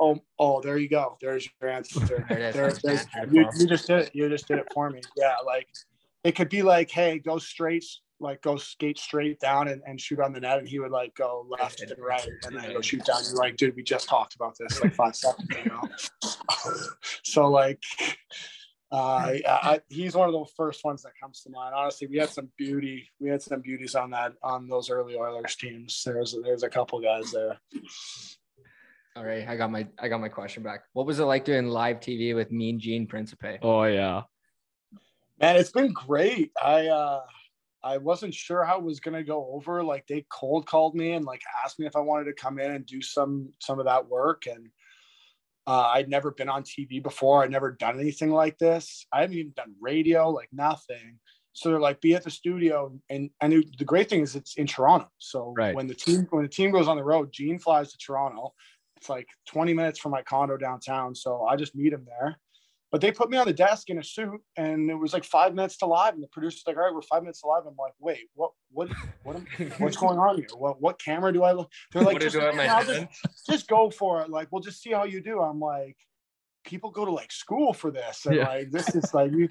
oh, 0.00 0.18
oh, 0.38 0.60
there 0.60 0.76
you 0.78 0.88
go. 0.88 1.16
There's 1.20 1.48
your 1.60 1.70
answer. 1.70 2.00
There 2.00 2.26
it 2.28 2.40
is. 2.40 2.54
There- 2.54 2.72
there's- 2.94 3.06
you, 3.30 3.48
you 3.58 3.66
just 3.68 3.86
did 3.86 3.98
it. 3.98 4.10
You 4.14 4.28
just 4.28 4.48
did 4.48 4.58
it 4.58 4.66
for 4.74 4.90
me. 4.90 5.00
Yeah, 5.16 5.36
like 5.46 5.68
it 6.24 6.32
could 6.32 6.48
be 6.48 6.62
like, 6.62 6.90
hey, 6.90 7.18
go 7.18 7.38
straight, 7.38 7.84
like 8.20 8.42
go 8.42 8.56
skate 8.56 8.98
straight 8.98 9.40
down 9.40 9.68
and, 9.68 9.82
and 9.86 10.00
shoot 10.00 10.20
on 10.20 10.32
the 10.32 10.40
net, 10.40 10.58
and 10.58 10.68
he 10.68 10.78
would 10.78 10.90
like 10.90 11.14
go 11.14 11.46
left 11.48 11.80
and 11.80 11.92
right 11.98 12.26
and 12.44 12.56
then 12.56 12.72
go 12.72 12.80
shoot 12.80 13.04
down. 13.04 13.20
You're 13.26 13.36
like, 13.36 13.56
dude, 13.56 13.76
we 13.76 13.82
just 13.82 14.08
talked 14.08 14.34
about 14.34 14.56
this 14.58 14.80
like 14.82 14.94
five 14.94 15.16
seconds 15.16 15.48
ago. 15.50 15.80
so 17.24 17.48
like. 17.48 17.82
Uh, 18.92 18.96
I, 18.96 19.42
I, 19.46 19.80
he's 19.88 20.16
one 20.16 20.28
of 20.28 20.32
the 20.32 20.44
first 20.56 20.84
ones 20.84 21.02
that 21.02 21.12
comes 21.22 21.42
to 21.42 21.50
mind. 21.50 21.72
Honestly, 21.76 22.08
we 22.08 22.16
had 22.16 22.28
some 22.28 22.50
beauty. 22.58 23.08
We 23.20 23.28
had 23.28 23.40
some 23.40 23.60
beauties 23.60 23.94
on 23.94 24.10
that 24.10 24.32
on 24.42 24.66
those 24.66 24.90
early 24.90 25.14
Oilers 25.14 25.54
teams. 25.54 26.02
There's 26.04 26.36
there's 26.42 26.64
a 26.64 26.68
couple 26.68 27.00
guys 27.00 27.30
there. 27.30 27.56
All 29.14 29.24
right, 29.24 29.46
I 29.46 29.54
got 29.54 29.70
my 29.70 29.86
I 29.96 30.08
got 30.08 30.20
my 30.20 30.28
question 30.28 30.64
back. 30.64 30.80
What 30.92 31.06
was 31.06 31.20
it 31.20 31.24
like 31.24 31.44
doing 31.44 31.68
live 31.68 32.00
TV 32.00 32.34
with 32.34 32.50
Mean 32.50 32.80
Gene 32.80 33.06
Principe? 33.06 33.58
Oh 33.62 33.84
yeah, 33.84 34.22
Man, 35.40 35.56
it's 35.56 35.72
been 35.72 35.92
great. 35.92 36.52
I 36.62 36.88
uh 36.88 37.20
I 37.82 37.98
wasn't 37.98 38.34
sure 38.34 38.64
how 38.64 38.78
it 38.78 38.84
was 38.84 39.00
gonna 39.00 39.24
go 39.24 39.50
over. 39.52 39.82
Like 39.82 40.06
they 40.06 40.26
cold 40.30 40.66
called 40.66 40.94
me 40.94 41.12
and 41.12 41.24
like 41.24 41.42
asked 41.64 41.78
me 41.78 41.86
if 41.86 41.96
I 41.96 42.00
wanted 42.00 42.24
to 42.24 42.32
come 42.32 42.58
in 42.58 42.70
and 42.72 42.84
do 42.86 43.00
some 43.00 43.52
some 43.60 43.78
of 43.78 43.86
that 43.86 44.08
work. 44.08 44.46
And 44.46 44.68
uh, 45.66 45.90
I'd 45.94 46.08
never 46.08 46.30
been 46.30 46.48
on 46.48 46.62
TV 46.62 47.02
before. 47.02 47.42
I'd 47.42 47.50
never 47.50 47.72
done 47.72 48.00
anything 48.00 48.30
like 48.30 48.58
this. 48.58 49.06
I 49.12 49.20
haven't 49.20 49.36
even 49.36 49.52
done 49.56 49.74
radio, 49.80 50.30
like 50.30 50.48
nothing. 50.52 51.18
So 51.52 51.68
they're 51.68 51.80
like, 51.80 52.00
be 52.00 52.14
at 52.14 52.24
the 52.24 52.30
studio. 52.30 52.92
And 53.08 53.30
and 53.40 53.52
it, 53.52 53.78
the 53.78 53.84
great 53.84 54.08
thing 54.08 54.22
is 54.22 54.36
it's 54.36 54.56
in 54.56 54.66
Toronto. 54.66 55.08
So 55.18 55.54
Right. 55.56 55.74
when 55.74 55.86
the 55.86 55.94
team 55.94 56.26
when 56.30 56.42
the 56.42 56.48
team 56.48 56.70
goes 56.70 56.88
on 56.88 56.96
the 56.96 57.04
road, 57.04 57.32
Gene 57.32 57.58
flies 57.58 57.92
to 57.92 57.98
Toronto. 57.98 58.54
It's 58.96 59.08
like 59.08 59.28
20 59.48 59.72
minutes 59.72 59.98
from 59.98 60.12
my 60.12 60.22
condo 60.22 60.56
downtown. 60.56 61.14
So 61.14 61.44
I 61.44 61.56
just 61.56 61.74
meet 61.74 61.92
him 61.92 62.06
there. 62.06 62.38
But 62.90 63.00
they 63.00 63.12
put 63.12 63.30
me 63.30 63.38
on 63.38 63.46
the 63.46 63.52
desk 63.52 63.88
in 63.88 63.98
a 63.98 64.04
suit, 64.04 64.40
and 64.56 64.90
it 64.90 64.94
was 64.96 65.12
like 65.12 65.22
five 65.24 65.54
minutes 65.54 65.76
to 65.78 65.86
live. 65.86 66.14
And 66.14 66.22
the 66.22 66.28
producer's 66.28 66.64
like, 66.66 66.76
"All 66.76 66.82
right, 66.82 66.94
we're 66.94 67.02
five 67.02 67.22
minutes 67.22 67.40
to 67.42 67.46
live." 67.48 67.64
I'm 67.66 67.76
like, 67.78 67.94
"Wait, 68.00 68.28
what? 68.34 68.50
What? 68.72 68.88
What? 69.22 69.36
Am, 69.36 69.46
what's 69.78 69.96
going 69.96 70.18
on 70.18 70.36
here? 70.36 70.48
What? 70.56 70.80
What 70.80 71.00
camera 71.00 71.32
do 71.32 71.44
I 71.44 71.52
look?" 71.52 71.70
They're 71.92 72.02
like, 72.02 72.14
What 72.14 72.22
just, 72.22 72.36
I 72.36 72.40
do 72.40 72.46
at 72.46 72.56
my 72.56 72.66
"Nah, 72.66 72.82
head? 72.82 73.08
just, 73.12 73.46
just 73.48 73.68
go 73.68 73.90
for 73.90 74.22
it. 74.22 74.30
Like, 74.30 74.48
we'll 74.50 74.62
just 74.62 74.82
see 74.82 74.90
how 74.90 75.04
you 75.04 75.22
do." 75.22 75.40
I'm 75.40 75.60
like, 75.60 75.96
people 76.64 76.90
go 76.90 77.04
to 77.04 77.12
like 77.12 77.30
school 77.30 77.72
for 77.72 77.92
this, 77.92 78.26
and 78.26 78.36
Yeah. 78.36 78.48
like 78.48 78.70
this 78.72 78.94
is 78.94 79.14
like 79.14 79.30
you. 79.32 79.48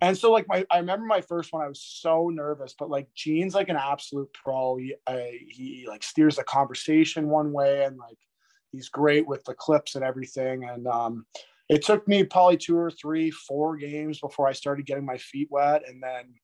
And 0.00 0.18
so, 0.18 0.32
like 0.32 0.48
my, 0.48 0.66
I 0.68 0.78
remember 0.78 1.06
my 1.06 1.20
first 1.20 1.52
one. 1.52 1.62
I 1.62 1.68
was 1.68 1.80
so 1.80 2.30
nervous, 2.30 2.74
but 2.76 2.90
like 2.90 3.06
Gene's 3.14 3.54
like 3.54 3.68
an 3.68 3.76
absolute 3.76 4.32
pro. 4.32 4.76
He, 4.76 4.96
I, 5.06 5.38
he 5.48 5.84
like 5.88 6.02
steers 6.02 6.34
the 6.34 6.42
conversation 6.42 7.28
one 7.28 7.52
way, 7.52 7.84
and 7.84 7.96
like 7.96 8.18
he's 8.72 8.88
great 8.88 9.28
with 9.28 9.44
the 9.44 9.54
clips 9.54 9.94
and 9.94 10.02
everything. 10.02 10.64
And 10.64 10.88
um, 10.88 11.26
it 11.72 11.82
took 11.82 12.06
me 12.06 12.22
probably 12.22 12.58
two 12.58 12.76
or 12.76 12.90
three, 12.90 13.30
four 13.30 13.78
games 13.78 14.20
before 14.20 14.46
I 14.46 14.52
started 14.52 14.84
getting 14.84 15.06
my 15.06 15.16
feet 15.16 15.48
wet. 15.50 15.88
And 15.88 16.02
then 16.02 16.34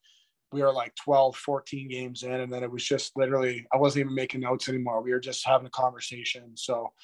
we 0.53 0.63
were 0.63 0.73
like 0.73 0.95
12, 0.97 1.37
14 1.37 1.87
games 1.87 2.23
in. 2.23 2.33
And 2.33 2.51
then 2.51 2.63
it 2.63 2.71
was 2.71 2.83
just 2.83 3.15
literally, 3.15 3.67
I 3.71 3.77
wasn't 3.77 4.07
even 4.07 4.15
making 4.15 4.41
notes 4.41 4.71
anymore. 4.71 5.03
We 5.03 5.13
were 5.13 5.21
just 5.21 5.47
having 5.47 5.67
a 5.67 5.71
conversation. 5.71 6.57
So 6.57 6.95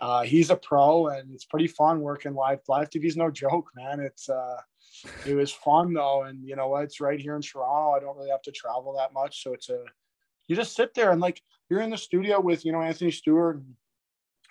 uh, 0.00 0.22
he's 0.22 0.50
a 0.50 0.56
pro 0.56 1.06
and 1.06 1.32
it's 1.32 1.44
pretty 1.44 1.68
fun 1.68 2.00
working 2.00 2.34
live. 2.34 2.58
Live 2.66 2.90
TV 2.90 3.04
is 3.04 3.16
no 3.16 3.30
joke, 3.30 3.70
man. 3.76 4.00
It's, 4.00 4.28
uh, 4.28 4.56
it 5.24 5.36
was 5.36 5.52
fun 5.52 5.94
though. 5.94 6.24
And 6.24 6.44
you 6.44 6.56
know? 6.56 6.74
It's 6.78 7.00
right 7.00 7.20
here 7.20 7.36
in 7.36 7.42
Toronto. 7.42 7.92
I 7.92 8.00
don't 8.00 8.16
really 8.16 8.30
have 8.30 8.42
to 8.42 8.52
travel 8.52 8.96
that 8.98 9.12
much. 9.12 9.44
So 9.44 9.52
it's 9.52 9.68
a, 9.68 9.84
you 10.48 10.56
just 10.56 10.74
sit 10.74 10.94
there 10.94 11.12
and 11.12 11.20
like 11.20 11.40
you're 11.70 11.82
in 11.82 11.90
the 11.90 11.96
studio 11.96 12.40
with, 12.40 12.64
you 12.64 12.72
know, 12.72 12.82
Anthony 12.82 13.12
Stewart 13.12 13.58
and 13.58 13.74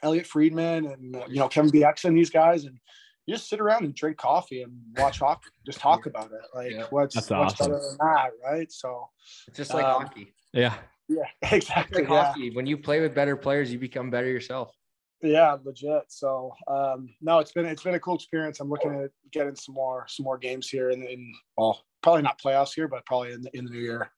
Elliotte 0.01 0.27
Friedman 0.27 0.85
and, 0.85 1.15
you 1.27 1.39
know, 1.39 1.49
Kevin 1.49 1.71
Bieksa 1.71 2.05
and 2.05 2.17
these 2.17 2.29
guys. 2.29 2.63
And, 2.63 2.79
you 3.27 3.35
just 3.35 3.49
sit 3.49 3.59
around 3.59 3.83
and 3.83 3.93
drink 3.93 4.17
coffee 4.17 4.63
and 4.63 4.71
watch 4.95 5.19
hockey, 5.19 5.49
just 5.65 5.79
talk 5.79 6.05
about 6.07 6.31
it. 6.31 6.41
Like 6.55 6.71
Yeah. 6.71 6.85
what's 6.89 7.13
That's 7.13 7.29
what's 7.29 7.53
awesome. 7.53 7.73
better 7.73 7.83
than 7.83 7.97
that, 7.99 8.31
right? 8.43 8.71
So 8.71 9.09
It's 9.47 9.57
just 9.57 9.73
like 9.73 9.85
Um, 9.85 10.01
hockey. 10.03 10.33
yeah. 10.53 10.75
yeah, 11.09 11.25
exactly. 11.51 12.01
like 12.03 12.09
Yeah, 12.09 12.23
hockey. 12.23 12.55
When 12.55 12.65
you 12.65 12.77
play 12.77 13.01
with 13.01 13.13
better 13.13 13.35
players, 13.35 13.71
you 13.71 13.77
become 13.77 14.09
better 14.09 14.27
yourself. 14.27 14.73
yeah, 15.21 15.57
legit. 15.63 16.03
So 16.07 16.53
um, 16.67 17.13
no, 17.21 17.39
it's 17.39 17.51
been 17.51 17.65
it's 17.65 17.83
been 17.83 17.95
a 17.95 17.99
cool 17.99 18.15
experience. 18.15 18.59
I'm 18.61 18.69
looking 18.69 18.93
at 19.03 19.11
getting 19.31 19.55
some 19.55 19.75
more 19.75 20.05
some 20.07 20.23
more 20.23 20.37
games 20.37 20.69
here 20.69 20.89
in, 20.91 21.03
in 21.03 21.33
well, 21.57 21.83
probably 22.01 22.21
not 22.21 22.39
playoffs 22.41 22.73
here, 22.73 22.87
but 22.87 23.05
probably 23.05 23.33
in 23.33 23.41
the, 23.41 23.55
in 23.57 23.65
the 23.65 23.71
new 23.71 23.79
year. 23.79 24.09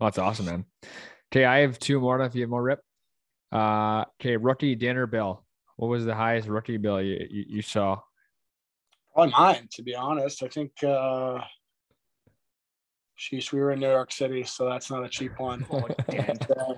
That's 0.00 0.16
awesome, 0.18 0.46
man. 0.46 0.64
Okay, 1.30 1.44
I 1.44 1.58
have 1.58 1.78
two 1.78 2.00
more. 2.00 2.18
If 2.22 2.34
you 2.34 2.42
have 2.42 2.50
more, 2.50 2.62
rip. 2.62 2.80
Uh, 3.52 4.04
okay, 4.20 4.36
rookie 4.38 4.74
dinner 4.74 5.06
bill. 5.06 5.44
What 5.76 5.88
was 5.88 6.04
the 6.04 6.14
highest 6.14 6.48
rookie 6.48 6.76
bill 6.78 7.02
you, 7.02 7.26
you, 7.30 7.44
you 7.48 7.62
saw? 7.62 8.00
Probably 9.14 9.32
mine, 9.32 9.68
to 9.72 9.82
be 9.82 9.94
honest. 9.94 10.42
I 10.42 10.48
think. 10.48 10.72
uh 10.82 11.40
Sheesh, 13.18 13.50
we 13.52 13.58
were 13.58 13.72
in 13.72 13.80
New 13.80 13.90
York 13.90 14.12
City, 14.12 14.44
so 14.44 14.68
that's 14.68 14.90
not 14.90 15.04
a 15.04 15.08
cheap 15.08 15.32
one. 15.38 15.66
Uh, 16.56 16.74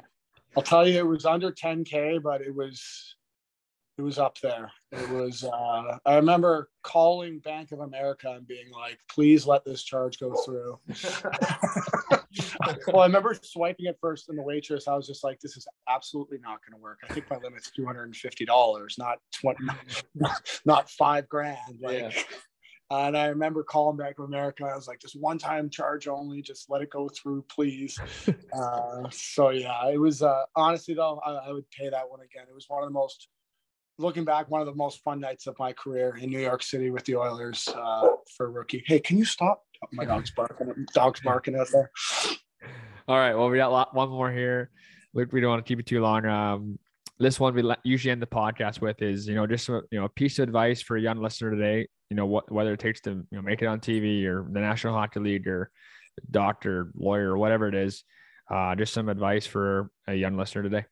I'll 0.57 0.63
tell 0.65 0.89
you, 0.89 0.99
it 0.99 1.07
was 1.07 1.27
under 1.27 1.53
10k, 1.53 2.23
but 2.23 2.41
it 2.41 2.53
was 2.53 3.15
it 4.01 4.03
was 4.03 4.19
up 4.19 4.39
there. 4.41 4.73
It 4.93 5.11
was. 5.11 5.45
Uh, 5.45 5.99
I 6.07 6.15
remember 6.17 6.71
calling 6.83 7.39
Bank 7.39 7.71
of 7.71 7.81
America 7.81 8.31
and 8.31 8.47
being 8.49 8.71
like, 8.73 8.99
"Please 9.11 9.47
let 9.47 9.63
this 9.63 9.83
charge 9.83 10.19
go 10.19 10.35
through." 10.43 10.79
well, 12.89 13.01
I 13.03 13.07
remember 13.07 13.37
swiping 13.43 13.87
it 13.87 13.99
first, 14.01 14.31
and 14.31 14.39
the 14.39 14.43
waitress, 14.43 14.89
I 14.89 14.95
was 14.95 15.07
just 15.07 15.23
like, 15.23 15.39
"This 15.41 15.59
is 15.59 15.69
absolutely 15.87 16.39
not 16.39 16.61
going 16.65 16.79
to 16.79 16.83
work." 16.83 17.01
I 17.09 17.13
think 17.13 17.29
my 17.29 17.37
limit's 17.37 17.71
two 17.71 17.85
hundred 17.85 18.05
and 18.05 18.17
fifty 18.17 18.47
dollars, 18.47 18.97
not 18.99 19.19
twenty, 19.35 19.67
not 20.65 20.89
five 20.89 21.29
grand. 21.29 21.59
Like, 21.79 22.01
Yeah. 22.01 22.23
and 22.91 23.19
I 23.19 23.27
remember 23.27 23.63
calling 23.63 23.99
Bank 23.99 24.19
of 24.19 24.25
America. 24.25 24.65
I 24.65 24.77
was 24.77 24.89
like, 24.89 25.01
"Just 25.01 25.21
one 25.21 25.37
time 25.37 25.69
charge 25.69 26.09
only. 26.09 26.41
Just 26.41 26.71
let 26.71 26.81
it 26.81 26.89
go 26.89 27.11
through, 27.11 27.45
please." 27.51 28.01
uh, 28.55 29.11
so 29.11 29.51
yeah, 29.51 29.91
it 29.91 29.99
was. 30.01 30.23
Uh, 30.23 30.45
honestly, 30.57 30.95
though, 30.95 31.21
I, 31.23 31.33
I 31.33 31.53
would 31.53 31.71
pay 31.71 31.91
that 31.91 32.09
one 32.09 32.21
again. 32.21 32.47
It 32.49 32.55
was 32.55 32.65
one 32.67 32.83
of 32.83 32.89
the 32.89 32.95
most. 32.95 33.29
Looking 34.01 34.25
back, 34.25 34.51
one 34.51 34.63
of 34.63 34.67
the 34.67 34.75
most 34.75 35.03
fun 35.03 35.21
nights 35.21 35.47
of 35.47 35.55
my 35.59 35.75
career 35.75 36.17
in 36.17 36.31
New 36.31 36.41
York 36.41 36.63
City 36.63 36.91
with 36.91 37.05
the 37.05 37.17
Oilers 37.17 37.69
uh, 37.69 38.09
for 38.35 38.51
rookie. 38.51 38.83
Hey, 38.87 38.99
can 38.99 39.19
you 39.19 39.27
stop? 39.27 39.63
Oh, 39.85 39.89
my 39.93 40.07
dog's 40.07 40.31
barking. 40.31 40.73
Dog's 40.95 41.21
barking 41.21 41.55
out 41.55 41.69
there. 41.71 41.91
All 43.07 43.19
right. 43.19 43.35
Well, 43.35 43.51
we 43.51 43.59
got 43.59 43.71
lot, 43.71 43.95
one 43.95 44.09
more 44.09 44.33
here. 44.33 44.71
We, 45.13 45.27
we 45.27 45.43
don't 45.43 45.51
want 45.51 45.67
to 45.67 45.69
keep 45.69 45.81
it 45.81 45.87
too 45.87 46.01
long. 46.01 46.25
Um, 46.25 46.79
this 47.19 47.39
one 47.39 47.55
we 47.55 47.63
usually 47.85 48.11
end 48.11 48.23
the 48.23 48.27
podcast 48.27 48.81
with 48.81 49.03
is, 49.03 49.29
you 49.29 49.35
know, 49.35 49.47
just 49.47 49.69
a, 49.69 49.83
you 49.91 49.99
know, 49.99 50.07
a 50.07 50.09
piece 50.09 50.39
of 50.39 50.45
advice 50.45 50.81
for 50.81 50.97
a 50.97 51.01
young 51.01 51.21
listener 51.21 51.51
today. 51.51 51.87
You 52.09 52.17
know, 52.17 52.25
what 52.25 52.51
whether 52.51 52.73
it 52.73 52.81
takes 52.81 53.03
to 53.03 53.11
you 53.11 53.27
know 53.33 53.43
make 53.43 53.61
it 53.61 53.67
on 53.67 53.81
TV 53.81 54.25
or 54.25 54.49
the 54.51 54.61
National 54.61 54.95
Hockey 54.95 55.21
League 55.21 55.47
or 55.47 55.71
doctor, 56.31 56.91
lawyer, 56.97 57.37
whatever 57.37 57.69
it 57.69 57.75
is. 57.75 58.03
Uh, 58.51 58.75
just 58.75 58.95
some 58.95 59.11
advice 59.11 59.47
for 59.47 59.91
a 60.09 60.15
young 60.15 60.39
listener 60.39 60.63
today. 60.63 60.87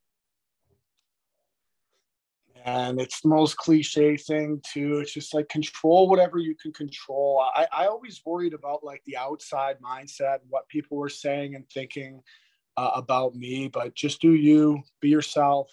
And 2.65 3.01
it's 3.01 3.21
the 3.21 3.29
most 3.29 3.57
cliche 3.57 4.17
thing 4.17 4.61
too. 4.65 4.99
It's 4.99 5.13
just 5.13 5.35
like 5.35 5.49
control 5.49 6.09
whatever 6.09 6.39
you 6.39 6.55
can 6.55 6.73
control. 6.73 7.45
I, 7.55 7.67
I 7.73 7.87
always 7.87 8.21
worried 8.25 8.55
about 8.55 8.85
like 8.85 9.03
the 9.07 9.17
outside 9.17 9.77
mindset, 9.81 10.39
what 10.49 10.69
people 10.69 10.97
were 10.97 11.09
saying 11.09 11.55
and 11.55 11.69
thinking 11.71 12.23
uh, 12.77 12.91
about 12.95 13.35
me, 13.35 13.69
but 13.69 13.95
just 13.95 14.21
do 14.21 14.35
you, 14.35 14.83
be 15.01 15.09
yourself. 15.09 15.71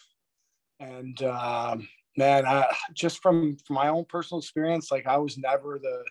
And 0.80 1.22
um, 1.24 1.88
man, 2.18 2.46
I, 2.46 2.66
just 2.94 3.22
from, 3.22 3.58
from 3.66 3.76
my 3.76 3.90
own 3.90 4.06
personal 4.06 4.40
experience, 4.40 4.92
like 4.92 5.08
I 5.08 5.18
was 5.18 5.38
never 5.38 5.80
the 5.80 6.04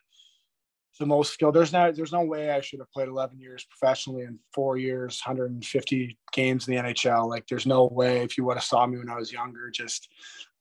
the 0.99 1.07
most 1.07 1.33
skilled. 1.33 1.55
There's 1.55 1.73
no 1.73 1.91
there's 1.93 2.13
no 2.13 2.23
way 2.23 2.51
I 2.51 2.61
should 2.61 2.81
have 2.81 2.91
played 2.93 3.09
11 3.09 3.39
years 3.39 3.67
professionally 3.69 4.23
in 4.23 4.39
four 4.53 4.77
years, 4.77 5.21
150 5.25 6.19
games 6.33 6.69
in 6.69 6.75
the 6.75 6.83
NHL. 6.83 7.29
Like 7.29 7.47
there's 7.47 7.67
no 7.67 7.87
way 7.87 8.19
if 8.19 8.39
you 8.39 8.45
would 8.45 8.57
have 8.57 8.65
saw 8.65 8.87
me 8.87 8.99
when 8.99 9.11
I 9.11 9.17
was 9.17 9.33
younger. 9.33 9.71
Just 9.71 10.09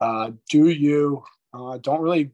uh, 0.01 0.31
do 0.49 0.69
you. 0.69 1.23
Uh, 1.55 1.77
don't 1.77 2.01
really 2.01 2.31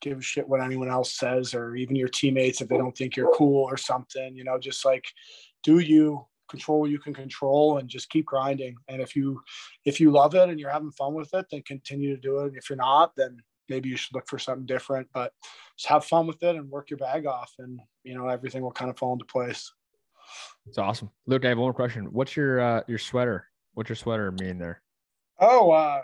give 0.00 0.18
a 0.18 0.22
shit 0.22 0.48
what 0.48 0.62
anyone 0.62 0.88
else 0.88 1.12
says 1.12 1.54
or 1.54 1.74
even 1.74 1.96
your 1.96 2.06
teammates 2.06 2.60
if 2.60 2.68
they 2.68 2.76
don't 2.76 2.96
think 2.96 3.16
you're 3.16 3.34
cool 3.34 3.64
or 3.64 3.76
something. 3.76 4.36
You 4.36 4.44
know, 4.44 4.60
just 4.60 4.84
like 4.84 5.06
do 5.64 5.80
you 5.80 6.24
control 6.50 6.80
what 6.80 6.90
you 6.90 6.98
can 6.98 7.14
control 7.14 7.78
and 7.78 7.88
just 7.88 8.10
keep 8.10 8.26
grinding. 8.26 8.76
And 8.88 9.00
if 9.00 9.16
you 9.16 9.40
if 9.84 10.00
you 10.00 10.10
love 10.10 10.34
it 10.34 10.48
and 10.48 10.58
you're 10.58 10.70
having 10.70 10.90
fun 10.90 11.14
with 11.14 11.32
it, 11.32 11.46
then 11.50 11.62
continue 11.62 12.14
to 12.14 12.20
do 12.20 12.40
it. 12.40 12.54
If 12.56 12.68
you're 12.68 12.76
not, 12.76 13.14
then 13.16 13.38
maybe 13.70 13.88
you 13.88 13.96
should 13.96 14.14
look 14.14 14.28
for 14.28 14.38
something 14.38 14.66
different. 14.66 15.08
But 15.14 15.32
just 15.78 15.88
have 15.88 16.04
fun 16.04 16.26
with 16.26 16.42
it 16.42 16.56
and 16.56 16.68
work 16.68 16.90
your 16.90 16.98
bag 16.98 17.24
off, 17.24 17.54
and 17.58 17.80
you 18.04 18.14
know 18.14 18.28
everything 18.28 18.62
will 18.62 18.72
kind 18.72 18.90
of 18.90 18.98
fall 18.98 19.14
into 19.14 19.24
place. 19.24 19.72
It's 20.66 20.78
awesome, 20.78 21.10
Luke. 21.26 21.44
I 21.46 21.48
have 21.48 21.58
one 21.58 21.66
more 21.66 21.74
question. 21.74 22.04
What's 22.12 22.36
your 22.36 22.60
uh, 22.60 22.82
your 22.86 22.98
sweater? 22.98 23.46
What's 23.74 23.88
your 23.88 23.96
sweater 23.96 24.30
mean 24.32 24.58
there? 24.58 24.82
Oh, 25.38 25.70
uh, 25.70 26.02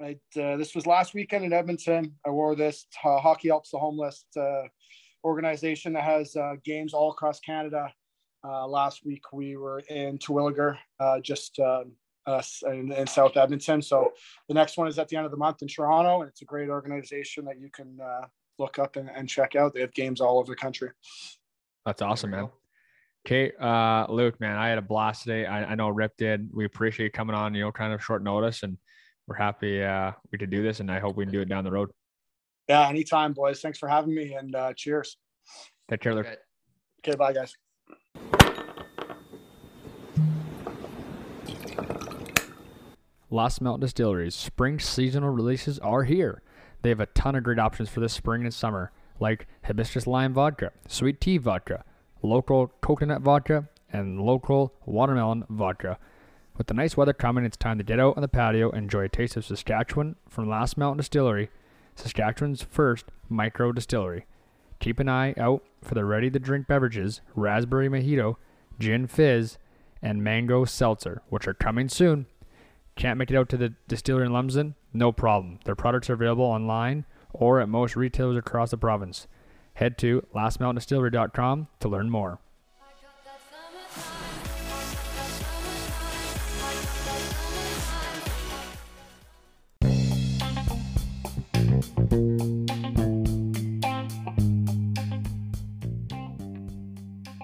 I, 0.00 0.16
uh, 0.40 0.56
this 0.56 0.74
was 0.74 0.86
last 0.86 1.14
weekend 1.14 1.44
in 1.44 1.52
Edmonton. 1.52 2.14
I 2.24 2.30
wore 2.30 2.54
this. 2.54 2.86
Uh, 3.04 3.18
Hockey 3.18 3.48
Helps 3.48 3.70
the 3.70 3.78
Homeless 3.78 4.26
uh, 4.36 4.62
organization 5.24 5.92
that 5.94 6.04
has 6.04 6.36
uh, 6.36 6.54
games 6.64 6.94
all 6.94 7.10
across 7.10 7.40
Canada. 7.40 7.92
Uh, 8.44 8.66
last 8.66 9.04
week 9.04 9.22
we 9.32 9.56
were 9.56 9.80
in 9.90 10.18
Terwillegar, 10.18 10.76
uh, 11.00 11.18
just 11.20 11.58
uh, 12.26 12.30
us 12.30 12.62
in, 12.66 12.92
in, 12.92 13.06
South 13.06 13.36
Edmonton. 13.36 13.80
So 13.82 14.12
the 14.48 14.54
next 14.54 14.76
one 14.76 14.88
is 14.88 14.98
at 14.98 15.08
the 15.08 15.16
end 15.16 15.26
of 15.26 15.30
the 15.30 15.36
month 15.36 15.62
in 15.62 15.68
Toronto, 15.68 16.20
and 16.20 16.28
it's 16.28 16.42
a 16.42 16.44
great 16.44 16.68
organization 16.68 17.44
that 17.46 17.60
you 17.60 17.70
can 17.70 17.98
uh, 18.00 18.26
look 18.58 18.78
up 18.78 18.96
and, 18.96 19.10
and, 19.10 19.28
check 19.28 19.56
out. 19.56 19.74
They 19.74 19.80
have 19.80 19.94
games 19.94 20.20
all 20.20 20.38
over 20.38 20.52
the 20.52 20.56
country. 20.56 20.90
That's 21.84 22.02
awesome, 22.02 22.30
man. 22.30 22.48
Okay, 23.26 23.52
uh, 23.60 24.06
Luke, 24.08 24.38
man, 24.40 24.56
I 24.56 24.68
had 24.68 24.78
a 24.78 24.82
blast 24.82 25.22
today. 25.22 25.46
I, 25.46 25.72
I 25.72 25.74
know 25.74 25.88
Rip 25.88 26.16
did. 26.16 26.48
We 26.52 26.64
appreciate 26.64 27.06
you 27.06 27.10
coming 27.10 27.34
on, 27.34 27.54
you 27.54 27.62
know, 27.62 27.72
kind 27.72 27.92
of 27.92 28.02
short 28.02 28.22
notice, 28.22 28.62
and 28.62 28.78
we're 29.26 29.36
happy 29.36 29.82
uh, 29.82 30.12
we 30.30 30.38
could 30.38 30.50
do 30.50 30.62
this, 30.62 30.80
and 30.80 30.90
I 30.90 31.00
hope 31.00 31.16
we 31.16 31.24
can 31.24 31.32
do 31.32 31.40
it 31.40 31.48
down 31.48 31.64
the 31.64 31.72
road. 31.72 31.90
Yeah, 32.68 32.88
anytime, 32.88 33.32
boys. 33.32 33.60
Thanks 33.60 33.78
for 33.78 33.88
having 33.88 34.14
me, 34.14 34.34
and 34.34 34.54
uh, 34.54 34.72
cheers. 34.74 35.16
Take 35.90 36.00
care, 36.00 36.14
Luke. 36.14 36.26
Okay, 36.26 36.36
okay 37.04 37.16
bye, 37.16 37.32
guys. 37.32 37.56
Last 43.36 43.60
Mountain 43.60 43.82
Distillery's 43.82 44.34
spring 44.34 44.80
seasonal 44.80 45.28
releases 45.28 45.78
are 45.80 46.04
here. 46.04 46.40
They 46.80 46.88
have 46.88 47.00
a 47.00 47.06
ton 47.06 47.34
of 47.34 47.44
great 47.44 47.58
options 47.58 47.90
for 47.90 48.00
this 48.00 48.14
spring 48.14 48.44
and 48.44 48.54
summer, 48.54 48.92
like 49.20 49.46
hibiscus 49.62 50.06
lime 50.06 50.32
vodka, 50.32 50.72
sweet 50.88 51.20
tea 51.20 51.36
vodka, 51.36 51.84
local 52.22 52.72
coconut 52.80 53.20
vodka, 53.20 53.68
and 53.92 54.22
local 54.22 54.72
watermelon 54.86 55.44
vodka. 55.50 55.98
With 56.56 56.68
the 56.68 56.72
nice 56.72 56.96
weather 56.96 57.12
coming, 57.12 57.44
it's 57.44 57.58
time 57.58 57.76
to 57.76 57.84
get 57.84 58.00
out 58.00 58.16
on 58.16 58.22
the 58.22 58.28
patio 58.28 58.70
and 58.70 58.84
enjoy 58.84 59.04
a 59.04 59.08
taste 59.10 59.36
of 59.36 59.44
Saskatchewan 59.44 60.16
from 60.30 60.48
Last 60.48 60.78
Mountain 60.78 60.96
Distillery, 60.96 61.50
Saskatchewan's 61.94 62.62
first 62.62 63.04
micro 63.28 63.70
distillery. 63.70 64.24
Keep 64.80 64.98
an 64.98 65.10
eye 65.10 65.34
out 65.36 65.62
for 65.82 65.94
the 65.94 66.06
ready 66.06 66.30
to 66.30 66.38
drink 66.38 66.66
beverages, 66.66 67.20
raspberry 67.34 67.90
mojito, 67.90 68.36
gin 68.78 69.06
fizz, 69.06 69.58
and 70.00 70.24
mango 70.24 70.64
seltzer, 70.64 71.20
which 71.28 71.46
are 71.46 71.52
coming 71.52 71.90
soon. 71.90 72.24
Can't 72.96 73.18
make 73.18 73.30
it 73.30 73.36
out 73.36 73.50
to 73.50 73.58
the 73.58 73.74
distillery 73.88 74.24
in 74.24 74.32
Lumsden? 74.32 74.74
No 74.94 75.12
problem. 75.12 75.58
Their 75.64 75.74
products 75.74 76.08
are 76.08 76.14
available 76.14 76.44
online 76.44 77.04
or 77.32 77.60
at 77.60 77.68
most 77.68 77.94
retailers 77.94 78.38
across 78.38 78.70
the 78.70 78.78
province. 78.78 79.26
Head 79.74 79.98
to 79.98 80.26
lastmountaindistillery.com 80.34 81.68
to 81.80 81.88
learn 81.88 82.08
more. 82.08 82.40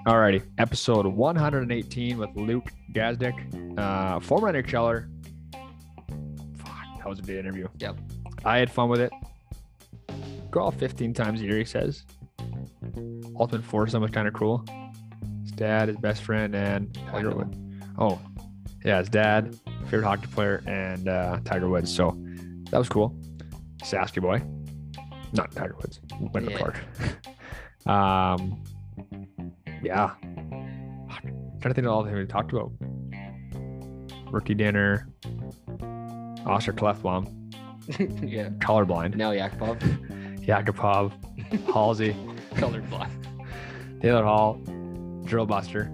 Alrighty, 0.06 0.42
episode 0.58 1.06
118 1.06 2.18
with 2.18 2.30
Luke 2.34 2.72
Gazdic, 2.92 3.78
uh, 3.78 4.18
former 4.18 4.52
NHLer, 4.52 5.08
was 7.12 7.18
a 7.18 7.22
good 7.22 7.38
interview. 7.38 7.68
Yep. 7.78 7.98
I 8.44 8.58
had 8.58 8.70
fun 8.70 8.88
with 8.88 9.00
it. 9.00 9.12
Go 10.50 10.70
15 10.70 11.12
times 11.14 11.40
a 11.40 11.44
year, 11.44 11.58
he 11.58 11.64
says. 11.64 12.04
Ultimate 13.38 13.64
foursome 13.64 14.02
was 14.02 14.10
kind 14.10 14.26
of 14.26 14.34
cool. 14.34 14.64
His 15.42 15.52
dad, 15.52 15.88
his 15.88 15.96
best 15.98 16.22
friend, 16.22 16.54
and 16.54 16.92
Tiger 17.10 17.34
Woods. 17.34 17.56
Oh, 17.98 18.18
yeah, 18.84 18.98
his 18.98 19.08
dad, 19.08 19.58
favorite 19.84 20.04
hockey 20.04 20.26
player, 20.28 20.62
and 20.66 21.08
uh, 21.08 21.40
Tiger 21.44 21.68
Woods. 21.68 21.94
So 21.94 22.16
that 22.70 22.78
was 22.78 22.88
cool. 22.88 23.14
Sasky 23.82 24.22
boy. 24.22 24.42
Not 25.32 25.52
Tiger 25.52 25.76
Woods. 25.76 26.00
Went 26.32 26.50
yeah. 26.50 26.56
Clark. 26.56 26.78
um, 27.86 28.62
yeah. 29.82 30.12
I'm 30.22 31.58
trying 31.60 31.60
to 31.60 31.74
think 31.74 31.86
of 31.86 31.92
all 31.92 32.02
the 32.02 32.10
things 32.10 32.20
we 32.20 32.26
talked 32.26 32.52
about. 32.52 32.72
Rookie 34.30 34.54
dinner, 34.54 35.08
Oscar 36.46 36.72
Klefbom. 36.72 37.28
yeah. 38.30 38.48
Colorblind. 38.58 39.14
Nail 39.14 39.30
Yakupov. 39.30 39.78
Yakupov. 40.46 41.12
Halsey. 41.72 42.14
Colorblind. 42.54 44.00
Taylor 44.00 44.24
Hall. 44.24 44.54
Drill 45.24 45.46
Buster. 45.46 45.90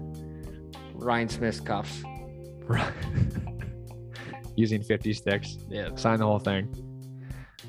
Ryan 0.93 1.29
Smyth's 1.29 1.59
cuffs. 1.59 2.03
Using 4.55 4.83
50 4.83 5.13
sticks. 5.13 5.57
Yeah. 5.69 5.95
Sign 5.95 6.19
the 6.19 6.25
whole 6.25 6.39
thing. 6.39 6.67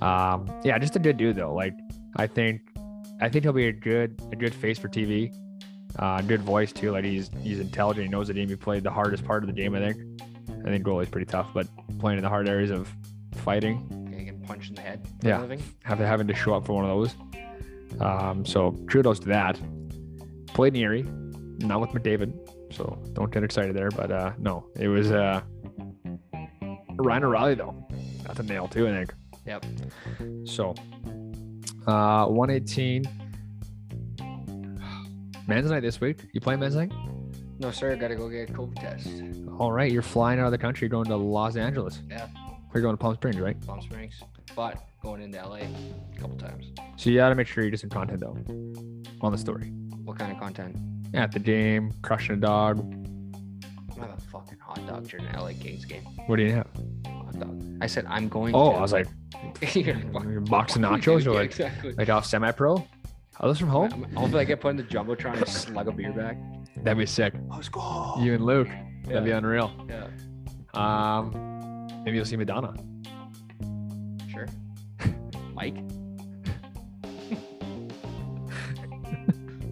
Um, 0.00 0.50
yeah, 0.64 0.78
just 0.78 0.96
a 0.96 0.98
good 0.98 1.16
dude 1.16 1.36
though. 1.36 1.54
Like 1.54 1.74
I 2.16 2.26
think 2.26 2.62
I 3.20 3.28
think 3.28 3.44
he'll 3.44 3.52
be 3.52 3.68
a 3.68 3.72
good 3.72 4.20
a 4.32 4.36
good 4.36 4.54
face 4.54 4.78
for 4.78 4.88
TV. 4.88 5.34
Uh, 5.98 6.22
good 6.22 6.40
voice 6.40 6.72
too. 6.72 6.92
Like 6.92 7.04
he's 7.04 7.30
he's 7.42 7.60
intelligent. 7.60 8.06
He 8.06 8.10
knows 8.10 8.28
the 8.28 8.34
game. 8.34 8.48
He 8.48 8.56
played 8.56 8.82
the 8.82 8.90
hardest 8.90 9.24
part 9.24 9.42
of 9.42 9.48
the 9.48 9.52
game. 9.52 9.74
I 9.74 9.80
think. 9.80 10.09
I 10.64 10.70
think 10.70 10.84
goalie's 10.84 11.08
pretty 11.08 11.26
tough, 11.26 11.48
but 11.54 11.66
playing 11.98 12.18
in 12.18 12.22
the 12.22 12.28
hard 12.28 12.48
areas 12.48 12.70
of 12.70 12.92
fighting, 13.36 13.86
getting 14.10 14.40
punched 14.40 14.70
in 14.70 14.74
the 14.76 14.82
head. 14.82 15.06
Yeah, 15.22 15.38
having 15.84 16.06
having 16.06 16.26
to 16.26 16.34
show 16.34 16.54
up 16.54 16.66
for 16.66 16.74
one 16.74 16.84
of 16.84 16.90
those. 16.90 17.14
Um, 18.00 18.44
so 18.44 18.72
kudos 18.90 19.18
to 19.20 19.28
that. 19.28 19.58
Played 20.48 20.76
in 20.76 20.82
Erie, 20.82 21.02
not 21.58 21.80
with 21.80 21.90
McDavid, 21.90 22.32
so 22.72 23.00
don't 23.12 23.32
get 23.32 23.42
excited 23.42 23.74
there. 23.74 23.90
But 23.90 24.10
uh, 24.10 24.32
no, 24.38 24.66
it 24.76 24.88
was 24.88 25.10
uh, 25.10 25.40
Ryan 26.96 27.24
O'Reilly 27.24 27.54
though. 27.54 27.86
That's 28.26 28.40
a 28.40 28.42
nail 28.42 28.68
too, 28.68 28.88
I 28.88 28.92
think. 28.92 29.14
Yep. 29.46 29.64
So, 30.44 30.74
uh, 31.86 32.26
118. 32.26 33.04
Men's 35.46 35.70
night 35.70 35.80
this 35.80 36.00
week. 36.00 36.26
You 36.32 36.40
playing 36.40 36.60
men's 36.60 36.76
night? 36.76 36.92
No, 37.60 37.70
sir. 37.70 37.94
Got 37.94 38.08
to 38.08 38.16
go 38.16 38.28
get 38.30 38.48
a 38.48 38.52
COVID 38.54 38.80
test. 38.80 39.06
All 39.58 39.70
right, 39.70 39.92
you're 39.92 40.00
flying 40.00 40.40
out 40.40 40.46
of 40.46 40.52
the 40.52 40.58
country, 40.58 40.88
going 40.88 41.04
to 41.04 41.16
Los 41.16 41.56
Angeles. 41.56 42.00
Yeah. 42.08 42.26
You're 42.72 42.82
going 42.82 42.94
to 42.94 43.00
Palm 43.00 43.14
Springs, 43.14 43.38
right? 43.38 43.60
Palm 43.66 43.82
Springs, 43.82 44.22
but 44.56 44.78
going 45.02 45.20
into 45.20 45.38
LA 45.38 45.56
a 45.56 45.68
couple 46.18 46.38
times. 46.38 46.72
So 46.96 47.10
you 47.10 47.16
got 47.16 47.28
to 47.28 47.34
make 47.34 47.46
sure 47.46 47.62
you 47.62 47.70
do 47.70 47.76
some 47.76 47.90
content 47.90 48.20
though 48.20 48.36
on 49.20 49.32
the 49.32 49.38
story. 49.38 49.66
What 50.04 50.18
kind 50.18 50.32
of 50.32 50.38
content? 50.38 50.76
At 51.12 51.32
the 51.32 51.38
game, 51.38 51.92
crushing 52.02 52.36
a 52.36 52.38
dog. 52.38 52.78
I'm 52.80 54.00
have 54.00 54.16
a 54.16 54.20
fucking 54.30 54.58
hot 54.58 54.86
dog 54.86 55.08
during 55.08 55.26
an 55.26 55.38
LA 55.38 55.48
Kings 55.48 55.84
game. 55.84 56.04
What 56.26 56.36
do 56.36 56.44
you 56.44 56.52
have? 56.52 56.68
Hot 57.06 57.38
dog. 57.38 57.78
I 57.82 57.86
said 57.86 58.06
I'm 58.08 58.28
going. 58.28 58.54
Oh, 58.54 58.72
to. 58.72 58.78
I 58.78 58.80
was 58.80 58.92
like, 58.92 59.06
box 60.48 60.76
of 60.76 60.82
nachos 60.82 61.26
or 61.26 61.32
like, 61.32 61.50
exactly. 61.50 61.92
like 61.92 62.08
off 62.08 62.24
semi-pro. 62.24 62.86
Are 63.40 63.48
those 63.48 63.58
from 63.58 63.68
home? 63.70 63.90
Hopefully, 64.14 64.42
I 64.42 64.44
get 64.44 64.60
put 64.60 64.68
in 64.70 64.76
the 64.76 64.82
jumbotron 64.82 65.36
and 65.38 65.48
slug 65.48 65.88
a 65.88 65.92
beer 65.92 66.12
back. 66.12 66.36
That'd 66.76 66.98
be 66.98 67.06
sick. 67.06 67.32
Let's 67.48 67.68
go. 67.70 68.14
You 68.18 68.34
and 68.34 68.44
Luke. 68.44 68.68
That'd 69.04 69.24
be 69.24 69.30
unreal. 69.30 69.72
Yeah. 69.88 70.08
Um, 70.74 71.86
maybe 72.04 72.16
you'll 72.18 72.26
see 72.26 72.36
Madonna. 72.36 72.74
Sure. 74.30 74.46
Mike. 75.54 75.76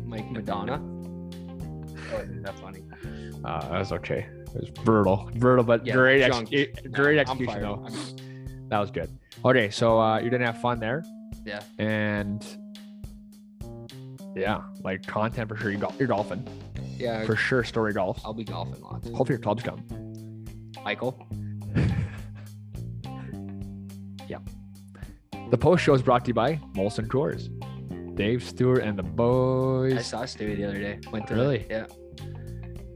Mike 0.06 0.30
Madonna. 0.30 0.80
wasn't 2.12 2.42
that 2.44 2.58
funny. 2.60 2.82
Uh, 3.44 3.60
that 3.68 3.78
was 3.78 3.92
okay. 3.92 4.26
It 4.54 4.60
was 4.60 4.70
brutal, 4.70 5.30
brutal, 5.36 5.62
but 5.62 5.84
Yeah, 5.86 5.92
great, 5.92 6.22
ex- 6.22 6.34
junk. 6.34 6.50
No, 6.50 6.64
great 6.90 7.18
I'm 7.18 7.20
execution 7.20 7.60
though. 7.62 7.84
I'm- 7.86 8.68
That 8.70 8.78
was 8.78 8.90
good. 8.90 9.10
Okay, 9.44 9.68
so 9.70 10.00
uh, 10.00 10.18
you 10.18 10.30
didn't 10.30 10.46
have 10.46 10.60
fun 10.60 10.80
there. 10.80 11.04
Yeah. 11.44 11.60
And 11.78 12.44
yeah, 14.36 14.62
like 14.82 15.06
content 15.06 15.48
for 15.48 15.56
sure. 15.56 15.70
You 15.70 15.78
got 15.78 15.98
you're 15.98 16.08
golfing 16.08 16.46
Yeah, 16.96 17.24
for 17.24 17.36
sure. 17.36 17.64
Story 17.64 17.92
golf. 17.92 18.20
I'll 18.24 18.32
be 18.34 18.44
golfing 18.44 18.80
lots. 18.82 19.06
Hopefully 19.08 19.30
your 19.34 19.38
clubs 19.38 19.62
come. 19.62 19.84
Michael. 20.84 21.26
Yeah. 24.28 24.38
The 25.50 25.56
post 25.56 25.82
show 25.82 25.94
is 25.94 26.02
brought 26.02 26.24
to 26.26 26.28
you 26.28 26.34
by 26.34 26.56
Molson 26.74 27.06
Coors. 27.06 27.48
Dave 28.14 28.42
Stewart 28.44 28.82
and 28.82 28.98
the 28.98 29.02
boys. 29.02 29.94
I 29.96 30.02
saw 30.02 30.22
Stewie 30.24 30.56
the 30.56 30.64
other 30.64 30.78
day. 30.78 30.98
Went 31.10 31.26
to 31.28 31.34
Really? 31.34 31.58
The, 31.58 31.66
yeah. 31.70 31.86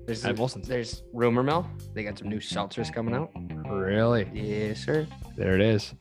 There's 0.04 0.24
at 0.26 0.34
Molson's. 0.36 0.68
there's 0.68 1.02
rumor 1.14 1.42
mill. 1.42 1.66
They 1.94 2.02
got 2.02 2.18
some 2.18 2.28
new 2.28 2.40
seltzers 2.40 2.92
coming 2.92 3.14
out. 3.14 3.30
Really? 3.70 4.28
Yes, 4.34 4.84
sir. 4.84 5.06
There 5.36 5.54
it 5.54 5.62
is. 5.62 5.94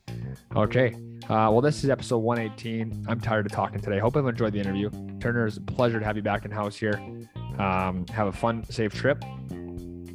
Okay. 0.55 0.95
Uh, 1.26 1.48
well, 1.49 1.61
this 1.61 1.84
is 1.84 1.89
episode 1.89 2.18
118. 2.18 3.06
I'm 3.07 3.19
tired 3.19 3.45
of 3.45 3.52
talking 3.52 3.80
today. 3.80 3.99
Hope 3.99 4.18
I've 4.18 4.26
enjoyed 4.26 4.53
the 4.53 4.60
interview. 4.60 4.89
Turner, 5.19 5.48
it's 5.48 5.57
a 5.57 5.61
pleasure 5.61 5.99
to 5.99 6.06
have 6.06 6.18
you 6.18 6.23
back 6.23 6.45
in 6.45 6.52
house 6.52 6.76
here. 6.76 6.99
Um, 7.57 8.06
have 8.07 8.27
a 8.27 8.31
fun, 8.31 8.64
safe 8.69 8.93
trip. 8.93 9.23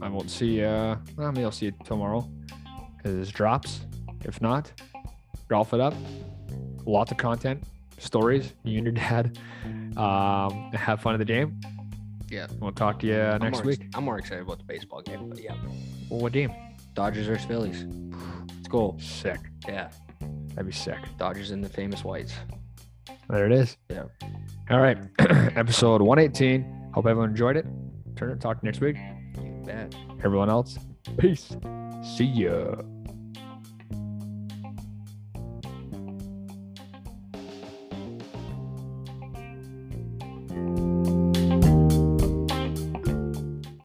I 0.03 0.09
won't 0.09 0.31
see 0.31 0.59
you. 0.59 0.66
Uh, 0.66 0.99
well, 1.16 1.33
maybe 1.33 1.45
I'll 1.45 1.53
see 1.53 1.66
you 1.66 1.73
tomorrow 1.85 2.28
because 2.97 3.16
this 3.16 3.31
drops. 3.31 3.81
If 4.24 4.43
not, 4.43 4.70
golf 5.49 5.73
it 5.73 5.81
up. 5.81 5.95
Lots 6.85 7.12
of 7.12 7.16
content, 7.19 7.62
stories. 7.99 8.53
You 8.65 8.78
and 8.78 8.87
your 8.87 8.93
dad. 8.93 9.39
Um, 9.97 10.70
have 10.73 11.01
fun 11.01 11.15
at 11.15 11.19
the 11.19 11.24
game. 11.24 11.59
Yeah. 12.31 12.49
We'll 12.61 12.73
talk 12.73 12.99
to 13.01 13.07
you 13.07 13.19
I'm 13.19 13.41
next 13.41 13.59
more, 13.59 13.66
week. 13.66 13.87
I'm 13.95 14.05
more 14.05 14.19
excited 14.19 14.43
about 14.43 14.59
the 14.59 14.65
baseball 14.65 15.01
game, 15.01 15.31
but 15.31 15.41
yeah. 15.41 15.55
Well, 16.11 16.20
what 16.20 16.33
game? 16.33 16.53
Dodgers 16.95 17.27
versus 17.27 17.47
Phillies. 17.47 17.87
Let's 18.57 18.69
go. 18.69 18.97
Sick. 19.01 19.41
Yeah. 19.66 19.91
That'd 20.57 20.66
be 20.66 20.73
sick. 20.73 20.97
Dodgers 21.19 21.51
and 21.51 21.62
the 21.62 21.69
famous 21.69 22.03
whites. 22.03 22.33
There 23.28 23.45
it 23.45 23.53
is. 23.53 23.77
Yeah. 23.91 24.05
All 24.70 24.81
right. 24.81 24.97
Episode 25.19 26.01
118. 26.01 26.91
Hope 26.95 27.07
everyone 27.07 27.28
enjoyed 27.31 27.59
it. 27.59 27.66
Turn 28.16 28.31
it. 28.31 28.41
Talk 28.41 28.62
next 28.62 28.81
week. 28.81 28.97
You 29.37 29.62
bet. 29.66 29.95
Everyone 30.24 30.49
else, 30.49 30.78
peace. 31.19 31.55
See 32.16 32.24
ya. 32.24 32.77